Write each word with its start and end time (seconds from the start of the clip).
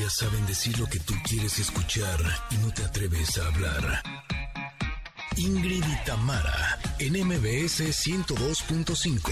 Ellas 0.00 0.14
saben 0.14 0.46
decir 0.46 0.78
lo 0.78 0.86
que 0.86 0.98
tú 0.98 1.12
quieres 1.28 1.58
escuchar 1.58 2.18
y 2.50 2.56
no 2.64 2.72
te 2.72 2.82
atreves 2.82 3.36
a 3.36 3.46
hablar. 3.48 4.02
Ingrid 5.36 5.84
y 5.84 6.04
Tamara, 6.06 6.78
en 6.98 7.22
MBS 7.22 7.82
102.5. 7.82 9.30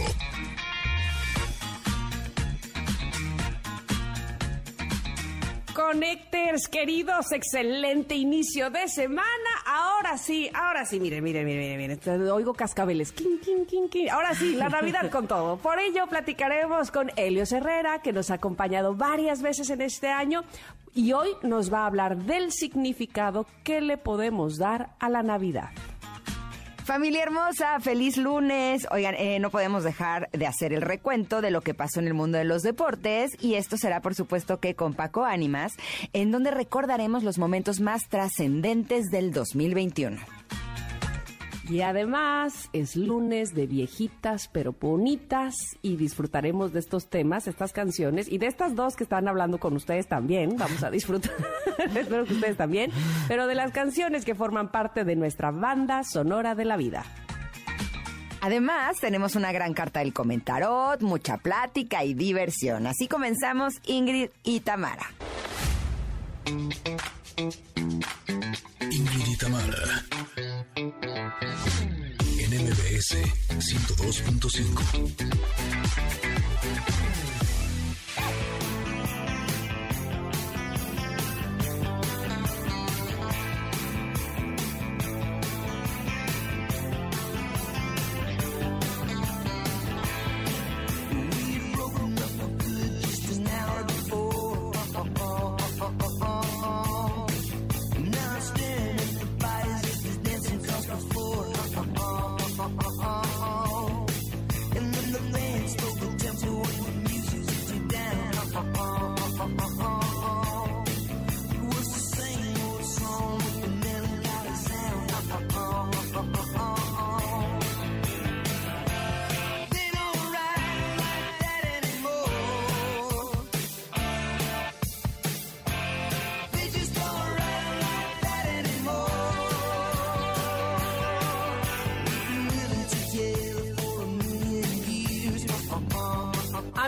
Connectors, 5.73 6.69
queridos, 6.69 7.33
excelente 7.33 8.17
inicio 8.17 8.69
de 8.69 8.89
semana. 8.89 9.58
Ahora 9.71 10.17
sí, 10.17 10.51
ahora 10.55 10.87
sí, 10.87 10.99
miren, 10.99 11.23
miren, 11.23 11.45
miren, 11.45 11.77
miren, 11.77 12.31
oigo 12.31 12.55
cascabeles. 12.55 13.13
Ahora 14.11 14.35
sí, 14.35 14.55
la 14.55 14.71
Navidad 14.71 15.11
con 15.11 15.29
todo. 15.29 15.59
Por 15.59 15.79
ello 15.79 16.07
platicaremos 16.07 16.91
con 16.91 17.11
Helios 17.17 17.53
Herrera, 17.53 18.01
que 18.01 18.15
nos 18.15 18.31
ha 18.31 18.35
acompañado 18.35 18.95
varias 18.95 19.43
veces 19.43 19.69
en 19.69 19.83
este 19.83 20.09
año 20.09 20.43
y 20.95 21.13
hoy 21.13 21.29
nos 21.43 21.71
va 21.71 21.81
a 21.81 21.87
hablar 21.87 22.17
del 22.17 22.51
significado 22.51 23.45
que 23.63 23.83
le 23.83 23.99
podemos 23.99 24.57
dar 24.57 24.95
a 25.01 25.11
la 25.11 25.23
Navidad. 25.23 25.69
Familia 26.89 27.23
hermosa, 27.23 27.79
feliz 27.81 28.17
lunes. 28.17 28.87
Oigan, 28.91 29.15
eh, 29.15 29.39
no 29.41 29.51
podemos 29.51 29.85
dejar 29.85 30.31
de 30.33 30.47
hacer 30.47 30.73
el 30.73 30.81
recuento 30.81 31.43
de 31.43 31.51
lo 31.51 31.61
que 31.61 31.75
pasó 31.75 32.01
en 32.01 32.07
el 32.07 32.15
mundo 32.15 32.39
de 32.39 32.45
los 32.45 32.63
deportes 32.63 33.33
y 33.43 33.57
esto 33.57 33.77
será 33.77 34.01
por 34.01 34.15
supuesto 34.15 34.59
que 34.59 34.75
con 34.75 34.95
Paco 34.95 35.27
Ánimas, 35.27 35.75
en 36.15 36.31
donde 36.31 36.51
recordaremos 36.51 37.25
los 37.25 37.37
momentos 37.37 37.81
más 37.81 38.09
trascendentes 38.09 39.11
del 39.11 39.35
2021. 39.35 40.38
Y 41.69 41.83
además 41.83 42.71
es 42.73 42.97
lunes 42.97 43.55
de 43.55 43.67
viejitas 43.67 44.49
pero 44.49 44.73
bonitas 44.73 45.55
y 45.83 45.97
disfrutaremos 45.97 46.73
de 46.73 46.79
estos 46.79 47.11
temas, 47.11 47.47
estas 47.47 47.73
canciones 47.73 48.27
y 48.29 48.39
de 48.39 48.47
estas 48.47 48.75
dos 48.75 48.97
que 48.97 49.05
están 49.05 49.29
hablando 49.29 49.59
con 49.59 49.77
ustedes 49.77 50.09
también. 50.09 50.57
Vamos 50.57 50.83
a 50.83 50.91
disfrutar, 50.91 51.33
espero 51.79 52.25
que 52.25 52.33
ustedes 52.33 52.57
también, 52.57 52.91
pero 53.29 53.47
de 53.47 53.55
las 53.55 53.73
canciones 53.73 54.25
que 54.25 54.35
forman 54.35 54.71
parte 54.71 55.05
de 55.05 55.15
nuestra 55.15 55.51
banda 55.51 56.05
sonora 56.05 56.55
de 56.55 56.65
la 56.65 56.79
vida. 56.79 57.05
Además, 58.41 58.97
tenemos 59.01 59.35
una 59.35 59.53
gran 59.53 59.75
carta 59.75 60.01
del 60.01 60.15
comentarot, 60.15 61.03
mucha 61.03 61.37
plática 61.39 62.05
y 62.05 62.15
diversión. 62.15 62.87
Así 62.87 63.09
comenzamos 63.09 63.75
Ingrid 63.85 64.31
y 64.43 64.61
Tamara. 64.61 65.11
Ingrid 68.81 69.27
y 69.27 69.37
Tamara 69.37 70.05
MBS 72.51 73.17
102.5. 73.59 76.28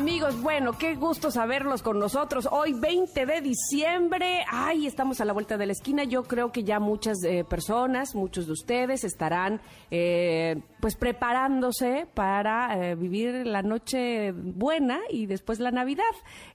Amigos, 0.00 0.40
bueno, 0.40 0.78
qué 0.78 0.94
gusto 0.94 1.30
saberlos 1.30 1.82
con 1.82 1.98
nosotros. 1.98 2.48
Hoy 2.50 2.72
20 2.72 3.26
de 3.26 3.42
diciembre, 3.42 4.46
ay, 4.50 4.86
estamos 4.86 5.20
a 5.20 5.26
la 5.26 5.34
vuelta 5.34 5.58
de 5.58 5.66
la 5.66 5.72
esquina. 5.72 6.04
Yo 6.04 6.22
creo 6.22 6.52
que 6.52 6.64
ya 6.64 6.80
muchas 6.80 7.22
eh, 7.22 7.44
personas, 7.44 8.14
muchos 8.14 8.46
de 8.46 8.52
ustedes 8.52 9.04
estarán 9.04 9.60
eh, 9.90 10.62
pues 10.80 10.96
preparándose 10.96 12.06
para 12.14 12.78
eh, 12.78 12.94
vivir 12.94 13.46
la 13.46 13.60
noche 13.60 14.32
buena 14.32 15.00
y 15.10 15.26
después 15.26 15.60
la 15.60 15.70
Navidad. 15.70 16.04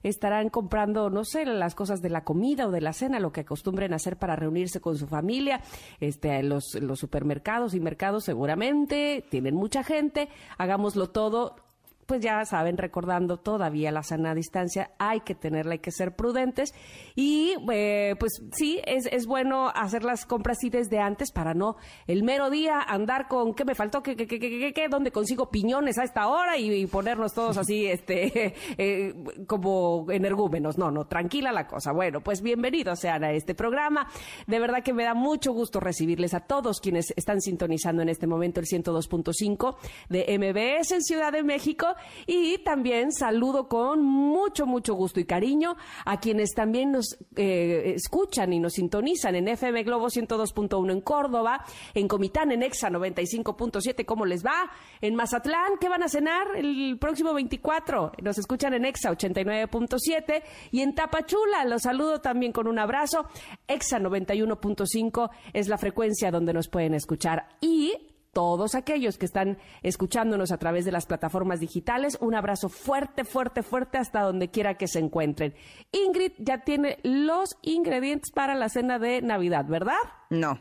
Estarán 0.02 0.48
comprando, 0.48 1.08
no 1.08 1.22
sé, 1.22 1.46
las 1.46 1.76
cosas 1.76 2.02
de 2.02 2.10
la 2.10 2.24
comida 2.24 2.66
o 2.66 2.72
de 2.72 2.80
la 2.80 2.92
cena, 2.92 3.20
lo 3.20 3.30
que 3.30 3.42
acostumbren 3.42 3.94
hacer 3.94 4.16
para 4.16 4.34
reunirse 4.34 4.80
con 4.80 4.98
su 4.98 5.06
familia. 5.06 5.60
Este, 6.00 6.42
los 6.42 6.64
supermercados 6.96 7.74
y 7.74 7.80
mercados 7.80 8.24
seguramente 8.24 9.24
tienen 9.30 9.54
mucha 9.54 9.84
gente. 9.84 10.30
Hagámoslo 10.58 11.10
todo 11.10 11.65
pues 12.06 12.20
ya 12.20 12.44
saben, 12.44 12.76
recordando 12.76 13.36
todavía 13.36 13.90
la 13.92 14.02
sana 14.02 14.34
distancia, 14.34 14.90
hay 14.98 15.20
que 15.20 15.34
tenerla, 15.34 15.72
hay 15.72 15.78
que 15.78 15.90
ser 15.90 16.16
prudentes. 16.16 16.74
Y 17.14 17.54
eh, 17.70 18.14
pues 18.18 18.42
sí, 18.52 18.80
es, 18.84 19.06
es, 19.06 19.26
bueno 19.26 19.68
hacer 19.74 20.04
las 20.04 20.24
compras 20.24 20.56
así 20.56 20.70
desde 20.70 20.98
antes 20.98 21.32
para 21.32 21.54
no 21.54 21.76
el 22.06 22.22
mero 22.22 22.50
día 22.50 22.80
andar 22.80 23.28
con 23.28 23.54
qué 23.54 23.64
me 23.64 23.74
faltó, 23.74 24.02
qué, 24.02 24.16
qué, 24.16 24.26
qué, 24.26 24.38
qué, 24.38 24.72
qué 24.72 24.88
dónde 24.88 25.10
consigo 25.10 25.50
piñones 25.50 25.98
a 25.98 26.04
esta 26.04 26.28
hora 26.28 26.56
y, 26.56 26.86
ponernos 26.86 27.34
todos 27.34 27.56
así, 27.56 27.86
este, 27.96 28.54
eh, 28.78 29.14
como 29.46 30.06
energúmenos. 30.10 30.78
No, 30.78 30.90
no, 30.90 31.06
tranquila 31.06 31.52
la 31.52 31.66
cosa. 31.66 31.92
Bueno, 31.92 32.20
pues 32.20 32.42
bienvenidos 32.42 33.00
sean 33.00 33.24
a 33.24 33.32
este 33.32 33.54
programa. 33.54 34.08
De 34.46 34.58
verdad 34.58 34.82
que 34.82 34.92
me 34.92 35.04
da 35.04 35.14
mucho 35.14 35.52
gusto 35.52 35.80
recibirles 35.80 36.34
a 36.34 36.40
todos 36.40 36.80
quienes 36.80 37.12
están 37.16 37.40
sintonizando 37.40 38.02
en 38.02 38.08
este 38.08 38.26
momento 38.26 38.60
el 38.60 38.66
102.5 38.66 39.76
de 40.08 40.38
MBS 40.38 40.92
en 40.92 41.02
Ciudad 41.02 41.32
de 41.32 41.42
México 41.42 41.95
y 42.26 42.58
también 42.58 43.12
saludo 43.12 43.68
con 43.68 44.02
mucho, 44.02 44.66
mucho 44.66 44.94
gusto 44.94 45.20
y 45.20 45.24
cariño 45.24 45.76
a 46.04 46.18
quienes 46.18 46.52
también 46.54 46.92
nos 46.92 47.18
eh, 47.36 47.92
escuchan 47.96 48.52
y 48.52 48.60
nos 48.60 48.74
sintonizan 48.74 49.34
en 49.36 49.48
FM 49.48 49.82
Globo 49.82 50.06
102.1 50.06 50.92
en 50.92 51.00
Córdoba, 51.00 51.64
en 51.94 52.08
Comitán, 52.08 52.52
en 52.52 52.62
EXA 52.62 52.90
95.7, 52.90 54.04
¿cómo 54.04 54.26
les 54.26 54.44
va? 54.44 54.70
En 55.00 55.14
Mazatlán, 55.14 55.78
¿qué 55.80 55.88
van 55.88 56.02
a 56.02 56.08
cenar 56.08 56.56
el 56.56 56.98
próximo 56.98 57.34
24? 57.34 58.12
Nos 58.22 58.38
escuchan 58.38 58.74
en 58.74 58.84
EXA 58.84 59.12
89.7 59.12 60.42
y 60.70 60.80
en 60.80 60.94
Tapachula, 60.94 61.64
los 61.64 61.82
saludo 61.82 62.20
también 62.20 62.52
con 62.52 62.66
un 62.66 62.78
abrazo. 62.78 63.26
EXA 63.68 63.98
91.5 63.98 65.30
es 65.52 65.68
la 65.68 65.78
frecuencia 65.78 66.30
donde 66.30 66.52
nos 66.52 66.68
pueden 66.68 66.94
escuchar 66.94 67.48
y 67.60 68.15
todos 68.36 68.74
aquellos 68.74 69.16
que 69.16 69.24
están 69.24 69.56
escuchándonos 69.82 70.52
a 70.52 70.58
través 70.58 70.84
de 70.84 70.92
las 70.92 71.06
plataformas 71.06 71.58
digitales. 71.58 72.18
Un 72.20 72.34
abrazo 72.34 72.68
fuerte, 72.68 73.24
fuerte, 73.24 73.62
fuerte 73.62 73.96
hasta 73.96 74.20
donde 74.20 74.50
quiera 74.50 74.74
que 74.74 74.88
se 74.88 74.98
encuentren. 74.98 75.54
Ingrid 75.90 76.32
ya 76.36 76.62
tiene 76.62 76.98
los 77.02 77.56
ingredientes 77.62 78.32
para 78.32 78.54
la 78.54 78.68
cena 78.68 78.98
de 78.98 79.22
Navidad, 79.22 79.64
¿verdad? 79.66 79.96
No. 80.28 80.60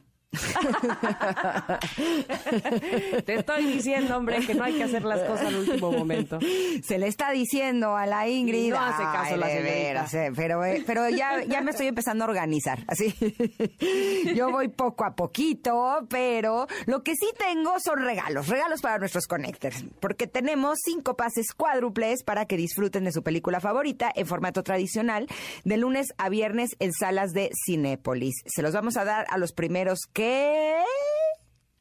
Te 3.25 3.35
estoy 3.35 3.65
diciendo, 3.65 4.17
hombre, 4.17 4.45
que 4.45 4.55
no 4.55 4.63
hay 4.63 4.73
que 4.73 4.83
hacer 4.83 5.03
las 5.03 5.21
cosas 5.21 5.47
al 5.47 5.55
último 5.55 5.91
momento. 5.91 6.39
Se 6.83 6.97
le 6.97 7.07
está 7.07 7.31
diciendo 7.31 7.95
a 7.95 8.05
la 8.05 8.27
Ingrid. 8.27 8.71
No 8.71 8.79
hace 8.79 9.03
caso 9.03 9.37
la 9.37 9.47
señorita. 9.47 10.05
pero, 10.35 10.63
eh, 10.65 10.83
pero 10.85 11.09
ya, 11.09 11.43
ya 11.43 11.61
me 11.61 11.71
estoy 11.71 11.87
empezando 11.87 12.25
a 12.25 12.27
organizar. 12.27 12.83
Así. 12.87 13.13
Yo 14.35 14.51
voy 14.51 14.67
poco 14.69 15.05
a 15.05 15.15
poquito, 15.15 16.05
pero 16.09 16.67
lo 16.85 17.03
que 17.03 17.15
sí 17.15 17.27
tengo 17.37 17.79
son 17.79 17.99
regalos. 17.99 18.47
Regalos 18.47 18.81
para 18.81 18.97
nuestros 18.97 19.27
connectors. 19.27 19.85
Porque 19.99 20.27
tenemos 20.27 20.79
cinco 20.83 21.15
pases 21.15 21.53
cuádruples 21.55 22.23
para 22.23 22.45
que 22.45 22.57
disfruten 22.57 23.03
de 23.03 23.11
su 23.11 23.23
película 23.23 23.59
favorita 23.59 24.11
en 24.15 24.25
formato 24.25 24.63
tradicional 24.63 25.27
de 25.63 25.77
lunes 25.77 26.13
a 26.17 26.29
viernes 26.29 26.75
en 26.79 26.93
salas 26.93 27.31
de 27.33 27.49
Cinépolis. 27.65 28.35
Se 28.45 28.61
los 28.61 28.73
vamos 28.73 28.97
a 28.97 29.05
dar 29.05 29.25
a 29.29 29.37
los 29.37 29.53
primeros 29.53 29.99
que 30.13 30.24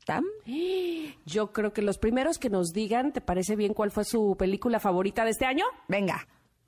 ¿Tam? 0.05 0.25
Yo 1.25 1.53
creo 1.53 1.73
que 1.73 1.83
los 1.83 1.99
primeros 1.99 2.39
que 2.39 2.51
nos 2.51 2.73
digan, 2.73 3.13
¿te 3.13 3.21
parece 3.21 3.57
bien 3.57 3.73
cuál 3.73 3.91
fue 3.91 4.05
su 4.05 4.37
película 4.39 4.81
favorita 4.81 5.25
de 5.25 5.31
este 5.31 5.47
año? 5.47 5.65
Venga. 5.89 6.27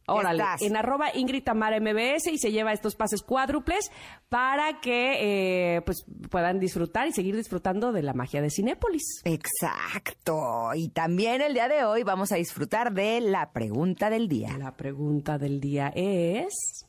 Órale, 0.08 0.44
en 0.60 0.76
arroba 0.76 1.08
Ingrid 1.14 1.42
Tamara 1.42 1.80
MBS 1.80 2.28
y 2.28 2.38
se 2.38 2.52
lleva 2.52 2.72
estos 2.72 2.94
pases 2.94 3.22
cuádruples 3.22 3.90
para 4.28 4.80
que 4.80 5.76
eh, 5.76 5.82
pues 5.82 6.04
puedan 6.30 6.60
disfrutar 6.60 7.08
y 7.08 7.12
seguir 7.12 7.34
disfrutando 7.34 7.92
de 7.92 8.02
la 8.02 8.12
magia 8.12 8.40
de 8.40 8.50
Cinépolis. 8.50 9.22
Exacto. 9.24 10.70
Y 10.74 10.90
también 10.90 11.42
el 11.42 11.54
día 11.54 11.66
de 11.66 11.84
hoy 11.84 12.04
vamos 12.04 12.30
a 12.30 12.36
disfrutar 12.36 12.92
de 12.92 13.20
la 13.20 13.50
pregunta 13.52 14.08
del 14.08 14.28
día. 14.28 14.56
La 14.58 14.76
pregunta 14.76 15.38
del 15.38 15.60
día 15.60 15.92
es... 15.94 16.86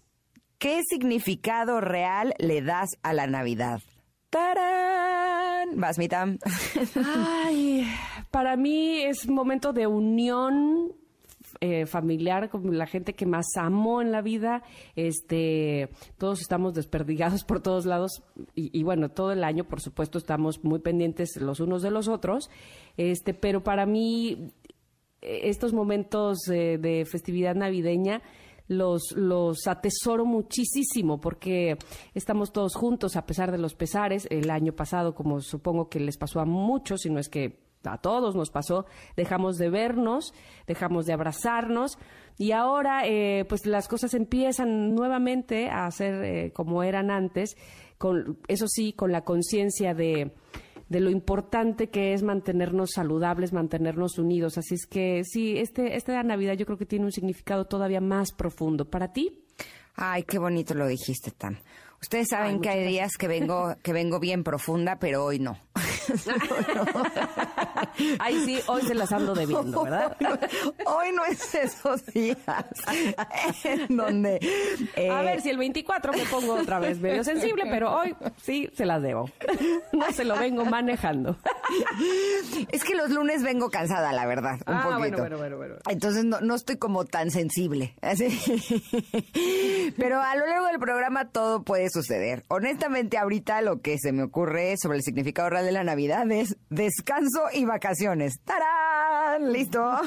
¿Qué 0.60 0.81
significado 0.90 1.81
real 1.81 2.33
le 2.40 2.63
das 2.63 2.90
a 3.04 3.13
la 3.13 3.28
Navidad? 3.28 3.80
¡Tarán! 4.38 5.80
Vas, 5.80 5.98
para 8.31 8.56
mí 8.56 9.01
es 9.01 9.28
momento 9.28 9.74
de 9.74 9.88
unión 9.88 10.94
eh, 11.60 11.88
familiar 11.88 12.50
con 12.50 12.78
la 12.78 12.86
gente 12.86 13.13
que 13.13 13.25
más 13.25 13.48
amo 13.57 14.00
en 14.01 14.12
la 14.12 14.22
vida. 14.22 14.62
Este, 14.95 15.89
todos 16.19 16.42
estamos 16.42 16.75
desperdigados 16.75 17.44
por 17.44 17.62
todos 17.62 17.88
lados 17.88 18.22
y, 18.54 18.69
y, 18.78 18.84
bueno, 18.84 19.10
todo 19.10 19.31
el 19.31 19.44
año, 19.44 19.63
por 19.63 19.81
supuesto, 19.81 20.19
estamos 20.19 20.63
muy 20.63 20.80
pendientes 20.80 21.38
los 21.42 21.60
unos 21.60 21.81
de 21.81 21.90
los 21.90 22.07
otros. 22.07 22.51
Este, 22.95 23.33
pero 23.33 23.63
para 23.63 23.88
mí 23.88 24.51
eh, 25.22 25.50
estos 25.50 25.74
momentos 25.74 26.48
eh, 26.48 26.78
de 26.78 27.06
festividad 27.06 27.56
navideña 27.56 28.22
los, 28.68 29.12
los 29.16 29.68
atesoro 29.68 30.25
muchísimo 30.25 31.19
porque 31.19 31.78
estamos 32.14 32.52
todos 32.52 32.75
juntos 32.75 33.16
a 33.16 33.25
pesar 33.25 33.52
de 33.52 33.58
los 33.58 33.75
pesares. 33.75 34.28
El 34.30 34.50
año 34.50 34.74
pasado, 34.74 35.16
como 35.16 35.42
supongo 35.42 35.90
que 35.90 36.00
les 36.00 36.18
pasó 36.18 36.40
a 36.40 36.46
muchos, 36.46 37.02
si 37.02 37.10
no 37.10 37.19
es 37.19 37.30
que 37.30 37.60
a 37.84 37.98
todos 37.98 38.36
nos 38.36 38.50
pasó, 38.50 38.86
dejamos 39.16 39.58
de 39.58 39.69
vernos, 39.69 40.34
dejamos 40.66 41.06
de 41.06 41.14
abrazarnos 41.14 41.98
y 42.38 42.52
ahora 42.52 43.08
eh, 43.08 43.46
pues 43.48 43.66
las 43.66 43.88
cosas 43.88 44.14
empiezan 44.14 44.94
nuevamente 44.94 45.69
a 45.69 45.90
ser 45.92 46.24
eh, 46.24 46.52
como 46.54 46.84
eran 46.84 47.12
antes, 47.12 47.56
con, 47.98 48.40
eso 48.48 48.68
sí, 48.68 48.94
con 48.94 49.12
la 49.12 49.22
conciencia 49.22 49.94
de, 49.94 50.34
de 50.89 51.00
lo 51.00 51.10
importante 51.10 51.89
que 51.89 52.13
es 52.13 52.24
mantenernos 52.24 52.92
saludables, 52.94 53.54
mantenernos 53.54 54.18
unidos. 54.18 54.57
Así 54.57 54.75
es 54.75 54.86
que 54.86 55.24
sí, 55.24 55.57
este, 55.57 55.95
esta 55.95 56.22
Navidad 56.24 56.54
yo 56.54 56.66
creo 56.66 56.78
que 56.78 56.86
tiene 56.86 57.06
un 57.06 57.12
significado 57.12 57.66
todavía 57.66 58.01
más 58.01 58.31
profundo. 58.31 58.89
¿Para 58.89 59.12
ti? 59.12 59.44
Ay, 59.95 60.24
qué 60.24 60.38
bonito 60.38 60.74
lo 60.74 60.88
dijiste, 60.88 61.31
Tam. 61.31 61.57
Ustedes 62.01 62.28
saben 62.30 62.62
que 62.62 62.69
hay 62.69 62.88
días 62.88 63.18
que 63.18 63.28
vengo, 63.28 63.75
que 63.84 63.94
vengo 63.94 64.19
bien 64.19 64.44
profunda, 64.44 65.00
pero 65.00 65.25
hoy 65.25 65.39
no. 65.39 65.57
Ay, 68.19 68.42
sí, 68.45 68.59
hoy 68.68 68.81
se 68.83 68.95
las 68.95 69.12
ando 69.12 69.33
debiendo, 69.33 69.83
¿verdad? 69.83 70.15
Hoy 70.86 71.12
no, 71.13 71.25
es 71.25 71.56
esos 71.56 72.06
días 72.07 72.38
en 73.63 73.95
donde... 73.95 74.39
Eh, 74.95 75.09
a 75.09 75.21
ver, 75.21 75.42
si 75.42 75.50
el 75.50 75.57
24 75.57 76.13
me 76.13 76.25
pongo 76.25 76.56
otra 76.56 76.80
vez 76.80 77.00
medio 77.00 77.24
sensible, 77.24 77.65
pero 77.69 77.94
hoy 77.94 78.15
sí 78.42 78.69
se 78.75 78.86
las 78.86 79.01
debo. 79.01 79.30
No 79.92 80.12
se 80.12 80.25
lo 80.25 80.38
vengo 80.38 80.65
manejando. 80.65 81.38
Es 82.71 82.83
que 82.83 82.95
los 82.95 83.09
lunes 83.09 83.44
vengo 83.44 83.69
cansada, 83.69 84.12
la 84.13 84.25
verdad, 84.25 84.56
un 84.68 84.74
ah, 84.74 84.98
poquito. 84.98 85.18
Bueno, 85.18 85.38
bueno, 85.38 85.57
bueno, 85.57 85.75
Entonces 85.89 86.24
no, 86.24 86.39
no 86.42 86.56
estoy 86.56 86.77
como 86.77 87.06
tan 87.06 87.31
sensible. 87.31 87.95
Así. 88.01 88.27
Pero 89.98 90.21
a 90.21 90.36
lo 90.36 90.45
largo 90.45 90.68
del 90.68 90.80
programa 90.80 91.30
todo 91.30 91.63
puede 91.63 91.89
suceder. 91.89 92.44
Honestamente, 92.48 93.18
ahorita 93.18 93.62
lo 93.62 93.81
que 93.81 93.98
se 93.98 94.12
me 94.12 94.24
ocurre 94.24 94.75
sobre 94.81 94.98
el 94.98 95.04
significado 95.04 95.50
real 95.50 95.65
de 95.65 95.71
la 95.71 95.83
Navidad 95.83 95.96
es 95.97 96.55
descanso 96.69 97.45
y 97.53 97.65
vacaciones. 97.65 98.39
¡Tarán! 98.44 99.51
¿Listo? 99.51 99.81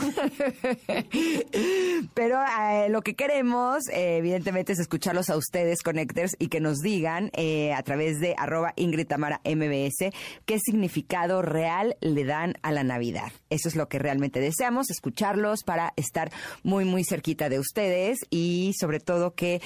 Pero 2.15 2.39
eh, 2.43 2.89
lo 2.89 3.03
que 3.03 3.15
queremos, 3.15 3.89
eh, 3.89 4.19
evidentemente, 4.19 4.73
es 4.73 4.79
escucharlos 4.79 5.31
a 5.31 5.37
ustedes, 5.37 5.83
Connectors, 5.83 6.37
y 6.39 6.49
que 6.49 6.61
nos 6.61 6.79
digan 6.79 7.31
eh, 7.35 7.73
a 7.73 7.83
través 7.83 8.21
de 8.21 8.35
arroba 8.37 8.73
Ingrid 8.77 9.07
Tamara 9.07 9.41
MBS 9.45 10.13
qué 10.47 10.59
significado 10.59 11.43
real 11.43 11.97
le 12.01 12.25
dan 12.25 12.55
a 12.63 12.73
la 12.73 12.83
Navidad. 12.83 13.33
Eso 13.51 13.69
es 13.69 13.77
lo 13.77 13.89
que 13.89 13.99
realmente 13.99 14.41
deseamos, 14.41 14.91
escucharlos 14.91 15.63
para 15.65 15.93
estar 15.97 16.31
muy, 16.63 16.85
muy 16.85 17.05
cerquita 17.05 17.49
de 17.49 17.59
ustedes 17.59 18.19
y 18.31 18.73
sobre 18.79 19.01
todo 19.01 19.35
que 19.35 19.61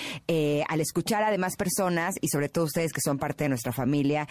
al 0.69 0.81
escuchar 0.81 1.23
a 1.23 1.31
demás 1.31 1.57
personas 1.57 2.15
y 2.21 2.29
sobre 2.29 2.49
todo 2.49 2.65
ustedes 2.65 2.93
que 2.93 3.01
son 3.03 3.19
parte 3.19 3.45
de 3.45 3.51
nuestra 3.51 3.73
familia, 3.73 4.27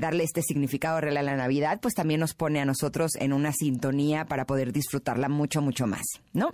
darle 0.00 0.24
este 0.24 0.42
significado 0.42 1.00
real 1.00 1.18
a 1.18 1.22
la 1.22 1.33
Navidad, 1.36 1.80
pues 1.80 1.94
también 1.94 2.20
nos 2.20 2.34
pone 2.34 2.60
a 2.60 2.64
nosotros 2.64 3.12
en 3.16 3.32
una 3.32 3.52
sintonía 3.52 4.24
para 4.24 4.46
poder 4.46 4.72
disfrutarla 4.72 5.28
mucho, 5.28 5.62
mucho 5.62 5.86
más, 5.86 6.04
¿no? 6.32 6.50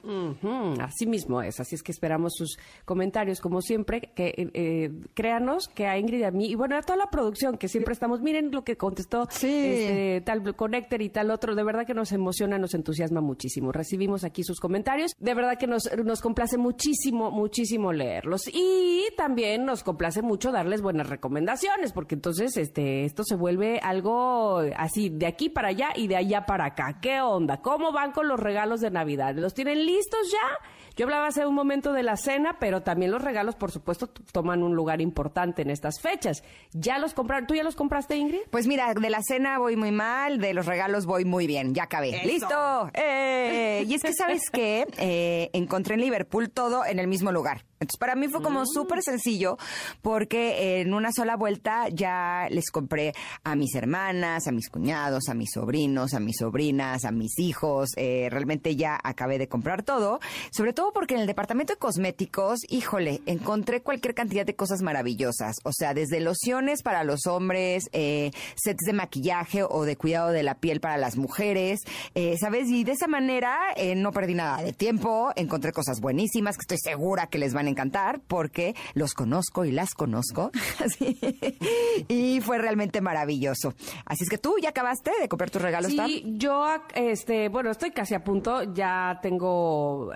Así 0.80 1.06
mismo 1.06 1.42
es, 1.42 1.60
así 1.60 1.74
es 1.74 1.82
que 1.82 1.92
esperamos 1.92 2.34
sus 2.36 2.58
comentarios, 2.84 3.40
como 3.40 3.60
siempre, 3.60 4.12
que 4.14 4.32
eh, 4.36 4.90
créanos 5.14 5.68
que 5.68 5.86
a 5.86 5.98
Ingrid 5.98 6.20
y 6.20 6.24
a 6.24 6.30
mí, 6.30 6.46
y 6.50 6.54
bueno, 6.54 6.76
a 6.76 6.82
toda 6.82 6.96
la 6.96 7.06
producción, 7.06 7.58
que 7.58 7.68
siempre 7.68 7.92
estamos, 7.92 8.20
miren 8.20 8.50
lo 8.50 8.64
que 8.64 8.76
contestó 8.76 9.28
este, 9.30 10.22
tal 10.24 10.54
Connector 10.54 11.02
y 11.02 11.10
tal 11.10 11.30
otro, 11.30 11.54
de 11.54 11.62
verdad 11.62 11.86
que 11.86 11.94
nos 11.94 12.12
emociona, 12.12 12.58
nos 12.58 12.74
entusiasma 12.74 13.20
muchísimo. 13.20 13.72
Recibimos 13.72 14.24
aquí 14.24 14.42
sus 14.42 14.60
comentarios, 14.60 15.14
de 15.18 15.34
verdad 15.34 15.58
que 15.58 15.66
nos, 15.66 15.90
nos 16.04 16.20
complace 16.20 16.58
muchísimo, 16.58 17.30
muchísimo 17.30 17.92
leerlos. 17.92 18.42
Y 18.52 19.04
también 19.16 19.64
nos 19.64 19.82
complace 19.82 20.22
mucho 20.22 20.52
darles 20.52 20.82
buenas 20.82 21.08
recomendaciones, 21.08 21.92
porque 21.92 22.14
entonces 22.14 22.56
este, 22.56 23.04
esto 23.04 23.24
se 23.24 23.36
vuelve 23.36 23.78
algo 23.80 24.62
así, 24.76 25.08
de 25.10 25.26
aquí 25.26 25.48
para 25.48 25.68
allá 25.68 25.90
y 25.94 26.06
de 26.06 26.16
allá 26.16 26.46
para 26.46 26.66
acá. 26.66 26.98
¿Qué 27.00 27.20
onda? 27.20 27.60
¿Cómo 27.62 27.92
van 27.92 28.12
con 28.12 28.28
los 28.28 28.38
regalos 28.38 28.80
de 28.80 28.90
Navidad? 28.90 29.34
¿Los 29.36 29.54
tienen 29.54 29.84
listos 29.84 30.30
ya? 30.30 30.58
Yo 30.96 31.06
hablaba 31.06 31.28
hace 31.28 31.46
un 31.46 31.54
momento 31.54 31.92
de 31.92 32.02
la 32.02 32.16
cena, 32.16 32.56
pero 32.58 32.82
también 32.82 33.10
los 33.10 33.22
regalos, 33.22 33.54
por 33.54 33.70
supuesto, 33.70 34.08
toman 34.32 34.62
un 34.62 34.74
lugar 34.74 35.00
importante 35.00 35.62
en 35.62 35.70
estas 35.70 36.00
fechas. 36.00 36.42
¿Ya 36.72 36.98
los 36.98 37.14
compraron? 37.14 37.46
¿Tú 37.46 37.54
ya 37.54 37.62
los 37.62 37.76
compraste, 37.76 38.16
Ingrid? 38.16 38.40
Pues 38.50 38.66
mira, 38.66 38.92
de 38.94 39.10
la 39.10 39.20
cena 39.22 39.58
voy 39.58 39.76
muy 39.76 39.92
mal, 39.92 40.38
de 40.38 40.54
los 40.54 40.66
regalos 40.66 41.06
voy 41.06 41.24
muy 41.24 41.46
bien. 41.46 41.74
Ya 41.74 41.84
acabé. 41.84 42.22
¡Listo! 42.24 42.90
¡Eh! 42.94 43.84
Y 43.86 43.94
es 43.94 44.02
que, 44.02 44.12
¿sabes 44.12 44.42
qué? 44.52 44.86
Eh, 44.98 45.50
encontré 45.52 45.94
en 45.94 46.00
Liverpool 46.00 46.50
todo 46.50 46.84
en 46.84 46.98
el 46.98 47.06
mismo 47.06 47.32
lugar. 47.32 47.64
Entonces, 47.80 47.98
para 47.98 48.14
mí 48.14 48.28
fue 48.28 48.42
como 48.42 48.60
mm. 48.60 48.66
súper 48.66 49.02
sencillo 49.02 49.56
porque 50.02 50.80
en 50.80 50.92
una 50.92 51.12
sola 51.12 51.36
vuelta 51.36 51.88
ya 51.88 52.46
les 52.50 52.70
compré 52.70 53.14
a 53.42 53.56
mis 53.56 53.74
hermanas, 53.74 54.46
a 54.46 54.52
mis 54.52 54.68
cuñados, 54.68 55.30
a 55.30 55.34
mis 55.34 55.50
sobrinos, 55.54 56.12
a 56.12 56.20
mis 56.20 56.36
sobrinas, 56.38 57.06
a 57.06 57.10
mis 57.10 57.38
hijos. 57.38 57.88
Eh, 57.96 58.28
realmente 58.30 58.76
ya 58.76 58.98
acabé 59.02 59.38
de 59.38 59.48
comprar 59.48 59.82
todo. 59.82 60.20
Sobre 60.50 60.74
todo 60.74 60.89
porque 60.92 61.14
en 61.14 61.20
el 61.20 61.26
departamento 61.26 61.72
de 61.72 61.78
cosméticos, 61.78 62.60
híjole, 62.68 63.20
encontré 63.26 63.82
cualquier 63.82 64.14
cantidad 64.14 64.46
de 64.46 64.54
cosas 64.54 64.82
maravillosas. 64.82 65.56
O 65.64 65.72
sea, 65.72 65.94
desde 65.94 66.20
lociones 66.20 66.82
para 66.82 67.04
los 67.04 67.26
hombres, 67.26 67.88
eh, 67.92 68.30
sets 68.56 68.84
de 68.86 68.92
maquillaje 68.92 69.62
o 69.62 69.84
de 69.84 69.96
cuidado 69.96 70.30
de 70.30 70.42
la 70.42 70.54
piel 70.54 70.80
para 70.80 70.96
las 70.96 71.16
mujeres, 71.16 71.80
eh, 72.14 72.36
¿sabes? 72.38 72.68
Y 72.68 72.84
de 72.84 72.92
esa 72.92 73.06
manera 73.06 73.58
eh, 73.76 73.94
no 73.94 74.12
perdí 74.12 74.34
nada 74.34 74.62
de 74.62 74.72
tiempo, 74.72 75.32
encontré 75.36 75.72
cosas 75.72 76.00
buenísimas 76.00 76.56
que 76.56 76.62
estoy 76.62 76.78
segura 76.78 77.26
que 77.26 77.38
les 77.38 77.54
van 77.54 77.66
a 77.66 77.70
encantar 77.70 78.20
porque 78.26 78.74
los 78.94 79.14
conozco 79.14 79.64
y 79.64 79.72
las 79.72 79.94
conozco. 79.94 80.50
y 82.08 82.40
fue 82.40 82.58
realmente 82.58 83.00
maravilloso. 83.00 83.74
Así 84.04 84.24
es 84.24 84.30
que 84.30 84.38
tú 84.38 84.54
ya 84.62 84.70
acabaste 84.70 85.10
de 85.20 85.28
comprar 85.28 85.50
tus 85.50 85.62
regalos. 85.62 85.90
Sí, 85.90 86.24
yo, 86.36 86.66
este, 86.94 87.48
bueno, 87.48 87.70
estoy 87.70 87.90
casi 87.90 88.14
a 88.14 88.24
punto, 88.24 88.72
ya 88.74 89.18
tengo 89.22 90.12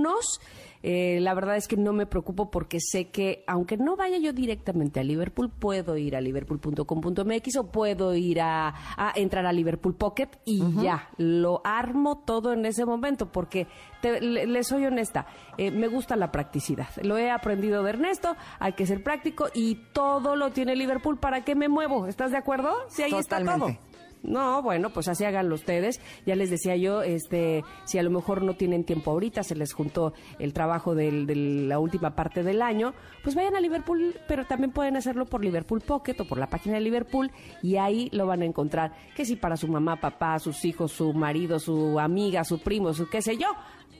algunos 0.00 0.40
eh, 0.82 1.18
la 1.20 1.34
verdad 1.34 1.56
es 1.56 1.68
que 1.68 1.76
no 1.76 1.92
me 1.92 2.06
preocupo 2.06 2.50
porque 2.50 2.78
sé 2.80 3.10
que 3.10 3.44
aunque 3.46 3.76
no 3.76 3.96
vaya 3.96 4.16
yo 4.16 4.32
directamente 4.32 4.98
a 4.98 5.04
Liverpool, 5.04 5.50
puedo 5.50 5.98
ir 5.98 6.16
a 6.16 6.22
liverpool.com.mx 6.22 7.56
o 7.58 7.66
puedo 7.70 8.14
ir 8.14 8.40
a, 8.40 8.74
entrar 9.14 9.44
a 9.44 9.52
Liverpool 9.52 9.94
Pocket 9.94 10.28
y 10.46 10.62
ya, 10.82 11.10
lo 11.18 11.60
armo 11.64 12.22
todo 12.24 12.54
en 12.54 12.64
ese 12.64 12.86
momento 12.86 13.30
porque 13.30 13.66
le, 14.02 14.64
soy 14.64 14.86
honesta, 14.86 15.26
eh, 15.58 15.70
me 15.70 15.86
gusta 15.88 16.16
la 16.16 16.32
practicidad. 16.32 16.88
Lo 17.02 17.18
he 17.18 17.30
aprendido 17.30 17.82
de 17.82 17.90
Ernesto, 17.90 18.34
hay 18.58 18.72
que 18.72 18.86
ser 18.86 19.02
práctico 19.02 19.48
y 19.52 19.74
todo 19.92 20.34
lo 20.34 20.50
tiene 20.50 20.74
Liverpool. 20.76 21.18
¿Para 21.18 21.44
qué 21.44 21.54
me 21.54 21.68
muevo? 21.68 22.06
¿Estás 22.06 22.30
de 22.30 22.38
acuerdo? 22.38 22.74
Si 22.88 23.02
ahí 23.02 23.12
está 23.12 23.44
todo. 23.44 23.76
No, 24.22 24.62
bueno, 24.62 24.90
pues 24.90 25.08
así 25.08 25.24
háganlo 25.24 25.54
ustedes. 25.54 26.00
Ya 26.26 26.36
les 26.36 26.50
decía 26.50 26.76
yo, 26.76 27.02
este, 27.02 27.64
si 27.84 27.98
a 27.98 28.02
lo 28.02 28.10
mejor 28.10 28.42
no 28.42 28.54
tienen 28.54 28.84
tiempo 28.84 29.10
ahorita, 29.10 29.42
se 29.42 29.54
les 29.54 29.72
juntó 29.72 30.12
el 30.38 30.52
trabajo 30.52 30.94
de 30.94 31.10
la 31.10 31.78
última 31.78 32.14
parte 32.14 32.42
del 32.42 32.60
año, 32.60 32.92
pues 33.22 33.34
vayan 33.34 33.56
a 33.56 33.60
Liverpool, 33.60 34.14
pero 34.28 34.44
también 34.44 34.72
pueden 34.72 34.96
hacerlo 34.96 35.26
por 35.26 35.42
Liverpool 35.42 35.80
Pocket 35.80 36.20
o 36.20 36.26
por 36.26 36.38
la 36.38 36.48
página 36.48 36.74
de 36.74 36.82
Liverpool 36.82 37.30
y 37.62 37.76
ahí 37.76 38.10
lo 38.12 38.26
van 38.26 38.42
a 38.42 38.46
encontrar. 38.46 38.92
Que 39.16 39.24
si 39.24 39.36
para 39.36 39.56
su 39.56 39.68
mamá, 39.68 39.96
papá, 39.96 40.38
sus 40.38 40.64
hijos, 40.64 40.92
su 40.92 41.12
marido, 41.14 41.58
su 41.58 41.98
amiga, 41.98 42.44
su 42.44 42.58
primo, 42.60 42.92
su 42.92 43.08
qué 43.08 43.22
sé 43.22 43.36
yo, 43.36 43.48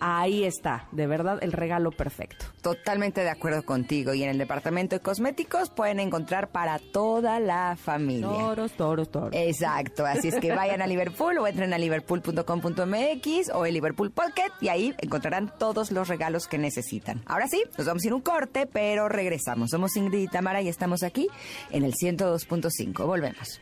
ahí 0.00 0.44
está, 0.44 0.88
de 0.92 1.06
verdad, 1.06 1.38
el 1.42 1.52
regalo 1.52 1.90
perfecto. 1.90 2.46
Totalmente 2.62 3.22
de 3.22 3.30
acuerdo 3.30 3.64
contigo. 3.64 4.14
Y 4.14 4.22
en 4.22 4.30
el 4.30 4.38
departamento 4.38 4.96
de 4.96 5.00
cosméticos 5.00 5.70
pueden 5.70 6.00
encontrar 6.00 6.50
para 6.50 6.78
toda 6.78 7.40
la 7.40 7.76
familia. 7.76 8.28
Toros, 8.28 8.72
toros, 8.72 9.10
toros. 9.10 9.30
Exacto. 9.32 10.04
Así 10.04 10.28
es 10.28 10.36
que 10.36 10.52
vayan 10.54 10.82
a 10.82 10.86
Liverpool 10.86 11.38
o 11.38 11.46
entren 11.46 11.72
a 11.72 11.78
liverpool.com.mx 11.78 13.50
o 13.54 13.66
el 13.66 13.74
Liverpool 13.74 14.10
Pocket 14.10 14.50
y 14.60 14.68
ahí 14.68 14.94
encontrarán 14.98 15.52
todos 15.58 15.90
los 15.90 16.08
regalos 16.08 16.46
que 16.48 16.58
necesitan. 16.58 17.22
Ahora 17.26 17.46
sí, 17.48 17.62
nos 17.76 17.86
vamos 17.86 18.04
a 18.04 18.06
ir 18.06 18.14
un 18.14 18.20
corte, 18.20 18.66
pero 18.66 19.08
regresamos. 19.08 19.70
Somos 19.70 19.96
Ingrid 19.96 20.20
y 20.20 20.28
Tamara 20.28 20.62
y 20.62 20.68
estamos 20.68 21.02
aquí 21.02 21.28
en 21.70 21.84
el 21.84 21.94
102.5. 21.94 23.06
Volvemos. 23.06 23.60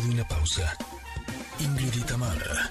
De 0.00 0.10
una 0.10 0.26
pausa. 0.26 0.76
Ingrid 1.60 1.94
y 1.94 2.00
Tamara, 2.02 2.70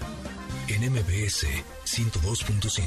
en 0.68 0.92
MBS 0.92 1.46
102.5. 1.86 2.82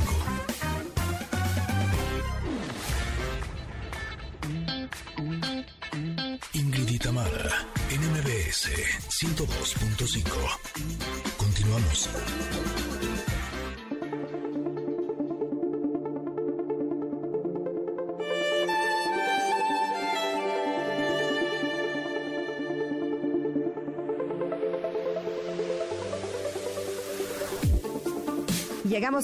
Ingrid 6.54 6.88
y 6.88 6.98
Tamara, 6.98 7.66
en 7.90 8.00
MBS 8.12 8.68
102.5. 9.08 10.24
Continuamos. 11.36 12.08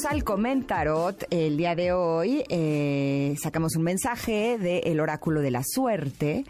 Al 0.04 0.24
comentarot 0.24 1.24
el 1.30 1.56
día 1.56 1.74
de 1.74 1.92
hoy. 1.92 2.44
eh, 2.50 3.34
sacamos 3.42 3.76
un 3.76 3.82
mensaje 3.82 4.58
del 4.58 5.00
oráculo 5.00 5.40
de 5.40 5.50
la 5.50 5.62
suerte. 5.64 6.44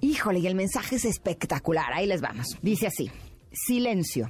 Híjole, 0.00 0.40
y 0.40 0.46
el 0.46 0.54
mensaje 0.56 0.96
es 0.96 1.04
espectacular. 1.04 1.92
Ahí 1.94 2.06
les 2.06 2.20
vamos. 2.20 2.58
Dice 2.60 2.88
así: 2.88 3.10
Silencio. 3.52 4.28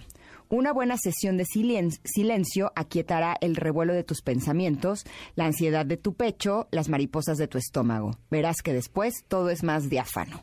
Una 0.51 0.73
buena 0.73 0.97
sesión 0.97 1.37
de 1.37 1.45
silen- 1.45 1.99
silencio 2.05 2.73
aquietará 2.77 3.37
el 3.41 3.57
revuelo 3.57 3.95
de 3.95 4.05
tus 4.05 4.23
pensamientos, 4.23 5.05
la 5.35 5.47
ansiedad 5.47 5.85
de 5.87 5.97
tu 5.97 6.15
pecho, 6.15 6.69
las 6.71 6.89
mariposas 6.89 7.37
de 7.39 7.49
tu 7.49 7.59
estómago. 7.59 8.19
Verás 8.31 8.63
que 8.63 8.73
después 8.73 9.15
todo 9.29 9.51
es 9.51 9.63
más 9.63 9.89
diáfano. 9.91 10.43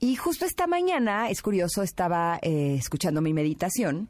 Y 0.00 0.16
justo 0.16 0.44
esta 0.46 0.66
mañana, 0.66 1.30
es 1.30 1.42
curioso, 1.42 1.82
estaba 1.82 2.38
eh, 2.42 2.76
escuchando 2.78 3.20
mi 3.22 3.32
meditación. 3.32 4.08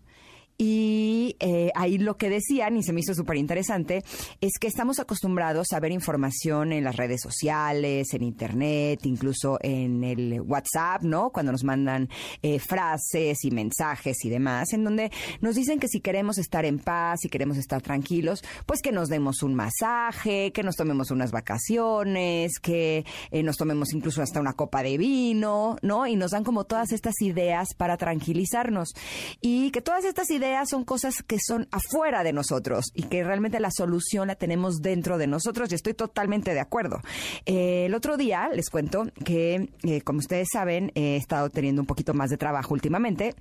Y 0.59 1.37
eh, 1.41 1.71
ahí 1.75 1.99
lo 1.99 2.17
que 2.17 2.29
decían, 2.29 2.77
y 2.77 2.83
se 2.83 2.93
me 2.93 3.01
hizo 3.01 3.15
súper 3.15 3.37
interesante, 3.37 4.03
es 4.41 4.53
que 4.61 4.67
estamos 4.67 4.99
acostumbrados 5.01 5.73
a 5.73 5.81
ver 5.81 5.93
información 5.93 6.73
en 6.73 6.85
las 6.85 6.97
redes 6.97 7.21
sociales, 7.21 8.13
en 8.15 8.23
Internet, 8.23 9.01
incluso 9.05 9.59
en 9.61 10.05
el 10.05 10.41
WhatsApp, 10.41 11.03
¿no? 11.03 11.31
Cuando 11.31 11.53
nos 11.53 11.65
mandan 11.65 12.09
eh, 12.43 12.59
frases 12.59 13.45
y 13.45 13.51
mensajes 13.51 14.25
y 14.25 14.31
demás, 14.31 14.73
en 14.73 14.85
donde 14.85 15.11
nos 15.41 15.55
dicen 15.55 15.79
que 15.79 15.89
si 15.89 16.01
queremos 16.01 16.39
estar 16.39 16.65
en 16.65 16.79
paz, 16.79 17.21
si 17.23 17.29
queremos 17.29 17.57
estar 17.57 17.83
tranquilos, 17.83 18.45
pues 18.67 18.83
que 18.83 18.93
nos 18.93 19.09
demos 19.09 19.43
un 19.43 19.55
masaje, 19.55 20.53
que 20.53 20.63
nos 20.63 20.77
tomemos 20.77 21.11
unas 21.11 21.33
vacaciones, 21.33 22.59
que 22.61 23.05
eh, 23.31 23.43
nos 23.43 23.57
tomemos 23.57 23.93
incluso 23.93 24.23
hasta 24.23 24.41
una 24.41 24.53
copa 24.53 24.83
de 24.83 24.99
vino, 24.99 25.77
¿no? 25.83 26.07
Y 26.07 26.17
nos 26.17 26.33
dan 26.33 26.45
como 26.45 26.65
todas 26.65 26.93
estas 26.93 27.21
ideas 27.21 27.75
para 27.77 27.97
tranquilizarnos. 27.97 28.95
Y 29.41 29.71
que 29.71 29.81
todas 29.81 30.05
estas 30.05 30.31
ideas 30.31 30.42
son 30.67 30.85
cosas 30.85 31.23
que 31.23 31.39
son 31.39 31.69
afuera 31.71 32.23
de 32.23 32.33
nosotros 32.33 32.91
y 32.95 33.05
que 33.05 33.25
realmente 33.25 33.61
la 33.61 33.71
solución 33.71 34.29
la 34.29 34.35
tenemos 34.35 34.83
dentro 34.83 35.19
de 35.19 35.27
nosotros 35.27 35.71
y 35.71 35.75
estoy 35.75 35.95
totalmente 35.95 36.55
de 36.55 36.61
acuerdo. 36.61 37.01
Eh, 37.47 37.87
el 37.87 37.95
otro 37.95 38.17
día 38.17 38.49
les 38.53 38.71
cuento 38.71 39.05
que, 39.25 39.71
eh, 39.83 40.01
como 40.03 40.19
ustedes 40.19 40.49
saben, 40.53 40.93
he 40.95 41.17
estado 41.17 41.51
teniendo 41.51 41.83
un 41.83 41.87
poquito 41.87 42.15
más 42.15 42.31
de 42.31 42.37
trabajo 42.37 42.75
últimamente 42.75 43.35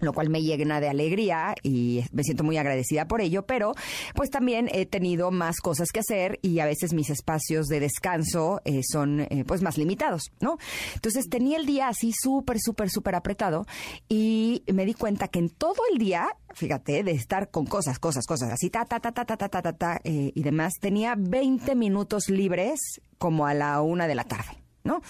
lo 0.00 0.12
cual 0.12 0.30
me 0.30 0.42
llena 0.42 0.80
de 0.80 0.88
alegría 0.88 1.54
y 1.62 2.04
me 2.12 2.22
siento 2.22 2.44
muy 2.44 2.56
agradecida 2.56 3.06
por 3.06 3.20
ello, 3.20 3.46
pero 3.46 3.72
pues 4.14 4.30
también 4.30 4.68
he 4.72 4.86
tenido 4.86 5.30
más 5.30 5.60
cosas 5.60 5.88
que 5.92 6.00
hacer 6.00 6.38
y 6.42 6.60
a 6.60 6.66
veces 6.66 6.92
mis 6.92 7.10
espacios 7.10 7.66
de 7.66 7.80
descanso 7.80 8.60
eh, 8.64 8.80
son 8.82 9.20
eh, 9.20 9.44
pues 9.46 9.62
más 9.62 9.78
limitados, 9.78 10.30
¿no? 10.40 10.58
Entonces 10.94 11.28
tenía 11.28 11.58
el 11.58 11.66
día 11.66 11.88
así 11.88 12.12
súper, 12.12 12.58
súper, 12.60 12.90
súper 12.90 13.14
apretado 13.14 13.66
y 14.08 14.62
me 14.72 14.84
di 14.84 14.94
cuenta 14.94 15.28
que 15.28 15.38
en 15.38 15.50
todo 15.50 15.82
el 15.92 15.98
día, 15.98 16.28
fíjate, 16.54 17.02
de 17.02 17.12
estar 17.12 17.50
con 17.50 17.66
cosas, 17.66 17.98
cosas, 17.98 18.26
cosas, 18.26 18.52
así, 18.52 18.70
ta, 18.70 18.84
ta, 18.84 19.00
ta, 19.00 19.12
ta, 19.12 19.24
ta, 19.24 19.36
ta, 19.36 19.48
ta, 19.48 19.72
ta, 19.72 20.00
eh, 20.04 20.32
y 20.34 20.42
demás, 20.42 20.74
tenía 20.80 21.14
20 21.16 21.74
minutos 21.74 22.28
libres 22.28 22.78
como 23.18 23.46
a 23.46 23.54
la 23.54 23.80
una 23.82 24.06
de 24.06 24.14
la 24.14 24.24
tarde, 24.24 24.62
¿no? 24.84 25.00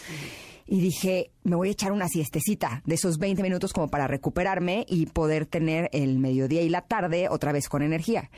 Y 0.71 0.81
dije, 0.81 1.31
me 1.45 1.57
voy 1.57 1.69
a 1.69 1.73
echar 1.73 1.93
una 1.93 2.09
siestecita 2.09 2.83
de 2.85 2.95
esos 2.97 3.19
20 3.19 3.43
minutos 3.43 3.73
como 3.73 3.89
para 3.89 4.07
recuperarme 4.07 4.85
y 4.87 5.07
poder 5.07 5.47
tener 5.47 5.89
el 5.93 6.19
mediodía 6.19 6.61
y 6.61 6.69
la 6.69 6.83
tarde 6.83 7.29
otra 7.31 7.53
vez 7.53 7.71
con 7.71 7.83
energía. 7.83 8.31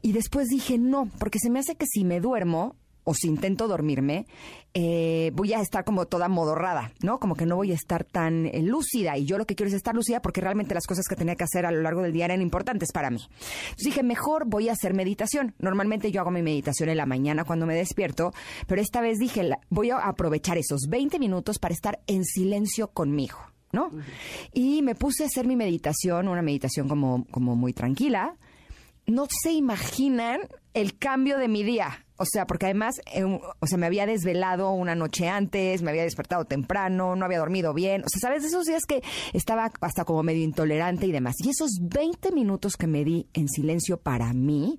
Y 0.00 0.12
después 0.12 0.46
dije, 0.48 0.78
no, 0.78 1.10
porque 1.18 1.40
se 1.40 1.50
me 1.50 1.58
hace 1.58 1.74
que 1.74 1.86
si 1.86 2.04
me 2.04 2.20
duermo 2.20 2.76
o 3.04 3.14
si 3.14 3.26
intento 3.28 3.66
dormirme, 3.68 4.26
eh, 4.74 5.32
voy 5.34 5.52
a 5.52 5.60
estar 5.60 5.84
como 5.84 6.06
toda 6.06 6.28
modorrada, 6.28 6.92
¿no? 7.02 7.18
Como 7.18 7.34
que 7.34 7.46
no 7.46 7.56
voy 7.56 7.72
a 7.72 7.74
estar 7.74 8.04
tan 8.04 8.46
eh, 8.46 8.62
lúcida. 8.62 9.18
Y 9.18 9.24
yo 9.24 9.38
lo 9.38 9.44
que 9.46 9.54
quiero 9.54 9.68
es 9.68 9.74
estar 9.74 9.94
lúcida 9.94 10.22
porque 10.22 10.40
realmente 10.40 10.74
las 10.74 10.86
cosas 10.86 11.06
que 11.08 11.16
tenía 11.16 11.34
que 11.34 11.44
hacer 11.44 11.66
a 11.66 11.72
lo 11.72 11.82
largo 11.82 12.02
del 12.02 12.12
día 12.12 12.24
eran 12.26 12.40
importantes 12.40 12.92
para 12.92 13.10
mí. 13.10 13.18
Entonces 13.30 13.84
dije, 13.84 14.02
mejor 14.02 14.44
voy 14.46 14.68
a 14.68 14.72
hacer 14.72 14.94
meditación. 14.94 15.54
Normalmente 15.58 16.10
yo 16.12 16.20
hago 16.20 16.30
mi 16.30 16.42
meditación 16.42 16.88
en 16.88 16.96
la 16.96 17.06
mañana 17.06 17.44
cuando 17.44 17.66
me 17.66 17.74
despierto, 17.74 18.32
pero 18.66 18.80
esta 18.80 19.00
vez 19.00 19.18
dije, 19.18 19.42
la- 19.42 19.58
voy 19.68 19.90
a 19.90 19.98
aprovechar 19.98 20.56
esos 20.58 20.82
20 20.88 21.18
minutos 21.18 21.58
para 21.58 21.74
estar 21.74 22.00
en 22.06 22.24
silencio 22.24 22.88
conmigo. 22.88 23.38
¿No? 23.74 23.88
Y 24.52 24.82
me 24.82 24.94
puse 24.94 25.22
a 25.22 25.26
hacer 25.28 25.46
mi 25.46 25.56
meditación, 25.56 26.28
una 26.28 26.42
meditación 26.42 26.88
como, 26.88 27.24
como 27.30 27.56
muy 27.56 27.72
tranquila. 27.72 28.36
No 29.06 29.26
se 29.30 29.50
imaginan 29.52 30.40
el 30.74 30.98
cambio 30.98 31.38
de 31.38 31.48
mi 31.48 31.62
día. 31.62 32.04
O 32.18 32.24
sea, 32.24 32.46
porque 32.46 32.66
además, 32.66 33.00
eh, 33.12 33.24
o 33.24 33.66
sea, 33.66 33.78
me 33.78 33.86
había 33.86 34.06
desvelado 34.06 34.70
una 34.70 34.94
noche 34.94 35.28
antes, 35.28 35.82
me 35.82 35.90
había 35.90 36.04
despertado 36.04 36.44
temprano, 36.44 37.16
no 37.16 37.24
había 37.24 37.38
dormido 37.38 37.74
bien. 37.74 38.02
O 38.04 38.08
sea, 38.08 38.20
¿sabes? 38.20 38.42
De 38.42 38.48
esos 38.48 38.66
días 38.66 38.84
que 38.86 39.02
estaba 39.32 39.72
hasta 39.80 40.04
como 40.04 40.22
medio 40.22 40.44
intolerante 40.44 41.06
y 41.06 41.10
demás. 41.10 41.34
Y 41.40 41.50
esos 41.50 41.70
20 41.80 42.30
minutos 42.30 42.76
que 42.76 42.86
me 42.86 43.02
di 43.02 43.26
en 43.32 43.48
silencio 43.48 43.96
para 43.96 44.32
mí, 44.34 44.78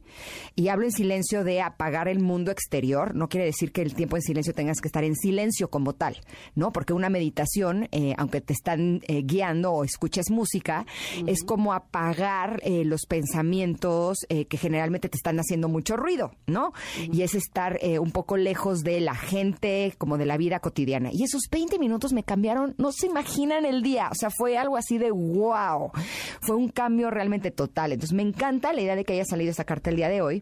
y 0.56 0.70
hablo 0.70 0.86
en 0.86 0.94
silencio 0.94 1.44
de 1.44 1.62
apagar 1.62 2.08
el 2.08 2.22
mundo 2.22 2.50
exterior, 2.50 3.14
no 3.14 3.28
quiere 3.28 3.48
decir 3.48 3.74
que 3.74 3.82
el 3.82 3.94
tiempo 3.94 4.16
en 4.16 4.22
silencio 4.22 4.54
tengas 4.54 4.80
que 4.80 4.88
estar 4.88 5.04
en 5.04 5.16
silencio 5.16 5.70
como 5.70 5.96
tal, 5.96 6.22
¿no? 6.56 6.72
Porque 6.72 6.94
una 6.94 7.10
meditación, 7.10 7.90
eh, 7.92 8.14
aunque 8.18 8.40
te 8.40 8.54
están 8.54 9.02
eh, 9.08 9.22
guiando 9.24 9.74
o 9.74 9.84
escuches 9.84 10.30
música, 10.30 10.86
es 11.28 11.44
como 11.44 11.74
apagar 11.74 12.62
eh, 12.64 12.86
los 12.86 13.06
pensamientos 13.06 14.20
eh, 14.30 14.46
que 14.46 14.58
generalmente 14.58 15.10
te 15.10 15.18
están 15.18 15.40
haciendo 15.40 15.68
mucho 15.84 15.98
ruido, 15.98 16.32
¿no? 16.48 16.72
Y 17.12 17.24
es 17.24 17.36
estar 17.36 17.78
eh, 17.82 18.00
un 18.00 18.12
poco 18.12 18.38
lejos 18.38 18.84
de 18.84 19.02
la 19.02 19.16
gente, 19.16 19.94
como 19.98 20.18
de 20.18 20.26
la 20.26 20.38
vida 20.38 20.62
cotidiana. 20.62 21.10
Y 21.12 21.24
esos 21.24 21.50
20 21.52 21.78
minutos 21.78 22.14
me 22.14 22.24
cambiaron, 22.24 22.74
no 22.78 22.94
se 22.94 23.08
imaginan 23.08 23.66
el 23.66 23.84
día, 23.84 24.08
o 24.10 24.16
sea, 24.16 24.30
fue 24.30 24.58
algo 24.58 24.78
así 24.78 24.98
de 24.98 25.12
wow, 25.12 25.92
fue 26.40 26.56
un 26.56 26.70
cambio 26.70 27.12
realmente 27.12 27.52
total. 27.52 27.92
Entonces 27.92 28.16
me 28.16 28.24
encanta 28.24 28.72
la 28.72 28.82
idea 28.82 28.96
de 28.96 29.04
que 29.04 29.12
haya 29.12 29.26
salido 29.26 29.52
esa 29.52 29.66
carta 29.66 29.90
el 29.90 29.98
día 29.98 30.08
de 30.08 30.22
hoy. 30.22 30.42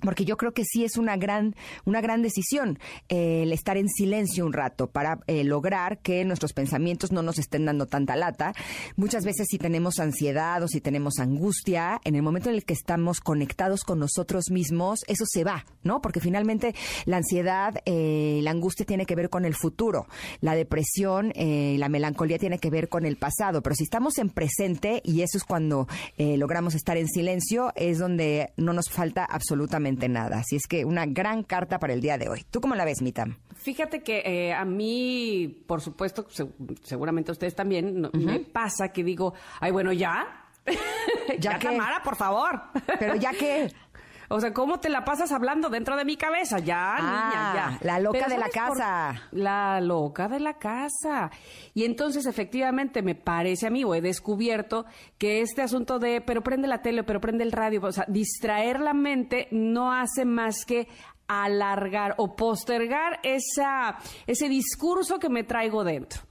Porque 0.00 0.24
yo 0.24 0.36
creo 0.36 0.52
que 0.52 0.64
sí 0.64 0.84
es 0.84 0.96
una 0.96 1.16
gran, 1.16 1.54
una 1.84 2.00
gran 2.00 2.22
decisión 2.22 2.78
eh, 3.08 3.42
el 3.42 3.52
estar 3.52 3.76
en 3.76 3.88
silencio 3.88 4.46
un 4.46 4.52
rato 4.52 4.88
para 4.88 5.20
eh, 5.26 5.44
lograr 5.44 5.98
que 5.98 6.24
nuestros 6.24 6.52
pensamientos 6.52 7.12
no 7.12 7.22
nos 7.22 7.38
estén 7.38 7.64
dando 7.64 7.86
tanta 7.86 8.16
lata. 8.16 8.54
Muchas 8.96 9.24
veces 9.24 9.46
si 9.50 9.58
tenemos 9.58 9.98
ansiedad 9.98 10.62
o 10.62 10.68
si 10.68 10.80
tenemos 10.80 11.18
angustia, 11.18 12.00
en 12.04 12.14
el 12.14 12.22
momento 12.22 12.48
en 12.48 12.56
el 12.56 12.64
que 12.64 12.74
estamos 12.74 13.20
conectados 13.20 13.84
con 13.84 13.98
nosotros 13.98 14.50
mismos, 14.50 15.00
eso 15.06 15.24
se 15.26 15.44
va, 15.44 15.64
¿no? 15.82 16.00
Porque 16.00 16.20
finalmente 16.20 16.74
la 17.04 17.18
ansiedad, 17.18 17.80
eh, 17.84 18.40
la 18.42 18.50
angustia 18.50 18.86
tiene 18.86 19.06
que 19.06 19.14
ver 19.14 19.30
con 19.30 19.44
el 19.44 19.54
futuro, 19.54 20.06
la 20.40 20.54
depresión, 20.54 21.32
eh, 21.34 21.76
la 21.78 21.88
melancolía 21.88 22.38
tiene 22.38 22.58
que 22.58 22.70
ver 22.70 22.88
con 22.88 23.06
el 23.06 23.16
pasado. 23.16 23.62
Pero 23.62 23.74
si 23.74 23.84
estamos 23.84 24.18
en 24.18 24.30
presente 24.30 25.00
y 25.04 25.22
eso 25.22 25.38
es 25.38 25.44
cuando 25.44 25.88
eh, 26.16 26.36
logramos 26.36 26.74
estar 26.74 26.96
en 26.96 27.08
silencio, 27.08 27.72
es 27.76 27.98
donde 27.98 28.52
no 28.56 28.72
nos 28.72 28.90
falta 28.90 29.24
absolutamente 29.24 29.87
nada. 30.08 30.38
Así 30.38 30.56
es 30.56 30.66
que 30.68 30.84
una 30.84 31.06
gran 31.06 31.42
carta 31.42 31.78
para 31.78 31.92
el 31.94 32.00
día 32.00 32.18
de 32.18 32.28
hoy. 32.28 32.44
¿Tú 32.50 32.60
cómo 32.60 32.74
la 32.74 32.84
ves, 32.84 33.00
Mitam? 33.00 33.36
Fíjate 33.56 34.02
que 34.02 34.18
eh, 34.24 34.52
a 34.54 34.64
mí, 34.64 35.62
por 35.66 35.80
supuesto, 35.80 36.26
se- 36.30 36.48
seguramente 36.82 37.30
a 37.30 37.32
ustedes 37.32 37.54
también, 37.54 38.00
no- 38.00 38.10
me 38.12 38.40
pasa 38.40 38.88
que 38.92 39.02
digo, 39.02 39.34
ay, 39.60 39.70
bueno, 39.72 39.92
ya. 39.92 40.44
¿Ya 41.28 41.52
ya, 41.52 41.58
qué? 41.58 41.68
Tamara, 41.68 42.02
por 42.02 42.16
favor. 42.16 42.60
Pero 42.98 43.14
ya 43.16 43.32
que... 43.32 43.72
O 44.30 44.40
sea, 44.40 44.52
¿cómo 44.52 44.78
te 44.78 44.88
la 44.90 45.04
pasas 45.04 45.32
hablando 45.32 45.70
dentro 45.70 45.96
de 45.96 46.04
mi 46.04 46.16
cabeza? 46.16 46.58
Ya, 46.58 46.96
Ah, 46.96 47.00
niña, 47.00 47.54
ya. 47.54 47.86
la 47.86 47.98
loca 47.98 48.28
de 48.28 48.36
la 48.38 48.48
¿sabes 48.48 48.68
por- 48.68 48.78
casa. 48.78 49.22
La 49.32 49.80
loca 49.80 50.28
de 50.28 50.40
la 50.40 50.54
casa. 50.58 51.30
Y 51.74 51.84
entonces, 51.84 52.26
efectivamente, 52.26 53.00
me 53.02 53.14
parece 53.14 53.66
a 53.66 53.70
mí, 53.70 53.84
o 53.84 53.94
he 53.94 54.00
descubierto, 54.02 54.84
que 55.16 55.40
este 55.40 55.62
asunto 55.62 55.98
de, 55.98 56.20
pero 56.20 56.42
prende 56.42 56.68
la 56.68 56.82
tele, 56.82 57.04
pero 57.04 57.20
prende 57.20 57.42
el 57.44 57.52
radio, 57.52 57.80
o 57.82 57.92
sea, 57.92 58.04
distraer 58.08 58.80
la 58.80 58.92
mente 58.92 59.48
no 59.50 59.92
hace 59.92 60.24
más 60.24 60.64
que 60.66 60.88
alargar 61.26 62.14
o 62.18 62.36
postergar 62.36 63.20
esa, 63.22 63.98
ese 64.26 64.48
discurso 64.48 65.18
que 65.18 65.28
me 65.28 65.44
traigo 65.44 65.84
dentro. 65.84 66.22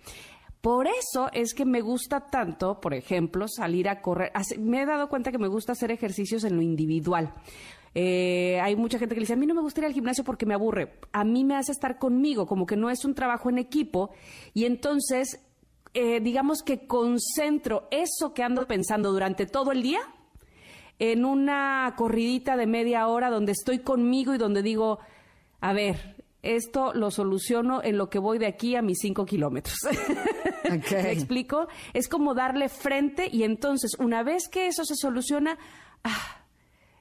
Por 0.62 0.88
eso 0.88 1.30
es 1.34 1.54
que 1.54 1.66
me 1.66 1.82
gusta 1.82 2.20
tanto, 2.32 2.80
por 2.82 2.94
ejemplo, 2.94 3.48
salir 3.48 3.88
a 3.90 4.02
correr. 4.02 4.32
Me 4.60 4.82
he 4.82 4.86
dado 4.86 5.08
cuenta 5.08 5.32
que 5.32 5.38
me 5.38 5.48
gusta 5.48 5.74
hacer 5.74 5.92
ejercicios 5.92 6.44
en 6.44 6.56
lo 6.56 6.62
individual. 6.64 7.34
Eh, 8.00 8.60
hay 8.62 8.76
mucha 8.76 9.00
gente 9.00 9.16
que 9.16 9.22
le 9.22 9.24
dice, 9.24 9.34
a 9.34 9.38
mí 9.38 9.48
no 9.48 9.56
me 9.56 9.62
gusta 9.62 9.82
ir 9.82 9.88
al 9.88 9.94
gimnasio 9.94 10.24
porque 10.24 10.46
me 10.46 10.54
aburre. 10.54 11.00
A 11.14 11.24
mí 11.24 11.44
me 11.44 11.56
hace 11.56 11.72
estar 11.72 11.98
conmigo, 11.98 12.46
como 12.46 12.68
que 12.68 12.76
no 12.76 12.92
es 12.92 13.04
un 13.06 13.16
trabajo 13.16 13.50
en 13.50 13.58
equipo. 13.58 14.12
Y 14.54 14.66
entonces, 14.66 15.44
eh, 15.96 16.20
digamos 16.20 16.62
que 16.62 16.86
concentro 16.86 17.88
eso 17.90 18.36
que 18.36 18.44
ando 18.44 18.68
pensando 18.68 19.12
durante 19.12 19.48
todo 19.48 19.72
el 19.72 19.82
día 19.82 20.02
en 21.00 21.26
una 21.26 21.92
corridita 21.98 22.56
de 22.56 22.68
media 22.68 23.08
hora 23.08 23.32
donde 23.32 23.54
estoy 23.54 23.80
conmigo 23.80 24.36
y 24.36 24.38
donde 24.38 24.62
digo, 24.62 25.00
a 25.60 25.74
ver, 25.74 26.24
esto 26.44 26.94
lo 26.94 27.10
soluciono 27.10 27.82
en 27.82 27.98
lo 27.98 28.12
que 28.12 28.20
voy 28.20 28.38
de 28.38 28.46
aquí 28.46 28.76
a 28.76 28.84
mis 28.84 29.00
cinco 29.02 29.26
kilómetros. 29.26 29.76
¿Me 30.70 31.12
explico? 31.12 31.68
Es 31.96 32.08
como 32.08 32.36
darle 32.36 32.70
frente 32.70 33.28
y 33.32 33.42
entonces 33.42 33.96
una 33.98 34.22
vez 34.22 34.50
que 34.50 34.68
eso 34.68 34.86
se 34.86 34.94
soluciona, 34.96 35.58
ah, 36.04 36.37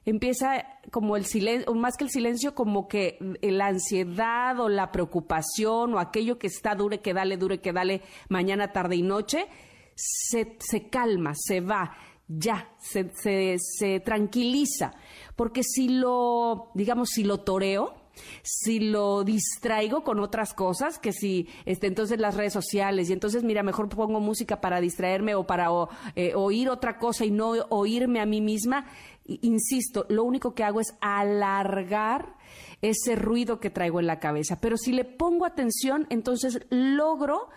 empieza 0.07 0.65
como 0.89 1.17
el 1.17 1.25
silencio, 1.25 1.73
más 1.75 1.97
que 1.97 2.05
el 2.05 2.09
silencio, 2.09 2.55
como 2.55 2.87
que 2.87 3.19
la 3.41 3.67
ansiedad 3.67 4.57
o 4.57 4.69
la 4.69 4.91
preocupación 4.91 5.93
o 5.93 5.99
aquello 5.99 6.39
que 6.39 6.47
está 6.47 6.75
dure 6.75 7.01
que 7.01 7.13
dale, 7.13 7.35
dure 7.35 7.59
que 7.59 7.73
dale 7.73 8.01
mañana, 8.29 8.71
tarde 8.71 8.95
y 8.95 9.01
noche, 9.01 9.47
se, 9.95 10.55
se 10.59 10.87
calma, 10.87 11.33
se 11.35 11.59
va, 11.59 11.97
ya, 12.29 12.69
se, 12.79 13.11
se, 13.21 13.57
se 13.59 13.99
tranquiliza. 13.99 14.93
Porque 15.35 15.61
si 15.61 15.89
lo, 15.89 16.71
digamos, 16.73 17.09
si 17.09 17.25
lo 17.25 17.41
toreo, 17.41 18.07
si 18.43 18.79
lo 18.79 19.23
distraigo 19.23 20.03
con 20.03 20.19
otras 20.19 20.53
cosas, 20.53 20.99
que 20.99 21.13
si 21.13 21.47
este, 21.65 21.87
entonces 21.87 22.19
las 22.19 22.35
redes 22.35 22.53
sociales 22.53 23.09
y 23.09 23.13
entonces 23.13 23.43
mira, 23.43 23.63
mejor 23.63 23.89
pongo 23.89 24.19
música 24.19 24.61
para 24.61 24.81
distraerme 24.81 25.35
o 25.35 25.45
para 25.45 25.67
eh, 26.15 26.33
oír 26.35 26.69
otra 26.69 26.97
cosa 26.97 27.25
y 27.25 27.31
no 27.31 27.51
oírme 27.69 28.19
a 28.19 28.25
mí 28.25 28.41
misma, 28.41 28.85
insisto, 29.27 30.05
lo 30.09 30.23
único 30.23 30.53
que 30.53 30.63
hago 30.63 30.79
es 30.79 30.95
alargar 31.01 32.35
ese 32.81 33.15
ruido 33.15 33.59
que 33.59 33.69
traigo 33.69 33.99
en 33.99 34.07
la 34.07 34.19
cabeza. 34.19 34.59
Pero 34.61 34.77
si 34.77 34.91
le 34.91 35.03
pongo 35.03 35.45
atención, 35.45 36.07
entonces 36.09 36.65
logro 36.69 37.49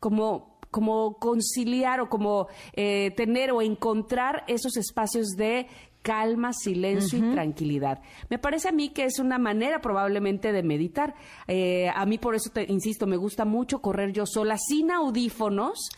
como 0.00 0.58
como 0.70 1.18
conciliar 1.18 2.00
o 2.00 2.08
como 2.08 2.46
eh, 2.74 3.12
tener 3.16 3.50
o 3.50 3.60
encontrar 3.60 4.44
esos 4.46 4.76
espacios 4.76 5.30
de 5.30 5.66
calma, 6.02 6.52
silencio 6.52 7.18
y 7.18 7.32
tranquilidad. 7.32 8.00
Me 8.28 8.38
parece 8.38 8.68
a 8.68 8.72
mí 8.72 8.90
que 8.90 9.04
es 9.04 9.18
una 9.18 9.38
manera 9.38 9.80
probablemente 9.80 10.52
de 10.52 10.62
meditar. 10.62 11.14
Eh, 11.46 11.90
a 11.94 12.06
mí 12.06 12.18
por 12.18 12.34
eso, 12.34 12.50
te, 12.50 12.64
insisto, 12.70 13.06
me 13.06 13.16
gusta 13.16 13.44
mucho 13.44 13.80
correr 13.80 14.12
yo 14.12 14.24
sola, 14.26 14.56
sin 14.56 14.90
audífonos, 14.90 15.90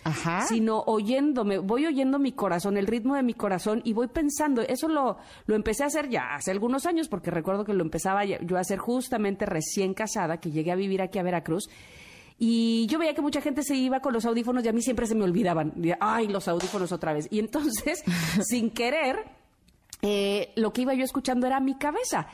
sino 0.49 0.83
oyéndome, 0.87 1.59
voy 1.59 1.87
oyendo 1.87 2.19
mi 2.19 2.33
corazón, 2.33 2.77
el 2.77 2.87
ritmo 2.87 3.15
de 3.15 3.23
mi 3.23 3.35
corazón 3.35 3.81
y 3.85 3.93
voy 3.93 4.09
pensando, 4.09 4.63
eso 4.63 4.89
lo, 4.89 5.19
lo 5.47 5.55
empecé 5.55 5.85
a 5.85 5.87
hacer 5.87 6.09
ya 6.09 6.35
hace 6.35 6.51
algunos 6.51 6.87
años, 6.87 7.09
porque 7.09 7.31
recuerdo 7.31 7.65
que 7.65 7.75
lo 7.75 7.83
empezaba 7.83 8.25
yo 8.25 8.57
a 8.57 8.61
hacer 8.61 8.79
justamente 8.79 9.47
recién 9.47 9.95
casada, 9.95 10.39
que 10.39 10.51
llegué 10.51 10.73
a 10.73 10.77
vivir 10.77 11.03
aquí 11.03 11.19
a 11.19 11.23
Veracruz. 11.23 11.69
Y 12.39 12.87
yo 12.87 12.99
veía 12.99 13.15
que 13.15 13.23
mucha 13.23 13.41
gente 13.41 13.63
se 13.63 13.77
iba 13.77 14.01
con 14.01 14.13
los 14.13 14.25
audífonos 14.25 14.65
y 14.65 14.69
a 14.69 14.73
mí 14.73 14.83
siempre 14.83 15.07
se 15.07 15.15
me 15.15 15.23
olvidaban. 15.23 15.75
Ay, 16.01 16.27
los 16.27 16.49
audífonos 16.49 16.91
otra 16.91 17.13
vez. 17.13 17.29
Y 17.31 17.39
entonces, 17.39 18.03
sin 18.43 18.71
querer, 18.71 19.25
eh, 20.03 20.53
lo 20.57 20.73
que 20.73 20.83
iba 20.83 20.95
yo 20.95 21.05
escuchando 21.05 21.47
era 21.47 21.61
mi 21.61 21.77
cabeza. 21.79 22.27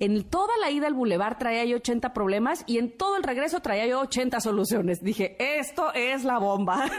En 0.00 0.24
toda 0.24 0.56
la 0.60 0.72
ida 0.72 0.88
al 0.88 0.94
bulevar 0.94 1.38
traía 1.38 1.64
yo 1.64 1.76
80 1.76 2.12
problemas 2.12 2.64
y 2.66 2.78
en 2.78 2.96
todo 2.96 3.16
el 3.16 3.22
regreso 3.22 3.60
traía 3.60 3.86
yo 3.86 4.00
80 4.00 4.40
soluciones. 4.40 5.00
Dije, 5.00 5.36
esto 5.38 5.92
es 5.94 6.24
la 6.24 6.38
bomba. 6.38 6.90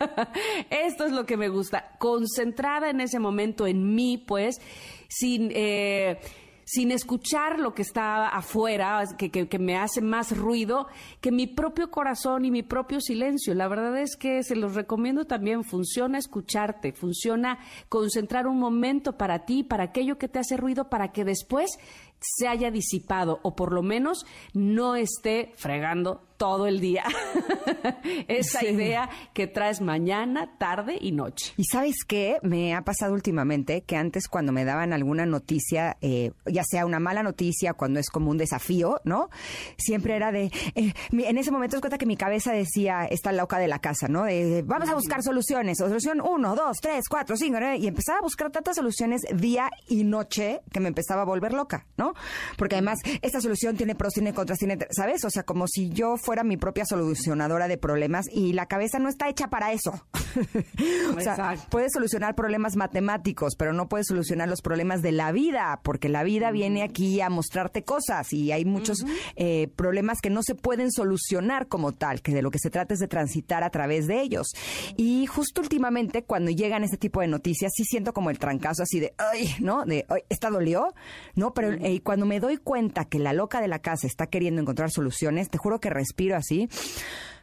esto 0.70 1.06
es 1.06 1.12
lo 1.12 1.26
que 1.26 1.36
me 1.36 1.48
gusta. 1.48 1.96
Concentrada 1.98 2.90
en 2.90 3.00
ese 3.00 3.20
momento 3.20 3.66
en 3.66 3.94
mí, 3.94 4.18
pues, 4.18 4.60
sin... 5.08 5.50
Eh, 5.54 6.18
sin 6.64 6.90
escuchar 6.90 7.58
lo 7.58 7.74
que 7.74 7.82
está 7.82 8.28
afuera, 8.28 9.02
que, 9.18 9.58
me 9.58 9.76
hace 9.76 10.00
más 10.00 10.36
ruido 10.36 10.88
que 11.20 11.30
mi 11.30 11.46
propio 11.46 11.90
corazón 11.90 12.44
y 12.44 12.50
mi 12.50 12.62
propio 12.62 13.00
silencio. 13.00 13.54
La 13.54 13.68
verdad 13.68 13.98
es 13.98 14.16
que 14.16 14.42
se 14.42 14.56
los 14.56 14.74
recomiendo 14.74 15.24
también, 15.24 15.64
funciona 15.64 16.18
escucharte, 16.18 16.92
funciona 16.92 17.58
concentrar 17.88 18.46
un 18.46 18.58
momento 18.58 19.16
para 19.16 19.44
ti, 19.44 19.62
para 19.62 19.84
aquello 19.84 20.18
que 20.18 20.28
te 20.28 20.38
hace 20.38 20.56
ruido, 20.56 20.88
para 20.88 21.12
que 21.12 21.24
después 21.24 21.78
se 22.20 22.48
haya 22.48 22.70
disipado 22.70 23.40
o 23.42 23.54
por 23.54 23.72
lo 23.72 23.82
menos 23.82 24.24
no 24.54 24.96
esté 24.96 25.52
fregando 25.56 26.22
todo 26.36 26.66
el 26.66 26.80
día. 26.80 27.04
Esa 28.28 28.64
idea 28.64 29.08
que 29.32 29.46
traes 29.46 29.80
mañana, 29.80 30.56
tarde 30.58 30.98
y 31.00 31.12
noche. 31.12 31.52
Y 31.56 31.64
sabes 31.64 31.96
qué 32.06 32.38
me 32.42 32.74
ha 32.74 32.82
pasado 32.82 33.14
últimamente 33.14 33.82
que 33.82 33.96
antes 33.96 34.28
cuando 34.28 34.52
me 34.52 34.64
daban 34.64 34.92
alguna 34.92 35.26
noticia, 35.26 35.96
eh, 36.00 36.32
ya 36.46 36.62
sea 36.64 36.86
una 36.86 37.00
mala 37.00 37.22
noticia, 37.22 37.74
cuando 37.74 38.00
es 38.00 38.10
como 38.10 38.30
un 38.30 38.38
desafío, 38.38 39.00
¿no? 39.04 39.30
Siempre 39.76 40.16
era 40.16 40.32
de, 40.32 40.50
eh, 40.74 40.92
en 41.12 41.38
ese 41.38 41.50
momento 41.50 41.76
es 41.76 41.80
cuenta 41.80 41.98
que 41.98 42.06
mi 42.06 42.16
cabeza 42.16 42.52
decía, 42.52 43.06
está 43.06 43.32
loca 43.32 43.58
de 43.58 43.68
la 43.68 43.78
casa, 43.78 44.08
¿no? 44.08 44.24
De, 44.24 44.62
vamos 44.62 44.88
a 44.88 44.94
buscar 44.94 45.22
soluciones, 45.22 45.78
solución 45.78 46.20
uno, 46.20 46.54
dos, 46.54 46.78
tres, 46.80 47.08
cuatro, 47.08 47.36
cinco, 47.36 47.58
y 47.78 47.86
empezaba 47.86 48.18
a 48.18 48.22
buscar 48.22 48.50
tantas 48.50 48.76
soluciones 48.76 49.22
día 49.34 49.70
y 49.88 50.04
noche 50.04 50.62
que 50.72 50.80
me 50.80 50.88
empezaba 50.88 51.22
a 51.22 51.24
volver 51.24 51.52
loca, 51.52 51.86
¿no? 51.96 52.14
Porque 52.56 52.76
además 52.76 52.98
esta 53.22 53.40
solución 53.40 53.76
tiene 53.76 53.94
pros, 53.94 54.14
tiene 54.14 54.34
contras, 54.34 54.58
tiene, 54.58 54.78
¿sabes? 54.90 55.24
O 55.24 55.30
sea, 55.30 55.44
como 55.44 55.66
si 55.68 55.90
yo 55.90 56.16
fuera 56.24 56.42
mi 56.42 56.56
propia 56.56 56.84
solucionadora 56.84 57.68
de 57.68 57.78
problemas 57.78 58.26
y 58.32 58.52
la 58.52 58.66
cabeza 58.66 58.98
no 58.98 59.08
está 59.08 59.28
hecha 59.28 59.48
para 59.48 59.72
eso. 59.72 59.92
o 61.16 61.20
sea, 61.20 61.56
puede 61.70 61.90
solucionar 61.90 62.34
problemas 62.34 62.76
matemáticos, 62.76 63.54
pero 63.56 63.72
no 63.72 63.88
puede 63.88 64.04
solucionar 64.04 64.48
los 64.48 64.62
problemas 64.62 65.02
de 65.02 65.12
la 65.12 65.32
vida, 65.32 65.80
porque 65.82 66.08
la 66.08 66.24
vida 66.24 66.50
viene 66.50 66.82
aquí 66.82 67.20
a 67.20 67.30
mostrarte 67.30 67.84
cosas 67.84 68.32
y 68.32 68.52
hay 68.52 68.64
muchos 68.64 69.04
eh, 69.36 69.68
problemas 69.76 70.20
que 70.20 70.30
no 70.30 70.42
se 70.42 70.54
pueden 70.54 70.90
solucionar 70.90 71.68
como 71.68 71.92
tal, 71.92 72.22
que 72.22 72.32
de 72.32 72.42
lo 72.42 72.50
que 72.50 72.58
se 72.58 72.70
trata 72.70 72.94
es 72.94 73.00
de 73.00 73.08
transitar 73.08 73.62
a 73.62 73.70
través 73.70 74.06
de 74.06 74.20
ellos. 74.20 74.48
Y 74.96 75.26
justo 75.26 75.60
últimamente, 75.60 76.24
cuando 76.24 76.50
llegan 76.50 76.84
este 76.84 76.96
tipo 76.96 77.20
de 77.20 77.28
noticias, 77.28 77.72
sí 77.74 77.84
siento 77.84 78.12
como 78.12 78.30
el 78.30 78.38
trancazo 78.38 78.82
así 78.82 79.00
de, 79.00 79.14
ay, 79.18 79.54
¿no? 79.60 79.84
De, 79.84 80.06
ay, 80.08 80.22
¿esta 80.28 80.50
dolió? 80.50 80.94
No, 81.34 81.54
pero 81.54 81.72
eh, 81.72 82.00
cuando 82.02 82.26
me 82.26 82.40
doy 82.40 82.56
cuenta 82.56 83.04
que 83.04 83.18
la 83.18 83.32
loca 83.32 83.60
de 83.60 83.68
la 83.68 83.80
casa 83.80 84.06
está 84.06 84.26
queriendo 84.26 84.60
encontrar 84.60 84.90
soluciones, 84.90 85.50
te 85.50 85.58
juro 85.58 85.80
que 85.80 85.90
respiro 86.14 86.36
así 86.36 86.68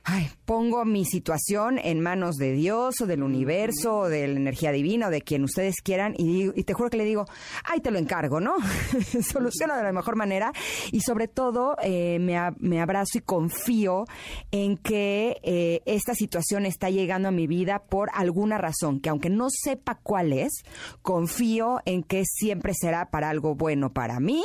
ay, 0.03 0.29
pongo 0.45 0.83
mi 0.85 1.05
situación 1.05 1.77
en 1.77 2.01
manos 2.01 2.35
de 2.35 2.53
Dios 2.53 3.01
o 3.01 3.05
del 3.05 3.23
universo 3.23 3.99
o 3.99 4.09
de 4.09 4.27
la 4.27 4.35
energía 4.35 4.71
divina 4.71 5.07
o 5.07 5.09
de 5.09 5.21
quien 5.21 5.43
ustedes 5.43 5.75
quieran 5.81 6.13
y, 6.17 6.51
te 6.63 6.73
juro 6.73 6.89
que 6.89 6.97
le 6.97 7.05
digo, 7.05 7.25
ay, 7.63 7.81
te 7.81 7.91
lo 7.91 7.99
encargo, 7.99 8.39
¿no? 8.39 8.55
Soluciono 9.31 9.75
de 9.75 9.83
la 9.83 9.91
mejor 9.91 10.15
manera 10.15 10.51
y 10.91 11.01
sobre 11.01 11.27
todo 11.27 11.75
eh, 11.83 12.19
me, 12.19 12.81
abrazo 12.81 13.17
y 13.17 13.21
confío 13.21 14.05
en 14.51 14.77
que 14.77 15.37
eh, 15.43 15.81
esta 15.85 16.13
situación 16.15 16.65
está 16.65 16.89
llegando 16.89 17.27
a 17.27 17.31
mi 17.31 17.47
vida 17.47 17.83
por 17.83 18.09
alguna 18.13 18.57
razón, 18.57 18.99
que 18.99 19.09
aunque 19.09 19.29
no 19.29 19.47
sepa 19.49 19.99
cuál 20.01 20.33
es, 20.33 20.63
confío 21.01 21.79
en 21.85 22.03
que 22.03 22.23
siempre 22.25 22.73
será 22.73 23.09
para 23.11 23.29
algo 23.29 23.55
bueno 23.55 23.93
para 23.93 24.19
mí 24.19 24.43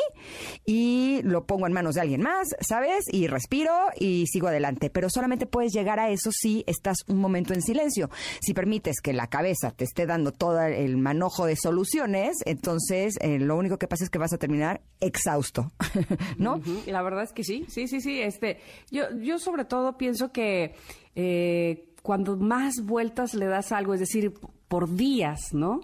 y 0.64 1.20
lo 1.22 1.46
pongo 1.46 1.66
en 1.66 1.72
manos 1.72 1.94
de 1.94 2.02
alguien 2.02 2.22
más, 2.22 2.48
¿sabes? 2.60 3.04
Y 3.10 3.26
respiro 3.26 3.72
y 3.98 4.26
sigo 4.26 4.48
adelante, 4.48 4.90
pero 4.90 5.08
solamente 5.08 5.45
puedes 5.46 5.72
llegar 5.72 5.98
a 6.00 6.10
eso 6.10 6.30
si 6.32 6.64
estás 6.66 6.98
un 7.08 7.18
momento 7.18 7.54
en 7.54 7.62
silencio. 7.62 8.10
Si 8.40 8.54
permites 8.54 9.00
que 9.00 9.12
la 9.12 9.26
cabeza 9.28 9.70
te 9.70 9.84
esté 9.84 10.06
dando 10.06 10.32
todo 10.32 10.62
el 10.62 10.96
manojo 10.96 11.46
de 11.46 11.56
soluciones, 11.56 12.36
entonces 12.44 13.16
eh, 13.20 13.38
lo 13.38 13.56
único 13.56 13.78
que 13.78 13.88
pasa 13.88 14.04
es 14.04 14.10
que 14.10 14.18
vas 14.18 14.32
a 14.32 14.38
terminar 14.38 14.80
exhausto, 15.00 15.72
¿no? 16.38 16.60
La 16.86 17.02
verdad 17.02 17.24
es 17.24 17.32
que 17.32 17.44
sí, 17.44 17.66
sí, 17.68 17.88
sí, 17.88 18.00
sí. 18.00 18.20
Este, 18.20 18.60
yo, 18.90 19.04
yo 19.20 19.38
sobre 19.38 19.64
todo 19.64 19.96
pienso 19.96 20.32
que 20.32 20.74
eh, 21.14 21.88
cuando 22.02 22.36
más 22.36 22.74
vueltas 22.84 23.34
le 23.34 23.46
das 23.46 23.72
algo, 23.72 23.94
es 23.94 24.00
decir, 24.00 24.32
por 24.68 24.94
días, 24.94 25.52
¿no? 25.52 25.80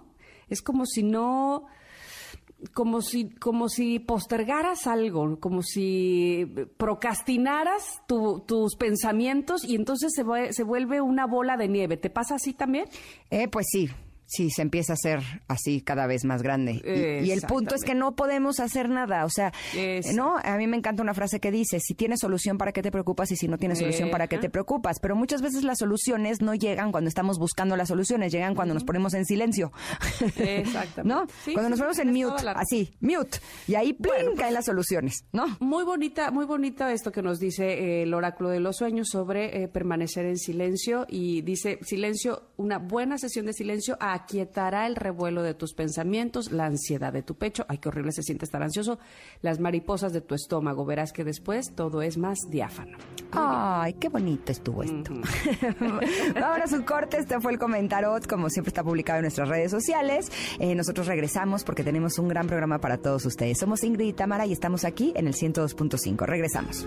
Es 0.48 0.62
como 0.62 0.86
si 0.86 1.02
no 1.02 1.66
como 2.74 3.02
si, 3.02 3.30
como 3.30 3.68
si 3.68 3.98
postergaras 3.98 4.86
algo, 4.86 5.38
como 5.40 5.62
si 5.62 6.46
procrastinaras 6.76 8.02
tus 8.06 8.76
pensamientos 8.76 9.64
y 9.64 9.74
entonces 9.74 10.12
se, 10.14 10.52
se 10.52 10.62
vuelve 10.62 11.00
una 11.00 11.26
bola 11.26 11.56
de 11.56 11.68
nieve. 11.68 11.96
¿Te 11.96 12.10
pasa 12.10 12.36
así 12.36 12.52
también? 12.52 12.86
Eh, 13.30 13.48
pues 13.48 13.66
sí, 13.70 13.88
Sí, 14.26 14.50
se 14.50 14.62
empieza 14.62 14.92
a 14.92 14.94
hacer 14.94 15.20
así 15.48 15.82
cada 15.82 16.06
vez 16.06 16.24
más 16.24 16.42
grande. 16.42 16.80
Y, 17.22 17.30
el 17.30 17.42
punto 17.42 17.74
es 17.74 17.82
que 17.82 17.94
no 17.94 18.16
podemos 18.16 18.60
hacer 18.60 18.88
nada. 18.88 19.24
O 19.24 19.30
sea, 19.30 19.52
¿no? 20.14 20.36
A 20.42 20.56
mí 20.56 20.66
me 20.66 20.76
encanta 20.76 21.02
una 21.02 21.14
frase 21.14 21.40
que 21.40 21.50
dice, 21.50 21.80
si 21.80 21.94
tienes 21.94 22.20
solución, 22.20 22.58
¿para 22.58 22.72
qué 22.72 22.82
te 22.82 22.90
preocupas? 22.90 23.30
Y 23.32 23.36
si 23.36 23.48
no 23.48 23.58
tienes 23.58 23.78
solución, 23.78 24.10
¿para 24.10 24.28
qué 24.28 24.38
te 24.38 24.50
preocupas? 24.50 24.98
Pero 25.00 25.16
muchas 25.16 25.42
veces 25.42 25.64
las 25.64 25.78
soluciones 25.78 26.40
no 26.40 26.54
llegan 26.54 26.92
cuando 26.92 27.08
estamos 27.08 27.38
buscando 27.38 27.76
las 27.76 27.88
soluciones, 27.88 28.32
llegan 28.32 28.54
cuando 28.54 28.74
nos 28.74 28.84
ponemos 28.84 29.14
en 29.14 29.24
silencio. 29.24 29.72
Exactamente. 30.36 31.02
¿No? 31.04 31.26
cuando 31.52 31.70
nos 31.70 31.78
ponemos 31.78 31.98
en 31.98 32.12
mute, 32.12 32.48
así, 32.54 32.94
mute. 33.00 33.38
Y 33.66 33.74
ahí, 33.74 33.92
¡plin! 33.92 34.12
Pues, 34.26 34.38
caen 34.38 34.54
las 34.54 34.66
soluciones, 34.66 35.24
¿no? 35.32 35.56
Muy 35.60 35.84
bonita, 35.84 36.30
muy 36.30 36.44
bonita 36.44 36.92
esto 36.92 37.12
que 37.12 37.22
nos 37.22 37.38
dice 37.38 37.64
eh, 37.64 38.02
el 38.02 38.14
oráculo 38.14 38.50
de 38.50 38.60
los 38.60 38.76
sueños 38.76 39.08
sobre 39.08 39.62
eh, 39.62 39.68
permanecer 39.68 40.26
en 40.26 40.38
silencio. 40.38 41.06
Y 41.08 41.42
dice, 41.42 41.78
silencio, 41.82 42.50
una 42.56 42.78
buena 42.78 43.18
sesión 43.18 43.46
de 43.46 43.52
silencio 43.52 43.96
aquietará 44.12 44.86
el 44.86 44.96
revuelo 44.96 45.42
de 45.42 45.54
tus 45.54 45.74
pensamientos, 45.74 46.52
la 46.52 46.66
ansiedad 46.66 47.12
de 47.12 47.22
tu 47.22 47.34
pecho, 47.34 47.64
ay, 47.68 47.78
qué 47.78 47.88
horrible 47.88 48.12
se 48.12 48.22
siente 48.22 48.44
estar 48.44 48.62
ansioso, 48.62 48.98
las 49.40 49.60
mariposas 49.60 50.12
de 50.12 50.20
tu 50.20 50.34
estómago. 50.34 50.84
Verás 50.84 51.12
que 51.12 51.24
después 51.24 51.74
todo 51.74 52.02
es 52.02 52.18
más 52.18 52.38
diáfano. 52.50 52.98
Ay, 53.32 53.94
qué 53.94 54.08
bonito 54.08 54.52
estuvo 54.52 54.82
esto. 54.82 55.12
Ahora 56.42 56.66
su 56.68 56.84
corte, 56.84 57.18
este 57.18 57.40
fue 57.40 57.52
el 57.52 57.58
comentario, 57.58 58.12
como 58.28 58.50
siempre 58.50 58.70
está 58.70 58.82
publicado 58.82 59.18
en 59.18 59.22
nuestras 59.22 59.48
redes 59.48 59.70
sociales. 59.70 60.30
Eh, 60.58 60.74
nosotros 60.74 61.06
regresamos 61.06 61.64
porque 61.64 61.84
tenemos 61.84 62.18
un 62.18 62.28
gran 62.28 62.46
programa 62.46 62.78
para 62.78 62.98
todos 62.98 63.24
ustedes. 63.26 63.58
Somos 63.58 63.82
Ingrid 63.84 64.08
y 64.08 64.12
Tamara 64.12 64.46
y 64.46 64.52
estamos 64.52 64.84
aquí 64.84 65.12
en 65.16 65.26
el 65.26 65.34
102.5. 65.34 66.26
Regresamos. 66.26 66.86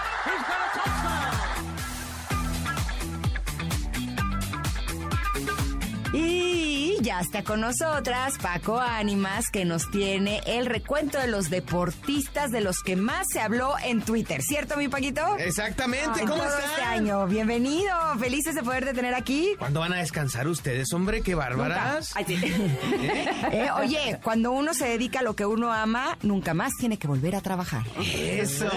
ya 7.21 7.25
está 7.25 7.43
con 7.43 7.61
nosotras 7.61 8.33
Paco 8.41 8.79
Ánimas, 8.79 9.51
que 9.51 9.63
nos 9.63 9.91
tiene 9.91 10.41
el 10.47 10.65
recuento 10.65 11.19
de 11.19 11.27
los 11.27 11.51
deportistas 11.51 12.49
de 12.49 12.61
los 12.61 12.81
que 12.81 12.95
más 12.95 13.27
se 13.31 13.39
habló 13.39 13.75
en 13.83 14.01
Twitter, 14.01 14.41
¿cierto, 14.41 14.75
mi 14.75 14.87
Paquito? 14.87 15.37
Exactamente, 15.37 16.21
¿cómo 16.21 16.37
todo 16.37 16.57
este 16.57 16.81
año. 16.81 17.27
Bienvenido, 17.27 17.93
felices 18.19 18.55
de 18.55 18.63
poder 18.63 18.91
tener 18.93 19.13
aquí. 19.13 19.53
¿Cuándo 19.59 19.81
van 19.81 19.93
a 19.93 19.97
descansar 19.97 20.47
ustedes, 20.47 20.91
hombre? 20.93 21.21
¡Qué 21.21 21.35
bárbaras! 21.35 22.13
¿Eh? 22.17 23.29
¿Eh? 23.51 23.69
oye, 23.75 24.19
cuando 24.23 24.51
uno 24.51 24.73
se 24.73 24.87
dedica 24.87 25.19
a 25.19 25.23
lo 25.23 25.35
que 25.35 25.45
uno 25.45 25.71
ama, 25.71 26.17
nunca 26.23 26.55
más 26.55 26.73
tiene 26.79 26.97
que 26.97 27.07
volver 27.07 27.35
a 27.35 27.41
trabajar. 27.41 27.83
¡Eso! 27.99 28.69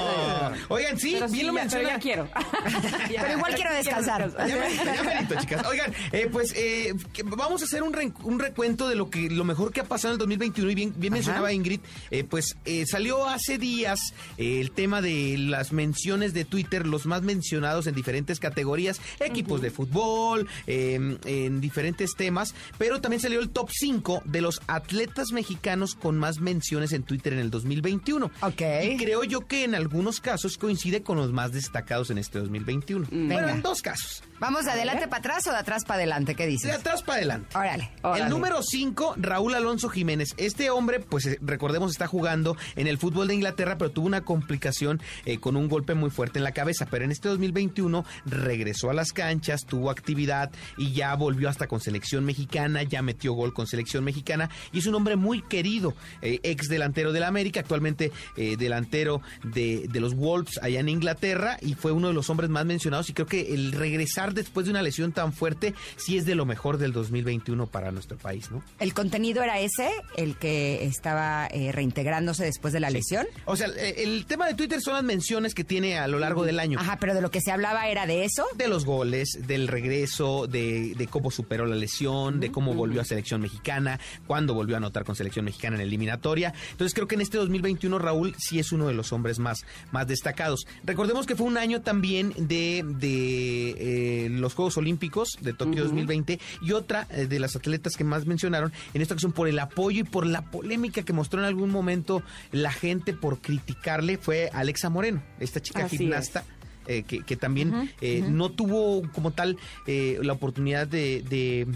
Oigan, 0.68 0.98
sí, 0.98 1.18
bien 1.30 1.46
lo 1.46 1.52
mencioné. 1.54 1.84
Pero 1.84 1.96
ya 1.96 2.02
quiero. 2.02 2.28
pero 3.08 3.32
igual 3.32 3.54
quiero 3.54 3.72
descansar. 3.72 4.30
Ya, 4.46 5.40
chicas. 5.40 5.66
Oigan, 5.66 5.94
eh, 6.12 6.28
pues 6.30 6.52
eh, 6.56 6.94
vamos 7.24 7.62
a 7.62 7.64
hacer 7.64 7.82
un 7.82 7.94
un 8.33 8.33
recuento 8.38 8.88
de 8.88 8.94
lo 8.94 9.10
que 9.10 9.30
lo 9.30 9.44
mejor 9.44 9.72
que 9.72 9.80
ha 9.80 9.84
pasado 9.84 10.12
en 10.12 10.14
el 10.14 10.18
2021 10.18 10.70
y 10.70 10.74
bien, 10.74 10.94
bien 10.96 11.12
mencionaba 11.12 11.52
Ingrid, 11.52 11.80
eh, 12.10 12.24
pues 12.24 12.56
eh, 12.64 12.86
salió 12.86 13.28
hace 13.28 13.58
días 13.58 14.14
eh, 14.38 14.60
el 14.60 14.70
tema 14.70 15.00
de 15.00 15.36
las 15.38 15.72
menciones 15.72 16.34
de 16.34 16.44
Twitter, 16.44 16.86
los 16.86 17.06
más 17.06 17.22
mencionados 17.22 17.86
en 17.86 17.94
diferentes 17.94 18.40
categorías, 18.40 19.00
equipos 19.20 19.60
de 19.60 19.70
fútbol, 19.70 20.48
em, 20.66 21.18
en 21.24 21.60
diferentes 21.60 22.14
temas, 22.16 22.54
pero 22.78 23.00
también 23.00 23.20
salió 23.20 23.40
el 23.40 23.50
top 23.50 23.70
5 23.72 24.22
de 24.24 24.40
los 24.40 24.60
atletas 24.66 25.32
mexicanos 25.32 25.94
con 25.94 26.18
más 26.18 26.40
menciones 26.40 26.92
en 26.92 27.02
Twitter 27.02 27.32
en 27.32 27.38
el 27.40 27.50
2021. 27.50 28.30
Ok. 28.40 28.62
Y 28.84 28.96
creo 28.96 29.24
yo 29.24 29.46
que 29.46 29.64
en 29.64 29.74
algunos 29.74 30.20
casos 30.20 30.58
coincide 30.58 31.02
con 31.02 31.16
los 31.16 31.32
más 31.32 31.52
destacados 31.52 32.10
en 32.10 32.18
este 32.18 32.38
2021. 32.38 33.06
Bueno, 33.10 33.48
en 33.48 33.62
dos 33.62 33.82
casos. 33.82 34.22
¿Vamos 34.40 34.64
de 34.64 34.72
adelante 34.72 35.08
para 35.08 35.20
atrás 35.20 35.46
o 35.46 35.52
de 35.52 35.58
atrás 35.58 35.84
para 35.84 35.96
adelante? 35.96 36.34
¿Qué 36.34 36.46
dices? 36.46 36.70
De 36.70 36.76
atrás 36.76 37.02
para 37.02 37.18
adelante. 37.18 37.56
Órale. 37.56 37.90
Número 38.28 38.62
5, 38.62 39.14
Raúl 39.18 39.54
Alonso 39.54 39.88
Jiménez. 39.88 40.34
Este 40.36 40.70
hombre, 40.70 41.00
pues 41.00 41.26
eh, 41.26 41.38
recordemos, 41.42 41.90
está 41.90 42.06
jugando 42.06 42.56
en 42.76 42.86
el 42.86 42.98
fútbol 42.98 43.28
de 43.28 43.34
Inglaterra, 43.34 43.78
pero 43.78 43.90
tuvo 43.90 44.06
una 44.06 44.22
complicación 44.22 45.00
eh, 45.24 45.38
con 45.38 45.56
un 45.56 45.68
golpe 45.68 45.94
muy 45.94 46.10
fuerte 46.10 46.38
en 46.38 46.44
la 46.44 46.52
cabeza. 46.52 46.86
Pero 46.90 47.04
en 47.04 47.10
este 47.10 47.28
2021 47.28 48.04
regresó 48.26 48.90
a 48.90 48.94
las 48.94 49.12
canchas, 49.12 49.64
tuvo 49.66 49.90
actividad 49.90 50.50
y 50.76 50.92
ya 50.92 51.14
volvió 51.14 51.48
hasta 51.48 51.66
con 51.66 51.80
selección 51.80 52.24
mexicana, 52.24 52.82
ya 52.82 53.02
metió 53.02 53.32
gol 53.32 53.52
con 53.52 53.66
selección 53.66 54.04
mexicana 54.04 54.50
y 54.72 54.78
es 54.78 54.86
un 54.86 54.94
hombre 54.94 55.16
muy 55.16 55.42
querido, 55.42 55.94
eh, 56.22 56.40
ex 56.42 56.68
delantero 56.68 57.12
del 57.12 57.24
América, 57.24 57.60
actualmente 57.60 58.12
delantero 58.36 59.20
de, 59.42 59.86
de 59.88 60.00
los 60.00 60.14
Wolves 60.14 60.58
allá 60.62 60.80
en 60.80 60.88
Inglaterra 60.88 61.56
y 61.60 61.74
fue 61.74 61.92
uno 61.92 62.08
de 62.08 62.14
los 62.14 62.30
hombres 62.30 62.50
más 62.50 62.64
mencionados 62.64 63.08
y 63.10 63.12
creo 63.12 63.26
que 63.26 63.54
el 63.54 63.72
regresar 63.72 64.34
después 64.34 64.66
de 64.66 64.70
una 64.70 64.82
lesión 64.82 65.12
tan 65.12 65.32
fuerte 65.32 65.74
sí 65.96 66.16
es 66.16 66.26
de 66.26 66.34
lo 66.34 66.46
mejor 66.46 66.78
del 66.78 66.92
2021 66.92 67.66
para 67.66 67.92
nuestro 67.92 68.13
país, 68.16 68.50
¿no? 68.50 68.62
¿El 68.78 68.94
contenido 68.94 69.42
era 69.42 69.60
ese, 69.60 69.90
el 70.16 70.36
que 70.36 70.84
estaba 70.84 71.46
eh, 71.50 71.72
reintegrándose 71.72 72.44
después 72.44 72.72
de 72.72 72.80
la 72.80 72.90
lesión? 72.90 73.26
O 73.44 73.56
sea, 73.56 73.66
el, 73.66 74.24
tema 74.26 74.46
de 74.46 74.54
Twitter 74.54 74.80
son 74.80 74.94
las 74.94 75.02
menciones 75.02 75.54
que 75.54 75.64
tiene 75.64 75.98
a 75.98 76.08
lo 76.08 76.18
largo 76.18 76.44
del 76.44 76.58
año. 76.60 76.78
Ajá, 76.78 76.98
pero 76.98 77.14
de 77.14 77.20
lo 77.20 77.30
que 77.30 77.40
se 77.40 77.50
hablaba 77.50 77.88
era 77.88 78.06
de 78.06 78.24
eso. 78.24 78.46
De 78.56 78.68
los 78.68 78.84
goles, 78.84 79.38
del 79.46 79.68
regreso, 79.68 80.46
de, 80.46 81.08
cómo 81.10 81.30
superó 81.30 81.66
la 81.66 81.76
lesión, 81.76 82.40
de 82.40 82.50
cómo 82.50 82.74
volvió 82.74 83.00
a 83.00 83.04
selección 83.04 83.40
mexicana, 83.40 84.00
cuándo 84.26 84.54
volvió 84.54 84.76
a 84.76 84.78
anotar 84.78 85.04
con 85.04 85.16
selección 85.16 85.44
mexicana 85.44 85.76
en 85.76 85.82
eliminatoria. 85.82 86.54
Entonces 86.70 86.94
creo 86.94 87.06
que 87.06 87.14
en 87.14 87.20
este 87.20 87.38
2021 87.38 87.98
Raúl 87.98 88.34
sí 88.38 88.58
es 88.58 88.72
uno 88.72 88.88
de 88.88 88.94
los 88.94 89.12
hombres 89.12 89.38
más, 89.38 89.64
más 89.92 90.06
destacados. 90.06 90.66
Recordemos 90.84 91.26
que 91.26 91.36
fue 91.36 91.46
un 91.46 91.58
año 91.58 91.82
también 91.82 92.32
de, 92.36 92.84
de 92.86 93.74
eh, 93.78 94.28
los 94.30 94.54
Juegos 94.54 94.76
Olímpicos 94.76 95.38
de 95.40 95.52
Tokio 95.52 95.84
2020 95.84 96.38
y 96.62 96.72
otra 96.72 97.06
eh, 97.10 97.26
de 97.26 97.38
las 97.38 97.56
atletas 97.56 97.93
que 97.96 98.04
más 98.04 98.26
mencionaron 98.26 98.72
en 98.92 99.02
esta 99.02 99.14
ocasión 99.14 99.32
por 99.32 99.48
el 99.48 99.58
apoyo 99.58 100.00
y 100.00 100.04
por 100.04 100.26
la 100.26 100.42
polémica 100.42 101.02
que 101.02 101.12
mostró 101.12 101.40
en 101.40 101.46
algún 101.46 101.70
momento 101.70 102.22
la 102.52 102.72
gente 102.72 103.12
por 103.12 103.40
criticarle 103.40 104.18
fue 104.18 104.50
Alexa 104.52 104.90
Moreno, 104.90 105.22
esta 105.40 105.60
chica 105.60 105.88
gimnasta. 105.88 106.44
Eh, 106.86 107.02
que, 107.02 107.36
también 107.36 107.90
eh, 108.00 108.22
no 108.28 108.50
tuvo 108.50 109.02
como 109.12 109.30
tal 109.30 109.56
eh, 109.86 110.18
la 110.22 110.34
oportunidad 110.34 110.86
de, 110.86 111.66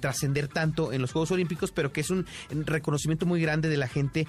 trascender 0.00 0.48
tanto 0.48 0.92
en 0.92 1.00
los 1.00 1.12
Juegos 1.12 1.30
Olímpicos, 1.30 1.72
pero 1.72 1.92
que 1.92 2.00
es 2.00 2.10
un 2.10 2.26
reconocimiento 2.50 3.26
muy 3.26 3.40
grande 3.40 3.68
de 3.68 3.76
la 3.76 3.88
gente 3.88 4.26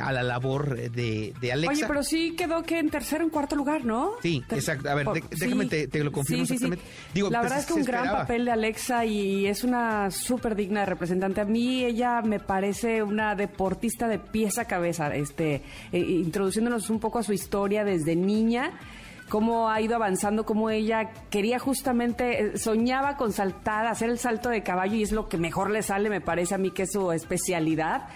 a 0.00 0.12
la 0.12 0.22
labor 0.22 0.76
de, 0.90 1.32
Alexa. 1.52 1.70
Oye, 1.72 1.84
pero 1.86 2.02
sí 2.02 2.34
quedó 2.36 2.62
que 2.62 2.78
en 2.78 2.90
tercero 2.90 3.24
en 3.24 3.30
cuarto 3.30 3.56
lugar, 3.56 3.84
¿no? 3.84 4.12
Sí, 4.22 4.42
exacto. 4.50 4.90
A 4.90 4.94
ver, 4.94 5.06
déjame 5.30 5.66
te, 5.66 6.04
lo 6.04 6.12
confirmo 6.12 6.42
exactamente. 6.42 6.84
Digo, 7.14 7.30
la 7.30 7.42
verdad 7.42 7.60
es 7.60 7.66
que 7.66 7.74
un 7.74 7.84
gran 7.84 8.06
papel 8.06 8.44
de 8.44 8.50
Alexa 8.50 9.04
y 9.04 9.46
es 9.46 9.64
una 9.64 10.10
súper 10.10 10.54
digna 10.54 10.84
representante. 10.84 11.40
A 11.40 11.44
mí 11.44 11.84
ella 11.84 12.22
me 12.22 12.40
parece 12.40 13.02
una 13.02 13.34
deportista 13.34 14.08
de 14.08 14.18
pieza 14.18 14.62
a 14.62 14.64
cabeza, 14.66 15.14
este, 15.14 15.62
introduciéndonos 15.92 16.90
un 16.90 17.00
poco 17.00 17.18
a 17.18 17.22
su 17.22 17.32
historia 17.32 17.84
desde 17.84 18.16
niña 18.16 18.72
cómo 19.28 19.68
ha 19.68 19.80
ido 19.80 19.96
avanzando, 19.96 20.44
cómo 20.44 20.70
ella 20.70 21.10
quería 21.30 21.58
justamente, 21.58 22.42
eh, 22.42 22.58
soñaba 22.58 23.16
con 23.16 23.32
saltar, 23.32 23.86
hacer 23.86 24.10
el 24.10 24.18
salto 24.18 24.48
de 24.48 24.62
caballo 24.62 24.96
y 24.96 25.02
es 25.02 25.12
lo 25.12 25.28
que 25.28 25.38
mejor 25.38 25.70
le 25.70 25.82
sale, 25.82 26.10
me 26.10 26.20
parece 26.20 26.54
a 26.54 26.58
mí 26.58 26.70
que 26.70 26.82
es 26.82 26.92
su 26.92 27.12
especialidad 27.12 28.08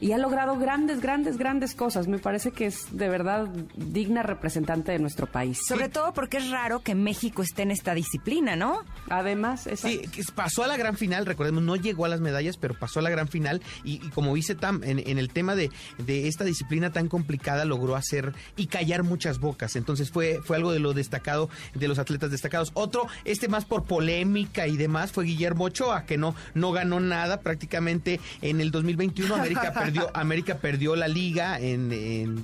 y 0.00 0.12
ha 0.12 0.18
logrado 0.18 0.56
grandes, 0.58 1.00
grandes, 1.00 1.36
grandes 1.36 1.74
cosas. 1.74 2.08
Me 2.08 2.18
parece 2.18 2.52
que 2.52 2.66
es 2.66 2.96
de 2.96 3.08
verdad 3.08 3.48
digna 3.76 4.22
representante 4.22 4.92
de 4.92 4.98
nuestro 4.98 5.26
país. 5.26 5.60
Sobre 5.66 5.88
todo 5.88 6.12
porque 6.14 6.38
es 6.38 6.50
raro 6.50 6.80
que 6.80 6.94
México 6.94 7.42
esté 7.42 7.62
en 7.62 7.70
esta 7.70 7.94
disciplina, 7.94 8.56
¿no? 8.56 8.80
Además, 9.08 9.68
sí, 9.76 10.02
pasó 10.34 10.64
a 10.64 10.66
la 10.66 10.76
gran 10.76 10.96
final, 10.96 11.26
recordemos, 11.26 11.62
no 11.62 11.76
llegó 11.76 12.06
a 12.06 12.08
las 12.08 12.20
medallas, 12.20 12.56
pero 12.56 12.74
pasó 12.74 13.00
a 13.00 13.02
la 13.02 13.10
gran 13.10 13.28
final 13.28 13.60
y, 13.84 13.98
como 14.10 14.34
dice 14.34 14.54
Tam, 14.54 14.82
en, 14.84 15.18
el 15.18 15.30
tema 15.30 15.54
de, 15.54 15.70
de, 15.98 16.28
esta 16.28 16.44
disciplina 16.44 16.90
tan 16.90 17.08
complicada 17.08 17.64
logró 17.64 17.96
hacer 17.96 18.34
y 18.56 18.66
callar 18.66 19.02
muchas 19.02 19.38
bocas. 19.38 19.76
Entonces 19.76 20.10
fue, 20.10 20.40
fue 20.42 20.56
algo 20.56 20.72
de 20.72 20.78
lo 20.78 20.94
destacado 20.94 21.50
de 21.74 21.88
los 21.88 21.98
atletas 21.98 22.30
destacados. 22.30 22.70
Otro, 22.74 23.06
este 23.24 23.48
más 23.48 23.64
por 23.64 23.84
polémica 23.84 24.66
y 24.66 24.76
demás, 24.76 25.12
fue 25.12 25.24
Guillermo 25.24 25.64
Ochoa, 25.64 26.04
que 26.06 26.16
no, 26.16 26.34
no 26.54 26.72
ganó 26.72 27.00
nada 27.00 27.40
prácticamente 27.40 28.20
en 28.40 28.60
el 28.60 28.70
2021. 28.70 29.34
América 29.34 29.72
perdió, 29.92 30.10
América 30.14 30.58
perdió 30.58 30.96
la 30.96 31.08
liga 31.08 31.58
en, 31.58 31.90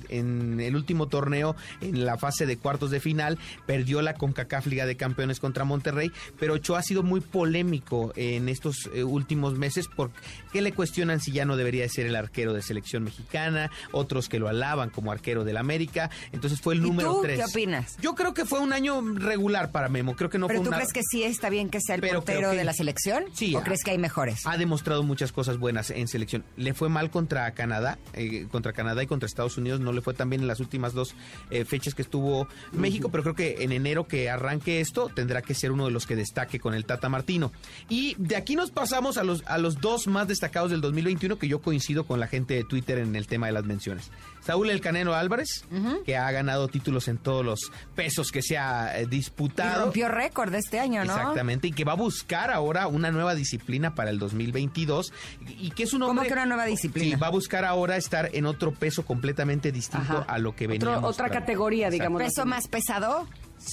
en, 0.09 0.59
el 0.59 0.75
último 0.75 1.07
torneo, 1.07 1.55
en 1.81 2.05
la 2.05 2.17
fase 2.17 2.45
de 2.45 2.57
cuartos 2.57 2.91
de 2.91 2.99
final, 2.99 3.37
perdió 3.65 4.01
la 4.01 4.15
CONCACAF 4.15 4.67
Liga 4.67 4.85
de 4.85 4.97
Campeones 4.97 5.39
contra 5.39 5.63
Monterrey, 5.63 6.11
pero 6.39 6.55
Ochoa 6.55 6.79
ha 6.79 6.83
sido 6.83 7.03
muy 7.03 7.21
polémico 7.21 8.13
en 8.15 8.49
estos 8.49 8.89
eh, 8.93 9.03
últimos 9.03 9.57
meses 9.57 9.87
porque 9.93 10.61
le 10.61 10.71
cuestionan 10.71 11.19
si 11.19 11.31
ya 11.31 11.45
no 11.45 11.55
debería 11.55 11.87
ser 11.87 12.07
el 12.07 12.15
arquero 12.15 12.53
de 12.53 12.61
selección 12.61 13.03
mexicana, 13.03 13.71
otros 13.91 14.27
que 14.29 14.39
lo 14.39 14.47
alaban 14.47 14.89
como 14.89 15.11
arquero 15.11 15.43
del 15.43 15.57
América, 15.57 16.09
entonces 16.31 16.59
fue 16.59 16.73
el 16.73 16.81
número 16.81 17.19
3. 17.21 17.37
¿Qué 17.37 17.45
opinas? 17.45 17.97
Yo 18.01 18.15
creo 18.15 18.33
que 18.33 18.45
fue 18.45 18.59
un 18.59 18.73
año 18.73 19.01
regular 19.01 19.71
para 19.71 19.89
Memo, 19.89 20.15
creo 20.15 20.29
que 20.29 20.39
no 20.39 20.47
¿Pero 20.47 20.61
fue 20.61 20.69
tú 20.69 20.75
crees 20.75 20.93
que 20.93 21.01
sí 21.09 21.23
está 21.23 21.49
bien 21.49 21.69
que 21.69 21.79
sea 21.79 21.95
el 21.95 22.01
portero 22.01 22.51
de 22.51 22.63
la 22.63 22.73
selección? 22.73 23.25
Sí. 23.33 23.55
¿O 23.55 23.61
crees 23.61 23.83
que 23.83 23.91
hay 23.91 23.97
mejores? 23.97 24.45
Ha 24.45 24.57
demostrado 24.57 25.03
muchas 25.03 25.31
cosas 25.31 25.57
buenas 25.57 25.89
en 25.91 26.07
selección. 26.07 26.43
Le 26.55 26.73
fue 26.73 26.89
mal 26.89 27.09
contra 27.09 27.36
Canadá, 27.53 27.97
eh, 28.13 28.47
contra 28.51 28.73
Canadá 28.73 29.03
y 29.03 29.07
contra 29.07 29.27
Estados 29.27 29.57
Unidos, 29.57 29.79
no 29.79 29.91
le 29.91 30.01
fue 30.01 30.13
tan 30.13 30.29
bien 30.29 30.41
en 30.41 30.47
las 30.47 30.59
últimas 30.59 30.93
dos 30.93 31.15
eh, 31.49 31.65
fechas 31.65 31.95
que 31.95 32.01
estuvo 32.01 32.47
México, 32.71 33.09
pero 33.09 33.23
creo 33.23 33.35
que 33.35 33.63
en 33.63 33.71
enero 33.71 34.07
que 34.07 34.29
arranque 34.29 34.81
esto 34.81 35.09
tendrá 35.13 35.41
que 35.41 35.53
ser 35.53 35.71
uno 35.71 35.85
de 35.85 35.91
los 35.91 36.05
que 36.05 36.15
destaque 36.15 36.59
con 36.59 36.73
el 36.73 36.85
Tata 36.85 37.09
Martino. 37.09 37.51
Y 37.89 38.15
de 38.17 38.35
aquí 38.35 38.55
nos 38.55 38.71
pasamos 38.71 39.17
a 39.17 39.23
los, 39.23 39.43
a 39.47 39.57
los 39.57 39.79
dos 39.79 40.07
más 40.07 40.27
destacados 40.27 40.71
del 40.71 40.81
2021 40.81 41.37
que 41.37 41.47
yo 41.47 41.61
coincido 41.61 42.05
con 42.05 42.19
la 42.19 42.27
gente 42.27 42.55
de 42.55 42.63
Twitter 42.63 42.97
en 42.97 43.15
el 43.15 43.27
tema 43.27 43.47
de 43.47 43.53
las 43.53 43.65
menciones. 43.65 44.11
Saúl 44.47 44.69
El 44.69 44.79
Canelo 44.79 45.13
Álvarez, 45.13 45.65
que 46.05 46.15
ha 46.15 46.31
ganado 46.31 46.69
títulos 46.69 47.09
en 47.09 47.17
todos 47.17 47.43
los 47.43 47.69
pesos 47.95 48.31
que 48.31 48.41
se 48.41 48.57
ha 48.57 48.97
eh, 48.97 49.05
disputado. 49.05 49.81
Y 49.81 49.83
rompió 49.83 50.07
récord 50.07 50.55
este 50.55 50.79
año, 50.79 51.03
¿no? 51.03 51.13
Exactamente, 51.13 51.67
y 51.67 51.73
que 51.73 51.83
va 51.83 51.91
a 51.91 51.95
buscar 51.97 52.49
ahora 52.49 52.87
una 52.87 53.11
nueva 53.11 53.35
disciplina 53.35 53.93
para 53.93 54.09
el 54.09 54.19
2022 54.19 55.11
y 55.59 55.71
que 55.71 55.83
es 55.83 55.91
un 55.91 56.03
hombre... 56.03 56.23
¿Cómo 56.23 56.27
que 56.27 56.33
una 56.33 56.45
nueva 56.45 56.63
disciplina? 56.63 57.17
Sí, 57.17 57.21
va 57.21 57.27
a 57.27 57.31
buscar 57.31 57.65
ahora 57.65 57.97
estar 57.97 58.29
en 58.31 58.45
otro 58.45 58.73
peso 58.73 59.03
completamente 59.03 59.73
distinto 59.73 60.23
a 60.25 60.37
lo 60.37 60.55
que 60.55 60.67
venía. 60.67 60.99
Otra 60.99 61.27
categoría, 61.27 61.89
digamos. 61.89 62.23
¿Peso 62.23 62.45
más 62.45 62.69
pesado? 62.69 63.27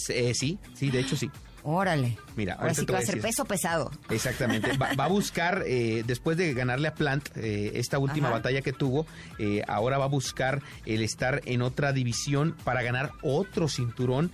Eh, 0.08 0.34
sí, 0.34 0.58
sí, 0.74 0.90
de 0.90 0.98
hecho 0.98 1.16
sí. 1.16 1.30
Órale. 1.66 2.18
Mira, 2.36 2.54
ahora 2.54 2.74
sí 2.74 2.84
que 2.84 2.92
va 2.92 2.98
a 2.98 3.02
ser 3.02 3.22
peso 3.22 3.46
pesado. 3.46 3.90
Exactamente. 4.10 4.76
Va, 4.76 5.04
a 5.04 5.08
buscar, 5.08 5.62
eh, 5.66 6.02
después 6.06 6.36
de 6.36 6.52
ganarle 6.52 6.88
a 6.88 6.94
Plant 6.94 7.26
eh, 7.36 7.72
esta 7.76 7.98
última 7.98 8.28
batalla 8.28 8.60
que 8.60 8.74
tuvo, 8.74 9.06
eh, 9.38 9.62
ahora 9.66 9.96
va 9.96 10.04
a 10.04 10.08
buscar 10.08 10.60
el 10.84 11.00
estar 11.00 11.40
en 11.46 11.62
otra 11.62 11.94
división 11.94 12.54
para 12.64 12.82
ganar 12.82 13.12
otro 13.22 13.68
cinturón 13.68 14.30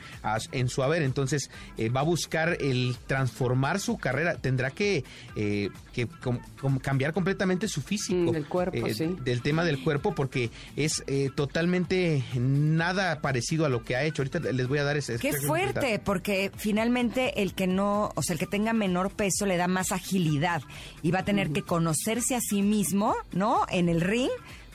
en 0.50 0.68
su 0.68 0.82
haber. 0.82 1.02
Entonces, 1.02 1.50
va 1.94 2.00
a 2.00 2.04
buscar 2.04 2.56
el 2.60 2.96
transformar 3.06 3.78
su 3.78 3.96
carrera. 3.96 4.34
Tendrá 4.34 4.72
que, 4.72 5.04
que 5.36 6.08
cambiar 6.82 7.12
completamente 7.12 7.68
su 7.68 7.80
físico. 7.80 8.32
Mm, 8.32 8.32
del 8.32 8.46
cuerpo, 8.46 8.88
sí. 8.92 9.16
Del 9.22 9.40
tema 9.42 9.64
del 9.64 9.84
cuerpo, 9.84 10.16
porque 10.16 10.50
es 10.74 11.04
totalmente 11.36 12.24
nada 12.34 13.20
parecido 13.20 13.66
a 13.66 13.68
lo 13.68 13.84
que 13.84 13.94
ha 13.94 14.02
hecho. 14.02 14.22
Ahorita 14.22 14.40
les 14.52 14.66
voy 14.66 14.78
a 14.78 14.84
dar 14.84 14.96
ese. 14.96 15.16
Qué 15.18 15.32
fuerte, 15.34 16.00
porque 16.04 16.50
finalmente 16.56 17.19
el 17.28 17.54
que 17.54 17.66
no 17.66 18.12
o 18.14 18.22
sea, 18.22 18.34
el 18.34 18.38
que 18.38 18.46
tenga 18.46 18.72
menor 18.72 19.10
peso 19.10 19.46
le 19.46 19.56
da 19.56 19.68
más 19.68 19.92
agilidad 19.92 20.62
y 21.02 21.10
va 21.10 21.20
a 21.20 21.24
tener 21.24 21.50
que 21.50 21.62
conocerse 21.62 22.34
a 22.34 22.40
sí 22.40 22.62
mismo, 22.62 23.14
¿no? 23.32 23.64
En 23.70 23.88
el 23.88 24.00
ring 24.00 24.30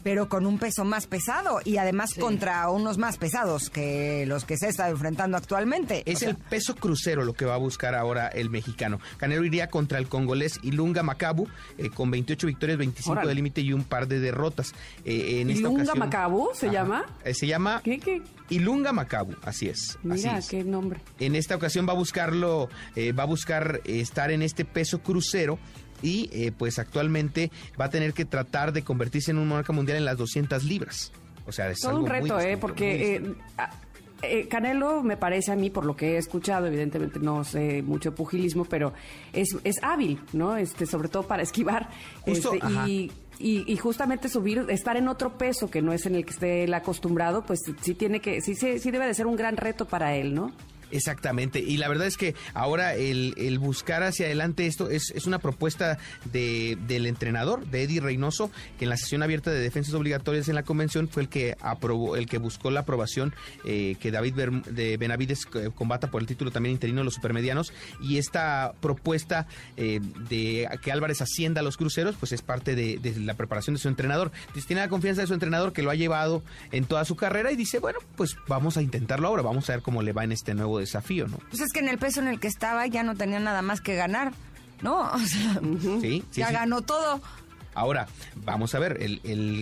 pero 0.06 0.30
con 0.30 0.46
un 0.46 0.60
peso 0.60 0.86
más 0.86 1.08
pesado 1.08 1.62
y 1.66 1.78
además 1.78 2.14
contra 2.14 2.70
unos 2.70 3.00
más 3.00 3.18
pesados 3.18 3.72
que 3.72 4.26
los 4.28 4.46
que 4.46 4.56
se 4.56 4.70
está 4.70 4.88
enfrentando 4.88 5.36
actualmente. 5.36 6.04
Es 6.06 6.22
el 6.22 6.36
peso 6.36 6.76
crucero 6.76 7.26
lo 7.26 7.34
que 7.34 7.44
va 7.44 7.56
a 7.56 7.58
buscar 7.58 7.96
ahora 7.96 8.28
el 8.28 8.52
mexicano. 8.52 9.00
Canelo 9.18 9.44
iría 9.44 9.68
contra 9.72 9.98
el 9.98 10.08
congolés 10.08 10.60
Ilunga 10.62 11.02
Macabu 11.02 11.48
eh, 11.80 11.90
con 11.90 12.12
28 12.12 12.46
victorias, 12.46 12.78
25 12.78 13.28
de 13.28 13.34
límite 13.34 13.62
y 13.62 13.74
un 13.74 13.84
par 13.84 14.08
de 14.08 14.20
derrotas. 14.20 14.76
Eh, 15.06 15.42
en 15.42 15.50
Ilunga 15.50 15.96
Macabu 15.96 16.50
se 16.54 16.70
llama. 16.70 17.08
Eh, 17.24 17.34
se 17.34 17.48
llama 17.48 17.82
¿Qué, 17.84 17.98
qué? 17.98 18.22
Ilunga 18.50 18.94
Macabu, 18.94 19.34
así 19.42 19.70
es. 19.70 19.98
Mira, 20.04 20.40
qué 20.48 20.64
nombre. 20.64 21.00
En 21.20 21.34
esta 21.34 21.56
ocasión 21.56 21.88
va 21.88 21.94
a 21.94 21.96
buscarlo, 21.96 22.70
va 22.96 23.24
a 23.24 23.26
buscar 23.26 23.82
estar 23.86 24.30
en 24.30 24.44
este 24.44 24.66
peso 24.66 25.00
crucero 25.00 25.58
y 26.06 26.30
eh, 26.32 26.52
pues 26.56 26.78
actualmente 26.78 27.52
va 27.80 27.86
a 27.86 27.90
tener 27.90 28.14
que 28.14 28.26
tratar 28.26 28.72
de 28.72 28.84
convertirse 28.84 29.32
en 29.32 29.40
un 29.40 29.48
monarca 29.48 29.74
mundial 29.74 29.98
en 29.98 30.06
las 30.06 30.18
200 30.18 30.64
libras. 30.64 31.12
O 31.48 31.52
sea, 31.52 31.70
es 31.70 31.80
todo 31.80 32.00
un 32.00 32.06
reto, 32.06 32.40
¿eh? 32.40 32.58
Porque 32.58 33.16
eh, 33.16 33.36
eh, 34.22 34.48
Canelo 34.48 35.02
me 35.02 35.18
parece 35.18 35.52
a 35.52 35.56
mí, 35.56 35.70
por 35.70 35.86
lo 35.86 35.96
que 35.96 36.14
he 36.14 36.18
escuchado, 36.18 36.68
evidentemente 36.68 37.20
no 37.20 37.44
sé 37.44 37.82
mucho 37.82 38.14
pugilismo, 38.14 38.66
pero 38.66 38.94
es, 39.34 39.56
es 39.64 39.82
hábil, 39.82 40.20
¿no? 40.34 40.58
Este, 40.58 40.86
sobre 40.86 41.10
todo 41.10 41.24
para 41.24 41.42
esquivar. 41.44 41.90
Este, 42.26 42.60
y, 42.88 43.12
y, 43.40 43.78
justamente 43.78 44.30
subir, 44.30 44.66
estar 44.70 44.96
en 44.96 45.08
otro 45.08 45.38
peso 45.38 45.70
que 45.70 45.82
no 45.82 45.92
es 45.92 46.06
en 46.06 46.16
el 46.16 46.26
que 46.26 46.32
esté 46.32 46.64
él 46.64 46.74
acostumbrado, 46.74 47.44
pues 47.46 47.60
sí 47.82 47.94
tiene 47.94 48.22
que, 48.22 48.42
sí, 48.42 48.56
sí, 48.56 48.80
sí 48.80 48.92
debe 48.92 49.08
de 49.08 49.14
ser 49.14 49.28
un 49.28 49.36
gran 49.36 49.58
reto 49.58 49.86
para 49.86 50.16
él, 50.16 50.34
¿no? 50.34 50.54
Exactamente, 50.96 51.60
y 51.60 51.76
la 51.76 51.90
verdad 51.90 52.08
es 52.08 52.16
que 52.16 52.36
ahora 52.54 52.96
el, 52.96 53.60
buscar 53.60 54.02
hacia 54.02 54.28
adelante 54.28 54.66
esto 54.66 54.90
es, 54.90 55.12
es 55.12 55.26
una 55.26 55.40
propuesta 55.40 55.98
de, 56.32 56.78
del 56.88 57.06
entrenador, 57.06 57.66
de 57.66 57.84
Eddie 57.84 58.00
Reynoso, 58.00 58.50
que 58.80 58.86
en 58.86 58.90
la 58.92 58.96
sesión 58.96 59.22
abierta 59.22 59.52
de 59.52 59.60
defensas 59.60 59.94
obligatorias 59.94 60.48
en 60.48 60.56
la 60.56 60.64
convención 60.64 61.10
fue 61.10 61.24
el 61.24 61.28
que 61.28 61.58
aprobó, 61.60 62.16
el 62.16 62.28
que 62.28 62.38
buscó 62.38 62.72
la 62.72 62.80
aprobación 62.82 63.36
eh, 63.66 63.98
que 64.00 64.10
David 64.10 64.36
de 64.36 64.96
Benavides 64.96 65.46
eh, 65.56 65.70
combata 65.76 66.10
por 66.10 66.22
el 66.22 66.28
título 66.28 66.50
también 66.50 66.72
interino 66.72 67.02
de 67.02 67.06
los 67.06 67.16
supermedianos, 67.16 67.74
y 68.00 68.18
esta 68.18 68.74
propuesta 68.80 69.48
eh, 69.76 70.00
de 70.30 70.70
que 70.82 70.94
Álvarez 70.94 71.22
ascienda 71.22 71.60
a 71.60 71.64
los 71.64 71.76
cruceros, 71.76 72.16
pues 72.18 72.32
es 72.32 72.42
parte 72.42 72.74
de, 72.76 73.00
de 73.00 73.20
la 73.20 73.34
preparación 73.34 73.76
de 73.76 73.82
su 73.82 73.90
entrenador. 73.90 74.32
Entonces 74.40 74.66
tiene 74.66 74.82
la 74.82 74.88
confianza 74.88 75.20
de 75.20 75.28
su 75.28 75.34
entrenador 75.34 75.74
que 75.74 75.82
lo 75.82 75.90
ha 75.92 75.96
llevado 75.96 76.42
en 76.72 76.86
toda 76.86 77.04
su 77.04 77.18
carrera 77.18 77.52
y 77.52 77.58
dice, 77.58 77.80
bueno, 77.80 78.00
pues 78.16 78.38
vamos 78.48 78.78
a 78.78 78.82
intentarlo 78.82 79.28
ahora, 79.28 79.42
vamos 79.42 79.70
a 79.70 79.74
ver 79.74 79.82
cómo 79.82 80.02
le 80.02 80.14
va 80.14 80.24
en 80.24 80.32
este 80.32 80.54
nuevo 80.54 80.80
desafío, 80.86 81.28
¿no? 81.28 81.38
Pues 81.50 81.62
es 81.62 81.72
que 81.72 81.80
en 81.80 81.90
el 81.90 81.98
peso 81.98 82.22
en 82.22 82.28
el 82.28 82.40
que 82.40 82.48
estaba 82.48 82.88
ya 82.88 83.04
no 83.04 83.16
tenía 83.16 83.40
nada 83.40 83.62
más 83.62 83.82
que 83.82 83.96
ganar, 83.96 84.34
¿no? 84.82 85.12
sí, 86.02 86.24
ya 86.34 86.52
ganó 86.52 86.82
todo. 86.82 87.22
Ahora, 87.76 88.08
vamos 88.46 88.74
a 88.74 88.80
ver, 88.80 88.98
el, 89.02 89.20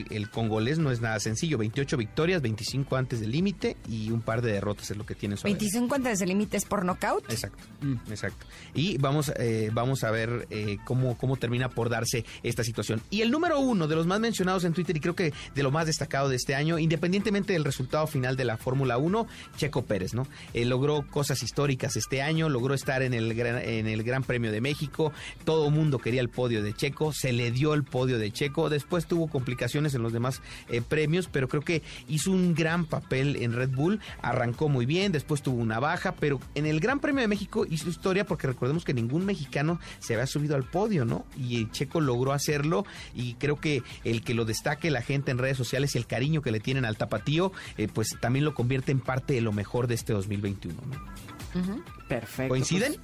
el, 0.09 0.29
congolés 0.29 0.79
no 0.79 0.91
es 0.91 1.01
nada 1.01 1.19
sencillo. 1.19 1.57
28 1.57 1.97
victorias, 1.97 2.41
25 2.41 2.95
antes 2.95 3.19
del 3.19 3.31
límite 3.31 3.75
y 3.89 4.11
un 4.11 4.21
par 4.21 4.41
de 4.41 4.53
derrotas 4.53 4.91
es 4.91 4.97
lo 4.97 5.05
que 5.05 5.15
tiene 5.15 5.35
su 5.35 5.43
25 5.43 5.95
antes 5.95 6.19
del 6.19 6.29
límite 6.29 6.57
es 6.57 6.65
por 6.65 6.85
nocaut. 6.85 7.23
Exacto, 7.31 7.63
mm. 7.81 7.95
exacto. 8.09 8.45
Y 8.75 8.97
vamos, 8.99 9.31
eh, 9.37 9.71
vamos 9.73 10.03
a 10.03 10.11
ver 10.11 10.47
eh, 10.51 10.77
cómo, 10.85 11.17
cómo 11.17 11.37
termina 11.37 11.69
por 11.69 11.89
darse 11.89 12.23
esta 12.43 12.63
situación. 12.63 13.01
Y 13.09 13.21
el 13.21 13.31
número 13.31 13.59
uno 13.59 13.87
de 13.87 13.95
los 13.95 14.05
más 14.05 14.19
mencionados 14.19 14.63
en 14.63 14.73
Twitter 14.73 14.95
y 14.95 14.99
creo 14.99 15.15
que 15.15 15.33
de 15.55 15.63
lo 15.63 15.71
más 15.71 15.87
destacado 15.87 16.29
de 16.29 16.35
este 16.35 16.53
año, 16.53 16.77
independientemente 16.77 17.53
del 17.53 17.63
resultado 17.63 18.05
final 18.05 18.37
de 18.37 18.45
la 18.45 18.57
Fórmula 18.57 18.97
1, 18.97 19.27
Checo 19.57 19.83
Pérez, 19.83 20.13
¿no? 20.13 20.27
Eh, 20.53 20.65
logró 20.65 21.05
cosas 21.09 21.41
históricas 21.41 21.95
este 21.95 22.21
año, 22.21 22.47
logró 22.47 22.75
estar 22.75 23.01
en 23.01 23.13
el, 23.15 23.31
en 23.39 23.87
el 23.87 24.03
Gran 24.03 24.23
Premio 24.23 24.51
de 24.51 24.61
México, 24.61 25.11
todo 25.45 25.67
el 25.67 25.73
mundo 25.73 25.97
quería 25.97 26.21
el 26.21 26.29
podio 26.29 26.61
de 26.61 26.73
Checo, 26.73 27.11
se 27.11 27.33
le 27.33 27.51
dio 27.51 27.73
el 27.73 27.83
podio 27.83 28.02
de 28.05 28.31
Checo. 28.31 28.69
Después 28.69 29.05
tuvo 29.05 29.27
complicaciones 29.27 29.95
en 29.95 30.03
los 30.03 30.13
demás 30.13 30.41
eh, 30.69 30.81
premios, 30.81 31.27
pero 31.31 31.47
creo 31.47 31.61
que 31.61 31.81
hizo 32.07 32.31
un 32.31 32.53
gran 32.53 32.85
papel 32.85 33.37
en 33.37 33.53
Red 33.53 33.69
Bull. 33.69 33.99
Arrancó 34.21 34.69
muy 34.69 34.85
bien, 34.85 35.11
después 35.11 35.41
tuvo 35.41 35.61
una 35.61 35.79
baja, 35.79 36.15
pero 36.15 36.39
en 36.55 36.65
el 36.65 36.79
Gran 36.79 36.99
Premio 36.99 37.21
de 37.21 37.27
México 37.27 37.65
hizo 37.69 37.89
historia 37.89 38.25
porque 38.25 38.47
recordemos 38.47 38.83
que 38.83 38.93
ningún 38.93 39.25
mexicano 39.25 39.79
se 39.99 40.13
había 40.13 40.27
subido 40.27 40.55
al 40.55 40.63
podio, 40.63 41.05
¿no? 41.05 41.25
Y 41.37 41.69
Checo 41.71 42.01
logró 42.01 42.33
hacerlo 42.33 42.85
y 43.13 43.35
creo 43.35 43.59
que 43.59 43.83
el 44.03 44.23
que 44.23 44.33
lo 44.33 44.45
destaque 44.45 44.91
la 44.91 45.01
gente 45.01 45.31
en 45.31 45.37
redes 45.37 45.57
sociales 45.57 45.95
y 45.95 45.97
el 45.97 46.07
cariño 46.07 46.41
que 46.41 46.51
le 46.51 46.59
tienen 46.59 46.85
al 46.85 46.97
tapatío, 46.97 47.51
eh, 47.77 47.87
pues 47.91 48.09
también 48.19 48.45
lo 48.45 48.53
convierte 48.53 48.91
en 48.91 48.99
parte 48.99 49.33
de 49.33 49.41
lo 49.41 49.51
mejor 49.51 49.87
de 49.87 49.95
este 49.95 50.13
2021, 50.13 50.75
¿no? 50.75 51.83
Perfecto. 52.07 52.49
¿Coinciden? 52.49 52.95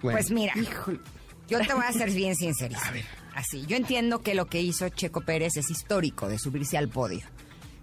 Pues, 0.00 0.14
pues 0.14 0.30
mira, 0.30 0.54
yo 1.48 1.60
te 1.60 1.74
voy 1.74 1.84
a 1.86 1.92
ser 1.92 2.10
bien 2.10 2.34
sincero. 2.34 2.76
A 2.82 2.90
ver 2.90 3.23
así. 3.34 3.64
Yo 3.66 3.76
entiendo 3.76 4.20
que 4.20 4.34
lo 4.34 4.46
que 4.46 4.60
hizo 4.62 4.88
Checo 4.88 5.20
Pérez 5.22 5.56
es 5.56 5.70
histórico 5.70 6.28
de 6.28 6.38
subirse 6.38 6.76
al 6.78 6.88
podio. 6.88 7.22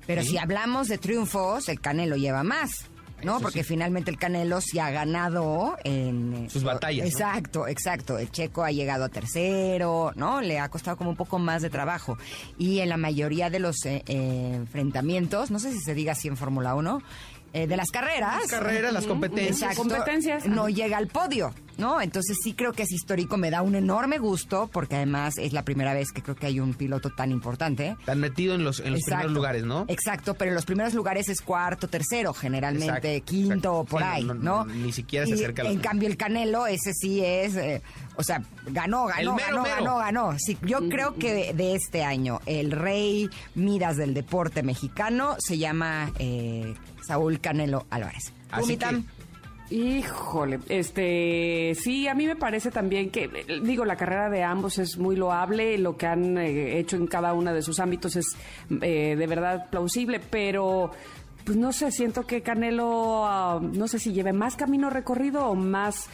Pero 0.07 0.23
si 0.23 0.37
hablamos 0.37 0.87
de 0.87 0.97
triunfos, 0.97 1.69
el 1.69 1.79
Canelo 1.79 2.15
lleva 2.17 2.43
más. 2.43 2.85
¿no? 3.23 3.33
Eso 3.33 3.41
Porque 3.43 3.61
sí. 3.61 3.69
finalmente 3.69 4.09
el 4.09 4.17
Canelo 4.17 4.59
sí 4.61 4.79
ha 4.79 4.89
ganado 4.89 5.77
en... 5.83 6.33
eh, 6.33 6.49
Sus 6.49 6.63
batallas, 6.63 7.03
¿no? 7.05 7.09
Exacto, 7.11 7.67
exacto. 7.67 8.17
El 8.17 8.31
Checo 8.31 8.63
ha 8.63 8.71
llegado 8.71 9.03
a 9.05 9.09
tercero, 9.09 10.11
¿no? 10.15 10.41
Le 10.41 10.59
ha 10.59 10.69
costado 10.69 10.97
como 10.97 11.11
un 11.11 11.15
poco 11.15 11.37
más 11.37 11.61
de 11.61 11.69
trabajo. 11.69 12.17
Y 12.57 12.79
en 12.79 12.89
la 12.89 12.97
mayoría 12.97 13.51
de 13.51 13.59
los 13.59 13.85
eh, 13.85 14.03
eh, 14.07 14.53
enfrentamientos, 14.55 15.51
no 15.51 15.59
sé 15.59 15.71
si 15.71 15.79
se 15.81 15.93
diga 15.93 16.13
así 16.13 16.29
en 16.29 16.35
Fórmula 16.37 16.73
1, 16.73 17.01
eh, 17.53 17.67
de 17.67 17.77
las 17.77 17.91
carreras... 17.91 18.37
Las 18.41 18.49
carreras, 18.49 18.91
las 18.91 19.05
competencias. 19.05 19.71
Exacto, 19.71 19.81
Competencias. 19.83 20.45
no 20.47 20.67
llega 20.67 20.97
al 20.97 21.07
podio, 21.07 21.53
¿no? 21.77 22.01
Entonces 22.01 22.37
sí 22.43 22.53
creo 22.53 22.73
que 22.73 22.83
es 22.83 22.91
histórico, 22.91 23.37
me 23.37 23.49
da 23.49 23.61
un 23.61 23.75
enorme 23.75 24.17
gusto, 24.17 24.69
porque 24.71 24.95
además 24.95 25.37
es 25.37 25.53
la 25.53 25.63
primera 25.63 25.93
vez 25.93 26.11
que 26.11 26.21
creo 26.21 26.35
que 26.35 26.45
hay 26.47 26.59
un 26.59 26.73
piloto 26.73 27.09
tan 27.09 27.31
importante. 27.31 27.95
Tan 28.05 28.19
metido 28.19 28.55
en 28.55 28.63
los, 28.63 28.79
en 28.79 28.93
los 28.93 29.01
primeros 29.03 29.31
lugares, 29.31 29.63
¿no? 29.63 29.85
Exacto, 29.87 30.33
pero 30.35 30.49
en 30.51 30.55
los 30.55 30.65
primeros 30.65 30.93
lugares 30.93 31.29
es 31.29 31.41
cuarto, 31.41 31.87
tercero, 31.87 32.33
generalmente 32.33 33.15
Exacto, 33.15 33.25
quinto 33.31 33.53
exacto. 33.55 33.85
por 33.85 34.01
Sí, 34.01 34.07
ahí, 34.07 34.23
no, 34.23 34.33
¿no? 34.33 34.65
no, 34.65 34.73
ni 34.73 34.91
siquiera 34.91 35.25
se 35.25 35.31
Y, 35.31 35.35
acerca 35.35 35.61
a 35.61 35.65
los 35.65 35.73
En 35.73 35.79
cambio 35.79 36.07
el 36.07 36.17
Canelo, 36.17 36.67
ese 36.67 36.93
sí 36.93 37.23
es, 37.23 37.55
eh, 37.55 37.81
o 38.15 38.23
sea, 38.23 38.41
ganó, 38.67 39.05
ganó, 39.05 39.35
mero, 39.35 39.47
ganó, 39.47 39.63
mero. 39.63 39.75
ganó, 39.75 39.97
ganó. 39.97 40.35
Sí, 40.39 40.57
yo 40.61 40.87
creo 40.89 41.15
que 41.15 41.33
de, 41.33 41.53
de 41.53 41.75
este 41.75 42.03
año 42.03 42.39
el 42.45 42.71
rey 42.71 43.29
Midas 43.55 43.97
del 43.97 44.13
deporte 44.13 44.63
mexicano 44.63 45.35
se 45.39 45.57
llama 45.57 46.11
eh, 46.19 46.73
Saúl 47.07 47.39
Canelo 47.39 47.85
Álvarez. 47.89 48.31
¿Tú, 48.49 48.55
Así? 48.63 48.77
Híjole, 49.71 50.59
este, 50.67 51.73
sí, 51.75 52.05
a 52.09 52.13
mí 52.13 52.27
me 52.27 52.35
parece 52.35 52.71
también 52.71 53.09
que, 53.09 53.29
digo, 53.63 53.85
la 53.85 53.95
carrera 53.95 54.29
de 54.29 54.43
ambos 54.43 54.77
es 54.77 54.97
muy 54.97 55.15
loable, 55.15 55.77
lo 55.77 55.95
que 55.95 56.07
han 56.07 56.37
eh, 56.37 56.77
hecho 56.77 56.97
en 56.97 57.07
cada 57.07 57.33
uno 57.33 57.53
de 57.53 57.61
sus 57.61 57.79
ámbitos 57.79 58.17
es 58.17 58.25
eh, 58.81 59.15
de 59.15 59.27
verdad 59.27 59.69
plausible, 59.69 60.19
pero 60.19 60.91
pues 61.45 61.57
no 61.57 61.71
sé, 61.71 61.89
siento 61.89 62.23
que 62.27 62.41
Canelo, 62.41 63.25
ah, 63.25 63.61
no 63.61 63.87
sé 63.87 63.97
si 63.97 64.11
lleve 64.11 64.33
más 64.33 64.57
camino 64.57 64.89
recorrido 64.89 65.47
o 65.47 65.55
más 65.55 66.09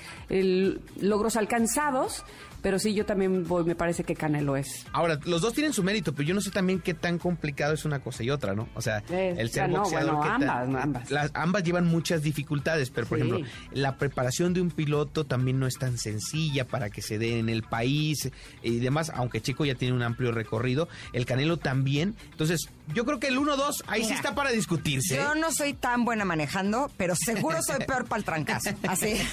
logros 1.02 1.36
alcanzados, 1.36 2.24
pero 2.68 2.80
sí, 2.80 2.94
yo 2.94 3.06
también 3.06 3.48
voy, 3.48 3.64
me 3.64 3.76
parece 3.76 4.04
que 4.04 4.14
Canelo 4.14 4.58
es. 4.58 4.86
Ahora, 4.92 5.18
los 5.24 5.40
dos 5.42 5.54
tienen 5.54 5.72
su 5.72 5.84
mérito, 5.84 6.12
pero 6.14 6.28
yo 6.28 6.36
no 6.36 6.42
sé 6.42 6.52
también 6.52 6.82
qué 6.82 6.94
tan 6.94 7.18
complicado 7.18 7.74
es 7.74 7.86
una 7.86 8.00
cosa 8.00 8.24
y 8.24 8.30
otra, 8.30 8.56
¿no? 8.56 8.68
O 8.76 8.82
sea, 8.82 9.02
Eh, 9.10 9.36
el 9.38 9.50
ser 9.52 9.70
no, 9.70 9.80
boxeador. 9.80 10.16
bueno, 10.18 10.22
¿qué 10.38 10.46
tan- 10.46 10.50
ambas, 10.50 10.68
no, 10.68 10.80
ambas. 10.80 11.10
Las, 11.10 11.32
ambas 11.34 11.64
llevan 11.64 11.86
muchas 11.86 12.24
dificultades, 12.24 12.90
pero 12.90 13.08
por 13.08 13.20
Sí. 13.20 13.24
ejemplo, 13.26 13.48
la 13.72 13.96
preparación 13.96 14.54
de 14.54 14.60
un 14.60 14.70
piloto 14.72 15.24
también 15.26 15.60
no 15.62 15.66
es 15.66 15.76
tan 15.76 15.98
sencilla 15.98 16.68
para 16.68 16.90
que 16.90 17.02
se 17.02 17.18
dé 17.18 17.40
en 17.40 17.48
el 17.48 17.64
país 17.64 18.30
y 18.62 18.80
demás, 18.80 19.14
aunque 19.16 19.40
Chico 19.40 19.64
ya 19.64 19.76
tiene 19.76 19.94
un 19.96 20.04
amplio 20.04 20.34
recorrido, 20.34 20.90
el 21.14 21.26
Canelo 21.26 21.56
también. 21.56 22.16
Entonces, 22.32 22.68
yo 22.94 23.06
creo 23.06 23.18
que 23.22 23.28
el 23.28 23.38
1-2 23.38 23.82
ahí 23.88 24.04
sí 24.04 24.12
está 24.12 24.36
para 24.36 24.50
discutirse. 24.52 25.16
¿eh? 25.16 25.20
Yo 25.24 25.36
no 25.36 25.54
soy 25.54 25.74
tan 25.74 26.04
buena 26.04 26.26
manejando, 26.26 26.92
pero 26.98 27.16
seguro 27.16 27.60
soy 27.64 27.86
peor 27.86 28.04
para 28.08 28.20
el 28.20 28.26
trancazo. 28.26 28.72
Así. 28.90 29.14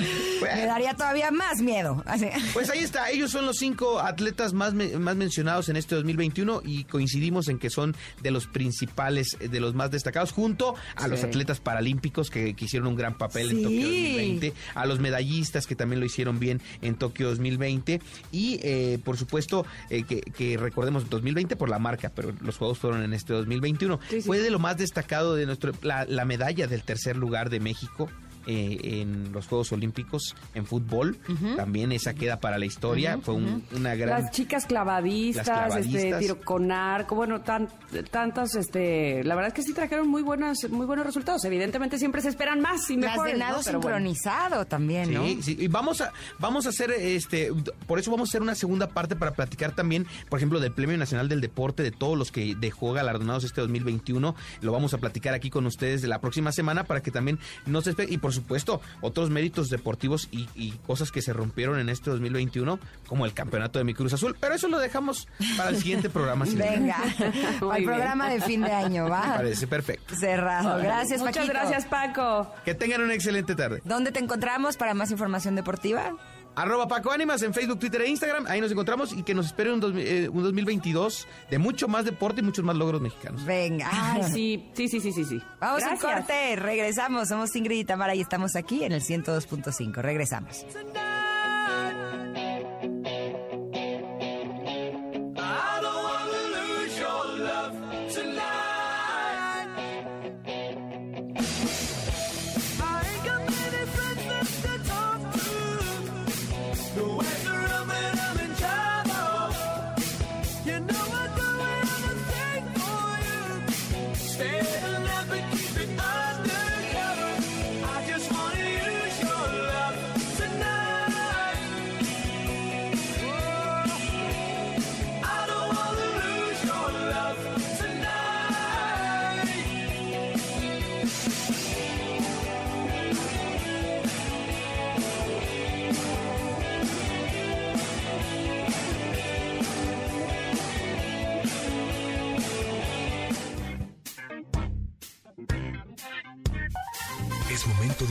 Me 0.40 0.64
daría 0.66 0.94
todavía 0.94 1.30
más 1.30 1.60
miedo. 1.60 2.02
Así. 2.14 2.26
Pues 2.52 2.70
ahí 2.70 2.78
está, 2.80 3.10
ellos 3.10 3.30
son 3.30 3.46
los 3.46 3.56
cinco 3.56 3.98
atletas 4.00 4.52
más, 4.52 4.72
me- 4.74 4.96
más 4.98 5.16
mencionados 5.16 5.68
en 5.68 5.76
este 5.76 5.94
2021 5.96 6.62
y 6.64 6.84
coincidimos 6.84 7.48
en 7.48 7.58
que 7.58 7.70
son 7.70 7.96
de 8.22 8.30
los 8.30 8.46
principales, 8.46 9.36
eh, 9.40 9.48
de 9.48 9.60
los 9.60 9.74
más 9.74 9.90
destacados, 9.90 10.32
junto 10.32 10.74
a 10.96 11.08
los 11.08 11.24
atletas 11.24 11.60
paralímpicos 11.60 12.30
que, 12.30 12.54
que 12.54 12.64
hicieron 12.66 12.88
un 12.88 12.96
gran 12.96 13.18
papel 13.18 13.50
en. 13.50 13.62
Tokio 13.62 13.80
2020, 13.82 14.52
a 14.74 14.86
los 14.86 15.00
medallistas 15.00 15.66
que 15.66 15.74
también 15.74 16.00
lo 16.00 16.06
hicieron 16.06 16.38
bien 16.38 16.60
en 16.82 16.94
Tokio 16.96 17.28
2020 17.30 18.00
y 18.32 18.58
eh, 18.62 18.98
por 19.04 19.16
supuesto 19.16 19.66
eh, 19.90 20.04
que, 20.04 20.20
que 20.20 20.56
recordemos 20.56 21.08
2020 21.10 21.56
por 21.56 21.68
la 21.68 21.78
marca, 21.78 22.12
pero 22.14 22.32
los 22.40 22.56
juegos 22.56 22.78
fueron 22.78 23.02
en 23.02 23.12
este 23.12 23.32
2021. 23.32 23.98
Sí, 24.10 24.16
sí. 24.20 24.26
Fue 24.26 24.38
de 24.38 24.50
lo 24.50 24.58
más 24.58 24.76
destacado 24.76 25.34
de 25.34 25.46
nuestro, 25.46 25.72
la, 25.82 26.04
la 26.04 26.24
medalla 26.24 26.66
del 26.66 26.82
tercer 26.82 27.16
lugar 27.16 27.50
de 27.50 27.60
México. 27.60 28.10
Eh, 28.46 28.78
en 29.00 29.32
los 29.32 29.46
Juegos 29.46 29.72
Olímpicos 29.72 30.34
en 30.54 30.66
fútbol, 30.66 31.16
también 31.56 31.92
esa 31.92 32.14
queda 32.14 32.40
para 32.40 32.58
la 32.58 32.66
historia, 32.66 33.18
fue 33.22 33.34
un- 33.34 33.64
una 33.76 33.94
gran... 33.94 34.22
Las 34.22 34.30
chicas 34.32 34.66
clavadistas, 34.66 35.46
Las 35.46 35.56
clavadistas. 35.66 36.02
este 36.04 36.18
tiro 36.18 36.40
con 36.40 36.70
arco, 36.72 37.14
bueno, 37.14 37.40
tan, 37.42 37.68
tantas, 38.10 38.54
este, 38.54 39.22
la 39.24 39.34
verdad 39.34 39.48
es 39.48 39.54
que 39.54 39.62
sí 39.62 39.72
trajeron 39.72 40.08
muy 40.08 40.22
buenas, 40.22 40.68
muy 40.70 40.86
buenos 40.86 41.06
resultados. 41.06 41.44
Evidentemente 41.44 41.98
siempre 41.98 42.20
se 42.22 42.28
esperan 42.28 42.60
más 42.60 42.88
y 42.90 42.96
Las 42.96 43.12
mejores. 43.12 43.32
de 43.34 43.38
nado 43.38 43.56
¿no? 43.58 43.62
Pero 43.64 43.80
bueno. 43.80 43.96
sincronizado 43.98 44.64
también, 44.66 45.12
¿no? 45.12 45.24
Sí, 45.24 45.38
sí, 45.42 45.56
y 45.60 45.68
vamos 45.68 46.00
a 46.00 46.12
vamos 46.38 46.66
a 46.66 46.68
hacer 46.70 46.90
este 46.90 47.50
por 47.86 47.98
eso 47.98 48.10
vamos 48.10 48.28
a 48.28 48.30
hacer 48.30 48.42
una 48.42 48.54
segunda 48.54 48.88
parte 48.88 49.16
para 49.16 49.32
platicar 49.32 49.74
también, 49.74 50.06
por 50.28 50.38
ejemplo, 50.38 50.60
del 50.60 50.72
Premio 50.72 50.96
Nacional 50.98 51.28
del 51.28 51.40
Deporte 51.40 51.82
de 51.82 51.90
todos 51.90 52.18
los 52.18 52.30
que 52.30 52.54
dejó 52.54 52.92
galardonados 52.92 53.44
este 53.44 53.60
2021. 53.60 54.34
Lo 54.60 54.72
vamos 54.72 54.92
a 54.94 54.98
platicar 54.98 55.34
aquí 55.34 55.50
con 55.50 55.66
ustedes 55.66 56.02
de 56.02 56.08
la 56.08 56.20
próxima 56.20 56.52
semana 56.52 56.84
para 56.84 57.00
que 57.02 57.10
también 57.10 57.38
no 57.66 57.80
se 57.80 57.94
y 58.08 58.18
por 58.18 58.33
supuesto, 58.34 58.80
otros 59.00 59.30
méritos 59.30 59.70
deportivos 59.70 60.28
y, 60.30 60.48
y 60.54 60.72
cosas 60.86 61.10
que 61.10 61.22
se 61.22 61.32
rompieron 61.32 61.78
en 61.78 61.88
este 61.88 62.10
2021, 62.10 62.78
como 63.06 63.24
el 63.26 63.32
campeonato 63.32 63.78
de 63.78 63.84
mi 63.84 63.94
Cruz 63.94 64.12
Azul, 64.12 64.36
pero 64.38 64.54
eso 64.54 64.68
lo 64.68 64.78
dejamos 64.78 65.28
para 65.56 65.70
el 65.70 65.76
siguiente 65.78 66.10
programa. 66.10 66.44
si 66.46 66.56
Venga, 66.56 66.96
al 67.70 67.78
bien. 67.78 67.84
programa 67.84 68.28
de 68.28 68.40
fin 68.40 68.60
de 68.62 68.72
año, 68.72 69.08
va. 69.08 69.36
parece 69.36 69.66
perfecto. 69.66 70.14
Cerrado. 70.14 70.78
Gracias, 70.78 71.20
Muchas 71.20 71.36
Paquito. 71.46 71.52
gracias, 71.52 71.84
Paco. 71.86 72.52
Que 72.64 72.74
tengan 72.74 73.00
una 73.02 73.14
excelente 73.14 73.54
tarde. 73.54 73.80
¿Dónde 73.84 74.12
te 74.12 74.18
encontramos 74.20 74.76
para 74.76 74.94
más 74.94 75.10
información 75.10 75.54
deportiva? 75.54 76.12
Arroba 76.56 76.86
Paco 76.88 77.10
Ánimas 77.10 77.42
en 77.42 77.52
Facebook, 77.54 77.78
Twitter 77.78 78.02
e 78.02 78.08
Instagram. 78.08 78.46
Ahí 78.46 78.60
nos 78.60 78.70
encontramos 78.70 79.12
y 79.12 79.22
que 79.22 79.34
nos 79.34 79.46
espere 79.46 79.72
un, 79.72 79.80
dos- 79.80 79.92
eh, 79.96 80.28
un 80.32 80.42
2022 80.42 81.26
de 81.50 81.58
mucho 81.58 81.88
más 81.88 82.04
deporte 82.04 82.40
y 82.40 82.44
muchos 82.44 82.64
más 82.64 82.76
logros 82.76 83.00
mexicanos. 83.00 83.44
Venga. 83.44 83.88
Ay, 83.92 84.22
sí, 84.32 84.70
sí, 84.74 84.88
sí, 84.88 85.00
sí, 85.00 85.12
sí. 85.12 85.24
sí. 85.24 85.42
Vamos 85.60 85.82
a 85.82 85.90
un 85.90 85.98
corte, 85.98 86.56
regresamos. 86.56 87.28
Somos 87.28 87.54
Ingrid 87.56 87.78
y 87.80 87.84
Tamara 87.84 88.14
y 88.14 88.20
estamos 88.20 88.54
aquí 88.56 88.84
en 88.84 88.92
el 88.92 89.02
102.5. 89.02 89.94
Regresamos. 90.00 90.64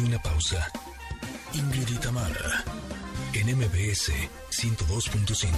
Una 0.04 0.22
pausa. 0.22 0.72
Ingrid 1.54 1.89
en 3.34 3.58
MBS 3.58 4.12
102.5. 4.51 5.49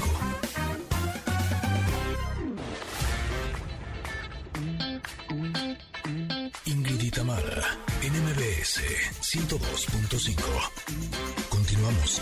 Ingrid 6.66 7.02
y 7.02 7.12
Tamara, 7.12 7.78
en 8.02 8.14
MBS 8.24 8.82
102.5. 9.22 10.36
Continuamos. 11.50 12.22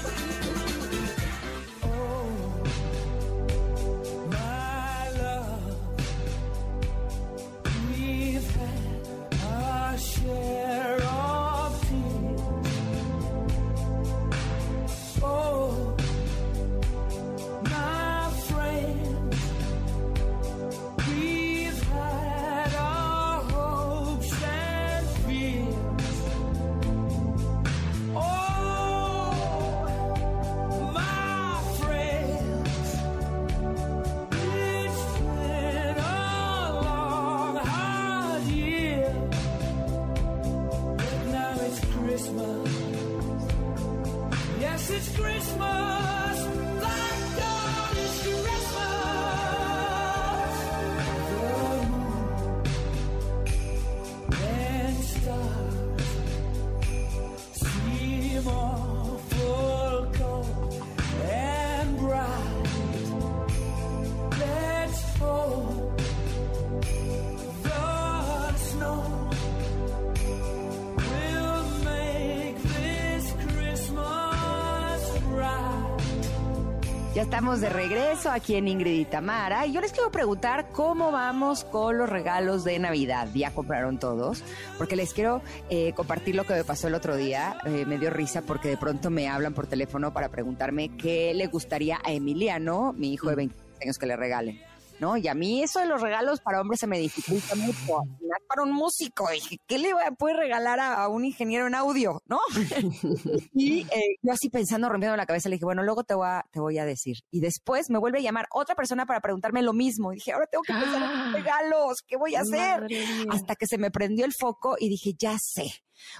Estamos 77.34 77.62
de 77.62 77.70
regreso 77.70 78.30
aquí 78.30 78.54
en 78.54 78.68
Ingrid 78.68 79.00
y 79.00 79.06
Tamara 79.06 79.66
y 79.66 79.72
yo 79.72 79.82
les 79.82 79.92
quiero 79.92 80.12
preguntar 80.12 80.70
cómo 80.72 81.12
vamos 81.12 81.64
con 81.64 81.98
los 81.98 82.08
regalos 82.08 82.64
de 82.64 82.78
Navidad. 82.78 83.28
¿Ya 83.34 83.50
compraron 83.50 83.98
todos? 83.98 84.44
Porque 84.78 84.96
les 84.96 85.16
quiero 85.16 85.42
eh, 85.72 85.94
compartir 85.96 86.36
lo 86.36 86.44
que 86.44 86.54
me 86.54 86.64
pasó 86.64 86.90
el 86.90 86.94
otro 86.94 87.16
día. 87.16 87.58
Eh, 87.66 87.86
me 87.88 87.98
dio 87.98 88.12
risa 88.12 88.44
porque 88.44 88.68
de 88.68 88.78
pronto 88.78 89.10
me 89.10 89.30
hablan 89.30 89.56
por 89.56 89.66
teléfono 89.66 90.14
para 90.14 90.30
preguntarme 90.30 90.96
qué 90.96 91.34
le 91.34 91.48
gustaría 91.48 92.00
a 92.06 92.12
Emiliano, 92.12 92.94
mi 92.94 93.12
hijo 93.12 93.30
de 93.30 93.36
20 93.36 93.56
años, 93.82 93.98
que 93.98 94.06
le 94.06 94.16
regalen. 94.16 94.62
¿No? 95.04 95.18
Y 95.18 95.28
a 95.28 95.34
mí 95.34 95.62
eso 95.62 95.80
de 95.80 95.86
los 95.86 96.02
regalos 96.02 96.40
para 96.40 96.62
hombres 96.62 96.80
se 96.80 96.88
me 96.88 96.98
dificulta 96.98 97.56
mucho. 97.56 98.04
Para 98.48 98.64
un 98.64 98.72
músico, 98.72 99.30
dije, 99.30 99.58
¿qué 99.68 99.78
le 99.78 99.94
voy 99.94 100.04
a 100.04 100.12
poder 100.12 100.38
regalar 100.38 100.80
a, 100.80 101.10
un 101.10 101.26
ingeniero 101.26 101.68
en 101.68 101.76
audio, 101.76 102.22
no? 102.26 102.40
y 103.54 103.82
eh, 103.82 104.16
yo 104.22 104.32
así 104.32 104.50
pensando, 104.50 104.88
rompiendo 104.88 105.18
la 105.18 105.26
cabeza, 105.26 105.50
le 105.50 105.56
dije, 105.56 105.66
bueno, 105.66 105.84
luego 105.84 106.06
te 106.06 106.16
voy, 106.16 106.28
a, 106.28 106.46
te 106.52 106.62
voy 106.62 106.78
a 106.78 106.86
decir. 106.86 107.18
Y 107.32 107.42
después 107.42 107.90
me 107.90 108.00
vuelve 108.00 108.20
a 108.20 108.22
llamar 108.22 108.48
otra 108.52 108.76
persona 108.76 109.06
para 109.06 109.20
preguntarme 109.20 109.62
lo 109.62 109.74
mismo. 109.74 110.14
Y 110.14 110.16
dije, 110.16 110.32
ahora 110.32 110.48
tengo 110.48 110.64
que 110.64 110.74
pensar 110.74 111.02
en 111.02 111.34
regalos, 111.34 111.98
¿qué 112.08 112.16
voy 112.16 112.36
a 112.36 112.42
hacer? 112.42 112.88
Hasta 113.30 113.56
que 113.56 113.68
se 113.68 113.78
me 113.78 113.92
prendió 113.92 114.24
el 114.24 114.34
foco 114.34 114.78
y 114.80 114.88
dije, 114.88 115.12
ya 115.20 115.36
sé. 115.38 115.66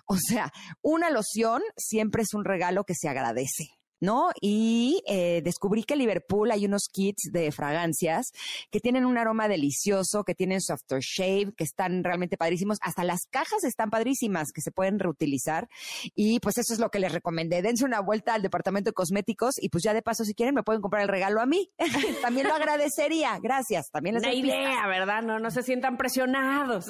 O 0.06 0.18
sea, 0.18 0.52
una 0.82 1.10
loción 1.10 1.62
siempre 1.78 2.24
es 2.24 2.34
un 2.34 2.44
regalo 2.44 2.84
que 2.84 2.96
se 2.96 3.08
agradece. 3.08 3.70
¿No? 4.04 4.30
Y 4.42 5.02
eh, 5.08 5.42
descubrí 5.44 5.84
que 5.84 5.94
en 5.94 6.02
Liverpool 6.02 6.52
hay 6.52 6.66
unos 6.66 6.90
kits 6.92 7.32
de 7.32 7.52
fragancias 7.52 8.32
que 8.70 8.80
tienen 8.80 9.06
un 9.06 9.18
aroma 9.18 9.48
delicioso, 9.48 10.24
que 10.24 10.36
tienen 10.36 10.62
su 10.62 10.74
aftershave, 10.74 11.54
que 11.56 11.64
están 11.64 12.04
realmente 12.04 12.38
padrísimos. 12.38 12.78
Hasta 12.82 13.04
las 13.04 13.26
cajas 13.32 13.64
están 13.64 13.90
padrísimas, 13.90 14.52
que 14.52 14.62
se 14.62 14.72
pueden 14.72 15.00
reutilizar. 15.00 15.70
Y 16.16 16.40
pues 16.42 16.58
eso 16.58 16.74
es 16.74 16.80
lo 16.80 16.90
que 16.90 17.00
les 17.00 17.14
recomendé. 17.14 17.62
Dense 17.62 17.86
una 17.86 18.02
vuelta 18.02 18.34
al 18.34 18.42
departamento 18.42 18.90
de 18.90 18.94
cosméticos 18.94 19.56
y 19.58 19.70
pues 19.70 19.84
ya 19.84 19.94
de 19.94 20.02
paso, 20.02 20.26
si 20.26 20.34
quieren, 20.36 20.54
me 20.54 20.64
pueden 20.64 20.82
comprar 20.82 21.04
el 21.04 21.10
regalo 21.10 21.42
a 21.42 21.46
mí. 21.46 21.72
También 22.22 22.48
lo 22.48 22.54
agradecería. 22.54 23.40
Gracias. 23.42 23.90
También 23.90 24.16
les 24.16 24.24
Una 24.24 24.34
idea, 24.34 24.86
¿verdad? 24.88 25.22
No, 25.22 25.40
no 25.40 25.50
se 25.50 25.64
sientan 25.64 25.96
presionados. 25.96 26.88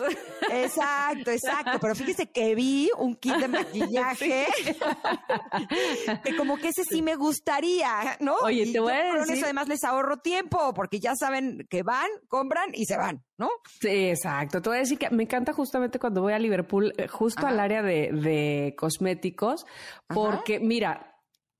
Exacto, 0.52 1.30
exacto. 1.30 1.78
Pero 1.80 1.94
fíjese 1.94 2.28
que 2.32 2.56
vi 2.56 2.90
un 2.98 3.16
kit 3.16 3.36
de 3.36 3.48
maquillaje 3.48 4.48
que 6.24 6.36
como 6.36 6.58
que 6.58 6.70
ese 6.70 6.84
sí 6.84 7.03
me 7.04 7.16
gustaría, 7.16 8.18
¿no? 8.20 8.36
Oye, 8.44 8.72
te 8.72 8.80
voy 8.80 8.94
a 8.94 9.20
decir. 9.20 9.36
Eso 9.36 9.46
además 9.46 9.68
les 9.68 9.84
ahorro 9.84 10.18
tiempo, 10.18 10.74
porque 10.74 11.00
ya 11.00 11.16
saben 11.16 11.68
que 11.70 11.84
van, 11.84 12.08
compran 12.28 12.72
y 12.74 12.86
se 12.86 12.98
van, 12.98 13.24
¿no? 13.38 13.50
Sí, 13.80 14.10
exacto. 14.10 14.62
Te 14.62 14.70
voy 14.70 14.78
a 14.78 14.82
decir 14.82 14.98
que 14.98 15.10
me 15.10 15.24
encanta 15.24 15.54
justamente 15.54 16.00
cuando 16.00 16.22
voy 16.22 16.34
a 16.34 16.40
Liverpool, 16.40 16.94
eh, 16.98 17.08
justo 17.08 17.46
al 17.46 17.60
área 17.60 17.82
de, 17.82 18.12
de 18.12 18.76
cosméticos, 18.78 19.66
porque 20.08 20.60
mira, 20.60 21.13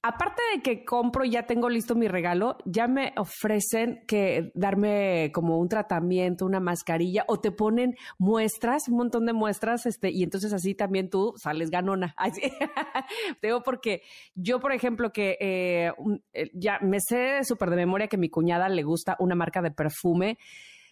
aparte 0.04 0.42
de 0.54 0.62
que 0.62 0.84
compro 0.84 1.24
y 1.24 1.32
ya 1.32 1.44
tengo 1.44 1.70
listo 1.70 1.96
mi 1.96 2.10
regalo, 2.10 2.58
ya 2.66 2.88
me 2.88 3.14
ofrecen 3.16 4.04
que 4.06 4.52
darme 4.54 5.32
como 5.34 5.58
un 5.58 5.70
tratamiento, 5.70 6.46
una 6.46 6.60
mascarilla 6.60 7.24
o 7.30 7.40
te 7.40 7.52
ponen 7.52 7.96
muestras, 8.20 8.90
un 8.90 8.98
montón 8.98 9.26
de 9.26 9.32
muestras, 9.32 9.86
este, 9.86 10.12
y 10.12 10.24
entonces 10.24 10.52
así 10.52 10.76
también 10.76 11.10
tú 11.10 11.34
sales 11.42 11.70
ganona. 11.70 12.14
Te 13.40 13.48
digo 13.48 13.64
porque 13.64 14.02
yo, 14.36 14.60
por 14.60 14.74
ejemplo, 14.74 15.14
que 15.14 15.38
eh, 15.40 15.94
eh, 16.34 16.50
ya 16.54 16.80
me 16.82 17.00
sé 17.00 17.44
súper 17.44 17.70
de 17.70 17.78
memoria 17.78 18.08
que 18.08 18.18
mi 18.18 18.30
cuñada 18.30 18.68
le 18.68 18.84
gusta 18.84 19.16
una 19.20 19.36
marca 19.36 19.62
de 19.62 19.72
perfume, 19.72 20.38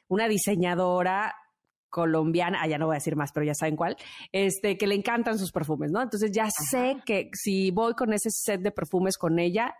una 0.07 0.29
diseñadora 0.29 1.35
colombiana, 1.91 2.59
ah, 2.63 2.67
ya 2.67 2.79
no 2.79 2.87
voy 2.87 2.95
a 2.95 2.97
decir 2.97 3.15
más, 3.15 3.31
pero 3.31 3.45
ya 3.45 3.53
saben 3.53 3.75
cuál, 3.75 3.95
este, 4.31 4.77
que 4.77 4.87
le 4.87 4.95
encantan 4.95 5.37
sus 5.37 5.51
perfumes, 5.51 5.91
¿no? 5.91 6.01
Entonces 6.01 6.31
ya 6.31 6.49
sé 6.49 6.97
que 7.05 7.29
si 7.33 7.69
voy 7.69 7.93
con 7.93 8.13
ese 8.13 8.29
set 8.31 8.61
de 8.61 8.71
perfumes 8.71 9.17
con 9.17 9.37
ella, 9.37 9.75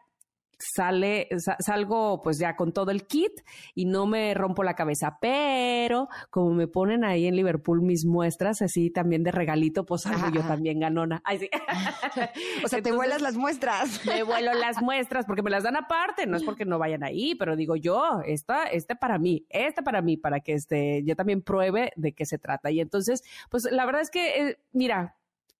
sale, 0.61 1.27
salgo 1.59 2.21
pues 2.21 2.37
ya 2.37 2.55
con 2.55 2.71
todo 2.71 2.91
el 2.91 3.05
kit 3.05 3.31
y 3.73 3.85
no 3.85 4.05
me 4.05 4.33
rompo 4.33 4.63
la 4.63 4.75
cabeza, 4.75 5.17
pero 5.19 6.07
como 6.29 6.51
me 6.53 6.67
ponen 6.67 7.03
ahí 7.03 7.27
en 7.27 7.35
Liverpool 7.35 7.81
mis 7.81 8.05
muestras 8.05 8.61
así 8.61 8.89
también 8.89 9.23
de 9.23 9.31
regalito, 9.31 9.85
pues 9.85 10.03
salgo 10.03 10.29
yo 10.29 10.41
también 10.41 10.79
ganona. 10.79 11.21
o 12.63 12.67
sea, 12.67 12.81
te 12.81 12.91
vuelas 12.91 13.21
las 13.21 13.35
muestras. 13.35 14.05
Me 14.05 14.23
vuelo 14.23 14.53
las 14.53 14.81
muestras 14.81 15.25
porque 15.25 15.41
me 15.41 15.49
las 15.49 15.63
dan 15.63 15.75
aparte, 15.75 16.27
no 16.27 16.37
es 16.37 16.43
porque 16.43 16.65
no 16.65 16.79
vayan 16.79 17.03
ahí, 17.03 17.35
pero 17.35 17.55
digo 17.55 17.75
yo, 17.75 18.21
esta, 18.25 18.65
este 18.65 18.95
para 18.95 19.17
mí, 19.17 19.45
este 19.49 19.81
para 19.83 20.01
mí, 20.01 20.17
para 20.17 20.39
que 20.39 20.53
este, 20.53 21.03
yo 21.03 21.15
también 21.15 21.41
pruebe 21.41 21.91
de 21.95 22.13
qué 22.13 22.25
se 22.25 22.37
trata. 22.37 22.71
Y 22.71 22.79
entonces, 22.79 23.23
pues 23.49 23.67
la 23.71 23.85
verdad 23.85 24.01
es 24.01 24.09
que, 24.09 24.49
eh, 24.49 24.57
mira, 24.71 25.15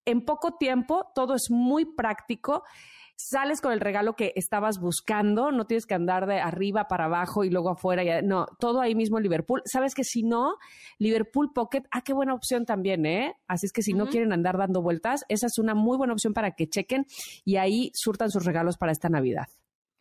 en 0.06 0.26
poco 0.26 0.56
tiempo 0.56 1.12
todo 1.14 1.36
es 1.36 1.49
muy 1.49 1.86
práctico 1.86 2.64
sales 3.16 3.62
con 3.62 3.72
el 3.72 3.80
regalo 3.80 4.16
que 4.16 4.34
estabas 4.36 4.80
buscando, 4.80 5.51
no 5.51 5.66
tienes 5.66 5.86
que 5.86 5.93
andar 5.93 6.28
de 6.28 6.39
arriba 6.39 6.88
para 6.88 7.05
abajo 7.05 7.43
y 7.43 7.49
luego 7.49 7.70
afuera, 7.70 8.22
no, 8.22 8.47
todo 8.59 8.82
ahí 8.82 8.95
mismo 8.95 9.18
en 9.18 9.24
Liverpool. 9.24 9.62
Sabes 9.66 9.95
que 9.95 10.03
si 10.03 10.24
no, 10.24 10.55
Liverpool 10.97 11.51
Pocket, 11.53 11.84
ah, 11.91 12.01
qué 12.01 12.14
buena 12.14 12.34
opción 12.34 12.66
también, 12.66 13.05
¿eh? 13.05 13.36
Así 13.47 13.66
es 13.66 13.72
que 13.72 13.82
si 13.82 13.93
no 13.93 14.07
quieren 14.07 14.34
andar 14.34 14.57
dando 14.57 14.82
vueltas, 14.82 15.24
esa 15.30 15.47
es 15.47 15.57
una 15.57 15.76
muy 15.76 15.97
buena 15.97 16.14
opción 16.14 16.34
para 16.34 16.51
que 16.51 16.68
chequen 16.68 17.05
y 17.45 17.57
ahí 17.57 17.91
surtan 17.93 18.30
sus 18.30 18.45
regalos 18.45 18.78
para 18.78 18.91
esta 18.91 19.09
Navidad. 19.09 19.47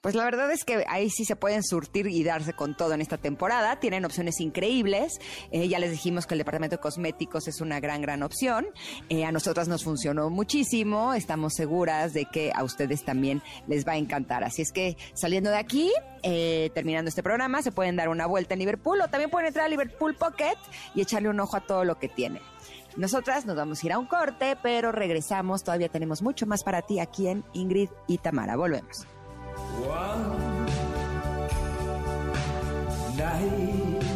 Pues 0.00 0.14
la 0.14 0.24
verdad 0.24 0.50
es 0.50 0.64
que 0.64 0.82
ahí 0.88 1.10
sí 1.10 1.26
se 1.26 1.36
pueden 1.36 1.62
surtir 1.62 2.06
y 2.06 2.24
darse 2.24 2.54
con 2.54 2.74
todo 2.74 2.94
en 2.94 3.02
esta 3.02 3.18
temporada. 3.18 3.80
Tienen 3.80 4.06
opciones 4.06 4.40
increíbles. 4.40 5.20
Eh, 5.50 5.68
ya 5.68 5.78
les 5.78 5.90
dijimos 5.90 6.26
que 6.26 6.32
el 6.32 6.38
departamento 6.38 6.76
de 6.76 6.80
cosméticos 6.80 7.48
es 7.48 7.60
una 7.60 7.80
gran, 7.80 8.00
gran 8.00 8.22
opción. 8.22 8.66
Eh, 9.10 9.26
a 9.26 9.32
nosotras 9.32 9.68
nos 9.68 9.84
funcionó 9.84 10.30
muchísimo. 10.30 11.12
Estamos 11.12 11.52
seguras 11.54 12.14
de 12.14 12.24
que 12.24 12.50
a 12.54 12.64
ustedes 12.64 13.04
también 13.04 13.42
les 13.66 13.86
va 13.86 13.92
a 13.92 13.96
encantar. 13.98 14.42
Así 14.42 14.62
es 14.62 14.72
que 14.72 14.96
saliendo 15.12 15.50
de 15.50 15.58
aquí, 15.58 15.92
eh, 16.22 16.70
terminando 16.72 17.10
este 17.10 17.22
programa, 17.22 17.60
se 17.60 17.70
pueden 17.70 17.96
dar 17.96 18.08
una 18.08 18.24
vuelta 18.24 18.54
en 18.54 18.60
Liverpool 18.60 19.02
o 19.02 19.08
también 19.08 19.28
pueden 19.28 19.48
entrar 19.48 19.66
a 19.66 19.68
Liverpool 19.68 20.16
Pocket 20.16 20.56
y 20.94 21.02
echarle 21.02 21.28
un 21.28 21.40
ojo 21.40 21.58
a 21.58 21.60
todo 21.60 21.84
lo 21.84 21.98
que 21.98 22.08
tiene. 22.08 22.40
Nosotras 22.96 23.44
nos 23.44 23.54
vamos 23.54 23.82
a 23.82 23.86
ir 23.86 23.92
a 23.92 23.98
un 23.98 24.06
corte, 24.06 24.56
pero 24.62 24.92
regresamos. 24.92 25.62
Todavía 25.62 25.90
tenemos 25.90 26.22
mucho 26.22 26.46
más 26.46 26.64
para 26.64 26.80
ti 26.80 27.00
aquí 27.00 27.28
en 27.28 27.44
Ingrid 27.52 27.90
y 28.08 28.16
Tamara. 28.16 28.56
Volvemos. 28.56 29.06
One 29.78 30.66
night. 33.16 34.09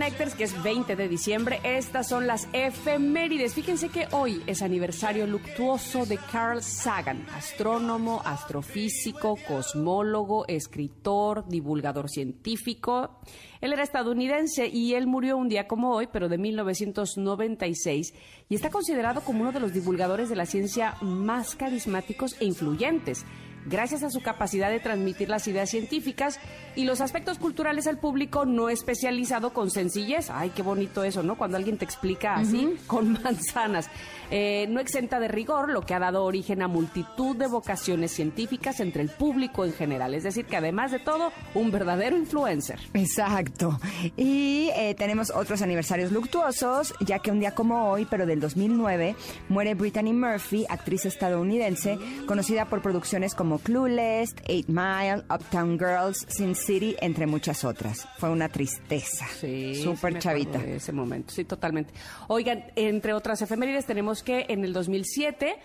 Connectors, 0.00 0.34
que 0.34 0.44
es 0.44 0.62
20 0.62 0.96
de 0.96 1.08
diciembre, 1.08 1.60
estas 1.62 2.08
son 2.08 2.26
las 2.26 2.48
efemérides. 2.54 3.52
Fíjense 3.52 3.90
que 3.90 4.08
hoy 4.12 4.42
es 4.46 4.62
aniversario 4.62 5.26
luctuoso 5.26 6.06
de 6.06 6.16
Carl 6.16 6.62
Sagan, 6.62 7.26
astrónomo, 7.34 8.22
astrofísico, 8.24 9.36
cosmólogo, 9.46 10.46
escritor, 10.48 11.46
divulgador 11.46 12.08
científico. 12.08 13.20
Él 13.60 13.74
era 13.74 13.82
estadounidense 13.82 14.68
y 14.68 14.94
él 14.94 15.06
murió 15.06 15.36
un 15.36 15.50
día 15.50 15.68
como 15.68 15.94
hoy, 15.94 16.08
pero 16.10 16.30
de 16.30 16.38
1996, 16.38 18.14
y 18.48 18.54
está 18.54 18.70
considerado 18.70 19.20
como 19.20 19.42
uno 19.42 19.52
de 19.52 19.60
los 19.60 19.74
divulgadores 19.74 20.30
de 20.30 20.36
la 20.36 20.46
ciencia 20.46 20.94
más 21.02 21.56
carismáticos 21.56 22.40
e 22.40 22.46
influyentes 22.46 23.26
gracias 23.66 24.02
a 24.02 24.10
su 24.10 24.20
capacidad 24.20 24.70
de 24.70 24.80
transmitir 24.80 25.28
las 25.28 25.46
ideas 25.48 25.70
científicas 25.70 26.40
y 26.76 26.84
los 26.84 27.00
aspectos 27.00 27.38
culturales 27.38 27.86
al 27.86 27.98
público 27.98 28.44
no 28.44 28.68
especializado 28.68 29.52
con 29.52 29.70
sencillez. 29.70 30.30
Ay, 30.30 30.50
qué 30.50 30.62
bonito 30.62 31.04
eso, 31.04 31.22
¿no? 31.22 31.36
Cuando 31.36 31.56
alguien 31.56 31.78
te 31.78 31.84
explica 31.84 32.34
así, 32.34 32.76
con 32.86 33.12
manzanas. 33.22 33.88
Eh, 34.30 34.66
no 34.68 34.80
exenta 34.80 35.18
de 35.18 35.28
rigor, 35.28 35.70
lo 35.70 35.82
que 35.82 35.94
ha 35.94 35.98
dado 35.98 36.24
origen 36.24 36.62
a 36.62 36.68
multitud 36.68 37.36
de 37.36 37.46
vocaciones 37.48 38.12
científicas 38.12 38.80
entre 38.80 39.02
el 39.02 39.08
público 39.10 39.64
en 39.64 39.72
general. 39.72 40.14
Es 40.14 40.22
decir, 40.22 40.46
que 40.46 40.56
además 40.56 40.92
de 40.92 41.00
todo, 41.00 41.32
un 41.54 41.70
verdadero 41.70 42.16
influencer. 42.16 42.78
Exacto. 42.94 43.78
Y 44.16 44.70
eh, 44.76 44.94
tenemos 44.96 45.30
otros 45.30 45.62
aniversarios 45.62 46.12
luctuosos, 46.12 46.94
ya 47.00 47.18
que 47.18 47.30
un 47.30 47.40
día 47.40 47.54
como 47.54 47.90
hoy, 47.90 48.06
pero 48.08 48.26
del 48.26 48.40
2009, 48.40 49.16
muere 49.48 49.74
Brittany 49.74 50.12
Murphy, 50.12 50.66
actriz 50.68 51.06
estadounidense, 51.06 51.98
conocida 52.26 52.66
por 52.66 52.82
producciones 52.82 53.34
como 53.34 53.58
Clueless, 53.58 54.34
Eight 54.46 54.68
Mile, 54.68 55.24
Uptown 55.28 55.78
Girls, 55.78 56.26
Sin 56.28 56.54
City, 56.54 56.96
entre 57.00 57.26
muchas 57.26 57.64
otras. 57.64 58.06
Fue 58.18 58.30
una 58.30 58.48
tristeza. 58.48 59.26
Sí, 59.40 59.82
Súper 59.82 60.18
chavita. 60.18 60.58
ese 60.64 60.92
momento, 60.92 61.32
sí, 61.32 61.44
totalmente. 61.44 61.92
Oigan, 62.28 62.64
entre 62.76 63.12
otras 63.12 63.42
efemérides 63.42 63.86
tenemos 63.86 64.19
que 64.22 64.46
en 64.48 64.64
el 64.64 64.72
2007 64.72 65.56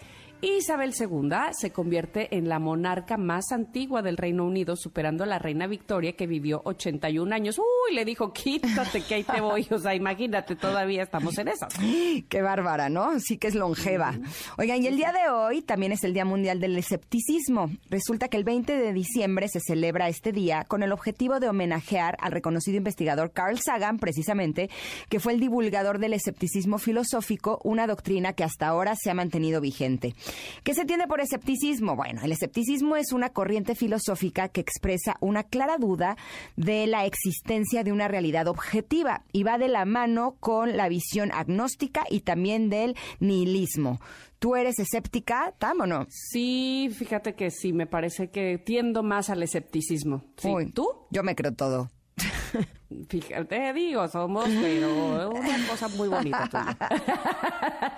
Isabel 0.45 0.93
II 0.99 1.29
se 1.59 1.71
convierte 1.71 2.35
en 2.37 2.47
la 2.47 2.59
monarca 2.59 3.17
más 3.17 3.51
antigua 3.51 4.03
del 4.03 4.15
Reino 4.15 4.45
Unido, 4.45 4.75
superando 4.75 5.23
a 5.23 5.27
la 5.27 5.39
reina 5.39 5.65
Victoria 5.65 6.13
que 6.13 6.27
vivió 6.27 6.61
81 6.65 7.33
años. 7.33 7.57
Uy, 7.57 7.95
le 7.95 8.05
dijo, 8.05 8.31
quítate 8.31 9.01
que 9.01 9.15
ahí 9.15 9.23
te 9.23 9.41
voy. 9.41 9.65
O 9.71 9.79
sea, 9.79 9.95
imagínate, 9.95 10.55
todavía 10.55 11.03
estamos 11.03 11.37
en 11.39 11.47
eso. 11.47 11.67
Qué 12.29 12.41
bárbara, 12.41 12.89
¿no? 12.89 13.19
Sí 13.19 13.37
que 13.37 13.47
es 13.47 13.55
longeva. 13.55 14.13
Oigan, 14.57 14.83
y 14.83 14.87
el 14.87 14.97
día 14.97 15.11
de 15.11 15.29
hoy 15.29 15.63
también 15.63 15.91
es 15.91 16.03
el 16.03 16.13
Día 16.13 16.25
Mundial 16.25 16.59
del 16.59 16.77
Escepticismo. 16.77 17.71
Resulta 17.89 18.27
que 18.27 18.37
el 18.37 18.43
20 18.43 18.77
de 18.77 18.93
diciembre 18.93 19.47
se 19.47 19.59
celebra 19.59 20.09
este 20.09 20.31
día 20.31 20.63
con 20.67 20.83
el 20.83 20.91
objetivo 20.91 21.39
de 21.39 21.49
homenajear 21.49 22.17
al 22.21 22.31
reconocido 22.31 22.77
investigador 22.77 23.31
Carl 23.31 23.59
Sagan, 23.59 23.97
precisamente, 23.97 24.69
que 25.09 25.19
fue 25.19 25.33
el 25.33 25.39
divulgador 25.39 25.97
del 25.99 26.13
escepticismo 26.13 26.77
filosófico, 26.77 27.59
una 27.63 27.87
doctrina 27.87 28.33
que 28.33 28.43
hasta 28.43 28.67
ahora 28.67 28.93
se 28.95 29.09
ha 29.09 29.15
mantenido 29.15 29.59
vigente. 29.59 30.13
¿Qué 30.63 30.73
se 30.73 30.81
entiende 30.81 31.07
por 31.07 31.21
escepticismo? 31.21 31.95
Bueno, 31.95 32.21
el 32.23 32.31
escepticismo 32.31 32.95
es 32.95 33.11
una 33.11 33.29
corriente 33.29 33.75
filosófica 33.75 34.49
que 34.49 34.61
expresa 34.61 35.17
una 35.19 35.43
clara 35.43 35.77
duda 35.77 36.17
de 36.55 36.87
la 36.87 37.05
existencia 37.05 37.83
de 37.83 37.91
una 37.91 38.07
realidad 38.07 38.47
objetiva 38.47 39.23
y 39.31 39.43
va 39.43 39.57
de 39.57 39.67
la 39.67 39.85
mano 39.85 40.35
con 40.39 40.77
la 40.77 40.89
visión 40.89 41.31
agnóstica 41.31 42.03
y 42.09 42.21
también 42.21 42.69
del 42.69 42.95
nihilismo. 43.19 43.99
¿Tú 44.39 44.55
eres 44.55 44.79
escéptica, 44.79 45.53
Tam, 45.57 45.81
o 45.81 45.87
no? 45.87 46.05
Sí, 46.09 46.89
fíjate 46.95 47.35
que 47.35 47.49
sí, 47.51 47.73
me 47.73 47.87
parece 47.87 48.29
que 48.29 48.57
tiendo 48.57 49.01
más 49.01 49.29
al 49.29 49.41
escepticismo. 49.43 50.23
Sí. 50.37 50.49
Uy, 50.49 50.71
¿Tú? 50.71 50.87
Yo 51.09 51.23
me 51.23 51.35
creo 51.35 51.53
todo. 51.53 51.89
Fíjate, 53.09 53.73
digo, 53.73 54.07
somos, 54.07 54.47
pero 54.61 55.29
una 55.31 55.67
cosa 55.67 55.87
muy 55.89 56.07
bonita. 56.07 56.77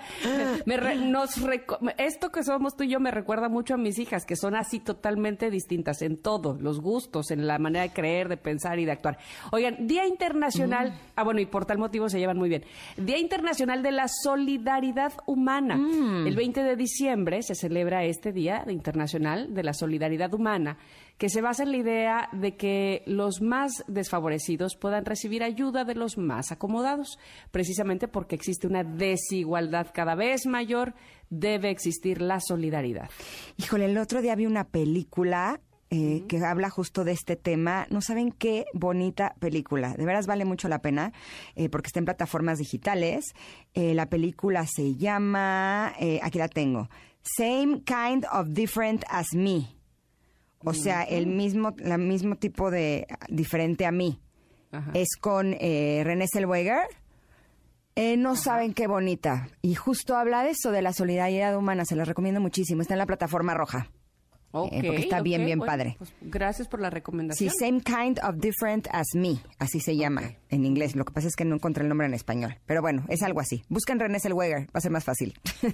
Me 0.66 0.76
re- 0.76 0.96
nos 0.96 1.36
esto 1.98 2.30
que 2.30 2.42
somos 2.42 2.76
tú 2.76 2.84
y 2.84 2.88
yo 2.88 2.98
me 3.00 3.10
recuerda 3.10 3.48
mucho 3.48 3.74
a 3.74 3.76
mis 3.76 3.98
hijas, 3.98 4.24
que 4.24 4.34
son 4.34 4.56
así 4.56 4.80
totalmente 4.80 5.50
distintas 5.50 6.02
en 6.02 6.16
todo, 6.20 6.56
los 6.60 6.80
gustos, 6.80 7.30
en 7.30 7.46
la 7.46 7.58
manera 7.58 7.82
de 7.84 7.92
creer, 7.92 8.28
de 8.28 8.36
pensar 8.38 8.78
y 8.78 8.86
de 8.86 8.92
actuar. 8.92 9.18
Oigan, 9.52 9.86
Día 9.86 10.06
Internacional, 10.06 10.98
ah, 11.16 11.22
bueno, 11.22 11.40
y 11.40 11.46
por 11.46 11.64
tal 11.66 11.78
motivo 11.78 12.08
se 12.08 12.18
llevan 12.18 12.38
muy 12.38 12.48
bien. 12.48 12.64
Día 12.96 13.18
Internacional 13.18 13.82
de 13.82 13.92
la 13.92 14.06
Solidaridad 14.08 15.12
Humana. 15.26 15.74
El 16.26 16.34
20 16.34 16.62
de 16.62 16.76
diciembre 16.76 17.42
se 17.42 17.54
celebra 17.54 18.04
este 18.04 18.32
Día 18.32 18.64
Internacional 18.68 19.54
de 19.54 19.62
la 19.62 19.74
Solidaridad 19.74 20.32
Humana 20.34 20.78
que 21.18 21.28
se 21.28 21.42
basa 21.42 21.64
en 21.64 21.72
la 21.72 21.76
idea 21.78 22.28
de 22.32 22.56
que 22.56 23.02
los 23.06 23.42
más 23.42 23.84
desfavorecidos 23.88 24.76
puedan 24.76 25.04
recibir 25.04 25.42
ayuda 25.42 25.84
de 25.84 25.96
los 25.96 26.16
más 26.16 26.52
acomodados, 26.52 27.18
precisamente 27.50 28.08
porque 28.08 28.36
existe 28.36 28.66
una 28.66 28.84
desigualdad 28.84 29.88
cada 29.92 30.14
vez 30.14 30.46
mayor, 30.46 30.94
debe 31.28 31.70
existir 31.70 32.22
la 32.22 32.40
solidaridad. 32.40 33.10
Híjole, 33.56 33.86
el 33.86 33.98
otro 33.98 34.22
día 34.22 34.36
vi 34.36 34.46
una 34.46 34.64
película 34.64 35.60
eh, 35.90 36.24
que 36.28 36.38
habla 36.44 36.70
justo 36.70 37.02
de 37.02 37.12
este 37.12 37.34
tema. 37.34 37.86
No 37.90 38.00
saben 38.00 38.30
qué 38.30 38.66
bonita 38.74 39.34
película. 39.40 39.94
De 39.94 40.04
veras 40.04 40.26
vale 40.26 40.44
mucho 40.44 40.68
la 40.68 40.82
pena 40.82 41.12
eh, 41.56 41.68
porque 41.68 41.86
está 41.88 41.98
en 41.98 42.04
plataformas 42.04 42.58
digitales. 42.58 43.34
Eh, 43.74 43.94
la 43.94 44.08
película 44.08 44.66
se 44.66 44.94
llama, 44.96 45.94
aquí 46.22 46.38
la 46.38 46.48
tengo, 46.48 46.88
Same 47.22 47.82
Kind 47.84 48.26
of 48.30 48.48
Different 48.50 49.04
as 49.08 49.34
Me. 49.34 49.77
O 50.64 50.74
sea, 50.74 51.02
el 51.02 51.26
mismo, 51.26 51.74
la 51.78 51.98
mismo 51.98 52.36
tipo 52.36 52.70
de 52.70 53.06
diferente 53.28 53.86
a 53.86 53.92
mí. 53.92 54.20
Ajá. 54.72 54.90
Es 54.94 55.16
con 55.20 55.54
eh, 55.60 56.02
René 56.04 56.26
Zellweger. 56.32 56.82
Eh, 57.94 58.16
no 58.16 58.36
saben 58.36 58.74
qué 58.74 58.86
bonita. 58.86 59.48
Y 59.62 59.74
justo 59.74 60.16
habla 60.16 60.42
de 60.44 60.50
eso, 60.50 60.70
de 60.70 60.82
la 60.82 60.92
solidaridad 60.92 61.56
humana. 61.56 61.84
Se 61.84 61.96
las 61.96 62.06
recomiendo 62.06 62.40
muchísimo. 62.40 62.82
Está 62.82 62.94
en 62.94 62.98
la 62.98 63.06
plataforma 63.06 63.54
roja. 63.54 63.90
Ok, 64.50 64.70
porque 64.72 64.96
está 65.00 65.20
bien, 65.20 65.44
bien 65.44 65.58
bueno, 65.58 65.70
padre. 65.70 65.94
pues 65.98 66.12
gracias 66.22 66.68
por 66.68 66.80
la 66.80 66.88
Sí, 66.88 66.94
recomendación. 66.94 67.50
Same 67.58 67.80
Kind 67.82 68.18
of 68.20 68.36
Different 68.36 68.88
as 68.90 69.08
Me. 69.14 69.36
Así 69.58 69.78
se 69.80 69.94
llama 69.96 70.22
en 70.50 70.64
inglés. 70.64 70.96
Lo 70.96 71.04
que 71.04 71.12
pasa 71.12 71.28
es 71.28 71.36
que 71.36 71.44
no 71.44 71.54
encontré 71.54 71.82
el 71.82 71.88
nombre 71.88 72.06
en 72.06 72.14
español. 72.14 72.56
Pero 72.66 72.82
bueno, 72.82 73.04
es 73.08 73.22
algo 73.22 73.40
así. 73.40 73.64
Busquen 73.68 73.98
René 73.98 74.20
Zellweger. 74.20 74.66
Va 74.66 74.70
a 74.74 74.80
ser 74.80 74.90
más 74.90 75.04
fácil. 75.04 75.34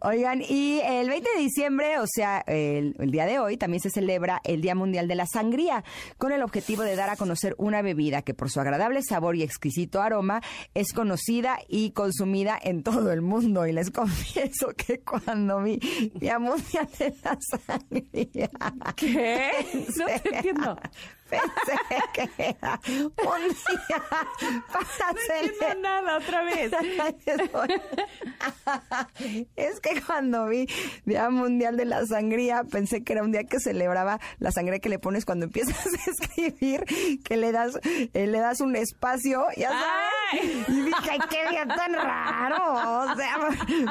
Oigan, 0.00 0.42
y 0.42 0.80
el 0.80 1.08
20 1.08 1.28
de 1.36 1.42
diciembre, 1.42 1.98
o 1.98 2.06
sea, 2.06 2.42
el, 2.46 2.96
el 2.98 3.10
día 3.10 3.26
de 3.26 3.38
hoy, 3.38 3.56
también 3.56 3.80
se 3.80 3.90
celebra 3.90 4.40
el 4.44 4.60
Día 4.60 4.74
Mundial 4.74 5.08
de 5.08 5.14
la 5.14 5.26
Sangría, 5.26 5.84
con 6.18 6.32
el 6.32 6.42
objetivo 6.42 6.82
de 6.82 6.96
dar 6.96 7.10
a 7.10 7.16
conocer 7.16 7.54
una 7.58 7.82
bebida 7.82 8.22
que 8.22 8.34
por 8.34 8.50
su 8.50 8.60
agradable 8.60 9.02
sabor 9.02 9.36
y 9.36 9.42
exquisito 9.42 10.00
aroma 10.00 10.42
es 10.74 10.92
conocida 10.92 11.58
y 11.68 11.90
consumida 11.90 12.58
en 12.60 12.82
todo 12.82 13.12
el 13.12 13.22
mundo. 13.22 13.66
Y 13.66 13.72
les 13.72 13.90
confieso 13.90 14.68
que 14.76 15.00
cuando 15.00 15.62
vi 15.62 15.78
Día 16.14 16.38
Mundial 16.38 16.88
de 16.98 17.14
la 17.22 17.38
Sangría... 17.40 18.50
¿Qué? 18.96 19.50
No 19.96 20.06
te 20.06 20.36
entiendo. 20.36 20.78
Pensé 21.32 21.78
que 22.14 22.28
era 22.60 22.78
un 22.86 23.48
día 23.48 24.02
para 24.72 24.86
celebrar. 25.26 25.76
nada, 25.78 26.16
otra 26.18 26.42
vez. 26.44 26.70
Es 29.56 29.80
que 29.80 30.00
cuando 30.02 30.46
vi 30.46 30.66
Día 31.04 31.28
Mundial 31.30 31.76
de 31.76 31.84
la 31.84 32.04
Sangría, 32.06 32.64
pensé 32.64 33.02
que 33.04 33.12
era 33.12 33.22
un 33.22 33.32
día 33.32 33.44
que 33.44 33.58
celebraba 33.60 34.20
la 34.38 34.50
sangría 34.52 34.78
que 34.78 34.88
le 34.88 34.98
pones 34.98 35.24
cuando 35.24 35.46
empiezas 35.46 35.86
a 35.86 36.10
escribir, 36.10 36.84
que 37.24 37.36
le 37.36 37.52
das, 37.52 37.78
eh, 37.84 38.26
le 38.26 38.38
das 38.38 38.60
un 38.60 38.76
espacio, 38.76 39.44
ya 39.56 39.70
sabes. 39.70 40.68
Y 40.68 40.80
dije, 40.82 41.10
ay, 41.10 41.18
qué 41.30 41.48
día 41.50 41.66
tan 41.66 41.92
raro. 41.94 43.12
O 43.12 43.16
sea, 43.16 43.38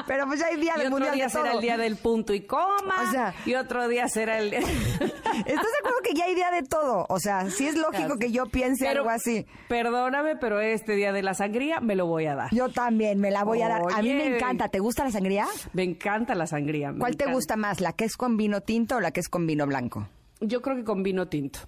pero 0.06 0.26
pues 0.26 0.40
ya 0.40 0.46
hay 0.46 0.56
Día 0.56 0.74
Y 0.76 0.78
del 0.78 0.86
otro 0.88 0.98
Mundial 0.98 1.14
día 1.14 1.24
de 1.24 1.30
será 1.30 1.44
todo. 1.44 1.54
el 1.54 1.60
día 1.60 1.76
del 1.76 1.96
punto 1.96 2.32
y 2.34 2.42
coma. 2.46 3.04
O 3.08 3.10
sea- 3.10 3.34
y 3.46 3.54
otro 3.54 3.88
día 3.88 4.08
será 4.08 4.38
el... 4.38 4.52
¿Estás 4.54 5.46
de 5.46 5.78
acuerdo 5.80 5.98
que 6.04 6.14
ya 6.14 6.24
hay 6.26 6.34
día 6.34 6.50
de 6.50 6.62
todo? 6.62 7.06
O 7.08 7.18
sea, 7.18 7.31
sí 7.50 7.66
es 7.66 7.76
lógico 7.76 8.18
que 8.18 8.30
yo 8.30 8.46
piense 8.46 8.86
Pero, 8.86 9.00
algo 9.00 9.10
así. 9.10 9.46
Perdóname, 9.68 10.36
pero 10.36 10.60
este 10.60 10.94
día 10.94 11.12
de 11.12 11.22
la 11.22 11.34
sangría 11.34 11.80
me 11.80 11.96
lo 11.96 12.06
voy 12.06 12.26
a 12.26 12.34
dar. 12.34 12.54
Yo 12.54 12.68
también 12.70 13.20
me 13.20 13.30
la 13.30 13.44
voy 13.44 13.62
a 13.62 13.68
dar. 13.68 13.82
A 13.94 14.02
mí 14.02 14.12
me 14.14 14.36
encanta. 14.36 14.68
¿Te 14.68 14.78
gusta 14.78 15.04
la 15.04 15.10
sangría? 15.10 15.46
Me 15.72 15.82
encanta 15.82 16.34
la 16.34 16.46
sangría. 16.46 16.94
¿Cuál 16.98 17.16
te 17.16 17.30
gusta 17.32 17.56
más? 17.56 17.80
¿La 17.80 17.92
que 17.92 18.04
es 18.04 18.16
con 18.16 18.36
vino 18.36 18.60
tinto 18.60 18.96
o 18.96 19.00
la 19.00 19.10
que 19.10 19.20
es 19.20 19.28
con 19.28 19.46
vino 19.46 19.66
blanco? 19.66 20.08
Yo 20.40 20.62
creo 20.62 20.76
que 20.76 20.84
con 20.84 21.02
vino 21.02 21.28
tinto. 21.28 21.60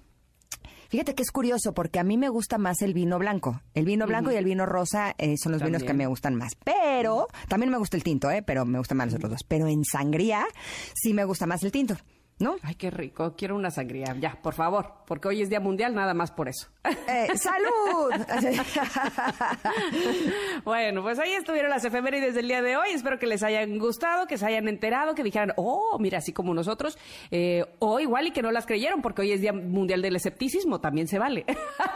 Fíjate 0.89 1.15
que 1.15 1.23
es 1.23 1.31
curioso 1.31 1.73
porque 1.73 1.99
a 1.99 2.03
mí 2.03 2.17
me 2.17 2.29
gusta 2.29 2.57
más 2.57 2.81
el 2.81 2.93
vino 2.93 3.17
blanco. 3.17 3.61
El 3.73 3.85
vino 3.85 4.05
blanco 4.05 4.31
y 4.31 4.35
el 4.35 4.45
vino 4.45 4.65
rosa 4.65 5.15
eh, 5.17 5.35
son 5.37 5.51
los 5.51 5.63
vinos 5.63 5.83
que 5.83 5.93
me 5.93 6.07
gustan 6.07 6.35
más. 6.35 6.55
Pero 6.63 7.27
también 7.47 7.71
me 7.71 7.77
gusta 7.77 7.97
el 7.97 8.03
tinto, 8.03 8.29
¿eh? 8.29 8.43
Pero 8.43 8.65
me 8.65 8.77
gustan 8.77 8.97
más 8.97 9.07
los 9.07 9.15
otros 9.15 9.31
dos. 9.31 9.43
Pero 9.47 9.67
en 9.67 9.83
sangría 9.83 10.45
sí 10.93 11.13
me 11.13 11.25
gusta 11.25 11.47
más 11.47 11.63
el 11.63 11.71
tinto, 11.71 11.97
¿no? 12.37 12.57
Ay, 12.63 12.75
qué 12.75 12.91
rico. 12.91 13.35
Quiero 13.37 13.55
una 13.55 13.71
sangría. 13.71 14.15
Ya, 14.19 14.37
por 14.41 14.53
favor. 14.53 14.93
Porque 15.07 15.27
hoy 15.27 15.41
es 15.41 15.49
Día 15.49 15.59
Mundial, 15.59 15.95
nada 15.95 16.13
más 16.13 16.31
por 16.31 16.49
eso. 16.49 16.67
Eh, 17.07 17.27
¡Salud! 17.37 18.11
bueno, 20.65 21.01
pues 21.01 21.19
ahí 21.19 21.31
estuvieron 21.31 21.69
las 21.69 21.85
efemérides 21.85 22.35
del 22.35 22.47
día 22.47 22.61
de 22.61 22.75
hoy. 22.75 22.89
Espero 22.89 23.19
que 23.19 23.27
les 23.27 23.43
hayan 23.43 23.77
gustado, 23.77 24.27
que 24.27 24.37
se 24.37 24.45
hayan 24.45 24.67
enterado, 24.67 25.15
que 25.15 25.23
dijeran, 25.23 25.53
oh, 25.55 25.97
mira, 25.99 26.17
así 26.17 26.33
como 26.33 26.53
nosotros. 26.53 26.97
Eh, 27.31 27.65
o 27.79 27.99
igual 27.99 28.27
y 28.27 28.31
que 28.31 28.41
no 28.41 28.51
las 28.51 28.65
creyeron, 28.65 29.01
porque 29.01 29.21
hoy 29.21 29.31
es 29.31 29.41
Día 29.41 29.53
Mundial 29.53 30.01
del 30.01 30.15
Escepticismo, 30.15 30.81
también 30.81 31.07
se 31.07 31.19
vale. 31.19 31.45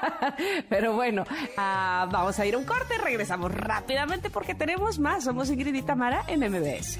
Pero 0.69 0.93
bueno, 0.93 1.25
ah, 1.57 2.07
vamos 2.11 2.39
a 2.39 2.45
ir 2.45 2.55
a 2.55 2.57
un 2.57 2.65
corte. 2.65 2.95
Regresamos 3.03 3.53
rápidamente 3.53 4.29
porque 4.29 4.55
tenemos 4.55 4.99
más. 4.99 5.25
Somos 5.25 5.49
Ingrid 5.49 5.75
y 5.75 5.81
Tamara 5.81 6.23
en 6.27 6.39
MBS. 6.39 6.99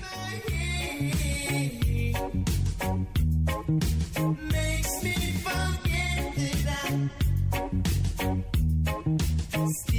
Makes 3.69 5.03
me 5.03 5.13
forget 5.43 6.33
that 6.65 7.09
stealing 9.69 9.98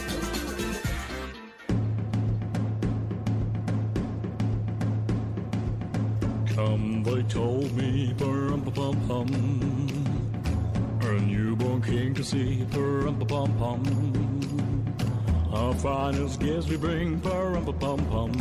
as 16.23 16.37
gifts 16.37 16.67
we 16.67 16.77
bring, 16.77 17.19
for 17.21 17.59
pa 17.65 17.71
pum 17.71 18.05
pum. 18.05 18.31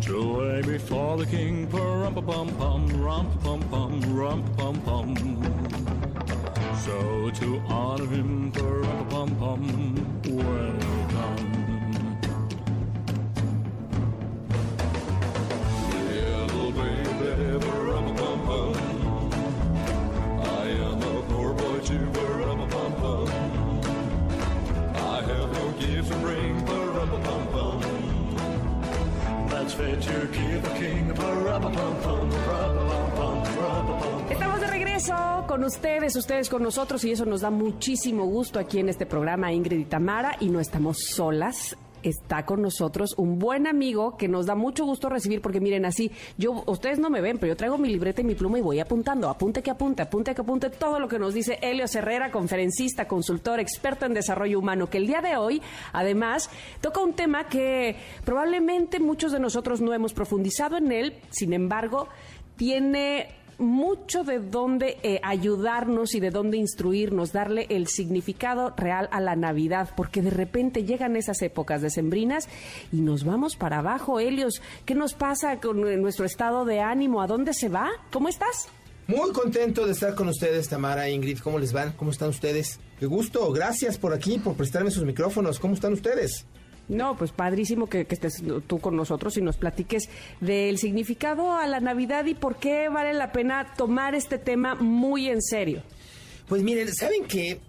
Joy 0.00 0.62
before 0.62 1.16
the 1.16 1.26
king, 1.26 1.68
for 1.68 2.10
pa 2.10 2.20
pum 2.20 2.48
pum, 2.56 2.86
rump 3.02 3.42
pum 3.42 3.60
pum, 3.70 4.00
rump 4.14 4.57
ustedes, 35.78 36.16
ustedes 36.16 36.48
con 36.48 36.64
nosotros 36.64 37.04
y 37.04 37.12
eso 37.12 37.24
nos 37.24 37.42
da 37.42 37.50
muchísimo 37.50 38.24
gusto 38.24 38.58
aquí 38.58 38.80
en 38.80 38.88
este 38.88 39.06
programa 39.06 39.52
Ingrid 39.52 39.78
y 39.78 39.84
Tamara 39.84 40.36
y 40.40 40.48
no 40.48 40.58
estamos 40.58 40.98
solas. 40.98 41.76
Está 42.02 42.44
con 42.44 42.62
nosotros 42.62 43.14
un 43.16 43.38
buen 43.38 43.68
amigo 43.68 44.16
que 44.16 44.26
nos 44.26 44.46
da 44.46 44.56
mucho 44.56 44.84
gusto 44.84 45.08
recibir 45.08 45.40
porque 45.40 45.60
miren 45.60 45.84
así, 45.84 46.10
yo 46.36 46.64
ustedes 46.66 46.98
no 46.98 47.10
me 47.10 47.20
ven, 47.20 47.38
pero 47.38 47.52
yo 47.52 47.56
traigo 47.56 47.78
mi 47.78 47.88
libreta 47.90 48.22
y 48.22 48.24
mi 48.24 48.34
pluma 48.34 48.58
y 48.58 48.60
voy 48.60 48.80
apuntando, 48.80 49.28
apunte 49.28 49.62
que 49.62 49.70
apunte, 49.70 50.02
apunte 50.02 50.34
que 50.34 50.40
apunte 50.40 50.68
todo 50.68 50.98
lo 50.98 51.06
que 51.06 51.20
nos 51.20 51.32
dice 51.32 51.60
Helio 51.62 51.84
Herrera, 51.92 52.32
conferencista, 52.32 53.06
consultor, 53.06 53.60
experto 53.60 54.04
en 54.04 54.14
desarrollo 54.14 54.58
humano, 54.58 54.90
que 54.90 54.98
el 54.98 55.06
día 55.06 55.20
de 55.20 55.36
hoy 55.36 55.62
además 55.92 56.50
toca 56.80 57.00
un 57.00 57.12
tema 57.12 57.46
que 57.46 57.94
probablemente 58.24 58.98
muchos 58.98 59.30
de 59.30 59.38
nosotros 59.38 59.80
no 59.80 59.94
hemos 59.94 60.12
profundizado 60.12 60.76
en 60.76 60.90
él, 60.90 61.20
sin 61.30 61.52
embargo, 61.52 62.08
tiene 62.56 63.37
mucho 63.58 64.24
de 64.24 64.38
dónde 64.38 64.98
eh, 65.02 65.20
ayudarnos 65.22 66.14
y 66.14 66.20
de 66.20 66.30
dónde 66.30 66.56
instruirnos, 66.56 67.32
darle 67.32 67.66
el 67.68 67.88
significado 67.88 68.72
real 68.76 69.08
a 69.12 69.20
la 69.20 69.36
Navidad, 69.36 69.90
porque 69.96 70.22
de 70.22 70.30
repente 70.30 70.84
llegan 70.84 71.16
esas 71.16 71.42
épocas 71.42 71.82
decembrinas 71.82 72.48
y 72.92 73.00
nos 73.00 73.24
vamos 73.24 73.56
para 73.56 73.78
abajo. 73.78 74.20
Helios, 74.20 74.62
¿qué 74.84 74.94
nos 74.94 75.14
pasa 75.14 75.60
con 75.60 75.86
eh, 75.86 75.96
nuestro 75.96 76.24
estado 76.24 76.64
de 76.64 76.80
ánimo? 76.80 77.20
¿A 77.20 77.26
dónde 77.26 77.52
se 77.52 77.68
va? 77.68 77.90
¿Cómo 78.12 78.28
estás? 78.28 78.68
Muy 79.08 79.32
contento 79.32 79.86
de 79.86 79.92
estar 79.92 80.14
con 80.14 80.28
ustedes, 80.28 80.68
Tamara, 80.68 81.08
Ingrid. 81.08 81.38
¿Cómo 81.38 81.58
les 81.58 81.72
van? 81.72 81.92
¿Cómo 81.92 82.10
están 82.10 82.28
ustedes? 82.28 82.78
Qué 83.00 83.06
gusto. 83.06 83.50
Gracias 83.52 83.96
por 83.96 84.12
aquí, 84.12 84.38
por 84.38 84.54
prestarme 84.54 84.90
sus 84.90 85.04
micrófonos. 85.04 85.58
¿Cómo 85.58 85.74
están 85.74 85.94
ustedes? 85.94 86.46
No, 86.88 87.16
pues 87.16 87.32
padrísimo 87.32 87.86
que, 87.86 88.06
estés 88.08 88.42
tú 88.66 88.78
con 88.78 88.96
nosotros 88.96 89.36
y 89.36 89.42
nos 89.42 89.56
platiques 89.56 90.08
del 90.40 90.78
significado 90.78 91.52
a 91.52 91.66
la 91.66 91.80
Navidad 91.80 92.24
y 92.24 92.34
por 92.34 92.56
qué 92.56 92.88
vale 92.88 93.12
la 93.12 93.30
pena 93.32 93.74
tomar 93.76 94.14
este 94.14 94.38
tema 94.38 94.74
muy 94.74 95.28
en 95.28 95.42
serio. 95.42 95.82
Pues 96.48 96.62
miren, 96.62 96.94
¿saben 96.94 97.26
que 97.26 97.60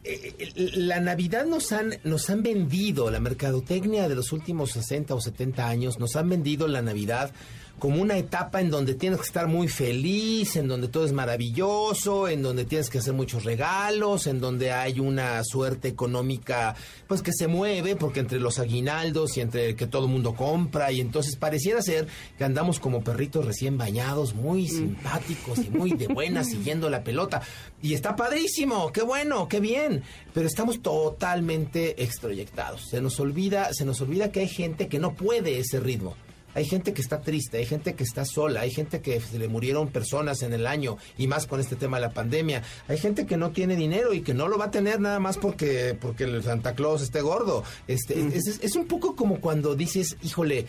La 0.55 1.01
Navidad 1.01 1.45
nos 1.45 1.73
han, 1.73 1.95
nos 2.05 2.29
han 2.29 2.41
vendido, 2.43 3.11
la 3.11 3.19
mercadotecnia 3.19 4.07
de 4.07 4.15
los 4.15 4.31
últimos 4.31 4.71
60 4.71 5.13
o 5.13 5.19
70 5.19 5.67
años, 5.67 5.99
nos 5.99 6.15
han 6.15 6.29
vendido 6.29 6.65
la 6.69 6.81
Navidad 6.81 7.33
como 7.79 8.01
una 8.01 8.17
etapa 8.17 8.61
en 8.61 8.69
donde 8.69 8.93
tienes 8.93 9.19
que 9.19 9.25
estar 9.25 9.47
muy 9.47 9.67
feliz, 9.67 10.55
en 10.55 10.67
donde 10.67 10.87
todo 10.87 11.05
es 11.05 11.13
maravilloso, 11.13 12.27
en 12.27 12.43
donde 12.43 12.65
tienes 12.65 12.89
que 12.89 12.99
hacer 12.99 13.13
muchos 13.13 13.43
regalos, 13.43 14.27
en 14.27 14.39
donde 14.39 14.71
hay 14.71 14.99
una 14.99 15.43
suerte 15.43 15.87
económica 15.87 16.75
pues 17.07 17.21
que 17.21 17.33
se 17.33 17.47
mueve 17.47 17.95
porque 17.95 18.19
entre 18.19 18.39
los 18.39 18.59
aguinaldos 18.59 19.37
y 19.37 19.41
entre 19.41 19.75
que 19.75 19.87
todo 19.87 20.05
el 20.05 20.11
mundo 20.11 20.35
compra 20.35 20.91
y 20.91 21.01
entonces 21.01 21.35
pareciera 21.35 21.81
ser 21.81 22.07
que 22.37 22.43
andamos 22.43 22.79
como 22.79 23.03
perritos 23.03 23.45
recién 23.45 23.77
bañados, 23.77 24.35
muy 24.35 24.67
simpáticos 24.67 25.59
y 25.59 25.69
muy 25.69 25.93
de 25.93 26.07
buenas 26.07 26.47
siguiendo 26.51 26.89
la 26.89 27.03
pelota 27.03 27.41
y 27.81 27.93
está 27.93 28.15
padrísimo, 28.15 28.91
qué 28.91 29.01
bueno, 29.01 29.47
qué 29.47 29.59
bien, 29.59 30.03
pero 30.33 30.47
estamos 30.47 30.81
totalmente 30.81 32.03
extroyectados. 32.03 32.89
Se 32.89 33.01
nos 33.01 33.19
olvida, 33.19 33.73
se 33.73 33.85
nos 33.85 34.01
olvida 34.01 34.31
que 34.31 34.41
hay 34.41 34.49
gente 34.49 34.87
que 34.87 34.99
no 34.99 35.13
puede 35.13 35.59
ese 35.59 35.79
ritmo. 35.79 36.15
Hay 36.55 36.65
gente 36.65 36.93
que 36.93 37.01
está 37.01 37.21
triste, 37.21 37.57
hay 37.57 37.65
gente 37.65 37.93
que 37.93 38.03
está 38.03 38.25
sola, 38.25 38.61
hay 38.61 38.71
gente 38.71 39.01
que 39.01 39.19
se 39.21 39.37
le 39.39 39.47
murieron 39.47 39.89
personas 39.89 40.41
en 40.41 40.53
el 40.53 40.65
año 40.67 40.97
y 41.17 41.27
más 41.27 41.45
con 41.47 41.59
este 41.59 41.75
tema 41.75 41.97
de 41.97 42.07
la 42.07 42.11
pandemia. 42.13 42.63
Hay 42.87 42.97
gente 42.97 43.25
que 43.25 43.37
no 43.37 43.51
tiene 43.51 43.75
dinero 43.75 44.13
y 44.13 44.21
que 44.21 44.33
no 44.33 44.47
lo 44.47 44.57
va 44.57 44.65
a 44.65 44.71
tener 44.71 44.99
nada 44.99 45.19
más 45.19 45.37
porque 45.37 45.97
porque 45.99 46.23
el 46.25 46.43
Santa 46.43 46.73
Claus 46.75 47.01
esté 47.01 47.21
gordo. 47.21 47.63
Este 47.87 48.19
es, 48.35 48.47
es- 48.47 48.59
es 48.61 48.75
un 48.75 48.87
poco 48.87 49.15
como 49.15 49.39
cuando 49.41 49.75
dices, 49.75 50.17
híjole, 50.23 50.65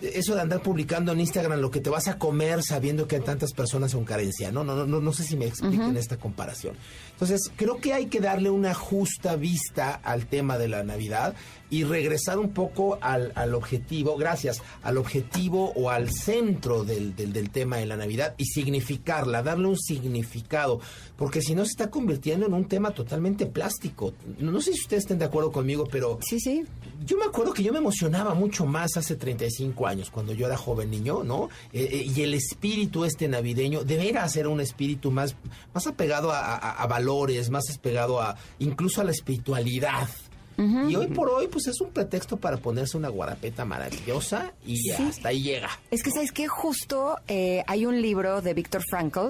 eso 0.00 0.34
de 0.34 0.40
andar 0.40 0.62
publicando 0.62 1.12
en 1.12 1.20
Instagram 1.20 1.60
lo 1.60 1.70
que 1.70 1.80
te 1.80 1.90
vas 1.90 2.08
a 2.08 2.16
comer 2.16 2.62
sabiendo 2.62 3.06
que 3.06 3.16
hay 3.16 3.22
tantas 3.22 3.52
personas 3.52 3.92
con 3.94 4.04
carencia. 4.06 4.50
No, 4.50 4.64
no, 4.64 4.74
no, 4.74 4.86
no, 4.86 5.00
no 5.00 5.12
sé 5.12 5.24
si 5.24 5.36
me 5.36 5.44
expliquen 5.46 5.94
esta 5.98 6.16
comparación. 6.16 6.74
Entonces, 7.20 7.50
creo 7.54 7.76
que 7.76 7.92
hay 7.92 8.06
que 8.06 8.20
darle 8.20 8.48
una 8.48 8.72
justa 8.72 9.36
vista 9.36 9.92
al 10.02 10.26
tema 10.26 10.56
de 10.56 10.68
la 10.68 10.82
Navidad 10.82 11.34
y 11.68 11.84
regresar 11.84 12.38
un 12.38 12.50
poco 12.52 12.98
al, 13.00 13.30
al 13.36 13.54
objetivo, 13.54 14.16
gracias, 14.16 14.60
al 14.82 14.96
objetivo 14.96 15.70
o 15.76 15.90
al 15.90 16.10
centro 16.10 16.82
del, 16.82 17.14
del, 17.14 17.32
del 17.32 17.50
tema 17.50 17.76
de 17.76 17.86
la 17.86 17.96
Navidad 17.96 18.34
y 18.38 18.46
significarla, 18.46 19.42
darle 19.42 19.68
un 19.68 19.78
significado, 19.78 20.80
porque 21.16 21.42
si 21.42 21.54
no 21.54 21.64
se 21.64 21.70
está 21.72 21.90
convirtiendo 21.90 22.46
en 22.46 22.54
un 22.54 22.64
tema 22.66 22.90
totalmente 22.92 23.46
plástico. 23.46 24.14
No, 24.38 24.50
no 24.50 24.60
sé 24.60 24.72
si 24.72 24.80
ustedes 24.80 25.04
estén 25.04 25.18
de 25.18 25.26
acuerdo 25.26 25.52
conmigo, 25.52 25.86
pero 25.90 26.18
Sí, 26.22 26.40
sí. 26.40 26.64
yo 27.06 27.16
me 27.18 27.24
acuerdo 27.26 27.52
que 27.52 27.62
yo 27.62 27.70
me 27.72 27.78
emocionaba 27.78 28.34
mucho 28.34 28.64
más 28.66 28.96
hace 28.96 29.14
35 29.14 29.86
años, 29.86 30.10
cuando 30.10 30.32
yo 30.32 30.46
era 30.46 30.56
joven 30.56 30.90
niño, 30.90 31.22
¿no? 31.22 31.50
Eh, 31.72 31.88
eh, 31.92 32.12
y 32.16 32.22
el 32.22 32.34
espíritu 32.34 33.04
este 33.04 33.28
navideño, 33.28 33.84
de 33.84 33.96
veras 33.96 34.34
era 34.36 34.48
un 34.48 34.60
espíritu 34.60 35.10
más, 35.12 35.36
más 35.72 35.86
apegado 35.86 36.32
a, 36.32 36.40
a- 36.56 36.82
a 36.82 36.86
valores, 36.88 37.09
más 37.50 37.64
apegado 37.74 38.20
a 38.20 38.36
incluso 38.58 39.00
a 39.00 39.04
la 39.04 39.10
espiritualidad. 39.12 40.08
Y 40.90 40.94
hoy 40.94 41.06
por 41.06 41.30
hoy, 41.30 41.48
pues 41.48 41.68
es 41.68 41.80
un 41.80 41.88
pretexto 41.88 42.36
para 42.36 42.58
ponerse 42.58 42.98
una 42.98 43.08
guarapeta 43.08 43.64
maravillosa 43.64 44.52
y 44.66 44.76
Sí. 44.76 44.90
hasta 44.92 45.30
ahí 45.30 45.42
llega. 45.42 45.70
Es 45.90 46.02
que, 46.02 46.10
¿sabes 46.10 46.32
qué? 46.32 46.48
Justo 46.48 47.16
eh, 47.28 47.64
hay 47.66 47.86
un 47.86 48.02
libro 48.02 48.42
de 48.42 48.52
Víctor 48.52 48.82
Frankl, 48.90 49.28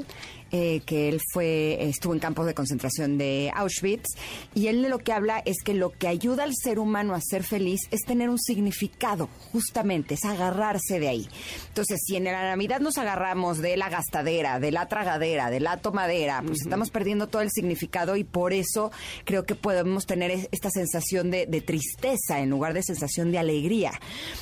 eh, 0.52 0.80
que 0.86 1.08
él 1.08 1.20
fue, 1.32 1.78
estuvo 1.88 2.12
en 2.14 2.18
campos 2.20 2.46
de 2.46 2.54
concentración 2.54 3.18
de 3.18 3.50
Auschwitz, 3.54 4.08
y 4.54 4.66
él 4.68 4.82
de 4.82 4.88
lo 4.88 4.98
que 4.98 5.12
habla 5.12 5.42
es 5.44 5.62
que 5.64 5.74
lo 5.74 5.90
que 5.90 6.08
ayuda 6.08 6.44
al 6.44 6.52
ser 6.54 6.78
humano 6.78 7.14
a 7.14 7.20
ser 7.20 7.42
feliz 7.44 7.80
es 7.90 8.00
tener 8.02 8.28
un 8.30 8.38
significado, 8.38 9.28
justamente, 9.52 10.14
es 10.14 10.24
agarrarse 10.24 10.98
de 11.00 11.08
ahí. 11.08 11.28
Entonces, 11.68 12.00
si 12.04 12.16
en 12.16 12.24
la 12.24 12.42
Navidad 12.50 12.80
nos 12.80 12.98
agarramos 12.98 13.58
de 13.58 13.76
la 13.76 13.88
gastadera, 13.88 14.60
de 14.60 14.72
la 14.72 14.86
tragadera, 14.88 15.50
de 15.50 15.60
la 15.60 15.76
tomadera, 15.78 16.42
pues 16.46 16.60
estamos 16.62 16.90
perdiendo 16.90 17.28
todo 17.28 17.42
el 17.42 17.50
significado 17.50 18.16
y 18.16 18.24
por 18.24 18.52
eso 18.52 18.90
creo 19.24 19.44
que 19.44 19.54
podemos 19.54 20.06
tener 20.06 20.30
es- 20.30 20.48
esta 20.52 20.70
sensación 20.70 21.30
de, 21.30 21.46
de 21.46 21.60
tristeza 21.60 22.40
en 22.40 22.50
lugar 22.50 22.74
de 22.74 22.82
sensación 22.82 23.30
de 23.32 23.38
alegría. 23.38 23.92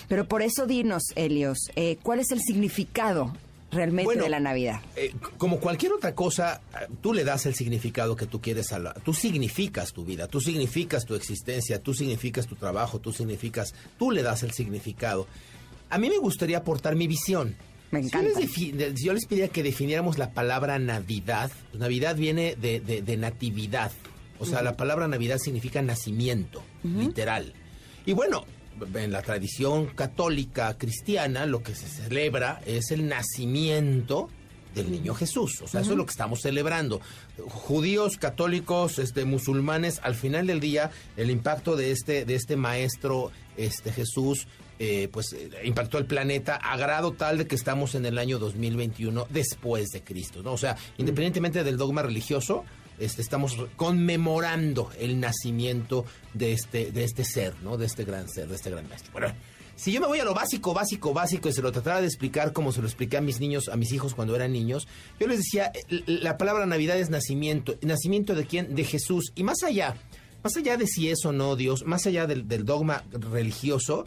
Pero 0.08 0.26
por 0.26 0.42
eso 0.42 0.66
dinos, 0.66 1.02
Helios, 1.16 1.58
eh, 1.76 1.98
¿cuál 2.02 2.20
es 2.20 2.30
el 2.30 2.40
significado 2.40 3.32
realmente 3.70 4.04
Bueno, 4.06 4.22
de 4.24 4.28
la 4.30 4.40
Navidad? 4.40 4.80
Eh, 4.96 5.14
como 5.36 5.58
cualquier 5.60 5.92
otra 5.92 6.14
cosa, 6.14 6.60
eh, 6.74 6.86
tú 7.02 7.12
le 7.12 7.24
das 7.24 7.46
el 7.46 7.54
significado 7.54 8.16
que 8.16 8.26
tú 8.26 8.40
quieres 8.40 8.72
a 8.72 8.78
la... 8.78 8.94
Tú 8.94 9.12
significas 9.14 9.92
tu 9.92 10.04
vida, 10.04 10.26
tú 10.28 10.40
significas 10.40 11.04
tu 11.04 11.14
existencia, 11.14 11.82
tú 11.82 11.94
significas 11.94 12.46
tu 12.46 12.54
trabajo, 12.56 12.98
tú 13.00 13.12
significas... 13.12 13.74
Tú 13.98 14.10
le 14.10 14.22
das 14.22 14.42
el 14.42 14.52
significado. 14.52 15.26
A 15.90 15.98
mí 15.98 16.08
me 16.08 16.18
gustaría 16.18 16.58
aportar 16.58 16.96
mi 16.96 17.06
visión. 17.06 17.56
Me 17.90 18.02
Si 18.02 18.10
yo 18.10 18.20
les 18.22 18.36
encanta. 18.36 18.96
si 18.96 19.04
yo 19.04 19.12
les 19.14 19.24
pediría 19.26 19.48
que 19.48 19.62
definiéramos 19.62 20.18
la 20.18 20.32
palabra 20.32 20.78
Navidad, 20.78 21.50
pues 21.70 21.80
Navidad 21.80 22.16
viene 22.16 22.54
de, 22.56 22.80
de- 22.80 23.00
de 23.02 23.16
natividad. 23.16 23.92
O 24.38 24.44
sea, 24.46 24.62
la 24.62 24.76
palabra 24.76 25.08
Navidad 25.08 25.38
significa 25.38 25.80
nacimiento, 25.82 26.62
literal. 26.84 27.54
Y 28.06 28.12
bueno, 28.12 28.44
en 28.94 29.12
la 29.12 29.22
tradición 29.22 29.86
católica 29.86 30.76
cristiana, 30.78 31.46
lo 31.46 31.62
que 31.62 31.74
se 31.74 31.88
celebra 31.88 32.60
es 32.66 32.90
el 32.90 33.08
nacimiento 33.08 34.28
del 34.74 34.90
niño 34.90 35.14
Jesús. 35.14 35.62
O 35.62 35.68
sea, 35.68 35.80
eso 35.80 35.92
es 35.92 35.96
lo 35.96 36.04
que 36.04 36.10
estamos 36.10 36.40
celebrando. 36.40 37.00
Judíos, 37.48 38.16
católicos, 38.16 38.98
este, 38.98 39.24
musulmanes, 39.24 40.00
al 40.02 40.14
final 40.14 40.46
del 40.46 40.60
día, 40.60 40.90
el 41.16 41.30
impacto 41.30 41.76
de 41.76 41.90
este, 41.90 42.24
de 42.24 42.34
este 42.34 42.56
maestro, 42.56 43.30
este 43.56 43.92
Jesús, 43.92 44.46
eh, 44.78 45.08
pues 45.10 45.32
eh, 45.32 45.50
impactó 45.64 45.98
el 45.98 46.06
planeta 46.06 46.54
a 46.54 46.76
grado 46.76 47.12
tal 47.12 47.38
de 47.38 47.46
que 47.48 47.56
estamos 47.56 47.96
en 47.96 48.06
el 48.06 48.16
año 48.16 48.38
2021 48.38 49.26
después 49.30 49.88
de 49.88 50.02
Cristo, 50.02 50.42
¿no? 50.42 50.52
O 50.52 50.58
sea, 50.58 50.76
independientemente 50.98 51.64
del 51.64 51.76
dogma 51.76 52.02
religioso, 52.02 52.64
este, 52.98 53.22
estamos 53.22 53.56
conmemorando 53.76 54.90
el 54.98 55.20
nacimiento 55.20 56.04
de 56.34 56.52
este, 56.52 56.90
de 56.90 57.04
este 57.04 57.24
ser, 57.24 57.54
¿no? 57.62 57.76
De 57.76 57.86
este 57.86 58.04
gran 58.04 58.28
ser, 58.28 58.48
de 58.48 58.56
este 58.56 58.70
gran 58.70 58.88
maestro. 58.88 59.12
Bueno, 59.12 59.32
si 59.78 59.92
yo 59.92 60.00
me 60.00 60.08
voy 60.08 60.18
a 60.18 60.24
lo 60.24 60.34
básico, 60.34 60.74
básico, 60.74 61.14
básico 61.14 61.48
y 61.48 61.52
se 61.52 61.62
lo 61.62 61.70
tratara 61.70 62.00
de 62.00 62.08
explicar 62.08 62.52
como 62.52 62.72
se 62.72 62.80
lo 62.80 62.88
expliqué 62.88 63.16
a 63.16 63.20
mis 63.20 63.38
niños, 63.38 63.68
a 63.68 63.76
mis 63.76 63.92
hijos 63.92 64.12
cuando 64.14 64.34
eran 64.34 64.52
niños, 64.52 64.88
yo 65.20 65.28
les 65.28 65.38
decía, 65.38 65.70
eh, 65.72 66.02
la 66.06 66.36
palabra 66.36 66.66
Navidad 66.66 66.98
es 66.98 67.10
nacimiento. 67.10 67.76
¿Nacimiento 67.82 68.34
de 68.34 68.44
quién? 68.44 68.74
De 68.74 68.82
Jesús. 68.82 69.32
Y 69.36 69.44
más 69.44 69.62
allá, 69.62 69.94
más 70.42 70.56
allá 70.56 70.76
de 70.76 70.88
si 70.88 71.10
es 71.10 71.24
o 71.24 71.32
no 71.32 71.54
Dios, 71.54 71.84
más 71.84 72.06
allá 72.06 72.26
del, 72.26 72.48
del 72.48 72.64
dogma 72.64 73.04
religioso, 73.12 74.04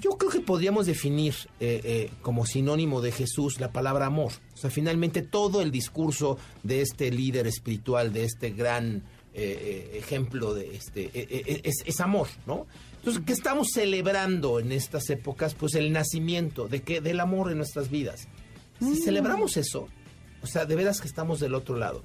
yo 0.00 0.18
creo 0.18 0.30
que 0.30 0.40
podríamos 0.40 0.86
definir 0.86 1.34
eh, 1.60 1.80
eh, 1.84 2.10
como 2.22 2.46
sinónimo 2.46 3.00
de 3.00 3.12
Jesús 3.12 3.60
la 3.60 3.72
palabra 3.72 4.06
amor. 4.06 4.32
O 4.54 4.56
sea, 4.56 4.70
finalmente 4.70 5.22
todo 5.22 5.62
el 5.62 5.70
discurso 5.70 6.38
de 6.62 6.82
este 6.82 7.10
líder 7.10 7.46
espiritual, 7.46 8.12
de 8.12 8.24
este 8.24 8.50
gran 8.50 9.02
eh, 9.34 9.92
ejemplo 9.94 10.54
de 10.54 10.76
este 10.76 11.10
es, 11.68 11.82
es 11.84 12.00
amor, 12.00 12.28
¿no? 12.46 12.66
Entonces, 12.98 13.22
¿qué 13.24 13.32
estamos 13.32 13.68
celebrando 13.72 14.58
en 14.58 14.72
estas 14.72 15.08
épocas? 15.10 15.54
Pues 15.54 15.74
el 15.74 15.92
nacimiento 15.92 16.68
de 16.68 16.82
qué, 16.82 17.00
del 17.00 17.20
amor 17.20 17.50
en 17.50 17.58
nuestras 17.58 17.90
vidas. 17.90 18.28
Si 18.80 18.96
celebramos 18.96 19.56
eso, 19.56 19.88
o 20.42 20.46
sea, 20.46 20.66
de 20.66 20.74
veras 20.74 21.00
que 21.00 21.06
estamos 21.06 21.40
del 21.40 21.54
otro 21.54 21.76
lado. 21.76 22.02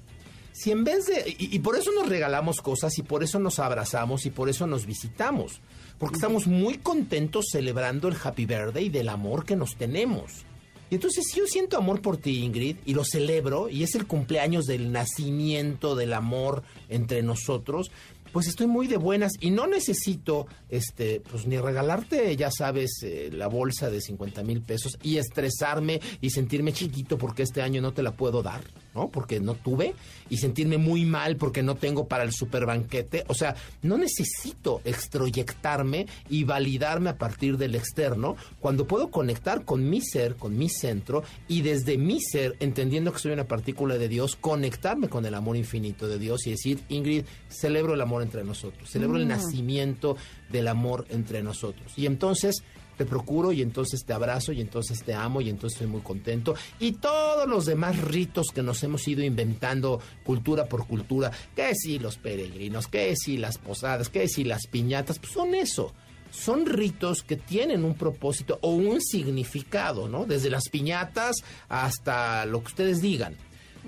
Si 0.53 0.71
en 0.71 0.83
vez 0.83 1.07
de... 1.07 1.35
Y, 1.39 1.55
y 1.55 1.59
por 1.59 1.75
eso 1.75 1.91
nos 1.91 2.07
regalamos 2.07 2.61
cosas 2.61 2.97
y 2.99 3.03
por 3.03 3.23
eso 3.23 3.39
nos 3.39 3.59
abrazamos 3.59 4.25
y 4.25 4.29
por 4.29 4.47
eso 4.47 4.67
nos 4.67 4.85
visitamos. 4.85 5.61
Porque 6.01 6.15
estamos 6.15 6.47
muy 6.47 6.79
contentos 6.79 7.45
celebrando 7.51 8.07
el 8.07 8.17
happy 8.21 8.47
birthday 8.47 8.89
del 8.89 9.07
amor 9.07 9.45
que 9.45 9.55
nos 9.55 9.75
tenemos. 9.75 10.45
Y 10.89 10.95
entonces 10.95 11.25
si 11.29 11.37
yo 11.37 11.45
siento 11.45 11.77
amor 11.77 12.01
por 12.01 12.17
ti, 12.17 12.43
Ingrid, 12.43 12.77
y 12.87 12.95
lo 12.95 13.05
celebro, 13.05 13.69
y 13.69 13.83
es 13.83 13.93
el 13.93 14.07
cumpleaños 14.07 14.65
del 14.65 14.91
nacimiento 14.91 15.95
del 15.95 16.13
amor 16.13 16.63
entre 16.89 17.21
nosotros, 17.21 17.91
pues 18.31 18.47
estoy 18.47 18.67
muy 18.67 18.87
de 18.87 18.97
buenas 18.97 19.33
y 19.39 19.51
no 19.51 19.67
necesito, 19.67 20.47
este, 20.69 21.21
pues 21.29 21.45
ni 21.45 21.57
regalarte, 21.57 22.35
ya 22.35 22.49
sabes, 22.51 23.01
eh, 23.03 23.29
la 23.31 23.47
bolsa 23.47 23.89
de 23.89 24.01
50 24.01 24.43
mil 24.43 24.61
pesos 24.61 24.97
y 25.03 25.17
estresarme 25.17 25.99
y 26.21 26.29
sentirme 26.29 26.73
chiquito 26.73 27.17
porque 27.17 27.43
este 27.43 27.61
año 27.61 27.81
no 27.81 27.93
te 27.93 28.03
la 28.03 28.11
puedo 28.11 28.41
dar, 28.41 28.61
¿no? 28.95 29.09
Porque 29.09 29.39
no 29.39 29.55
tuve 29.55 29.93
y 30.29 30.37
sentirme 30.37 30.77
muy 30.77 31.05
mal 31.05 31.35
porque 31.35 31.63
no 31.63 31.75
tengo 31.75 32.07
para 32.07 32.23
el 32.23 32.31
super 32.31 32.65
banquete. 32.65 33.25
O 33.27 33.33
sea, 33.33 33.55
no 33.81 33.97
necesito 33.97 34.81
extroyectarme 34.85 36.07
y 36.29 36.43
validarme 36.43 37.09
a 37.09 37.17
partir 37.17 37.57
del 37.57 37.75
externo 37.75 38.37
cuando 38.59 38.87
puedo 38.87 39.11
conectar 39.11 39.65
con 39.65 39.89
mi 39.89 40.01
ser, 40.01 40.35
con 40.35 40.57
mi 40.57 40.69
centro 40.69 41.23
y 41.47 41.61
desde 41.61 41.97
mi 41.97 42.21
ser, 42.21 42.55
entendiendo 42.59 43.11
que 43.11 43.19
soy 43.19 43.31
una 43.33 43.47
partícula 43.47 43.97
de 43.97 44.07
Dios, 44.07 44.35
conectarme 44.35 45.09
con 45.09 45.25
el 45.25 45.35
amor 45.35 45.57
infinito 45.57 46.07
de 46.07 46.19
Dios 46.19 46.47
y 46.47 46.51
decir, 46.51 46.79
Ingrid, 46.89 47.25
celebro 47.49 47.93
el 47.93 48.01
amor 48.01 48.20
entre 48.23 48.43
nosotros, 48.43 48.89
celebro 48.89 49.17
el 49.17 49.27
nacimiento 49.27 50.17
del 50.49 50.67
amor 50.67 51.05
entre 51.09 51.41
nosotros. 51.41 51.93
Y 51.97 52.05
entonces 52.05 52.63
te 53.01 53.05
procuro 53.05 53.51
y 53.51 53.63
entonces 53.63 54.05
te 54.05 54.13
abrazo 54.13 54.51
y 54.51 54.61
entonces 54.61 55.03
te 55.03 55.15
amo 55.15 55.41
y 55.41 55.49
entonces 55.49 55.77
estoy 55.77 55.91
muy 55.91 56.01
contento. 56.01 56.53
Y 56.79 56.93
todos 56.93 57.47
los 57.47 57.65
demás 57.65 57.97
ritos 57.99 58.47
que 58.53 58.61
nos 58.61 58.83
hemos 58.83 59.07
ido 59.07 59.23
inventando 59.23 59.99
cultura 60.23 60.65
por 60.65 60.85
cultura, 60.85 61.31
que 61.55 61.73
si 61.73 61.97
los 61.97 62.17
peregrinos, 62.17 62.87
que 62.87 63.15
si 63.15 63.37
las 63.37 63.57
posadas, 63.57 64.09
que 64.09 64.27
si 64.27 64.43
las 64.43 64.67
piñatas, 64.67 65.17
pues 65.17 65.31
son 65.31 65.55
eso. 65.55 65.93
Son 66.29 66.65
ritos 66.65 67.23
que 67.23 67.35
tienen 67.35 67.83
un 67.83 67.95
propósito 67.95 68.59
o 68.61 68.69
un 68.69 69.01
significado, 69.01 70.07
¿no? 70.07 70.25
Desde 70.25 70.49
las 70.49 70.69
piñatas 70.69 71.37
hasta 71.67 72.45
lo 72.45 72.61
que 72.61 72.67
ustedes 72.67 73.01
digan. 73.01 73.35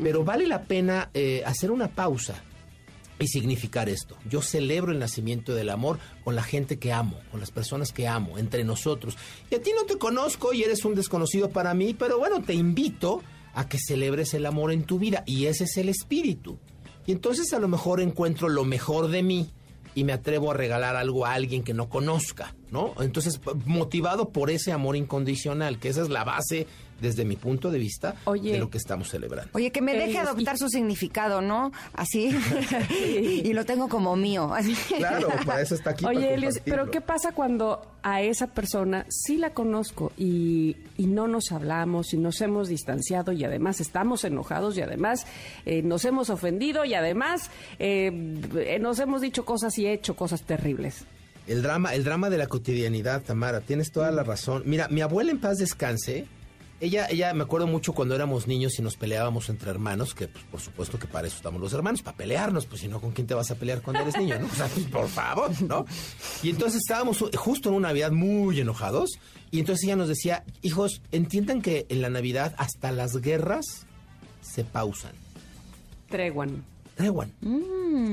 Pero 0.01 0.23
vale 0.23 0.47
la 0.47 0.63
pena 0.63 1.11
eh, 1.13 1.43
hacer 1.45 1.69
una 1.69 1.87
pausa 1.87 2.43
y 3.19 3.27
significar 3.27 3.89
esto. 3.89 4.17
Yo 4.29 4.41
celebro 4.41 4.91
el 4.91 4.99
nacimiento 4.99 5.53
del 5.53 5.69
amor 5.69 5.99
con 6.23 6.35
la 6.35 6.43
gente 6.43 6.79
que 6.79 6.91
amo, 6.91 7.19
con 7.31 7.39
las 7.39 7.51
personas 7.51 7.91
que 7.91 8.07
amo, 8.07 8.37
entre 8.37 8.63
nosotros. 8.63 9.17
Y 9.49 9.55
a 9.55 9.61
ti 9.61 9.71
no 9.75 9.85
te 9.85 9.97
conozco 9.97 10.53
y 10.53 10.63
eres 10.63 10.85
un 10.85 10.95
desconocido 10.95 11.49
para 11.49 11.73
mí, 11.73 11.93
pero 11.93 12.17
bueno, 12.17 12.41
te 12.41 12.53
invito 12.53 13.21
a 13.53 13.67
que 13.69 13.77
celebres 13.77 14.33
el 14.33 14.45
amor 14.45 14.71
en 14.71 14.83
tu 14.83 14.99
vida 14.99 15.23
y 15.25 15.45
ese 15.45 15.65
es 15.65 15.77
el 15.77 15.89
espíritu. 15.89 16.57
Y 17.05 17.11
entonces 17.11 17.53
a 17.53 17.59
lo 17.59 17.67
mejor 17.67 18.01
encuentro 18.01 18.49
lo 18.49 18.65
mejor 18.65 19.09
de 19.09 19.23
mí 19.23 19.49
y 19.95 20.03
me 20.03 20.13
atrevo 20.13 20.51
a 20.51 20.55
regalar 20.55 20.95
algo 20.95 21.25
a 21.25 21.33
alguien 21.33 21.63
que 21.63 21.73
no 21.73 21.89
conozca, 21.89 22.55
¿no? 22.73 22.93
Entonces, 22.99 23.39
motivado 23.65 24.29
por 24.29 24.49
ese 24.49 24.71
amor 24.73 24.97
incondicional, 24.97 25.79
que 25.79 25.87
esa 25.89 26.01
es 26.01 26.09
la 26.09 26.23
base, 26.25 26.67
desde 27.01 27.25
mi 27.25 27.35
punto 27.35 27.69
de 27.69 27.79
vista, 27.79 28.15
Oye. 28.25 28.53
de 28.53 28.59
lo 28.59 28.69
que 28.69 28.77
estamos 28.77 29.09
celebrando. 29.09 29.49
Oye, 29.53 29.71
que 29.71 29.81
me 29.81 29.93
Eh, 29.93 29.99
deje 29.99 30.13
y- 30.13 30.17
adoptar 30.17 30.57
su 30.57 30.69
significado, 30.69 31.41
¿no? 31.41 31.71
Así. 31.93 32.29
y 32.89 33.53
lo 33.53 33.65
tengo 33.65 33.87
como 33.89 34.15
mío. 34.15 34.51
Claro, 34.97 35.27
para 35.45 35.61
eso 35.61 35.75
está 35.75 35.91
aquí. 35.91 36.05
Oye, 36.05 36.33
Elios, 36.33 36.59
pero. 36.63 36.89
¿qué 36.91 37.01
pasa 37.01 37.31
cuando 37.33 37.81
a 38.03 38.21
esa 38.21 38.47
persona 38.47 39.05
sí 39.09 39.37
la 39.37 39.53
conozco 39.53 40.11
y, 40.17 40.75
y 40.97 41.07
no 41.07 41.27
nos 41.27 41.51
hablamos 41.51 42.13
y 42.13 42.17
nos 42.17 42.39
hemos 42.41 42.67
distanciado 42.69 43.31
y 43.31 43.43
además 43.43 43.79
estamos 43.81 44.23
enojados 44.23 44.77
y 44.77 44.81
además 44.81 45.25
eh, 45.65 45.81
nos 45.81 46.05
hemos 46.05 46.29
ofendido 46.29 46.85
y 46.85 46.93
además 46.93 47.49
eh, 47.79 48.11
eh, 48.55 48.79
nos 48.79 48.99
hemos 48.99 49.21
dicho 49.21 49.45
cosas 49.45 49.77
y 49.77 49.87
hecho 49.87 50.15
cosas 50.15 50.43
terribles? 50.43 51.05
El 51.47 51.61
drama, 51.61 51.93
el 51.93 52.03
drama 52.03 52.29
de 52.29 52.37
la 52.37 52.47
cotidianidad, 52.47 53.21
Tamara, 53.21 53.61
tienes 53.61 53.91
toda 53.91 54.11
la 54.11 54.23
razón. 54.23 54.63
Mira, 54.65 54.87
mi 54.87 55.01
abuela 55.01 55.31
en 55.31 55.39
paz 55.39 55.57
descanse, 55.57 56.25
ella, 56.79 57.07
ella 57.09 57.33
me 57.33 57.43
acuerdo 57.43 57.67
mucho 57.67 57.93
cuando 57.93 58.13
éramos 58.15 58.47
niños 58.47 58.77
y 58.79 58.81
nos 58.81 58.97
peleábamos 58.97 59.49
entre 59.49 59.69
hermanos, 59.69 60.13
que 60.13 60.27
pues, 60.27 60.43
por 60.45 60.59
supuesto 60.59 60.99
que 60.99 61.07
para 61.07 61.27
eso 61.27 61.37
estamos 61.37 61.61
los 61.61 61.73
hermanos, 61.73 62.01
para 62.01 62.17
pelearnos, 62.17 62.65
pues 62.65 62.81
si 62.81 62.87
no, 62.87 62.99
¿con 62.99 63.11
quién 63.11 63.27
te 63.27 63.33
vas 63.33 63.51
a 63.51 63.55
pelear 63.55 63.81
cuando 63.81 64.01
eres 64.01 64.17
niño, 64.17 64.39
no? 64.39 64.47
O 64.51 64.55
sea, 64.55 64.67
pues, 64.67 64.85
por 64.87 65.07
favor, 65.07 65.61
¿no? 65.61 65.85
Y 66.41 66.49
entonces 66.49 66.81
estábamos 66.81 67.23
justo 67.37 67.69
en 67.69 67.75
una 67.75 67.89
Navidad 67.89 68.11
muy 68.11 68.59
enojados, 68.59 69.19
y 69.49 69.59
entonces 69.59 69.85
ella 69.85 69.95
nos 69.95 70.09
decía, 70.09 70.43
hijos, 70.61 71.01
entiendan 71.11 71.61
que 71.61 71.85
en 71.89 72.01
la 72.01 72.09
Navidad 72.09 72.53
hasta 72.57 72.91
las 72.91 73.15
guerras 73.17 73.85
se 74.41 74.63
pausan, 74.63 75.13
Treguan. 76.09 76.63
Treguan. 76.95 77.31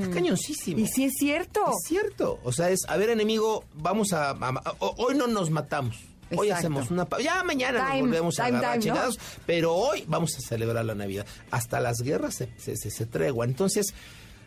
Está 0.02 0.14
cañoncísimo. 0.14 0.78
Y 0.80 0.86
sí 0.86 1.04
es 1.04 1.12
cierto. 1.18 1.60
Es 1.70 1.86
cierto. 1.88 2.38
O 2.44 2.52
sea, 2.52 2.70
es, 2.70 2.80
a 2.88 2.96
ver, 2.96 3.10
enemigo, 3.10 3.64
vamos 3.74 4.12
a... 4.12 4.30
a- 4.30 4.62
hoy 4.78 5.14
no 5.14 5.26
nos 5.26 5.50
matamos. 5.50 5.96
Hoy 6.36 6.50
hacemos 6.50 6.90
una... 6.92 7.06
pa- 7.06 7.20
Ya 7.20 7.42
mañana 7.42 7.86
Time, 7.86 8.02
nos 8.02 8.08
volvemos 8.08 8.38
a 8.40 8.44
time, 8.46 8.58
agarrar 8.58 8.78
time, 8.78 8.90
¿no? 8.90 8.94
chingados, 8.96 9.18
pero 9.46 9.74
hoy 9.74 10.04
vamos 10.06 10.36
a 10.36 10.40
celebrar 10.40 10.84
la 10.84 10.94
Navidad. 10.94 11.26
Hasta 11.50 11.80
las 11.80 11.98
guerras 12.02 12.34
se, 12.36 12.48
se, 12.56 12.76
se- 12.76 12.90
se 12.90 13.06
treguan. 13.06 13.50
Entonces, 13.50 13.94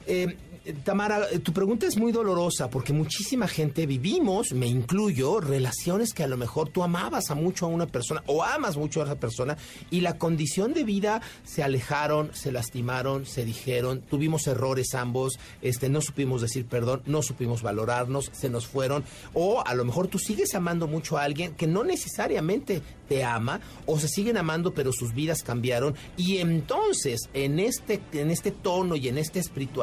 eh, 0.08 0.38
Tamara, 0.86 1.28
tu 1.44 1.52
pregunta 1.52 1.86
es 1.86 1.98
muy 1.98 2.14
dolorosa 2.14 2.70
porque 2.70 2.94
muchísima 2.94 3.50
gente 3.50 3.86
vivimos, 3.86 4.54
me 4.54 4.66
incluyo, 4.66 5.42
relaciones 5.42 6.14
que 6.14 6.24
a 6.24 6.28
lo 6.28 6.38
mejor 6.38 6.70
tú 6.70 6.84
amabas 6.84 7.32
a 7.32 7.36
mucho 7.36 7.66
a 7.66 7.70
una 7.70 7.86
persona 7.86 8.24
o 8.28 8.44
amas 8.44 8.78
mucho 8.78 9.02
a 9.02 9.04
esa 9.04 9.16
persona 9.16 9.58
y 9.92 10.00
la 10.00 10.18
condición 10.18 10.74
de 10.74 10.86
vida 10.86 11.22
se 11.44 11.64
alejaron, 11.64 12.34
se 12.34 12.54
lastimaron, 12.54 13.26
se 13.26 13.44
dijeron, 13.44 14.04
tuvimos 14.10 14.48
errores 14.48 14.94
ambos, 14.94 15.38
este, 15.62 15.90
no 15.90 16.00
supimos 16.00 16.42
decir 16.42 16.66
perdón, 16.66 17.02
no 17.08 17.22
supimos 17.24 17.62
valorarnos, 17.62 18.32
se 18.32 18.50
nos 18.50 18.66
fueron 18.66 19.04
o 19.34 19.62
a 19.66 19.74
lo 19.74 19.84
mejor 19.84 20.08
tú 20.08 20.18
sigues 20.18 20.56
amando 20.56 20.88
mucho 20.88 21.18
a 21.18 21.24
alguien 21.24 21.56
que 21.56 21.68
no 21.68 21.84
necesariamente 21.84 22.82
te 23.10 23.26
ama 23.26 23.60
o 23.86 24.00
se 24.00 24.08
siguen 24.08 24.38
amando 24.38 24.74
pero 24.74 24.94
sus 24.94 25.14
vidas 25.14 25.44
cambiaron 25.44 25.94
y 26.16 26.38
entonces 26.38 27.30
en 27.34 27.60
este 27.60 28.00
en 28.14 28.32
este 28.32 28.52
tono 28.52 28.96
y 28.96 29.10
en 29.10 29.18
esta 29.18 29.40
espiritualidad 29.40 29.74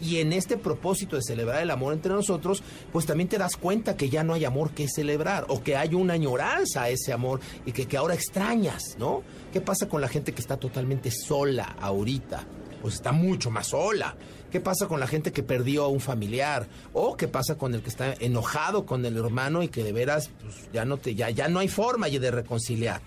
y 0.00 0.18
en 0.18 0.32
este 0.32 0.56
propósito 0.56 1.16
de 1.16 1.22
celebrar 1.22 1.62
el 1.62 1.70
amor 1.70 1.92
entre 1.92 2.12
nosotros 2.12 2.62
pues 2.92 3.06
también 3.06 3.28
te 3.28 3.38
das 3.38 3.56
cuenta 3.56 3.96
que 3.96 4.08
ya 4.08 4.24
no 4.24 4.34
hay 4.34 4.44
amor 4.44 4.70
que 4.70 4.88
celebrar 4.88 5.46
o 5.48 5.62
que 5.62 5.76
hay 5.76 5.94
una 5.94 6.14
añoranza 6.14 6.82
a 6.82 6.88
ese 6.88 7.12
amor 7.12 7.40
y 7.66 7.72
que, 7.72 7.86
que 7.86 7.96
ahora 7.96 8.14
extrañas 8.14 8.96
¿no? 8.98 9.22
¿qué 9.52 9.60
pasa 9.60 9.88
con 9.88 10.00
la 10.00 10.08
gente 10.08 10.32
que 10.32 10.40
está 10.40 10.56
totalmente 10.56 11.10
sola 11.10 11.76
ahorita? 11.80 12.46
pues 12.84 12.96
está 12.96 13.12
mucho 13.12 13.50
más 13.50 13.68
sola. 13.68 14.14
¿Qué 14.52 14.60
pasa 14.60 14.86
con 14.86 15.00
la 15.00 15.06
gente 15.06 15.32
que 15.32 15.42
perdió 15.42 15.84
a 15.84 15.88
un 15.88 16.00
familiar? 16.00 16.68
¿O 16.92 17.16
qué 17.16 17.28
pasa 17.28 17.56
con 17.56 17.72
el 17.72 17.80
que 17.80 17.88
está 17.88 18.12
enojado 18.20 18.84
con 18.84 19.02
el 19.06 19.16
hermano 19.16 19.62
y 19.62 19.68
que 19.68 19.82
de 19.82 19.94
veras 19.94 20.30
pues, 20.42 20.68
ya 20.70 20.84
no 20.84 20.98
te 20.98 21.14
ya, 21.14 21.30
ya 21.30 21.48
no 21.48 21.60
hay 21.60 21.68
forma 21.68 22.10
de 22.10 22.30
reconciliar? 22.30 23.00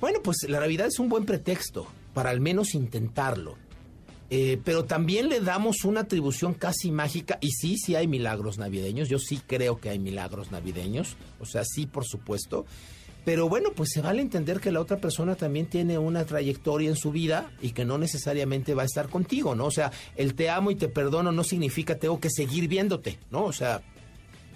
Bueno, 0.00 0.18
pues 0.24 0.38
la 0.48 0.58
Navidad 0.58 0.88
es 0.88 0.98
un 0.98 1.08
buen 1.08 1.24
pretexto 1.24 1.86
para 2.12 2.30
al 2.30 2.40
menos 2.40 2.74
intentarlo. 2.74 3.56
Eh, 4.30 4.58
pero 4.64 4.84
también 4.84 5.28
le 5.28 5.40
damos 5.40 5.84
una 5.84 6.00
atribución 6.00 6.54
casi 6.54 6.90
mágica, 6.90 7.38
y 7.40 7.50
sí, 7.50 7.76
sí 7.76 7.94
hay 7.96 8.06
milagros 8.06 8.56
navideños, 8.56 9.08
yo 9.08 9.18
sí 9.18 9.40
creo 9.46 9.78
que 9.78 9.90
hay 9.90 9.98
milagros 9.98 10.50
navideños, 10.50 11.16
o 11.38 11.44
sea, 11.44 11.64
sí, 11.64 11.86
por 11.86 12.06
supuesto, 12.06 12.64
pero 13.24 13.48
bueno, 13.48 13.70
pues 13.74 13.90
se 13.92 14.00
vale 14.00 14.20
entender 14.20 14.58
que 14.60 14.72
la 14.72 14.80
otra 14.80 14.96
persona 14.96 15.36
también 15.36 15.66
tiene 15.66 15.96
una 15.96 16.24
trayectoria 16.24 16.88
en 16.88 16.96
su 16.96 17.12
vida 17.12 17.50
y 17.60 17.70
que 17.70 17.84
no 17.84 17.96
necesariamente 17.96 18.74
va 18.74 18.82
a 18.82 18.86
estar 18.86 19.08
contigo, 19.08 19.54
¿no? 19.54 19.66
O 19.66 19.70
sea, 19.70 19.92
el 20.16 20.34
te 20.34 20.50
amo 20.50 20.70
y 20.70 20.74
te 20.74 20.88
perdono 20.88 21.30
no 21.30 21.44
significa 21.44 21.98
tengo 21.98 22.18
que 22.18 22.30
seguir 22.30 22.66
viéndote, 22.66 23.18
¿no? 23.30 23.44
O 23.44 23.52
sea, 23.52 23.80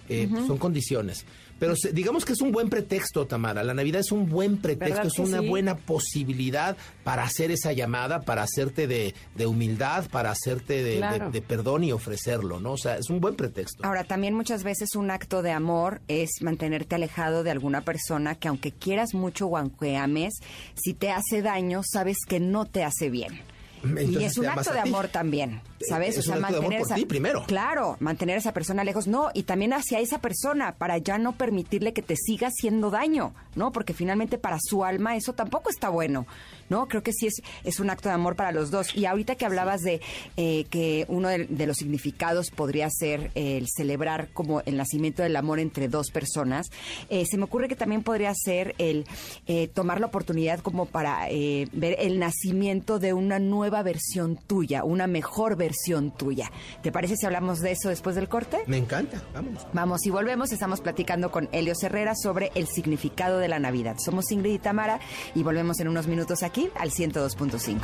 eh, 0.08 0.28
son 0.46 0.58
condiciones. 0.58 1.26
Pero 1.58 1.74
se- 1.74 1.92
digamos 1.92 2.24
que 2.24 2.34
es 2.34 2.40
un 2.42 2.52
buen 2.52 2.68
pretexto, 2.68 3.26
Tamara. 3.26 3.64
La 3.64 3.72
Navidad 3.72 4.00
es 4.00 4.12
un 4.12 4.28
buen 4.28 4.58
pretexto, 4.58 4.94
¿Verdad 4.96 5.06
es 5.06 5.18
una 5.18 5.40
sí? 5.40 5.48
buena 5.48 5.76
posibilidad 5.76 6.76
para 7.04 7.22
hacer 7.24 7.50
esa 7.50 7.72
llamada, 7.72 8.20
para 8.20 8.42
hacerte 8.42 8.86
de, 8.86 9.14
de 9.34 9.46
humildad, 9.46 10.06
para 10.10 10.30
hacerte 10.30 10.82
de, 10.82 10.90
de- 10.90 10.96
Claro. 10.98 11.30
de 11.30 11.42
perdón 11.42 11.84
y 11.84 11.92
ofrecerlo, 11.92 12.60
¿no? 12.60 12.72
O 12.72 12.76
sea, 12.78 12.96
es 12.98 13.08
un 13.10 13.20
buen 13.20 13.36
pretexto. 13.36 13.84
Ahora, 13.86 14.04
también 14.04 14.34
muchas 14.34 14.64
veces 14.64 14.94
un 14.96 15.10
acto 15.10 15.42
de 15.42 15.52
amor 15.52 16.00
es 16.08 16.30
mantenerte 16.42 16.94
alejado 16.94 17.42
de 17.42 17.50
alguna 17.50 17.80
persona 17.82 18.34
que 18.34 18.48
aunque 18.48 18.72
quieras 18.72 19.14
mucho 19.14 19.46
o 19.46 19.56
aunque 19.56 19.96
ames, 19.96 20.34
si 20.74 20.94
te 20.94 21.10
hace 21.10 21.42
daño, 21.42 21.80
sabes 21.84 22.18
que 22.28 22.38
no 22.40 22.66
te 22.66 22.84
hace 22.84 23.08
bien. 23.10 23.40
y 23.84 24.24
es 24.24 24.36
un 24.38 24.46
acto 24.46 24.72
de 24.72 24.80
amor 24.80 25.08
también, 25.08 25.60
¿sabes? 25.80 26.18
Es 26.18 26.26
un 26.28 26.44
acto 26.44 26.60
de 26.60 26.66
amor 26.66 26.78
por 26.78 26.94
ti 26.96 27.06
primero. 27.06 27.44
Claro, 27.46 27.96
mantener 28.00 28.36
a 28.36 28.38
esa 28.38 28.52
persona 28.52 28.84
lejos, 28.84 29.06
no, 29.06 29.30
y 29.34 29.44
también 29.44 29.72
hacia 29.72 30.00
esa 30.00 30.20
persona 30.20 30.74
para 30.76 30.98
ya 30.98 31.18
no 31.18 31.32
permitirle 31.32 31.92
que 31.92 32.02
te 32.02 32.16
siga 32.16 32.48
haciendo 32.48 32.90
daño, 32.90 33.34
¿no? 33.54 33.72
Porque 33.72 33.94
finalmente 33.94 34.38
para 34.38 34.58
su 34.60 34.84
alma 34.84 35.16
eso 35.16 35.32
tampoco 35.32 35.70
está 35.70 35.88
bueno, 35.88 36.26
¿no? 36.68 36.88
Creo 36.88 37.02
que 37.02 37.12
sí 37.12 37.26
es, 37.26 37.42
es 37.64 37.80
un 37.80 37.90
acto 37.90 38.08
de 38.08 38.14
amor 38.14 38.36
para 38.36 38.52
los 38.52 38.70
dos. 38.70 38.94
Y 38.94 39.06
ahorita 39.06 39.34
que 39.34 39.46
hablabas 39.46 39.82
de 39.82 40.00
eh, 40.36 40.64
que 40.70 41.04
uno 41.08 41.28
de, 41.28 41.44
de 41.46 41.66
los 41.66 41.76
significados 41.76 42.50
podría 42.50 42.88
ser 42.90 43.30
eh, 43.34 43.58
el 43.58 43.68
celebrar 43.68 44.28
como 44.32 44.60
el 44.62 44.76
nacimiento 44.76 45.22
del 45.22 45.36
amor 45.36 45.58
entre 45.58 45.88
dos 45.88 46.10
personas, 46.10 46.70
eh, 47.08 47.24
se 47.26 47.36
me 47.36 47.44
ocurre 47.44 47.68
que 47.68 47.76
también 47.76 48.02
podría 48.02 48.32
ser 48.34 48.74
el 48.78 49.06
eh, 49.46 49.68
tomar 49.68 50.00
la 50.00 50.06
oportunidad 50.06 50.60
como 50.60 50.86
para 50.86 51.30
eh, 51.30 51.68
ver 51.72 51.96
el 51.98 52.18
nacimiento 52.18 52.98
de 52.98 53.12
una 53.12 53.38
nueva 53.38 53.82
versión 53.82 54.36
tuya, 54.36 54.84
una 54.84 55.06
mejor 55.06 55.56
versión 55.56 55.65
tuya. 56.16 56.50
¿Te 56.82 56.92
parece 56.92 57.16
si 57.16 57.26
hablamos 57.26 57.60
de 57.60 57.72
eso 57.72 57.88
después 57.88 58.16
del 58.16 58.28
corte? 58.28 58.58
Me 58.66 58.76
encanta, 58.76 59.22
vámonos. 59.34 59.66
Vamos 59.72 60.06
y 60.06 60.10
volvemos, 60.10 60.52
estamos 60.52 60.80
platicando 60.80 61.30
con 61.30 61.48
Helios 61.52 61.82
Herrera 61.82 62.14
sobre 62.14 62.50
el 62.54 62.66
significado 62.66 63.38
de 63.38 63.48
la 63.48 63.58
Navidad. 63.58 63.96
Somos 63.98 64.30
Ingrid 64.30 64.54
y 64.54 64.58
Tamara 64.58 65.00
y 65.34 65.42
volvemos 65.42 65.80
en 65.80 65.88
unos 65.88 66.06
minutos 66.06 66.42
aquí 66.42 66.70
al 66.76 66.90
102.5. 66.90 67.80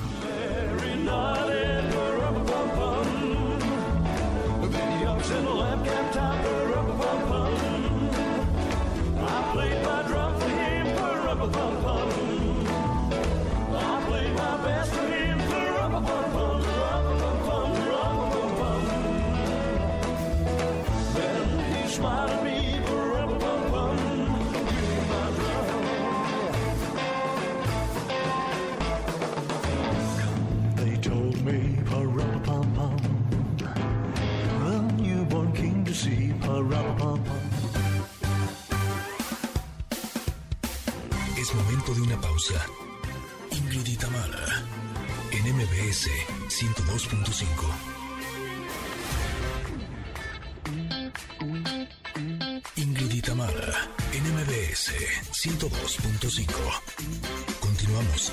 MBS 54.72 56.00
102.5. 56.00 57.60
Continuamos. 57.60 58.32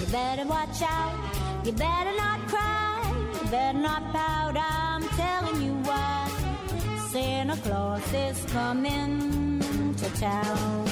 You 0.00 0.06
better 0.06 0.46
watch 0.46 0.80
out. 0.80 1.66
You 1.66 1.72
better 1.72 2.16
not 2.16 2.48
cry. 2.48 3.14
You 3.42 3.50
better 3.50 3.78
not 3.78 4.02
pout. 4.14 4.56
I'm 4.56 5.02
telling 5.08 5.60
you 5.60 5.74
why. 5.84 6.30
Santa 7.12 7.56
Claus 7.58 8.14
is 8.14 8.42
coming 8.52 9.94
to 9.96 10.10
town. 10.18 10.86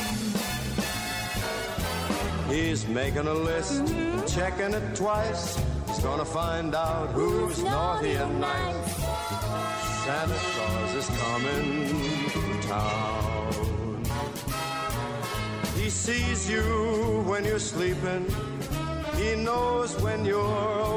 He's 2.51 2.87
making 2.87 3.27
a 3.27 3.35
list, 3.35 3.85
mm-hmm. 3.85 4.27
checking 4.27 4.75
it 4.75 4.95
twice 4.95 5.59
Gonna 6.07 6.24
find 6.24 6.72
out 6.72 7.09
who's 7.09 7.61
naughty 7.64 8.14
and 8.14 8.40
nice. 8.40 8.96
Santa 10.04 10.38
Claus 10.52 10.94
is 10.94 11.09
coming 11.18 12.30
to 12.30 12.68
town. 12.68 14.04
He 15.74 15.90
sees 15.90 16.48
you 16.48 17.24
when 17.26 17.44
you're 17.44 17.59
sleeping. 17.59 18.24
He 19.16 19.34
knows 19.34 20.00
when 20.00 20.24
you're. 20.24 20.95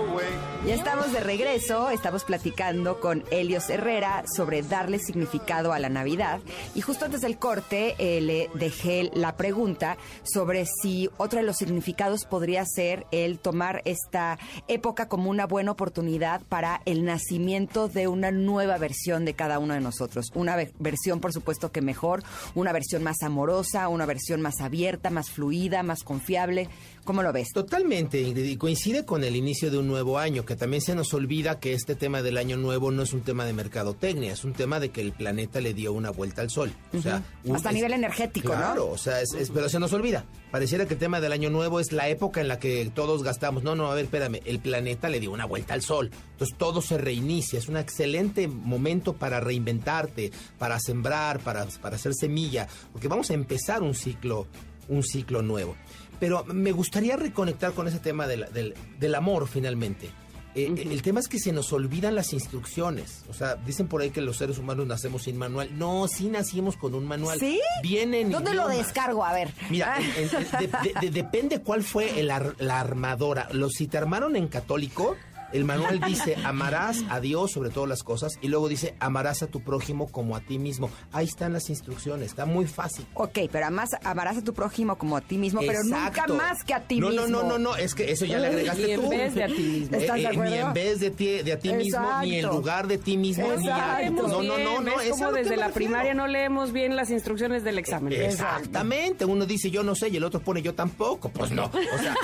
Ya 0.67 0.75
estamos 0.75 1.11
de 1.13 1.21
regreso, 1.21 1.89
estamos 1.89 2.25
platicando 2.25 2.99
con 2.99 3.23
Helios 3.31 3.69
Herrera 3.69 4.25
sobre 4.35 4.61
darle 4.61 4.99
significado 4.99 5.71
a 5.73 5.79
la 5.79 5.87
Navidad 5.89 6.41
y 6.75 6.81
justo 6.81 7.05
antes 7.05 7.21
del 7.21 7.37
corte 7.39 7.95
eh, 7.97 8.19
le 8.21 8.49
dejé 8.53 9.09
la 9.15 9.35
pregunta 9.37 9.97
sobre 10.23 10.65
si 10.67 11.09
otro 11.17 11.39
de 11.39 11.45
los 11.45 11.55
significados 11.57 12.25
podría 12.25 12.65
ser 12.65 13.07
el 13.11 13.39
tomar 13.39 13.81
esta 13.85 14.37
época 14.67 15.07
como 15.07 15.29
una 15.31 15.47
buena 15.47 15.71
oportunidad 15.71 16.41
para 16.49 16.81
el 16.85 17.03
nacimiento 17.05 17.87
de 17.87 18.07
una 18.07 18.29
nueva 18.29 18.77
versión 18.77 19.23
de 19.25 19.33
cada 19.33 19.59
uno 19.59 19.73
de 19.73 19.79
nosotros, 19.81 20.25
una 20.35 20.55
ve- 20.57 20.71
versión 20.77 21.19
por 21.21 21.31
supuesto 21.33 21.71
que 21.71 21.81
mejor, 21.81 22.21
una 22.53 22.73
versión 22.73 23.01
más 23.01 23.23
amorosa, 23.23 23.87
una 23.87 24.05
versión 24.05 24.41
más 24.41 24.59
abierta, 24.59 25.09
más 25.09 25.31
fluida, 25.31 25.81
más 25.83 26.03
confiable. 26.03 26.67
¿Cómo 27.03 27.23
lo 27.23 27.33
ves? 27.33 27.49
Totalmente, 27.53 28.21
Ingrid, 28.21 28.45
y 28.45 28.55
coincide 28.57 29.03
con 29.05 29.23
el 29.23 29.35
inicio 29.35 29.71
de 29.71 29.77
un 29.79 29.87
nuevo 29.87 30.19
año, 30.19 30.45
que 30.45 30.55
también 30.55 30.81
se 30.81 30.93
nos 30.93 31.13
olvida 31.13 31.59
que 31.59 31.73
este 31.73 31.95
tema 31.95 32.21
del 32.21 32.37
año 32.37 32.55
nuevo 32.57 32.91
no 32.91 33.01
es 33.01 33.13
un 33.13 33.21
tema 33.21 33.45
de 33.45 33.53
mercadotecnia, 33.53 34.33
es 34.33 34.43
un 34.43 34.53
tema 34.53 34.79
de 34.79 34.89
que 34.89 35.01
el 35.01 35.11
planeta 35.13 35.59
le 35.59 35.73
dio 35.73 35.91
una 35.93 36.11
vuelta 36.11 36.41
al 36.43 36.51
sol. 36.51 36.71
O 36.95 37.01
sea, 37.01 37.23
un- 37.45 37.55
Hasta 37.55 37.69
a 37.69 37.71
nivel 37.71 37.93
energético, 37.93 38.49
Claro, 38.49 38.85
¿no? 38.85 38.91
o 38.91 38.97
sea, 38.97 39.21
es- 39.21 39.33
es- 39.33 39.49
pero 39.49 39.69
se 39.69 39.79
nos 39.79 39.91
olvida. 39.93 40.25
Pareciera 40.51 40.85
que 40.87 40.93
el 40.95 40.99
tema 40.99 41.19
del 41.21 41.31
año 41.31 41.49
nuevo 41.49 41.79
es 41.79 41.91
la 41.91 42.09
época 42.09 42.41
en 42.41 42.47
la 42.47 42.59
que 42.59 42.91
todos 42.93 43.23
gastamos. 43.23 43.63
No, 43.63 43.75
no, 43.75 43.91
a 43.91 43.95
ver, 43.95 44.05
espérame, 44.05 44.41
el 44.45 44.59
planeta 44.59 45.09
le 45.09 45.19
dio 45.19 45.31
una 45.31 45.45
vuelta 45.45 45.73
al 45.73 45.81
sol. 45.81 46.11
Entonces 46.33 46.55
todo 46.57 46.81
se 46.81 46.97
reinicia. 46.97 47.57
Es 47.59 47.67
un 47.69 47.77
excelente 47.77 48.47
momento 48.47 49.13
para 49.13 49.39
reinventarte, 49.39 50.31
para 50.57 50.79
sembrar, 50.79 51.39
para, 51.39 51.65
para 51.81 51.95
hacer 51.95 52.13
semilla, 52.13 52.67
porque 52.91 53.07
vamos 53.07 53.29
a 53.29 53.33
empezar 53.33 53.81
un 53.83 53.93
ciclo, 53.95 54.47
un 54.87 55.03
ciclo 55.03 55.41
nuevo. 55.43 55.75
Pero 56.19 56.43
me 56.45 56.71
gustaría 56.71 57.15
reconectar 57.15 57.73
con 57.73 57.87
ese 57.87 57.99
tema 57.99 58.27
del, 58.27 58.45
del- 58.53 58.73
del 58.99 59.15
amor 59.15 59.47
finalmente. 59.47 60.09
Eh, 60.55 60.65
El 60.77 61.03
tema 61.03 61.19
es 61.19 61.27
que 61.27 61.37
se 61.37 61.51
nos 61.53 61.71
olvidan 61.73 62.15
las 62.15 62.33
instrucciones. 62.33 63.23
O 63.29 63.33
sea, 63.33 63.55
dicen 63.55 63.87
por 63.87 64.01
ahí 64.01 64.09
que 64.09 64.19
los 64.19 64.37
seres 64.37 64.57
humanos 64.57 64.87
nacemos 64.87 65.23
sin 65.23 65.37
manual. 65.37 65.77
No, 65.77 66.07
sí 66.07 66.27
nacimos 66.27 66.75
con 66.75 66.95
un 66.95 67.05
manual. 67.05 67.39
¿Sí? 67.39 67.61
Viene 67.83 68.21
en 68.21 68.31
¿Dónde 68.31 68.55
lo 68.55 68.63
idiomas. 68.67 68.77
descargo? 68.87 69.23
A 69.23 69.33
ver. 69.33 69.53
Mira, 69.69 69.93
Ah. 69.95 70.01
en- 70.17 70.23
en- 70.23 70.31
de- 70.31 70.91
de- 70.93 70.99
de- 71.01 71.11
depende 71.11 71.61
cuál 71.61 71.83
fue 71.83 72.19
el 72.19 72.31
ar- 72.31 72.55
la 72.57 72.79
armadora. 72.79 73.47
Los, 73.53 73.73
si 73.73 73.87
te 73.87 73.99
armaron 73.99 74.35
en 74.35 74.47
católico, 74.47 75.15
el 75.53 75.65
manual 75.65 75.99
dice 76.07 76.35
amarás 76.43 76.97
a 77.09 77.19
Dios 77.19 77.51
sobre 77.51 77.69
todas 77.69 77.89
las 77.89 78.03
cosas 78.03 78.33
y 78.41 78.47
luego 78.47 78.67
dice 78.69 78.95
amarás 78.99 79.41
a 79.43 79.47
tu 79.47 79.61
prójimo 79.61 80.07
como 80.11 80.35
a 80.35 80.41
ti 80.41 80.59
mismo. 80.59 80.89
Ahí 81.11 81.25
están 81.25 81.53
las 81.53 81.69
instrucciones, 81.69 82.27
está 82.27 82.45
muy 82.45 82.65
fácil. 82.67 83.05
Ok, 83.13 83.39
pero 83.51 83.65
además 83.65 83.89
amarás 84.03 84.37
a 84.37 84.43
tu 84.43 84.53
prójimo 84.53 84.97
como 84.97 85.17
a 85.17 85.21
ti 85.21 85.37
mismo, 85.37 85.61
pero 85.65 85.83
nunca 85.83 86.27
más 86.27 86.63
que 86.63 86.73
a 86.73 86.81
ti 86.81 86.99
no, 86.99 87.09
mismo. 87.09 87.27
No, 87.27 87.43
no, 87.43 87.49
no, 87.49 87.57
no, 87.59 87.75
es 87.75 87.95
que 87.95 88.11
eso 88.11 88.25
ya 88.25 88.39
le 88.39 88.47
agregaste 88.47 88.87
Y 88.87 88.91
en 88.91 89.01
tú. 89.01 89.09
vez 89.09 89.35
de 89.35 89.43
a 89.43 89.47
ti 89.47 89.53
mismo. 89.61 89.97
¿Estás 89.97 90.15
de 90.15 90.21
Eh, 90.21 90.23
eh, 90.23 90.27
acuerdo? 90.27 90.51
Ni 90.51 90.57
en 90.57 90.73
vez 90.73 90.99
de 90.99 91.11
ti, 91.11 91.25
de 91.41 91.53
a 91.53 91.59
ti 91.59 91.73
mismo, 91.73 92.21
ni 92.21 92.35
en 92.39 92.45
lugar 92.47 92.87
de 92.87 92.97
ti 92.97 93.17
mismo, 93.17 93.47
ni 93.57 93.67
a-. 93.69 94.09
No, 94.09 94.43
no, 94.43 94.57
no, 94.57 94.81
no, 94.81 94.99
es 95.01 95.11
como 95.11 95.31
desde 95.31 95.57
la 95.57 95.69
primaria 95.69 96.13
no 96.13 96.27
leemos 96.27 96.71
bien 96.71 96.95
las 96.95 97.09
instrucciones 97.09 97.63
del 97.63 97.77
examen. 97.79 98.13
Exactamente, 98.13 99.25
uno 99.25 99.45
dice 99.45 99.69
yo 99.71 99.83
no 99.83 99.95
sé 99.95 100.09
y 100.09 100.17
el 100.17 100.23
otro 100.23 100.39
pone 100.41 100.61
yo 100.61 100.73
tampoco, 100.73 101.29
pues 101.29 101.51
no. 101.51 101.65
O 101.65 101.97
sea, 102.01 102.15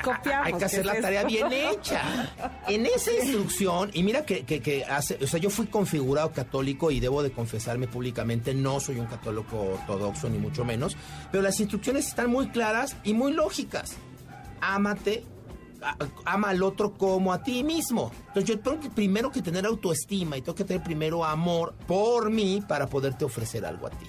copiamos, 0.02 0.46
hay 0.46 0.52
que 0.52 0.58
¿qué 0.58 0.64
hacer 0.64 0.86
la 0.86 1.00
tarea 1.00 1.24
bien 1.24 1.52
hecha. 1.52 2.02
En 2.70 2.86
esa 2.86 3.12
instrucción, 3.12 3.90
y 3.92 4.02
mira 4.02 4.24
que, 4.24 4.44
que, 4.44 4.60
que 4.60 4.84
hace, 4.84 5.18
o 5.22 5.26
sea, 5.26 5.40
yo 5.40 5.50
fui 5.50 5.66
configurado 5.66 6.32
católico 6.32 6.90
y 6.90 7.00
debo 7.00 7.22
de 7.22 7.32
confesarme 7.32 7.88
públicamente, 7.88 8.54
no 8.54 8.78
soy 8.78 9.00
un 9.00 9.06
católico 9.06 9.58
ortodoxo 9.58 10.28
ni 10.28 10.38
mucho 10.38 10.64
menos, 10.64 10.96
pero 11.32 11.42
las 11.42 11.58
instrucciones 11.58 12.06
están 12.06 12.30
muy 12.30 12.48
claras 12.48 12.96
y 13.02 13.12
muy 13.12 13.32
lógicas. 13.32 13.96
Ámate, 14.60 15.24
ama 16.24 16.50
al 16.50 16.62
otro 16.62 16.94
como 16.94 17.32
a 17.32 17.42
ti 17.42 17.64
mismo. 17.64 18.12
Entonces 18.28 18.44
yo 18.44 18.60
tengo 18.60 18.80
que 18.80 18.90
primero 18.90 19.30
que 19.30 19.42
tener 19.42 19.66
autoestima 19.66 20.36
y 20.36 20.42
tengo 20.42 20.54
que 20.54 20.64
tener 20.64 20.82
primero 20.82 21.24
amor 21.24 21.74
por 21.86 22.30
mí 22.30 22.62
para 22.66 22.86
poderte 22.86 23.24
ofrecer 23.24 23.64
algo 23.64 23.86
a 23.86 23.90
ti. 23.90 24.06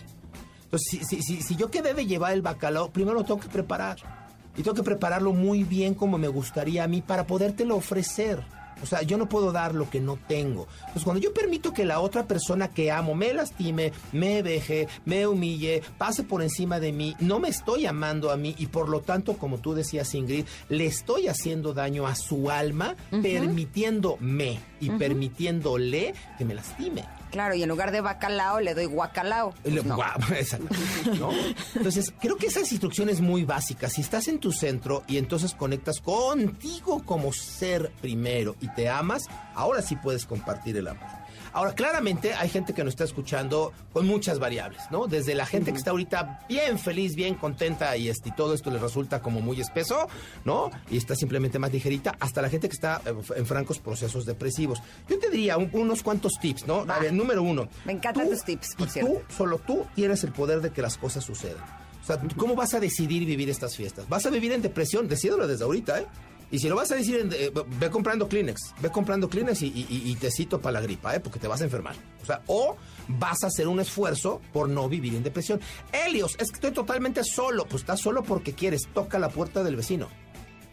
Entonces, 0.63 0.87
si, 0.89 1.03
si, 1.03 1.21
si, 1.21 1.41
si 1.41 1.55
yo 1.55 1.69
quedé 1.69 1.93
de 1.93 2.05
llevar 2.05 2.33
el 2.33 2.41
bacalao, 2.41 2.91
primero 2.91 3.17
lo 3.17 3.23
tengo 3.25 3.39
que 3.39 3.49
preparar. 3.49 4.20
Y 4.57 4.63
tengo 4.63 4.75
que 4.75 4.83
prepararlo 4.83 5.33
muy 5.33 5.63
bien 5.63 5.93
como 5.93 6.17
me 6.17 6.27
gustaría 6.27 6.83
a 6.83 6.87
mí 6.87 7.01
para 7.01 7.25
podértelo 7.25 7.75
ofrecer. 7.75 8.43
O 8.81 8.85
sea, 8.85 9.03
yo 9.03 9.17
no 9.17 9.29
puedo 9.29 9.51
dar 9.51 9.75
lo 9.75 9.89
que 9.89 9.99
no 9.99 10.17
tengo. 10.27 10.67
Pues 10.93 11.05
cuando 11.05 11.21
yo 11.21 11.33
permito 11.33 11.73
que 11.73 11.85
la 11.85 11.99
otra 11.99 12.27
persona 12.27 12.69
que 12.69 12.91
amo 12.91 13.13
me 13.13 13.33
lastime, 13.33 13.93
me 14.11 14.41
deje, 14.41 14.87
me 15.05 15.27
humille, 15.27 15.83
pase 15.97 16.23
por 16.23 16.41
encima 16.41 16.79
de 16.79 16.91
mí, 16.91 17.15
no 17.19 17.39
me 17.39 17.49
estoy 17.49 17.85
amando 17.85 18.31
a 18.31 18.37
mí 18.37 18.55
y 18.57 18.67
por 18.67 18.89
lo 18.89 19.01
tanto, 19.01 19.37
como 19.37 19.59
tú 19.59 19.73
decías 19.73 20.13
Ingrid, 20.15 20.45
le 20.69 20.85
estoy 20.85 21.27
haciendo 21.27 21.73
daño 21.73 22.07
a 22.07 22.15
su 22.15 22.49
alma 22.49 22.95
permitiéndome 23.09 24.59
y 24.79 24.89
permitiéndole 24.89 26.13
que 26.37 26.45
me 26.45 26.55
lastime. 26.55 27.20
Claro, 27.31 27.55
y 27.55 27.63
en 27.63 27.69
lugar 27.69 27.91
de 27.91 28.01
bacalao 28.01 28.59
le 28.59 28.73
doy 28.73 28.85
guacalao. 28.85 29.53
Pues 29.63 29.85
no. 29.85 29.95
guau, 29.95 30.19
exacto, 30.35 30.75
¿no? 31.17 31.31
Entonces, 31.75 32.13
creo 32.19 32.37
que 32.37 32.47
esas 32.47 32.71
instrucciones 32.71 33.21
muy 33.21 33.43
básicas, 33.43 33.93
si 33.93 34.01
estás 34.01 34.27
en 34.27 34.39
tu 34.39 34.51
centro 34.51 35.03
y 35.07 35.17
entonces 35.17 35.53
conectas 35.53 36.01
contigo 36.01 37.03
como 37.05 37.31
ser 37.33 37.91
primero 38.01 38.55
y 38.61 38.67
te 38.73 38.89
amas, 38.89 39.23
ahora 39.55 39.81
sí 39.81 39.95
puedes 39.95 40.25
compartir 40.25 40.77
el 40.77 40.87
amor. 40.87 41.20
Ahora, 41.53 41.73
claramente 41.73 42.33
hay 42.33 42.47
gente 42.49 42.73
que 42.73 42.83
nos 42.83 42.93
está 42.93 43.03
escuchando 43.03 43.73
con 43.93 44.07
muchas 44.07 44.39
variables, 44.39 44.81
¿no? 44.89 45.07
Desde 45.07 45.35
la 45.35 45.45
gente 45.45 45.71
que 45.71 45.77
está 45.77 45.91
ahorita 45.91 46.45
bien 46.47 46.79
feliz, 46.79 47.15
bien 47.15 47.35
contenta 47.35 47.97
y, 47.97 48.07
este, 48.09 48.29
y 48.29 48.31
todo 48.31 48.53
esto 48.53 48.71
le 48.71 48.79
resulta 48.79 49.21
como 49.21 49.41
muy 49.41 49.59
espeso, 49.59 50.07
¿no? 50.45 50.71
Y 50.89 50.97
está 50.97 51.15
simplemente 51.15 51.59
más 51.59 51.71
ligerita, 51.71 52.15
hasta 52.19 52.41
la 52.41 52.49
gente 52.49 52.69
que 52.69 52.73
está 52.75 53.01
eh, 53.05 53.13
en 53.35 53.45
francos 53.45 53.79
procesos 53.79 54.25
depresivos. 54.25 54.81
Yo 55.09 55.19
te 55.19 55.29
diría 55.29 55.57
un- 55.57 55.69
unos 55.73 56.03
cuantos 56.03 56.33
tips, 56.41 56.67
¿no? 56.67 56.85
A 56.87 56.99
ver, 56.99 57.11
número 57.13 57.43
uno. 57.43 57.67
Me 57.85 57.93
encantan 57.93 58.29
tus 58.29 58.43
tips, 58.43 58.75
por 58.75 58.87
y 58.87 58.91
cierto. 58.91 59.11
Tú, 59.11 59.21
solo 59.35 59.57
tú 59.59 59.85
tienes 59.95 60.23
el 60.23 60.31
poder 60.31 60.61
de 60.61 60.71
que 60.71 60.81
las 60.81 60.97
cosas 60.97 61.23
sucedan. 61.23 61.63
O 62.01 62.05
sea, 62.05 62.19
¿cómo 62.37 62.55
vas 62.55 62.73
a 62.73 62.79
decidir 62.79 63.25
vivir 63.25 63.49
estas 63.49 63.75
fiestas? 63.75 64.07
¿Vas 64.09 64.25
a 64.25 64.29
vivir 64.29 64.51
en 64.53 64.61
depresión? 64.61 65.07
Decídelo 65.07 65.47
desde 65.47 65.63
ahorita, 65.65 65.99
¿eh? 65.99 66.07
Y 66.51 66.59
si 66.59 66.67
lo 66.67 66.75
vas 66.75 66.91
a 66.91 66.95
decir, 66.95 67.17
en- 67.21 67.31
eh, 67.33 67.51
ve 67.79 67.89
comprando 67.89 68.27
Kleenex, 68.27 68.73
ve 68.81 68.89
comprando 68.91 69.29
Kleenex 69.29 69.61
y, 69.61 69.85
y 69.89 70.15
tecito 70.15 70.59
para 70.59 70.73
la 70.73 70.81
gripa, 70.81 71.15
¿eh? 71.15 71.19
Porque 71.21 71.39
te 71.39 71.47
vas 71.47 71.61
a 71.61 71.63
enfermar. 71.63 71.95
O 72.21 72.25
sea, 72.25 72.41
o 72.47 72.75
vas 73.07 73.43
a 73.43 73.47
hacer 73.47 73.67
un 73.69 73.79
esfuerzo 73.79 74.41
por 74.51 74.67
no 74.67 74.89
vivir 74.89 75.15
en 75.15 75.23
depresión. 75.23 75.61
Helios, 75.93 76.35
es 76.39 76.49
que 76.49 76.55
estoy 76.55 76.71
totalmente 76.71 77.23
solo. 77.23 77.65
Pues 77.65 77.83
estás 77.83 78.01
solo 78.01 78.21
porque 78.23 78.53
quieres. 78.53 78.81
Toca 78.93 79.17
la 79.17 79.29
puerta 79.29 79.63
del 79.63 79.77
vecino. 79.77 80.09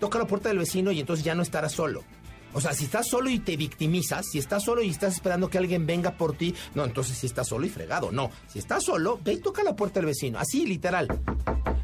Toca 0.00 0.18
la 0.18 0.26
puerta 0.26 0.48
del 0.48 0.58
vecino 0.58 0.90
y 0.90 0.98
entonces 1.00 1.24
ya 1.24 1.34
no 1.36 1.42
estarás 1.42 1.72
solo. 1.72 2.02
O 2.54 2.60
sea, 2.60 2.72
si 2.72 2.84
estás 2.86 3.06
solo 3.06 3.28
y 3.30 3.38
te 3.38 3.56
victimizas, 3.56 4.26
si 4.32 4.38
estás 4.38 4.64
solo 4.64 4.82
y 4.82 4.88
estás 4.88 5.14
esperando 5.14 5.48
que 5.50 5.58
alguien 5.58 5.86
venga 5.86 6.12
por 6.16 6.36
ti, 6.36 6.54
no, 6.74 6.84
entonces 6.84 7.18
si 7.18 7.26
estás 7.26 7.46
solo 7.46 7.66
y 7.66 7.68
fregado. 7.68 8.10
No, 8.10 8.30
si 8.48 8.58
estás 8.58 8.84
solo, 8.84 9.20
ve 9.22 9.34
y 9.34 9.36
toca 9.38 9.62
la 9.62 9.76
puerta 9.76 10.00
del 10.00 10.06
vecino. 10.06 10.38
Así, 10.38 10.66
literal. 10.66 11.08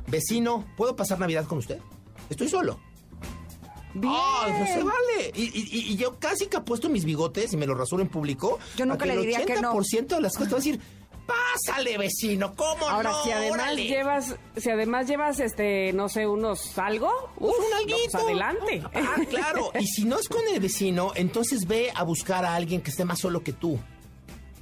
Vecino, 0.07 0.65
¿puedo 0.77 0.97
pasar 0.97 1.19
Navidad 1.21 1.45
con 1.47 1.59
usted? 1.59 1.79
Estoy 2.31 2.49
solo. 2.49 2.81
Bien. 3.95 4.13
¡Ay, 4.15 4.53
pues 4.59 4.71
se 4.73 4.83
vale! 4.83 5.33
Y, 5.35 5.43
y- 5.45 5.93
y 5.93 5.97
yo 5.97 6.19
casi 6.19 6.47
que 6.47 6.57
apuesto 6.57 6.89
mis 6.89 7.05
bigotes 7.05 7.53
y 7.53 7.57
me 7.57 7.67
los 7.67 7.79
rasuro 7.79 8.03
en 8.03 8.09
público. 8.09 8.59
Yo 8.77 8.87
nunca 8.87 9.07
le 9.07 9.17
diría 9.17 9.45
que 9.45 9.55
no. 9.61 9.73
El 9.73 9.79
80% 9.79 10.07
de 10.17 10.21
las 10.21 10.33
cosas 10.35 10.49
te 10.49 10.55
va 10.55 10.57
a 10.59 10.61
decir, 10.61 10.81
pásale, 11.27 11.97
vecino, 11.97 12.55
¿cómo 12.55 12.87
Ahora, 12.89 13.11
no? 13.13 13.23
si 13.25 13.31
además 13.31 13.53
Órale". 13.61 13.85
llevas, 13.87 14.37
si 14.57 14.71
además 14.71 15.07
llevas, 15.07 15.41
este, 15.41 15.93
no 15.93 16.09
sé, 16.09 16.27
unos 16.27 16.77
algo, 16.79 17.09
uf, 17.39 17.55
un 17.59 17.71
no, 17.71 17.77
alguito. 17.77 17.99
pues 18.13 18.15
adelante. 18.25 18.83
Ah, 18.95 19.17
claro. 19.31 19.71
Y 19.81 19.87
si 19.87 20.05
no 20.05 20.19
es 20.19 20.29
con 20.29 20.43
el 20.53 20.61
vecino, 20.61 21.13
entonces 21.15 21.67
ve 21.67 21.91
a 21.95 22.03
buscar 22.03 22.45
a 22.45 22.55
alguien 22.55 22.81
que 22.83 22.91
esté 22.91 23.05
más 23.05 23.21
solo 23.21 23.43
que 23.43 23.53
tú. 23.53 23.79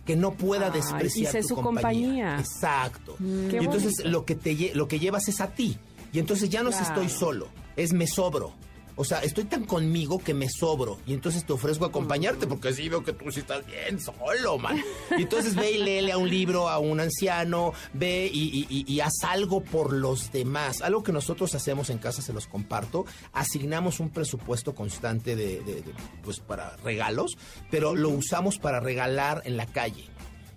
Que 0.06 0.16
no 0.16 0.32
pueda 0.32 0.66
Ay, 0.66 0.72
despreciar 0.72 1.28
y 1.30 1.32
sé 1.32 1.40
tu 1.42 1.48
su 1.48 1.54
compañía. 1.56 2.36
Exacto. 2.38 3.16
Qué 3.18 3.24
y 3.60 3.64
entonces 3.64 3.92
bonito. 3.98 4.08
lo 4.10 4.24
que 4.24 4.34
te 4.34 4.72
lo 4.74 4.88
que 4.88 4.98
llevas 4.98 5.28
es 5.28 5.40
a 5.40 5.48
ti. 5.54 5.78
Y 6.12 6.18
entonces 6.18 6.50
ya 6.50 6.62
no 6.62 6.70
Claro. 6.70 6.86
estoy 6.86 7.08
solo, 7.08 7.48
es 7.76 7.92
me 7.92 8.06
sobro. 8.06 8.52
O 8.96 9.04
sea, 9.04 9.20
estoy 9.20 9.44
tan 9.44 9.64
conmigo 9.64 10.18
que 10.18 10.34
me 10.34 10.48
sobro. 10.50 10.98
Y 11.06 11.14
entonces 11.14 11.44
te 11.46 11.52
ofrezco 11.54 11.84
acompañarte 11.86 12.46
porque 12.46 12.72
sí 12.74 12.88
veo 12.88 13.02
que 13.02 13.12
tú 13.12 13.30
sí 13.32 13.40
estás 13.40 13.64
bien 13.66 13.98
solo, 14.00 14.58
man. 14.58 14.78
Y 15.16 15.22
entonces 15.22 15.54
ve 15.54 15.72
y 15.72 15.78
léele 15.78 16.12
a 16.12 16.18
un 16.18 16.28
libro 16.28 16.68
a 16.68 16.78
un 16.78 17.00
anciano, 17.00 17.72
ve 17.94 18.30
y, 18.32 18.42
y- 18.48 18.66
y- 18.68 18.92
y 18.92 19.00
haz 19.00 19.14
algo 19.24 19.62
por 19.62 19.92
los 19.92 20.30
demás. 20.32 20.82
Algo 20.82 21.02
que 21.02 21.12
nosotros 21.12 21.54
hacemos 21.54 21.88
en 21.90 21.98
casa, 21.98 22.20
se 22.22 22.32
los 22.32 22.46
comparto. 22.46 23.06
Asignamos 23.32 23.98
un 24.00 24.10
presupuesto 24.10 24.74
constante 24.74 25.36
de, 25.36 25.60
de- 25.62 25.82
de, 25.82 25.94
pues 26.22 26.40
para 26.40 26.76
regalos, 26.76 27.38
pero 27.70 27.94
lo 27.94 28.10
usamos 28.10 28.58
para 28.58 28.80
regalar 28.80 29.42
en 29.46 29.56
la 29.56 29.66
calle. 29.66 30.04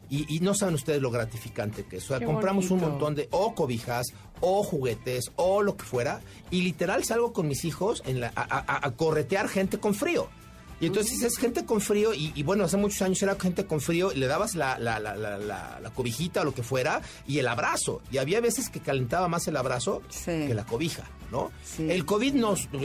Y, 0.08 0.36
y 0.36 0.40
no 0.40 0.54
saben 0.54 0.76
ustedes 0.76 1.02
lo 1.02 1.10
gratificante 1.10 1.84
que 1.86 1.98
es. 1.98 2.04
O 2.06 2.08
sea, 2.10 2.20
Qué 2.20 2.26
compramos 2.26 2.70
un 2.70 2.80
montón 2.80 3.16
de 3.16 3.28
o 3.32 3.56
cobijas 3.56 4.06
o 4.48 4.64
juguetes 4.64 5.32
o 5.36 5.62
lo 5.64 5.76
que 5.76 5.84
fuera 5.86 6.22
y 6.52 6.62
literal 6.62 7.04
salgo 7.04 7.34
con 7.34 7.48
mis 7.48 7.66
hijos 7.66 8.04
en 8.06 8.20
la- 8.22 8.32
a, 8.36 8.44
a- 8.44 8.86
a 8.88 8.92
corretear 8.92 9.50
gente 9.50 9.80
con 9.80 9.96
frío. 9.96 10.28
Y 10.82 10.88
entonces 10.88 11.22
es 11.24 11.38
gente 11.38 11.66
con 11.66 11.80
frío 11.82 12.14
y, 12.14 12.32
y 12.36 12.44
bueno, 12.44 12.66
hace 12.66 12.78
muchos 12.78 13.02
años 13.02 13.22
era 13.24 13.36
gente 13.40 13.66
con 13.66 13.80
frío 13.82 14.12
y 14.12 14.18
le 14.18 14.28
dabas 14.28 14.56
la, 14.56 14.78
la, 14.78 15.00
la, 15.00 15.16
la, 15.16 15.38
la- 15.38 15.80
la 15.80 15.90
cobijita 15.92 16.42
o 16.42 16.44
lo 16.44 16.54
que 16.54 16.64
fuera 16.64 17.02
y 17.28 17.40
el 17.40 17.48
abrazo. 17.48 18.02
Y 18.12 18.18
había 18.18 18.42
veces 18.42 18.70
que 18.70 18.80
calentaba 18.82 19.28
más 19.28 19.48
el 19.48 19.56
abrazo 19.58 20.02
Sí. 20.10 20.48
que 20.48 20.54
la 20.54 20.66
cobija, 20.66 21.04
¿no? 21.32 21.52
Sí. 21.64 21.90
El 21.90 22.06
COVID 22.06 22.36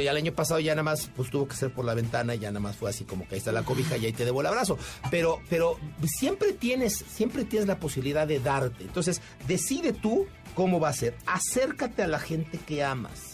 ya 0.04 0.10
el 0.12 0.16
año 0.16 0.32
pasado 0.32 0.60
ya 0.60 0.72
nada 0.74 0.84
más 0.84 1.10
pues 1.16 1.30
tuvo 1.30 1.48
que 1.48 1.56
ser 1.56 1.72
por 1.72 1.84
la 1.84 1.94
ventana 1.94 2.34
y 2.34 2.38
ya 2.38 2.50
nada 2.50 2.60
más 2.60 2.76
fue 2.76 2.90
así 2.90 3.04
como 3.04 3.26
que 3.26 3.34
ahí 3.34 3.38
está 3.38 3.50
la 3.52 3.62
cobija 3.64 3.96
y 3.96 4.06
ahí 4.06 4.12
te 4.12 4.24
debo 4.24 4.40
el 4.40 4.46
abrazo. 4.46 4.78
Pero, 5.10 5.40
pero 5.50 5.76
siempre 6.06 6.52
tienes, 6.52 6.96
siempre 7.12 7.44
tienes 7.44 7.66
la 7.66 7.78
posibilidad 7.80 8.26
de 8.26 8.38
darte. 8.40 8.84
Entonces, 8.84 9.20
decide 9.48 9.92
tú 9.92 10.26
cómo 10.54 10.78
va 10.80 10.90
a 10.90 10.92
ser. 10.92 11.16
Acércate 11.26 12.02
a 12.02 12.06
la 12.06 12.18
gente 12.20 12.58
que 12.58 12.84
amas. 12.84 13.29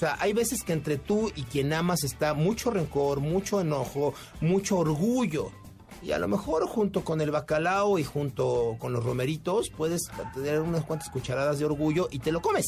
Sea, 0.00 0.16
hay 0.18 0.32
veces 0.32 0.62
que 0.62 0.72
entre 0.72 0.96
tú 0.96 1.30
y 1.36 1.42
quien 1.42 1.74
amas 1.74 2.04
está 2.04 2.32
mucho 2.32 2.70
rencor, 2.70 3.20
mucho 3.20 3.60
enojo, 3.60 4.14
mucho 4.40 4.78
orgullo. 4.78 5.50
Y 6.00 6.12
a 6.12 6.18
lo 6.18 6.26
mejor 6.26 6.66
junto 6.66 7.04
con 7.04 7.20
el 7.20 7.30
bacalao 7.30 7.98
y 7.98 8.04
junto 8.04 8.76
con 8.78 8.94
los 8.94 9.04
romeritos 9.04 9.68
puedes 9.68 10.10
tener 10.32 10.62
unas 10.62 10.86
cuantas 10.86 11.10
cucharadas 11.10 11.58
de 11.58 11.66
orgullo 11.66 12.08
y 12.10 12.20
te 12.20 12.32
lo 12.32 12.40
comes. 12.40 12.64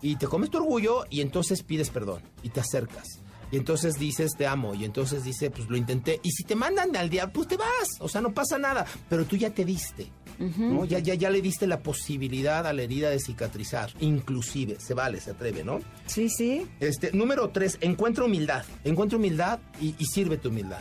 Y 0.00 0.14
te 0.14 0.28
comes 0.28 0.50
tu 0.50 0.58
orgullo 0.58 1.04
y 1.10 1.20
entonces 1.20 1.64
pides 1.64 1.90
perdón 1.90 2.22
y 2.44 2.50
te 2.50 2.60
acercas. 2.60 3.18
Y 3.50 3.56
entonces 3.56 3.98
dices 3.98 4.36
te 4.38 4.46
amo 4.46 4.76
y 4.76 4.84
entonces 4.84 5.24
dice 5.24 5.50
pues 5.50 5.68
lo 5.68 5.76
intenté. 5.76 6.20
Y 6.22 6.30
si 6.30 6.44
te 6.44 6.54
mandan 6.54 6.94
al 6.94 7.10
día, 7.10 7.32
pues 7.32 7.48
te 7.48 7.56
vas. 7.56 7.96
O 7.98 8.08
sea, 8.08 8.20
no 8.20 8.32
pasa 8.32 8.56
nada. 8.56 8.86
Pero 9.08 9.24
tú 9.24 9.34
ya 9.34 9.50
te 9.50 9.64
diste. 9.64 10.12
¿No? 10.38 10.84
ya, 10.84 10.98
ya, 10.98 11.14
ya 11.14 11.30
le 11.30 11.40
diste 11.42 11.66
la 11.66 11.80
posibilidad 11.80 12.66
a 12.66 12.72
la 12.72 12.82
herida 12.82 13.10
de 13.10 13.18
cicatrizar. 13.20 13.90
Inclusive, 14.00 14.76
se 14.80 14.94
vale, 14.94 15.20
se 15.20 15.30
atreve, 15.32 15.64
¿no? 15.64 15.80
Sí, 16.06 16.28
sí. 16.28 16.66
Este, 16.80 17.12
número 17.12 17.48
tres, 17.50 17.78
encuentra 17.80 18.24
humildad. 18.24 18.64
Encuentra 18.84 19.18
humildad 19.18 19.58
y, 19.80 19.94
y 19.98 20.04
sirve 20.06 20.36
tu 20.38 20.48
humildad. 20.50 20.80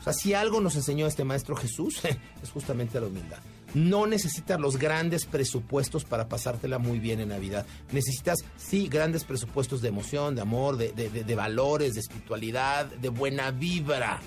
O 0.00 0.02
sea, 0.04 0.12
si 0.12 0.34
algo 0.34 0.60
nos 0.60 0.76
enseñó 0.76 1.06
este 1.06 1.24
maestro 1.24 1.56
Jesús, 1.56 2.00
es 2.42 2.50
justamente 2.50 3.00
la 3.00 3.06
humildad. 3.06 3.38
No 3.72 4.06
necesitas 4.06 4.60
los 4.60 4.76
grandes 4.76 5.24
presupuestos 5.26 6.04
para 6.04 6.28
pasártela 6.28 6.78
muy 6.78 7.00
bien 7.00 7.18
en 7.20 7.30
Navidad. 7.30 7.66
Necesitas, 7.90 8.44
sí, 8.56 8.86
grandes 8.88 9.24
presupuestos 9.24 9.82
de 9.82 9.88
emoción, 9.88 10.36
de 10.36 10.42
amor, 10.42 10.76
de, 10.76 10.92
de- 10.92 11.10
de- 11.10 11.24
de 11.24 11.34
valores, 11.34 11.94
de 11.94 12.00
espiritualidad, 12.00 12.86
de 12.86 13.08
buena 13.08 13.50
vibra. 13.50 14.20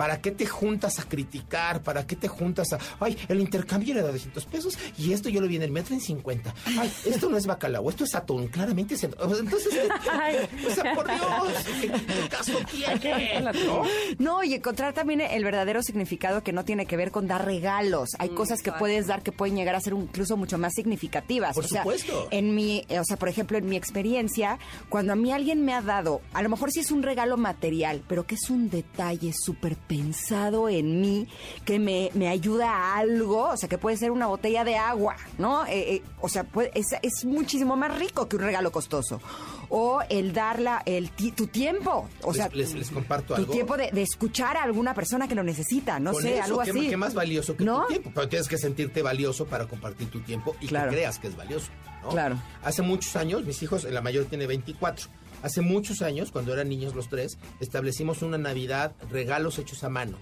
¿Para 0.00 0.22
qué 0.22 0.30
te 0.30 0.46
juntas 0.46 0.98
a 0.98 1.02
criticar? 1.02 1.82
¿Para 1.82 2.06
qué 2.06 2.16
te 2.16 2.26
juntas 2.26 2.72
a... 2.72 2.78
Ay, 3.00 3.18
el 3.28 3.38
intercambio 3.38 3.92
era 3.92 4.02
de 4.02 4.12
200 4.12 4.46
pesos 4.46 4.78
y 4.96 5.12
esto 5.12 5.28
yo 5.28 5.42
lo 5.42 5.46
vi 5.46 5.56
en 5.56 5.62
el 5.62 5.70
metro 5.70 5.94
en 5.94 6.00
50. 6.00 6.54
Ay, 6.78 6.90
esto 7.04 7.28
no 7.28 7.36
es 7.36 7.44
bacalao, 7.44 7.90
esto 7.90 8.04
es 8.04 8.14
atún, 8.14 8.48
claramente 8.48 8.94
es... 8.94 9.00
sea, 9.00 9.10
Entonces, 9.10 9.90
Ay. 10.10 10.36
o 10.66 10.70
sea, 10.74 10.94
por 10.94 11.06
Dios, 11.06 11.64
¿qué, 11.82 11.88
qué 11.90 12.28
caso 12.30 12.52
tiene? 12.70 13.40
¿No? 13.66 13.82
No, 14.18 14.42
y 14.42 14.54
encontrar 14.54 14.94
también 14.94 15.20
el 15.20 15.44
verdadero 15.44 15.82
significado 15.82 16.42
que 16.42 16.54
no 16.54 16.64
tiene 16.64 16.86
que 16.86 16.96
ver 16.96 17.10
con 17.10 17.26
dar 17.26 17.44
regalos. 17.44 18.08
Hay 18.18 18.30
cosas 18.30 18.62
que 18.62 18.72
puedes 18.72 19.06
dar 19.06 19.22
que 19.22 19.32
pueden 19.32 19.54
llegar 19.54 19.74
a 19.74 19.80
ser 19.82 19.92
incluso 19.92 20.38
mucho 20.38 20.56
más 20.56 20.72
significativas. 20.72 21.54
Por 21.54 21.66
o 21.66 21.68
sea, 21.68 21.82
supuesto. 21.82 22.28
En 22.30 22.54
mi, 22.54 22.86
o 22.88 23.04
sea, 23.04 23.18
por 23.18 23.28
ejemplo, 23.28 23.58
en 23.58 23.68
mi 23.68 23.76
experiencia, 23.76 24.58
cuando 24.88 25.12
a 25.12 25.16
mí 25.16 25.30
alguien 25.30 25.62
me 25.62 25.74
ha 25.74 25.82
dado, 25.82 26.22
a 26.32 26.40
lo 26.40 26.48
mejor 26.48 26.72
sí 26.72 26.80
es 26.80 26.90
un 26.90 27.02
regalo 27.02 27.36
material, 27.36 28.02
pero 28.08 28.26
que 28.26 28.36
es 28.36 28.48
un 28.48 28.70
detalle 28.70 29.34
súper 29.34 29.76
pensado 29.94 30.68
en 30.68 31.00
mí, 31.00 31.26
que 31.64 31.80
me, 31.80 32.10
me 32.14 32.28
ayuda 32.28 32.70
a 32.70 32.98
algo, 32.98 33.48
o 33.50 33.56
sea, 33.56 33.68
que 33.68 33.76
puede 33.76 33.96
ser 33.96 34.12
una 34.12 34.28
botella 34.28 34.62
de 34.62 34.76
agua, 34.76 35.16
¿no? 35.36 35.66
Eh, 35.66 35.94
eh, 35.96 36.02
o 36.20 36.28
sea, 36.28 36.44
puede- 36.44 36.70
es, 36.74 36.86
es 37.02 37.24
muchísimo 37.24 37.76
más 37.76 37.98
rico 37.98 38.28
que 38.28 38.36
un 38.36 38.42
regalo 38.42 38.70
costoso. 38.70 39.20
O 39.68 40.00
el 40.08 40.32
darla, 40.32 40.82
el 40.86 41.10
tu 41.10 41.48
tiempo, 41.48 42.08
o 42.22 42.28
Les- 42.28 42.36
sea, 42.36 42.48
les- 42.52 42.74
les 42.74 42.90
comparto 42.90 43.34
tu 43.34 43.40
algo. 43.42 43.52
tiempo 43.52 43.76
de, 43.76 43.90
de 43.90 44.02
escuchar 44.02 44.56
a 44.56 44.62
alguna 44.62 44.94
persona 44.94 45.26
que 45.26 45.34
lo 45.34 45.42
necesita, 45.42 45.98
no 45.98 46.12
Con 46.12 46.22
sé, 46.22 46.34
eso, 46.34 46.44
algo 46.44 46.60
¿qué, 46.62 46.70
así. 46.70 46.88
qué 46.88 46.96
más 46.96 47.14
valioso 47.14 47.56
que 47.56 47.64
¿No? 47.64 47.82
tu 47.82 47.88
tiempo? 47.88 48.10
Pero 48.14 48.28
tienes 48.28 48.46
que 48.48 48.58
sentirte 48.58 49.02
valioso 49.02 49.46
para 49.46 49.66
compartir 49.66 50.08
tu 50.08 50.20
tiempo 50.20 50.54
y 50.60 50.68
Claro. 50.68 50.90
que 50.90 50.96
creas 50.98 51.18
que 51.18 51.26
es 51.28 51.36
valioso. 51.36 51.66
¿no? 52.02 52.08
Claro. 52.10 52.36
Hace 52.62 52.80
muchos 52.82 53.14
años, 53.16 53.44
mis 53.44 53.62
hijos, 53.62 53.84
la 53.84 54.00
mayor 54.00 54.24
tiene 54.24 54.46
24. 54.46 55.08
Hace 55.42 55.60
muchos 55.62 56.02
años, 56.02 56.30
cuando 56.30 56.52
eran 56.52 56.68
niños 56.68 56.94
los 56.94 57.08
tres, 57.08 57.38
establecimos 57.60 58.22
una 58.22 58.38
Navidad, 58.38 58.92
regalos 59.10 59.58
hechos 59.58 59.82
a 59.84 59.88
mano. 59.88 60.16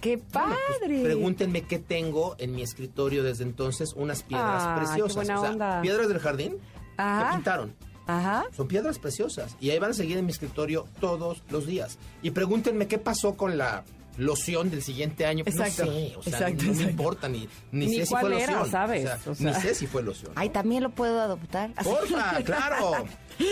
¡Qué 0.00 0.16
Bueno, 0.16 0.56
pues, 0.66 0.78
padre! 0.80 1.02
pregúntenme 1.02 1.62
qué 1.62 1.78
tengo 1.78 2.34
en 2.38 2.54
mi 2.54 2.62
escritorio 2.62 3.22
desde 3.22 3.44
entonces, 3.44 3.92
unas 3.94 4.22
piedras 4.22 4.62
Ah, 4.64 4.74
qué 4.74 4.84
preciosas. 4.86 5.14
buena 5.14 5.38
o 5.38 5.42
sea, 5.42 5.50
onda. 5.52 5.80
piedras 5.82 6.08
del 6.08 6.18
jardín 6.18 6.56
Ajá. 6.96 7.28
que 7.30 7.34
pintaron. 7.36 7.74
Ajá. 8.06 8.44
Son 8.56 8.66
piedras 8.66 8.98
preciosas 8.98 9.56
y 9.60 9.70
ahí 9.70 9.78
van 9.78 9.92
a 9.92 9.94
seguir 9.94 10.18
en 10.18 10.26
mi 10.26 10.32
escritorio 10.32 10.86
todos 11.00 11.42
los 11.50 11.66
días. 11.66 11.98
Y 12.20 12.32
pregúntenme 12.32 12.88
qué 12.88 12.98
pasó 12.98 13.36
con 13.36 13.56
la 13.58 13.84
loción 14.18 14.70
del 14.70 14.82
siguiente 14.82 15.26
año. 15.26 15.44
Exacto, 15.46 15.84
No 15.86 15.92
sé, 15.92 16.14
o 16.16 16.22
sea, 16.22 16.32
exacto, 16.32 16.62
no 16.64 16.68
me 16.68 16.68
exacto. 16.74 16.90
importa 16.90 17.28
ni, 17.28 17.48
ni, 17.70 17.86
Ni 17.86 17.96
sé 17.96 18.06
si 18.06 18.14
fue 18.14 18.20
era, 18.42 18.52
loción. 18.52 18.70
¿sabes? 18.70 19.04
O 19.04 19.06
sea, 19.06 19.32
O 19.32 19.34
sea. 19.34 19.52
Ni 19.52 19.60
sé 19.60 19.74
si 19.74 19.86
fue 19.86 20.02
loción. 20.02 20.32
Ay, 20.34 20.50
también 20.50 20.82
lo 20.82 20.90
puedo 20.90 21.20
adoptar. 21.20 21.72
Así. 21.76 21.88
Porfa, 21.88 22.42
claro. 22.44 23.04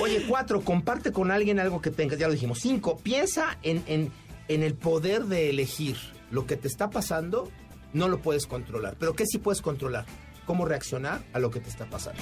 Oye, 0.02 0.24
cuatro, 0.28 0.60
comparte 0.62 1.12
con 1.12 1.30
alguien 1.30 1.58
algo 1.60 1.80
que 1.80 1.90
tengas. 1.90 2.18
Ya 2.18 2.26
lo 2.26 2.34
dijimos. 2.34 2.58
Cinco, 2.60 2.98
piensa 2.98 3.58
en, 3.62 3.82
en, 3.86 4.12
en 4.48 4.62
el 4.62 4.74
poder 4.74 5.24
de 5.24 5.50
elegir. 5.50 5.96
Lo 6.30 6.46
que 6.46 6.56
te 6.56 6.68
está 6.68 6.90
pasando, 6.90 7.50
no 7.92 8.08
lo 8.08 8.20
puedes 8.22 8.46
controlar. 8.46 8.96
Pero 8.98 9.14
¿qué 9.14 9.26
sí 9.26 9.38
puedes 9.38 9.62
controlar? 9.62 10.04
Cómo 10.46 10.64
reaccionar 10.64 11.22
a 11.32 11.38
lo 11.38 11.50
que 11.50 11.60
te 11.60 11.68
está 11.68 11.86
pasando. 11.86 12.20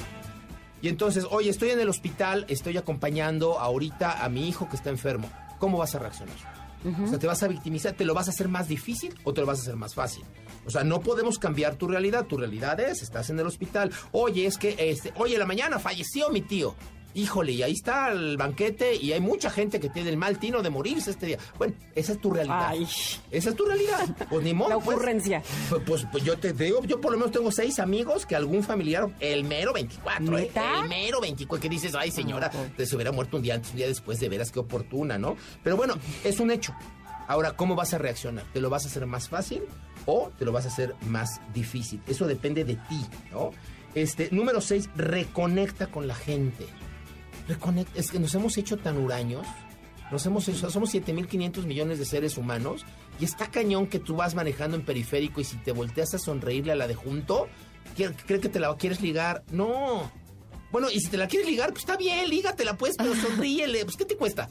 Y 0.80 0.88
entonces, 0.88 1.26
oye, 1.30 1.50
estoy 1.50 1.70
en 1.70 1.80
el 1.80 1.88
hospital, 1.88 2.46
estoy 2.48 2.76
acompañando 2.76 3.58
ahorita 3.58 4.24
a 4.24 4.28
mi 4.28 4.48
hijo 4.48 4.68
que 4.68 4.76
está 4.76 4.90
enfermo. 4.90 5.28
¿Cómo 5.58 5.76
vas 5.78 5.94
a 5.94 5.98
reaccionar? 5.98 6.36
O 6.84 7.08
sea, 7.08 7.18
¿te 7.18 7.26
vas 7.26 7.42
a 7.42 7.48
victimizar? 7.48 7.94
¿Te 7.94 8.04
lo 8.04 8.14
vas 8.14 8.28
a 8.28 8.30
hacer 8.30 8.48
más 8.48 8.68
difícil 8.68 9.14
o 9.24 9.34
te 9.34 9.40
lo 9.40 9.46
vas 9.46 9.58
a 9.58 9.62
hacer 9.62 9.76
más 9.76 9.94
fácil? 9.94 10.24
O 10.64 10.70
sea, 10.70 10.84
no 10.84 11.00
podemos 11.00 11.38
cambiar 11.38 11.76
tu 11.76 11.88
realidad. 11.88 12.26
Tu 12.26 12.36
realidad 12.36 12.78
es, 12.80 13.02
estás 13.02 13.30
en 13.30 13.38
el 13.38 13.46
hospital. 13.46 13.90
Oye, 14.12 14.46
es 14.46 14.58
que, 14.58 14.76
este, 14.78 15.12
oye, 15.16 15.34
en 15.34 15.40
la 15.40 15.46
mañana 15.46 15.78
falleció 15.78 16.30
mi 16.30 16.40
tío. 16.42 16.74
Híjole, 17.14 17.52
y 17.52 17.62
ahí 17.62 17.72
está 17.72 18.12
el 18.12 18.36
banquete 18.36 18.94
y 18.94 19.12
hay 19.12 19.20
mucha 19.20 19.50
gente 19.50 19.80
que 19.80 19.88
tiene 19.88 20.10
el 20.10 20.16
mal 20.16 20.38
tino 20.38 20.62
de 20.62 20.70
morirse 20.70 21.10
este 21.10 21.26
día. 21.26 21.38
Bueno, 21.56 21.74
esa 21.94 22.12
es 22.12 22.20
tu 22.20 22.30
realidad. 22.30 22.66
Ay. 22.68 22.86
Esa 23.30 23.50
es 23.50 23.56
tu 23.56 23.64
realidad. 23.64 24.08
Pues 24.28 24.44
ni 24.44 24.54
modo. 24.54 24.70
La 24.70 24.74
pues. 24.76 24.96
ocurrencia. 24.96 25.42
Pues, 25.68 25.82
pues, 25.84 26.06
pues 26.12 26.24
yo 26.24 26.38
te 26.38 26.52
digo, 26.52 26.82
yo 26.84 27.00
por 27.00 27.12
lo 27.12 27.18
menos 27.18 27.32
tengo 27.32 27.50
seis 27.50 27.78
amigos 27.78 28.26
que 28.26 28.36
algún 28.36 28.62
familiar, 28.62 29.08
el 29.20 29.44
mero 29.44 29.72
24, 29.72 30.38
¿eh? 30.38 30.42
¿Neta? 30.42 30.80
el 30.80 30.88
mero 30.88 31.20
24, 31.20 31.60
que 31.62 31.68
dices, 31.68 31.94
ay 31.94 32.10
señora, 32.10 32.50
te 32.76 32.86
se 32.86 32.94
hubiera 32.94 33.12
muerto 33.12 33.36
un 33.36 33.42
día 33.42 33.54
antes, 33.54 33.70
un 33.70 33.76
día 33.76 33.86
después, 33.86 34.20
de 34.20 34.28
veras 34.28 34.52
qué 34.52 34.60
oportuna, 34.60 35.18
¿no? 35.18 35.36
Pero 35.62 35.76
bueno, 35.76 35.94
es 36.24 36.40
un 36.40 36.50
hecho. 36.50 36.74
Ahora, 37.26 37.52
¿cómo 37.52 37.74
vas 37.74 37.92
a 37.94 37.98
reaccionar? 37.98 38.44
¿Te 38.52 38.60
lo 38.60 38.70
vas 38.70 38.84
a 38.84 38.88
hacer 38.88 39.06
más 39.06 39.28
fácil 39.28 39.62
o 40.06 40.30
te 40.38 40.44
lo 40.44 40.52
vas 40.52 40.64
a 40.64 40.68
hacer 40.68 40.94
más 41.06 41.40
difícil? 41.52 42.00
Eso 42.06 42.26
depende 42.26 42.64
de 42.64 42.76
ti, 42.76 43.04
¿no? 43.30 43.50
Este, 43.94 44.28
número 44.30 44.60
seis, 44.60 44.88
reconecta 44.96 45.88
con 45.88 46.06
la 46.06 46.14
gente. 46.14 46.66
Reconecta, 47.48 47.98
es 47.98 48.10
que 48.10 48.18
nos 48.20 48.34
hemos 48.34 48.56
hecho 48.58 48.76
tan 48.76 48.98
huraños, 48.98 49.46
nos 50.12 50.24
hemos 50.26 50.46
hecho, 50.48 50.70
somos 50.70 50.94
7.500 50.94 51.64
millones 51.64 51.98
de 51.98 52.04
seres 52.04 52.36
humanos 52.36 52.84
y 53.18 53.24
está 53.24 53.50
cañón 53.50 53.86
que 53.88 53.98
tú 53.98 54.16
vas 54.16 54.34
manejando 54.34 54.76
en 54.76 54.84
periférico 54.84 55.40
y 55.40 55.44
si 55.44 55.56
te 55.56 55.72
volteas 55.72 56.14
a 56.14 56.18
sonreírle 56.18 56.72
a 56.72 56.76
la 56.76 56.86
de 56.86 56.94
junto, 56.94 57.48
¿quiere- 57.96 58.14
cree 58.26 58.38
que 58.40 58.48
te 58.48 58.60
la 58.60 58.74
quieres 58.76 59.00
ligar. 59.00 59.44
No. 59.50 60.10
Bueno, 60.70 60.88
y 60.90 61.00
si 61.00 61.08
te 61.08 61.16
la 61.16 61.26
quieres 61.26 61.48
ligar, 61.48 61.70
pues 61.70 61.80
está 61.80 61.96
bien, 61.96 62.28
lígatela 62.28 62.76
pues, 62.76 62.94
pero 62.98 63.14
sonríele, 63.16 63.84
pues 63.84 63.96
¿qué 63.96 64.04
te 64.04 64.16
cuesta? 64.16 64.50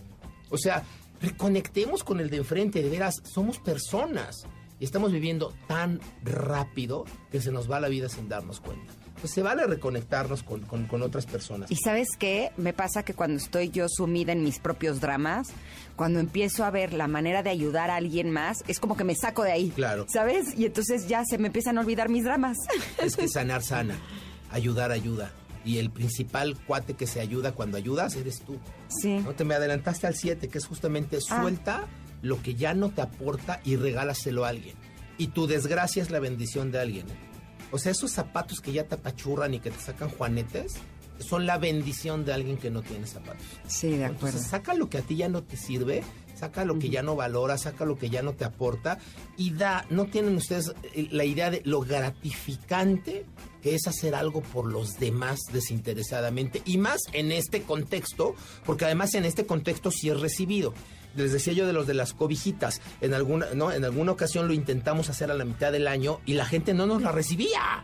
O 0.50 0.58
sea, 0.58 0.84
reconectemos 1.22 2.04
con 2.04 2.20
el 2.20 2.30
de 2.32 2.38
enfrente, 2.38 2.82
de 2.82 2.90
veras, 2.90 3.16
somos 3.24 3.60
personas 3.60 4.46
y 4.80 4.86
estamos 4.86 5.12
viviendo 5.12 5.54
tan 5.68 6.00
rápido 6.24 7.06
que 7.32 7.42
se 7.42 7.52
nos 7.52 7.70
va 7.70 7.80
la 7.80 7.88
vida 7.90 8.10
sin 8.10 8.28
darnos 8.30 8.60
cuenta. 8.60 8.94
Pues 9.20 9.34
se 9.34 9.42
vale 9.42 9.66
reconectarnos 9.66 10.44
con, 10.44 10.62
con- 10.62 10.86
con 10.86 11.02
otras 11.02 11.26
personas. 11.26 11.72
Y 11.72 11.76
sabes 11.78 12.08
qué? 12.20 12.52
Me 12.58 12.72
pasa 12.74 13.04
que 13.04 13.14
cuando 13.16 13.38
estoy 13.38 13.70
yo 13.70 13.88
sumida 13.90 14.32
en 14.32 14.44
mis 14.44 14.60
propios 14.60 15.00
dramas, 15.02 15.48
cuando 15.96 16.20
empiezo 16.20 16.64
a 16.64 16.70
ver 16.70 16.94
la 16.94 17.08
manera 17.08 17.42
de 17.42 17.50
ayudar 17.50 17.90
a 17.90 17.96
alguien 17.96 18.30
más, 18.30 18.64
es 18.68 18.80
como 18.80 18.96
que 18.96 19.04
me 19.04 19.16
saco 19.16 19.44
de 19.44 19.52
ahí. 19.54 19.70
Claro. 19.72 20.06
¿Sabes? 20.08 20.56
Y 20.58 20.66
entonces 20.66 21.08
ya 21.08 21.24
se 21.26 21.38
me 21.40 21.48
empiezan 21.48 21.78
a 21.78 21.82
olvidar 21.82 22.10
mis 22.10 22.24
dramas. 22.24 22.58
Es 23.02 23.16
que 23.16 23.28
sanar 23.28 23.64
sana, 23.64 23.96
ayudar 24.52 24.92
ayuda. 24.92 25.32
y 25.66 25.80
el 25.80 25.90
principal 25.90 26.56
cuate 26.66 26.94
que 26.94 27.08
se 27.08 27.20
ayuda 27.20 27.52
cuando 27.54 27.76
ayudas 27.78 28.16
eres 28.16 28.42
tú. 28.42 28.58
Sí. 28.88 29.18
No 29.20 29.34
te 29.34 29.44
me 29.44 29.56
adelantaste 29.56 30.08
al 30.08 30.16
7, 30.16 30.48
que 30.48 30.58
es 30.60 30.66
justamente 30.68 31.18
Ah. 31.30 31.42
suelta 31.42 31.88
lo 32.22 32.42
que 32.42 32.54
ya 32.56 32.74
no 32.76 32.90
te 32.92 33.02
aporta 33.02 33.60
y 33.66 33.76
regálaselo 33.76 34.46
a 34.46 34.50
alguien. 34.50 34.76
Y 35.18 35.28
tu 35.28 35.46
desgracia 35.48 36.02
es 36.04 36.10
la 36.12 36.20
bendición 36.20 36.72
de 36.72 36.80
alguien. 36.80 37.08
¿eh? 37.10 37.14
O 37.72 37.80
sea, 37.80 37.92
esos 37.92 38.12
zapatos 38.12 38.62
que 38.62 38.72
ya 38.72 38.86
te 38.86 38.96
apachurran 38.96 39.54
y 39.54 39.60
que 39.60 39.72
te 39.72 39.80
sacan 39.80 40.10
juanetes 40.10 40.76
son 41.20 41.46
la 41.46 41.58
bendición 41.58 42.26
de 42.26 42.34
alguien 42.34 42.58
que 42.58 42.70
no 42.70 42.82
tiene 42.82 43.08
zapatos. 43.08 43.46
Sí, 43.68 43.90
de 43.90 44.06
acuerdo. 44.06 44.28
Entonces, 44.28 44.50
saca 44.50 44.74
lo 44.74 44.90
que 44.90 45.00
a 45.00 45.02
ti 45.02 45.16
ya 45.16 45.30
no 45.30 45.44
te 45.44 45.58
sirve, 45.58 46.04
saca 46.38 46.66
lo 46.66 46.78
que 46.80 46.90
ya 46.90 47.02
no 47.02 47.16
valora, 47.16 47.58
saca 47.58 47.86
lo 47.86 47.98
que 47.98 48.10
ya 48.10 48.22
no 48.22 48.34
te 48.34 48.46
aporta 48.46 49.00
y 49.36 49.52
da, 49.52 49.86
no 49.90 50.06
tienen 50.06 50.36
ustedes 50.36 50.74
eh, 50.94 51.08
la 51.12 51.26
idea 51.26 51.50
de 51.50 51.62
lo 51.66 51.82
gratificante 51.82 53.26
que 53.62 53.76
es 53.76 53.88
hacer 53.88 54.16
algo 54.16 54.42
por 54.42 54.72
los 54.72 55.00
demás 55.00 55.40
desinteresadamente 55.52 56.62
y 56.66 56.78
más 56.78 57.02
en 57.14 57.32
este 57.32 57.64
contexto, 57.64 58.36
porque 58.66 58.86
además 58.86 59.16
en 59.16 59.26
este 59.26 59.46
contexto 59.46 59.92
sí 59.92 60.10
es 60.10 60.20
recibido. 60.20 60.74
Les 61.16 61.32
decía 61.32 61.54
yo 61.54 61.66
de 61.66 61.74
los 61.74 61.88
de 61.88 61.94
las 61.96 62.14
cobijitas, 62.14 62.82
en 63.02 63.14
alguna, 63.14 63.48
¿no? 63.56 63.72
en 63.72 63.84
alguna 63.86 64.12
ocasión 64.12 64.48
lo 64.48 64.54
intentamos 64.54 65.10
hacer 65.10 65.32
a 65.32 65.34
la 65.34 65.46
mitad 65.46 65.72
del 65.72 65.88
año 65.88 66.20
y 66.26 66.34
la 66.34 66.46
gente 66.46 66.74
no 66.74 66.86
nos 66.86 67.02
la 67.02 67.12
recibía. 67.12 67.84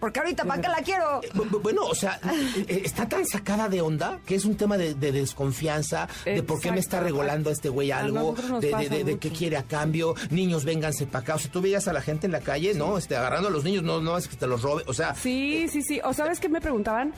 Porque 0.00 0.18
ahorita, 0.18 0.44
¿para 0.44 0.60
qué 0.60 0.66
la 0.66 0.82
quiero? 0.82 1.20
Eh, 1.22 1.28
bu- 1.32 1.48
bu- 1.48 1.62
Bueno, 1.62 1.84
o 1.84 1.94
sea, 1.94 2.18
eh, 2.24 2.64
eh, 2.66 2.82
está 2.84 3.08
tan 3.08 3.24
sacada 3.24 3.68
de 3.68 3.80
onda 3.82 4.18
que 4.26 4.34
es 4.34 4.44
un 4.44 4.56
tema 4.56 4.76
de, 4.76 4.94
de 4.94 5.12
desconfianza, 5.12 6.08
de 6.24 6.42
por 6.42 6.58
qué 6.58 6.72
me 6.72 6.80
está 6.80 6.96
Exacto. 6.96 7.04
regolando 7.18 7.50
este 7.50 7.68
güey 7.68 7.92
algo, 7.92 8.34
de, 8.60 9.16
qué 9.20 9.30
quiere 9.30 9.56
a 9.56 9.62
cambio, 9.62 10.16
niños 10.30 10.64
vénganse 10.64 11.06
para 11.06 11.20
acá. 11.22 11.34
O 11.36 11.38
sea, 11.38 11.52
tú 11.52 11.60
veías 11.60 11.86
a 11.86 11.92
la 11.92 12.00
gente 12.02 12.26
en 12.26 12.32
la 12.32 12.40
calle, 12.40 12.74
¿no? 12.74 12.98
Este, 12.98 13.14
agarrando 13.14 13.46
a 13.46 13.50
los 13.52 13.62
niños, 13.62 13.84
no, 13.84 14.00
no 14.00 14.18
es 14.18 14.26
que 14.26 14.34
te 14.34 14.48
los 14.48 14.62
robe, 14.62 14.82
o 14.88 14.92
sea, 14.92 15.14
Sí, 15.14 15.68
sí, 15.70 15.82
sí. 15.82 16.00
¿O 16.02 16.12
sabes 16.12 16.40
qué 16.40 16.48
me 16.48 16.60
preguntaban? 16.60 17.14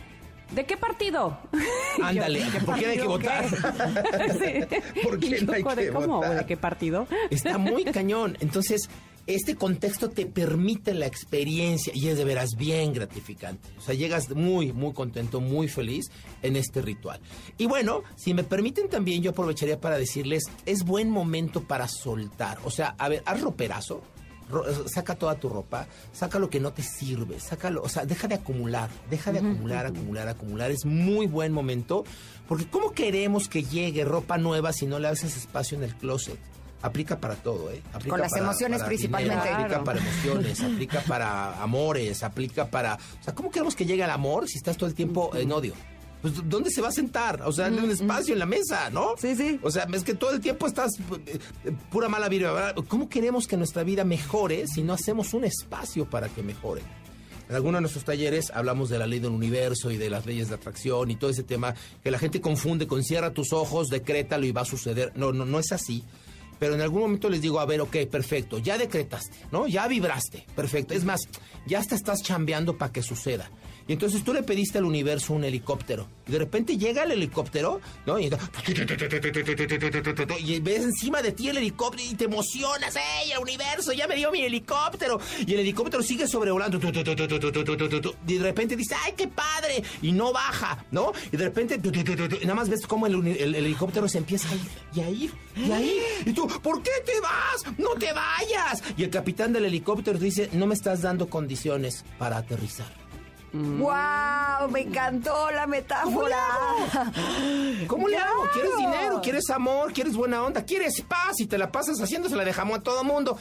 ¿De 0.53 0.67
qué 0.67 0.77
partido? 0.77 1.39
Ándale, 2.03 2.45
¿de 2.45 2.51
qué 2.51 2.61
¿por 2.61 2.75
quién 2.77 2.91
hay 2.91 2.97
que 2.99 3.05
votar? 3.05 3.45
qué? 4.39 4.69
sí. 4.93 5.01
¿Por 5.03 5.19
yo, 5.19 5.53
hay 5.53 5.63
¿de 5.63 5.87
que 5.87 5.93
cómo? 5.93 6.17
votar? 6.17 6.39
¿De 6.39 6.47
qué 6.47 6.57
partido? 6.57 7.07
Está 7.31 7.59
muy 7.59 7.85
cañón. 7.85 8.37
Entonces, 8.41 8.89
este 9.27 9.57
contexto 9.57 10.11
te 10.11 10.27
permite 10.27 10.93
la 10.93 11.07
experiencia 11.07 11.93
y 11.95 12.09
es 12.09 12.19
de 12.19 12.25
veras 12.25 12.51
bien 12.59 12.93
gratificante. 12.93 13.71
O 13.79 13.81
sea, 13.81 13.95
llegas 13.95 14.29
muy, 14.31 14.73
muy 14.73 14.93
contento, 14.93 15.41
muy 15.41 15.69
feliz 15.69 16.11
en 16.43 16.57
este 16.57 16.83
ritual. 16.83 17.21
Y 17.57 17.67
bueno, 17.67 18.03
si 18.17 18.35
me 18.35 18.45
permiten 18.45 18.89
también, 18.89 19.23
yo 19.23 19.31
aprovecharía 19.31 19.81
para 19.81 19.97
decirles, 19.97 20.45
es 20.67 20.85
buen 20.85 21.11
momento 21.11 21.63
para 21.63 21.89
soltar. 21.89 22.59
O 22.65 22.71
sea, 22.71 22.95
a 22.99 23.09
ver, 23.09 23.23
haz 23.25 23.41
roperazo. 23.41 24.03
Saca 24.87 25.15
toda 25.15 25.35
tu 25.37 25.49
ropa, 25.49 25.87
saca 26.13 26.39
lo 26.39 26.51
que 26.51 26.61
no 26.61 26.73
te 26.73 26.83
sirve, 26.83 27.41
sácalo, 27.41 27.83
o 27.83 27.89
sea, 27.89 28.05
deja 28.07 28.29
de 28.29 28.35
acumular, 28.37 28.91
deja 29.11 29.33
de 29.33 29.39
acumular, 29.39 29.87
acumular, 29.87 30.29
acumular. 30.29 30.71
Es 30.71 30.85
muy 30.85 31.27
buen 31.27 31.53
momento, 31.53 32.05
porque 32.49 32.67
¿cómo 32.69 32.93
queremos 32.93 33.49
que 33.49 33.63
llegue 33.65 34.05
ropa 34.05 34.39
nueva 34.39 34.73
si 34.73 34.87
no 34.87 34.99
le 34.99 35.09
haces 35.09 35.37
espacio 35.37 35.77
en 35.79 35.85
el 35.85 35.95
closet? 35.95 36.39
Aplica 36.83 37.19
para 37.19 37.35
todo, 37.37 37.71
¿eh? 37.71 37.81
Aplica 37.95 38.11
Con 38.11 38.21
las 38.21 38.31
para- 38.33 38.45
emociones 38.45 38.79
para 38.81 38.89
principalmente. 38.89 39.37
dinero, 39.49 39.59
aplica 39.63 39.85
para 39.85 40.01
emociones, 40.01 40.61
aplica 40.63 41.01
para 41.01 41.63
amores, 41.63 42.23
aplica 42.23 42.67
para... 42.67 42.97
O 43.21 43.25
sea, 43.25 43.35
¿cómo 43.35 43.51
queremos 43.51 43.75
que 43.75 43.87
llegue 43.87 44.05
el 44.05 44.11
amor 44.11 44.47
si 44.49 44.59
estás 44.59 44.77
todo 44.77 44.87
el 44.91 44.95
tiempo 44.95 45.31
en 45.35 45.51
odio? 45.51 45.73
Pues, 46.25 46.37
¿dónde 46.49 46.71
se 46.71 46.81
va 46.81 46.89
a 46.89 46.91
sentar? 46.91 47.43
O 47.45 47.53
sea, 47.53 47.67
en 47.67 47.79
un 47.79 47.91
espacio 47.91 48.33
en 48.33 48.39
la 48.39 48.47
mesa, 48.47 48.89
¿no? 48.89 49.15
Sí, 49.19 49.37
sí. 49.37 49.61
O 49.63 49.71
sea, 49.71 49.87
es 49.93 50.05
que 50.05 50.15
todo 50.15 50.31
el 50.31 50.41
tiempo 50.41 50.67
estás 50.67 50.99
eh, 51.27 51.39
eh, 51.67 51.73
pura 51.91 52.09
mala 52.09 52.31
vida. 52.31 52.51
¿verdad? 52.51 52.77
¿Cómo 52.89 53.11
queremos 53.11 53.47
que 53.47 53.59
nuestra 53.59 53.83
vida 53.83 54.05
mejore 54.05 54.67
si 54.67 54.83
no 54.83 54.95
hacemos 54.95 55.35
un 55.35 55.45
espacio 55.45 56.09
para 56.09 56.31
que 56.31 56.43
mejore? 56.43 56.81
En 57.47 57.55
algunos 57.55 57.77
de 57.77 57.81
nuestros 57.83 58.07
talleres 58.07 58.51
hablamos 58.55 58.89
de 58.89 58.99
la 58.99 59.07
ley 59.07 59.19
del 59.19 59.33
universo 59.33 59.91
y 59.91 59.99
de 59.99 60.09
las 60.09 60.25
leyes 60.25 60.49
de 60.49 60.55
atracción 60.55 61.11
y 61.11 61.17
todo 61.17 61.29
ese 61.29 61.43
tema 61.43 61.75
que 62.03 62.11
la 62.11 62.19
gente 62.19 62.41
confunde 62.41 62.87
con 62.87 63.05
cierra 63.05 63.35
tus 63.35 63.53
ojos, 63.53 63.89
decrétalo 63.89 64.47
y 64.47 64.53
va 64.53 64.63
a 64.63 64.65
suceder. 64.65 65.13
No, 65.17 65.31
no, 65.31 65.45
no 65.45 65.59
es 65.59 65.73
así. 65.73 66.05
Pero 66.59 66.75
en 66.75 66.81
algún 66.81 67.03
momento 67.03 67.29
les 67.29 67.43
digo, 67.43 67.61
a 67.61 67.67
ver, 67.67 67.83
ok, 67.83 67.97
perfecto, 68.11 68.57
ya 68.57 68.79
decretaste, 68.79 69.37
¿no? 69.53 69.67
Ya 69.67 69.87
vibraste, 69.89 70.47
perfecto. 70.57 70.95
Es 70.95 71.05
más, 71.05 71.21
ya 71.67 71.81
hasta 71.81 71.95
estás 71.95 72.23
chambeando 72.23 72.79
para 72.79 72.93
que 72.93 73.03
suceda. 73.03 73.51
Y 73.87 73.93
entonces 73.93 74.25
tú 74.25 74.33
le 74.33 74.43
pediste 74.43 74.79
al 74.79 74.85
universo 74.85 75.33
un 75.35 75.45
helicóptero. 75.45 76.09
Y 76.27 76.33
de 76.33 76.39
repente 76.39 76.77
llega 76.79 77.03
el 77.05 77.13
helicóptero, 77.13 77.81
¿no? 78.07 78.19
Y, 78.19 78.31
ves 80.61 80.83
encima 80.85 81.21
de 81.23 81.33
ti 81.33 81.49
el 81.49 81.59
helicóptero 81.59 82.03
y 82.11 82.15
te 82.15 82.25
emocionas. 82.25 82.97
¡Ey, 82.97 83.33
el 83.33 83.39
universo! 83.39 83.93
¡Ya 83.93 84.07
me 84.09 84.17
dio 84.17 84.31
mi 84.31 84.41
helicóptero! 84.43 85.21
Y 85.47 85.53
el 85.55 85.61
helicóptero 85.61 86.03
sigue 86.03 86.27
sobrevolando. 86.27 86.79
Y 88.27 88.35
de 88.39 88.43
repente 88.43 88.77
dice, 88.77 88.95
¡ay, 89.05 89.13
qué 89.17 89.29
padre! 89.29 89.83
Y 90.03 90.13
no 90.13 90.33
baja, 90.33 90.85
¿no? 90.91 91.13
Y 91.33 91.37
de 91.37 91.45
repente, 91.45 91.79
nada 92.43 92.55
más 92.55 92.69
ves 92.69 92.87
cómo 92.87 93.07
el- 93.07 93.27
el 93.27 93.55
helicóptero 93.55 94.09
se 94.09 94.19
empieza 94.19 94.49
a 94.49 94.55
ir, 94.55 94.61
y 94.95 95.01
a 95.01 95.11
ir, 95.11 95.31
y 95.57 95.71
a 95.71 95.81
ir. 95.81 96.03
Y 96.27 96.33
tú, 96.33 96.47
¿por 96.63 96.83
qué 96.83 96.91
te 97.05 97.21
vas? 97.21 97.79
¡No 97.79 97.91
te 97.91 98.13
vayas! 98.13 98.83
Y 98.97 99.05
el 99.05 99.11
capitán 99.11 99.53
del 99.53 99.67
helicóptero 99.67 100.19
dice, 100.19 100.49
no 100.53 100.67
me 100.67 100.75
estás 100.75 101.03
dando 101.03 101.29
condiciones 101.29 102.05
para 102.19 102.39
aterrizar. 102.39 103.04
¡Wow! 103.55 104.69
Me 104.71 104.81
encantó 104.81 105.51
la 105.53 105.67
metáfora. 105.67 106.39
¿Cómo 107.87 108.09
le 108.09 108.17
hago? 108.17 108.43
¿Quieres 108.53 108.73
Claro. 108.73 108.91
dinero? 108.91 109.21
¿Quieres 109.23 109.51
amor? 109.51 109.93
¿Quieres 109.93 110.17
buena 110.17 110.43
onda? 110.43 110.65
¿Quieres 110.65 111.01
paz? 111.03 111.41
Y 111.41 111.47
te 111.47 111.57
la 111.59 111.71
pasas 111.71 112.01
haciéndose 112.01 112.35
la 112.37 112.45
de 112.45 112.53
jamón 112.53 112.81
a 112.81 112.83
todo 112.83 113.05
mundo. 113.05 113.39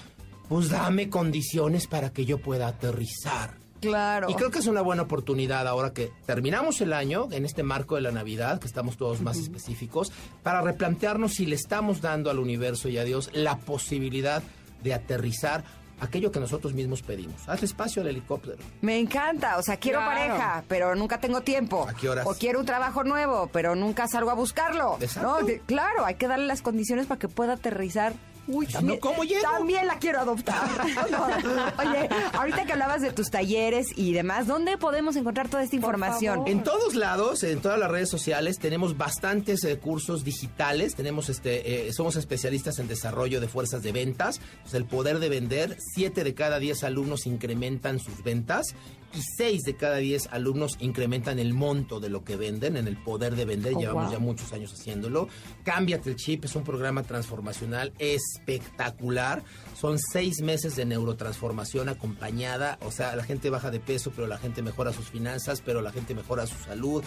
Pues 0.50 0.70
dame 0.70 1.10
condiciones 1.10 1.88
para 1.88 2.12
que 2.12 2.26
yo 2.26 2.38
pueda 2.38 2.68
aterrizar. 2.68 3.56
Claro. 3.82 4.30
Y 4.30 4.36
creo 4.36 4.50
que 4.52 4.60
es 4.60 4.68
una 4.68 4.82
buena 4.82 5.02
oportunidad 5.02 5.68
ahora 5.68 5.92
que 5.94 6.12
terminamos 6.26 6.80
el 6.82 6.94
año 6.94 7.28
en 7.32 7.44
este 7.46 7.64
marco 7.64 7.96
de 7.96 8.02
la 8.02 8.12
Navidad, 8.12 8.60
que 8.60 8.68
estamos 8.68 8.96
todos 8.98 9.20
más 9.22 9.38
específicos, 9.38 10.12
para 10.42 10.62
replantearnos 10.62 11.34
si 11.34 11.46
le 11.46 11.56
estamos 11.56 12.00
dando 12.02 12.30
al 12.30 12.40
universo 12.40 12.88
y 12.88 12.98
a 12.98 13.04
Dios 13.04 13.30
la 13.34 13.58
posibilidad 13.58 14.42
de 14.84 14.94
aterrizar 14.94 15.64
aquello 16.00 16.32
que 16.32 16.40
nosotros 16.40 16.74
mismos 16.74 17.02
pedimos. 17.02 17.48
Hazle 17.48 17.66
espacio 17.66 18.02
al 18.02 18.08
helicóptero. 18.10 18.58
Me 18.82 19.00
encanta, 19.00 19.58
o 19.58 19.64
sea, 19.64 19.78
quiero 19.78 20.00
Claro. 20.00 20.16
pareja, 20.16 20.64
pero 20.68 20.96
nunca 20.96 21.20
tengo 21.20 21.42
tiempo. 21.42 21.88
¿A 21.88 21.94
qué 21.94 22.10
horas? 22.10 22.26
O 22.28 22.34
quiero 22.36 22.60
un 22.60 22.66
trabajo 22.66 23.04
nuevo, 23.04 23.50
pero 23.54 23.76
nunca 23.76 24.08
salgo 24.08 24.30
a 24.32 24.34
buscarlo. 24.36 24.98
Exacto. 25.00 25.48
claro, 25.66 26.06
hay 26.06 26.16
que 26.16 26.28
darle 26.28 26.46
las 26.48 26.62
condiciones 26.62 27.06
para 27.08 27.20
que 27.20 27.28
pueda 27.30 27.54
aterrizar. 27.54 28.14
Uy, 28.48 28.68
también, 28.68 29.00
¿cómo 29.00 29.24
llego? 29.24 29.42
también 29.42 29.88
la 29.88 30.00
quiero 30.00 30.20
adoptar. 30.20 30.70
Oye, 31.80 32.10
ahorita 32.34 32.66
que 32.66 32.74
hablabas 32.74 33.02
de 33.02 33.12
tus 33.12 33.30
talleres 33.30 33.88
y 33.96 34.12
demás, 34.12 34.48
¿dónde 34.48 34.78
podemos 34.78 35.16
encontrar 35.16 35.48
toda 35.48 35.64
esta 35.64 35.76
información? 35.76 36.44
En 36.48 36.64
todos 36.64 36.96
lados, 36.96 37.44
en 37.44 37.62
todas 37.62 37.80
las 37.80 37.90
redes 37.90 38.10
sociales, 38.10 38.60
tenemos 38.60 38.98
bastantes 38.98 39.64
eh, 39.64 39.78
cursos 39.78 40.24
digitales. 40.24 40.96
Tenemos 40.96 41.30
este, 41.30 41.88
eh, 41.88 41.94
somos 41.94 42.16
especialistas 42.18 42.80
en 42.80 42.88
desarrollo 42.88 43.40
de 43.40 43.48
fuerzas 43.48 43.82
de 43.82 43.92
ventas. 43.92 44.42
Pues, 44.62 44.74
el 44.74 44.86
poder 44.86 45.20
de 45.20 45.30
vender. 45.30 45.78
Siete 45.80 46.24
de 46.24 46.34
cada 46.34 46.60
diez 46.60 46.84
alumnos 46.84 47.26
incrementan 47.26 48.00
sus 48.00 48.24
ventas 48.24 48.76
y 49.16 49.22
seis 49.38 49.62
de 49.64 49.76
cada 49.76 49.98
diez 49.98 50.28
alumnos 50.32 50.78
incrementan 50.80 51.40
el 51.40 51.54
monto 51.54 52.00
de 52.00 52.10
lo 52.10 52.24
que 52.24 52.36
venden 52.36 52.78
en 52.78 52.88
el 52.88 52.98
poder 52.98 53.36
de 53.36 53.46
vender. 53.46 53.74
Oh, 53.76 53.80
Llevamos 53.80 54.06
wow. 54.06 54.14
ya 54.14 54.20
muchos 54.20 54.52
años 54.54 54.74
haciéndolo. 54.74 55.28
Cámbiate 55.64 56.10
el 56.10 56.16
chip 56.16 56.46
es 56.46 56.56
un 56.56 56.64
programa 56.64 57.04
transformacional 57.04 57.94
espectacular. 58.36 59.44
Son 59.80 59.98
seis 60.00 60.42
meses 60.42 60.76
de 60.76 60.86
neurotransformación 60.86 61.90
acompañada. 61.90 62.78
O 62.82 62.92
sea, 62.92 63.16
la 63.16 63.24
gente 63.24 63.50
baja 63.50 63.72
de 63.72 63.80
peso, 63.80 64.12
pero 64.16 64.28
la 64.28 64.38
gente 64.38 64.62
mejora 64.62 64.94
sus 64.94 65.10
finanzas, 65.10 65.62
pero 65.66 65.82
la 65.82 65.92
gente 65.92 66.16
mejora 66.16 66.48
su 66.48 66.56
salud, 66.64 67.04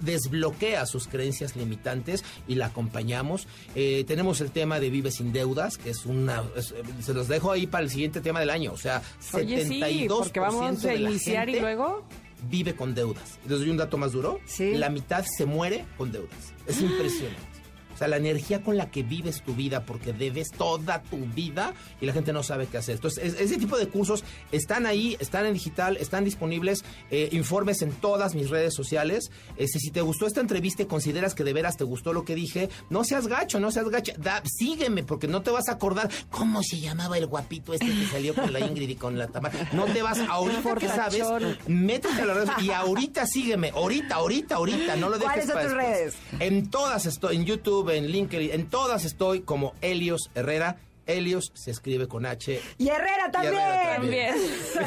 desbloquea 0.00 0.86
sus 0.86 1.08
creencias 1.08 1.56
limitantes 1.56 2.24
y 2.46 2.54
la 2.56 2.66
acompañamos. 2.66 3.46
Eh, 3.74 4.04
tenemos 4.06 4.40
el 4.40 4.50
tema 4.50 4.80
de 4.80 4.90
Vive 4.90 5.10
sin 5.10 5.32
deudas, 5.32 5.78
que 5.78 5.90
es 5.90 6.06
una... 6.06 6.42
es- 6.56 6.74
se 7.02 7.14
los 7.14 7.28
dejo 7.28 7.52
ahí 7.52 7.66
para 7.66 7.84
el 7.84 7.90
siguiente 7.90 8.20
tema 8.20 8.40
del 8.40 8.50
año. 8.50 8.72
O 8.72 8.76
sea, 8.78 9.02
Oye, 9.32 9.64
72% 9.66 9.68
sí, 9.68 10.08
porque 10.08 10.40
vamos 10.40 10.84
a 10.84 10.88
de 10.88 10.98
la 10.98 11.10
iniciar 11.10 11.48
y 11.48 11.60
luego... 11.60 12.04
vive 12.50 12.74
con 12.74 12.94
deudas. 12.94 13.38
Les 13.48 13.58
doy 13.58 13.70
un 13.70 13.76
dato 13.76 13.96
más 13.96 14.12
duro. 14.12 14.40
Sí. 14.46 14.74
La 14.74 14.90
mitad 14.90 15.24
se 15.36 15.46
muere 15.46 15.84
con 15.96 16.12
deudas. 16.12 16.52
Es 16.66 16.80
impresionante. 16.80 17.57
O 17.98 18.00
sea, 18.00 18.06
la 18.06 18.16
energía 18.16 18.62
con 18.62 18.76
la 18.76 18.92
que 18.92 19.02
vives 19.02 19.42
tu 19.42 19.54
vida, 19.56 19.84
porque 19.84 20.12
debes 20.12 20.50
toda 20.52 21.02
tu 21.02 21.16
vida 21.34 21.74
y 22.00 22.06
la 22.06 22.12
gente 22.12 22.32
no 22.32 22.44
sabe 22.44 22.68
qué 22.68 22.78
hacer. 22.78 22.94
Entonces, 22.94 23.34
es- 23.34 23.40
ese 23.40 23.56
tipo 23.58 23.76
de 23.76 23.88
cursos 23.88 24.22
están 24.52 24.86
ahí, 24.86 25.16
están 25.18 25.46
en 25.46 25.54
digital, 25.54 25.96
están 25.96 26.24
disponibles, 26.24 26.84
eh, 27.10 27.28
informes 27.32 27.82
en 27.82 27.90
todas 27.90 28.36
mis 28.36 28.50
redes 28.50 28.72
sociales. 28.72 29.32
Este, 29.56 29.80
si 29.80 29.90
te 29.90 30.00
gustó 30.00 30.28
esta 30.28 30.40
entrevista 30.40 30.82
y 30.84 30.86
consideras 30.86 31.34
que 31.34 31.42
de 31.42 31.52
veras 31.52 31.76
te 31.76 31.82
gustó 31.82 32.12
lo 32.12 32.24
que 32.24 32.36
dije, 32.36 32.68
no 32.88 33.02
seas 33.02 33.26
gacho, 33.26 33.58
no 33.58 33.72
seas 33.72 33.88
gacho. 33.88 34.12
Da- 34.16 34.42
sígueme, 34.44 35.02
porque 35.02 35.26
no 35.26 35.42
te 35.42 35.50
vas 35.50 35.68
a 35.68 35.72
acordar 35.72 36.08
cómo 36.30 36.62
se 36.62 36.78
llamaba 36.78 37.18
el 37.18 37.26
guapito 37.26 37.74
este 37.74 37.86
que 37.86 38.06
salió 38.06 38.32
con 38.32 38.52
la 38.52 38.60
Ingrid 38.60 38.90
y 38.90 38.94
con 38.94 39.18
la 39.18 39.26
Tamara. 39.26 39.70
No 39.72 39.86
te 39.86 40.02
vas, 40.02 40.20
ahorita 40.20 40.76
que 40.76 40.86
sabes, 40.86 41.24
métete 41.66 42.22
a 42.22 42.26
las 42.26 42.36
redes 42.36 42.50
y 42.62 42.70
ahorita 42.70 43.26
sígueme, 43.26 43.70
ahorita, 43.74 44.14
ahorita, 44.14 44.54
ahorita, 44.54 44.94
no 44.96 45.08
lo 45.08 45.18
dejes 45.18 45.28
¿Cuáles 45.28 45.46
son 45.48 45.62
tus 45.62 45.72
redes? 45.72 46.14
En 46.38 46.70
todas 46.70 47.06
estoy, 47.06 47.36
en 47.36 47.44
YouTube, 47.44 47.87
en 47.90 48.08
LinkedIn, 48.08 48.50
en 48.52 48.68
todas 48.68 49.04
estoy 49.04 49.40
como 49.40 49.74
Helios 49.80 50.30
Herrera 50.34 50.78
Helios 51.08 51.50
se 51.54 51.70
escribe 51.70 52.06
con 52.06 52.26
H. 52.26 52.60
Y 52.76 52.88
Herrera 52.88 53.28
y 53.28 53.32
también. 53.32 53.54
Herrera 53.54 53.96
también. 53.96 54.34
También. 54.74 54.84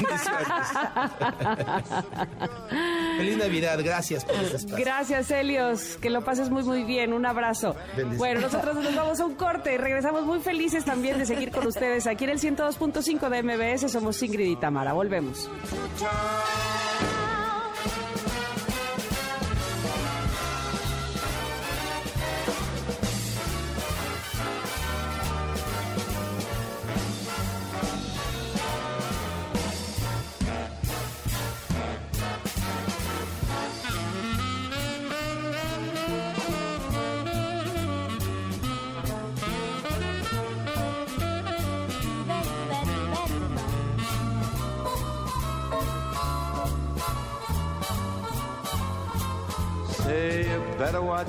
Feliz 3.17 3.37
Navidad, 3.37 3.79
gracias 3.83 4.23
por 4.23 4.35
este 4.35 4.57
espacio. 4.57 4.85
Gracias, 4.85 5.31
Helios. 5.31 5.97
Que 5.97 6.09
lo 6.09 6.23
pases 6.23 6.49
muy, 6.49 6.63
muy 6.63 6.83
bien. 6.83 7.11
Un 7.11 7.25
abrazo. 7.25 7.75
Bueno, 8.17 8.41
nosotros 8.41 8.75
nos 8.75 8.95
vamos 8.95 9.19
a 9.19 9.25
un 9.25 9.35
corte 9.35 9.73
y 9.73 9.77
regresamos 9.77 10.23
muy 10.25 10.39
felices 10.39 10.85
también 10.85 11.17
de 11.17 11.25
seguir 11.25 11.51
con 11.51 11.65
ustedes 11.65 12.05
aquí 12.07 12.23
en 12.25 12.29
el 12.29 12.39
102.5 12.39 13.29
de 13.29 13.43
MBS. 13.43 13.91
Somos 13.91 14.21
Ingrid 14.21 14.51
y 14.51 14.55
Tamara. 14.55 14.93
Volvemos. 14.93 15.49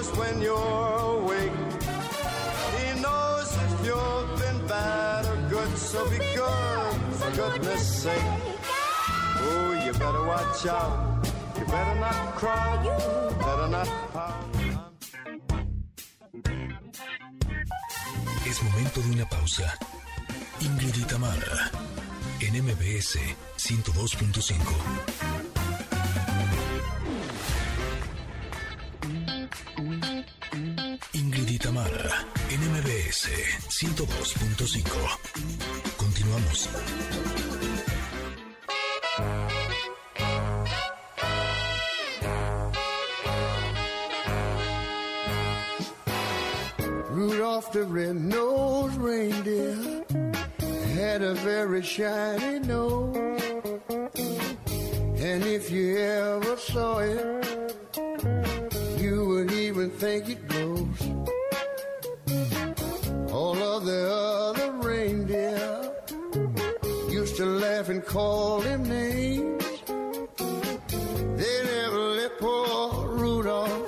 Knows 0.00 0.16
when 0.16 0.40
you're 0.40 0.56
awake. 0.56 1.52
He 2.76 2.86
knows 3.02 3.48
if 3.64 3.86
you've 3.86 4.30
been 4.40 4.66
bad 4.66 5.26
or 5.26 5.36
good, 5.50 5.76
so 5.76 6.08
be 6.08 6.16
good 6.16 6.94
for 7.18 7.30
goodness 7.36 8.02
sake. 8.04 8.32
Oh, 9.44 9.82
you 9.84 9.92
better 9.92 10.24
watch 10.24 10.64
out. 10.66 11.26
You 11.58 11.64
better 11.66 12.00
not 12.00 12.34
cry. 12.34 12.82
You 12.82 12.96
better 13.44 13.68
not 13.68 13.88
pout. 14.14 14.56
Es 18.46 18.62
momento 18.62 19.02
de 19.02 19.10
una 19.10 19.28
pausa. 19.28 19.70
Ingrid 20.60 20.96
y 20.96 21.04
Tamara, 21.04 21.70
en 22.40 22.64
MBS 22.64 23.18
102.5. 23.58 25.39
y 31.50 31.58
Tamara, 31.58 32.26
en 32.48 32.60
MBS 32.60 33.28
102.5. 33.68 34.86
Continuamos. 35.96 36.68
Rudolph 47.10 47.72
the 47.72 47.82
red-nosed 47.84 48.96
reindeer 48.96 50.04
had 50.94 51.22
a 51.22 51.34
very 51.34 51.82
shiny 51.82 52.60
nose. 52.60 53.16
And 55.18 55.44
if 55.44 55.70
you 55.70 55.98
ever 55.98 56.56
saw 56.56 56.98
it, 57.00 57.76
you 58.98 59.26
would 59.26 59.50
even 59.50 59.90
think 59.90 60.28
it 60.28 60.46
glows. 60.46 61.19
Of 63.62 63.84
the 63.84 64.10
other 64.10 64.72
reindeer 64.72 65.92
used 67.10 67.36
to 67.36 67.44
laugh 67.44 67.90
and 67.90 68.02
call 68.04 68.62
him 68.62 68.88
names. 68.88 69.64
They 71.36 71.62
never 71.64 71.98
let 72.18 72.38
poor 72.38 73.06
Rudolph 73.08 73.86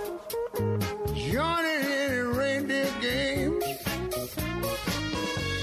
join 1.15 1.65
in 1.65 1.82
any 1.86 2.19
reindeer 2.19 2.93
games. 3.01 3.65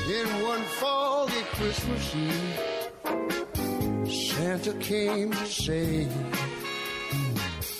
Then 0.07 0.27
one 0.41 0.63
foggy 0.79 1.43
Christmas 1.53 2.15
Eve, 2.15 2.59
Santa 4.11 4.73
came 4.79 5.31
to 5.33 5.45
say, 5.45 6.07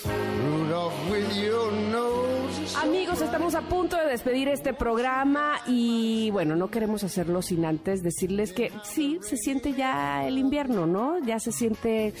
Rudolph, 0.06 1.10
with 1.10 1.36
your. 1.36 1.89
Amigos, 2.82 3.20
estamos 3.20 3.54
a 3.54 3.60
punto 3.60 3.98
de 3.98 4.06
despedir 4.06 4.48
este 4.48 4.72
programa 4.72 5.58
y 5.66 6.30
bueno, 6.30 6.56
no 6.56 6.70
queremos 6.70 7.04
hacerlo 7.04 7.42
sin 7.42 7.66
antes 7.66 8.02
decirles 8.02 8.54
que 8.54 8.72
sí, 8.84 9.18
se 9.20 9.36
siente 9.36 9.74
ya 9.74 10.26
el 10.26 10.38
invierno, 10.38 10.86
¿no? 10.86 11.18
Ya 11.18 11.38
se 11.40 11.52
siente 11.52 12.14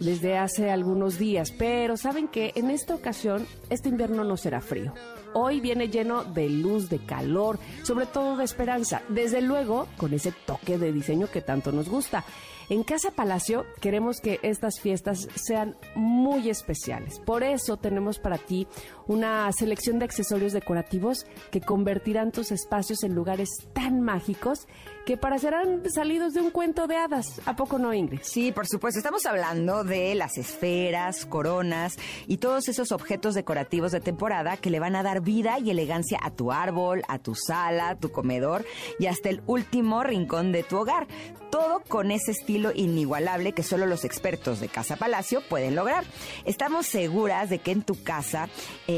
desde 0.00 0.38
hace 0.38 0.70
algunos 0.70 1.18
días, 1.18 1.50
pero 1.50 1.96
saben 1.96 2.28
que 2.28 2.52
en 2.54 2.70
esta 2.70 2.94
ocasión 2.94 3.44
este 3.70 3.88
invierno 3.88 4.22
no 4.22 4.36
será 4.36 4.60
frío. 4.60 4.94
Hoy 5.32 5.60
viene 5.60 5.88
lleno 5.88 6.22
de 6.22 6.48
luz, 6.48 6.88
de 6.88 7.00
calor, 7.00 7.58
sobre 7.82 8.06
todo 8.06 8.36
de 8.36 8.44
esperanza, 8.44 9.02
desde 9.08 9.40
luego 9.40 9.88
con 9.96 10.14
ese 10.14 10.30
toque 10.30 10.78
de 10.78 10.92
diseño 10.92 11.26
que 11.28 11.40
tanto 11.40 11.72
nos 11.72 11.88
gusta. 11.88 12.24
En 12.70 12.82
Casa 12.82 13.10
Palacio 13.10 13.66
queremos 13.80 14.20
que 14.20 14.40
estas 14.42 14.80
fiestas 14.80 15.28
sean 15.34 15.76
muy 15.94 16.48
especiales. 16.48 17.18
Por 17.20 17.42
eso 17.42 17.76
tenemos 17.76 18.18
para 18.18 18.38
ti 18.38 18.66
una 19.06 19.50
selección 19.52 19.98
de 19.98 20.04
accesorios 20.04 20.52
decorativos 20.52 21.26
que 21.50 21.60
convertirán 21.60 22.32
tus 22.32 22.52
espacios 22.52 23.02
en 23.02 23.14
lugares 23.14 23.50
tan 23.72 24.00
mágicos 24.00 24.66
que 25.04 25.16
parecerán 25.16 25.82
salidos 25.90 26.32
de 26.32 26.40
un 26.40 26.50
cuento 26.50 26.86
de 26.86 26.96
hadas. 26.96 27.40
¿A 27.44 27.56
poco 27.56 27.78
no, 27.78 27.92
Ingrid? 27.92 28.20
Sí, 28.22 28.52
por 28.52 28.66
supuesto. 28.66 28.98
Estamos 28.98 29.26
hablando 29.26 29.84
de 29.84 30.14
las 30.14 30.38
esferas, 30.38 31.26
coronas 31.26 31.96
y 32.26 32.38
todos 32.38 32.68
esos 32.68 32.90
objetos 32.90 33.34
decorativos 33.34 33.92
de 33.92 34.00
temporada 34.00 34.56
que 34.56 34.70
le 34.70 34.80
van 34.80 34.96
a 34.96 35.02
dar 35.02 35.20
vida 35.20 35.58
y 35.58 35.70
elegancia 35.70 36.18
a 36.22 36.30
tu 36.30 36.52
árbol, 36.52 37.02
a 37.08 37.18
tu 37.18 37.34
sala, 37.34 37.96
tu 37.96 38.10
comedor 38.10 38.64
y 38.98 39.06
hasta 39.06 39.28
el 39.28 39.42
último 39.46 40.02
rincón 40.02 40.52
de 40.52 40.62
tu 40.62 40.78
hogar. 40.78 41.06
Todo 41.50 41.82
con 41.86 42.10
ese 42.10 42.32
estilo 42.32 42.72
inigualable 42.74 43.52
que 43.52 43.62
solo 43.62 43.86
los 43.86 44.04
expertos 44.04 44.58
de 44.58 44.68
Casa 44.68 44.96
Palacio 44.96 45.40
pueden 45.48 45.76
lograr. 45.76 46.04
Estamos 46.44 46.86
seguras 46.86 47.48
de 47.50 47.58
que 47.58 47.70
en 47.70 47.82
tu 47.82 48.02
casa 48.02 48.48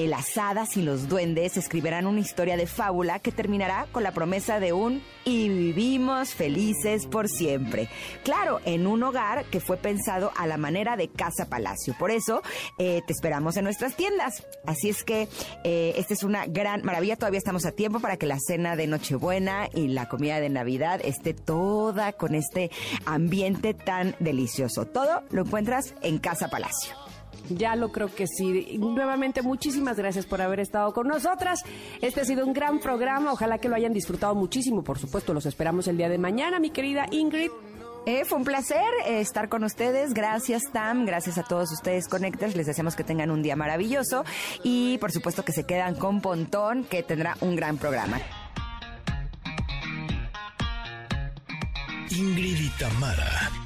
las 0.08 0.36
hadas 0.36 0.76
y 0.76 0.82
los 0.82 1.08
duendes 1.08 1.56
escribirán 1.56 2.06
una 2.06 2.20
historia 2.20 2.56
de 2.56 2.66
fábula 2.66 3.20
que 3.20 3.32
terminará 3.32 3.86
con 3.92 4.02
la 4.02 4.12
promesa 4.12 4.60
de 4.60 4.72
un 4.72 5.02
y 5.24 5.48
vivimos 5.48 6.34
felices 6.34 7.06
por 7.06 7.28
siempre. 7.28 7.88
Claro, 8.24 8.60
en 8.64 8.86
un 8.86 9.02
hogar 9.02 9.44
que 9.46 9.60
fue 9.60 9.76
pensado 9.76 10.32
a 10.36 10.46
la 10.46 10.56
manera 10.56 10.96
de 10.96 11.08
Casa 11.08 11.48
Palacio. 11.48 11.94
Por 11.98 12.10
eso 12.10 12.42
eh, 12.78 13.02
te 13.06 13.12
esperamos 13.12 13.56
en 13.56 13.64
nuestras 13.64 13.96
tiendas. 13.96 14.46
Así 14.66 14.88
es 14.88 15.04
que 15.04 15.28
eh, 15.64 15.94
esta 15.96 16.14
es 16.14 16.22
una 16.22 16.46
gran 16.46 16.84
maravilla. 16.84 17.16
Todavía 17.16 17.38
estamos 17.38 17.64
a 17.64 17.72
tiempo 17.72 18.00
para 18.00 18.16
que 18.16 18.26
la 18.26 18.38
cena 18.38 18.76
de 18.76 18.86
Nochebuena 18.86 19.68
y 19.72 19.88
la 19.88 20.08
comida 20.08 20.40
de 20.40 20.48
Navidad 20.48 21.00
esté 21.04 21.32
toda 21.32 22.12
con 22.12 22.34
este 22.34 22.70
ambiente 23.04 23.72
tan 23.72 24.16
delicioso. 24.20 24.84
Todo 24.84 25.22
lo 25.30 25.42
encuentras 25.42 25.94
en 26.02 26.18
Casa 26.18 26.48
Palacio. 26.48 27.05
Ya 27.50 27.76
lo 27.76 27.90
creo 27.90 28.14
que 28.14 28.26
sí. 28.26 28.78
Nuevamente, 28.78 29.42
muchísimas 29.42 29.96
gracias 29.96 30.26
por 30.26 30.40
haber 30.40 30.60
estado 30.60 30.92
con 30.92 31.08
nosotras. 31.08 31.60
Este 32.00 32.20
ha 32.20 32.24
sido 32.24 32.46
un 32.46 32.52
gran 32.52 32.80
programa. 32.80 33.32
Ojalá 33.32 33.58
que 33.58 33.68
lo 33.68 33.76
hayan 33.76 33.92
disfrutado 33.92 34.34
muchísimo. 34.34 34.82
Por 34.82 34.98
supuesto, 34.98 35.34
los 35.34 35.46
esperamos 35.46 35.88
el 35.88 35.96
día 35.96 36.08
de 36.08 36.18
mañana, 36.18 36.58
mi 36.58 36.70
querida 36.70 37.06
Ingrid. 37.10 37.50
Eh, 38.06 38.24
fue 38.24 38.38
un 38.38 38.44
placer 38.44 38.84
eh, 39.04 39.20
estar 39.20 39.48
con 39.48 39.64
ustedes. 39.64 40.14
Gracias, 40.14 40.62
Tam. 40.72 41.04
Gracias 41.06 41.38
a 41.38 41.42
todos 41.42 41.72
ustedes, 41.72 42.06
Connectors. 42.06 42.54
Les 42.54 42.66
deseamos 42.66 42.94
que 42.94 43.02
tengan 43.02 43.32
un 43.32 43.42
día 43.42 43.56
maravilloso. 43.56 44.24
Y 44.62 44.98
por 44.98 45.10
supuesto 45.10 45.44
que 45.44 45.52
se 45.52 45.64
quedan 45.64 45.96
con 45.96 46.20
Pontón, 46.20 46.84
que 46.84 47.02
tendrá 47.02 47.36
un 47.40 47.56
gran 47.56 47.78
programa. 47.78 48.20
Ingrid 52.10 52.60
y 52.60 52.68
Tamara 52.78 53.65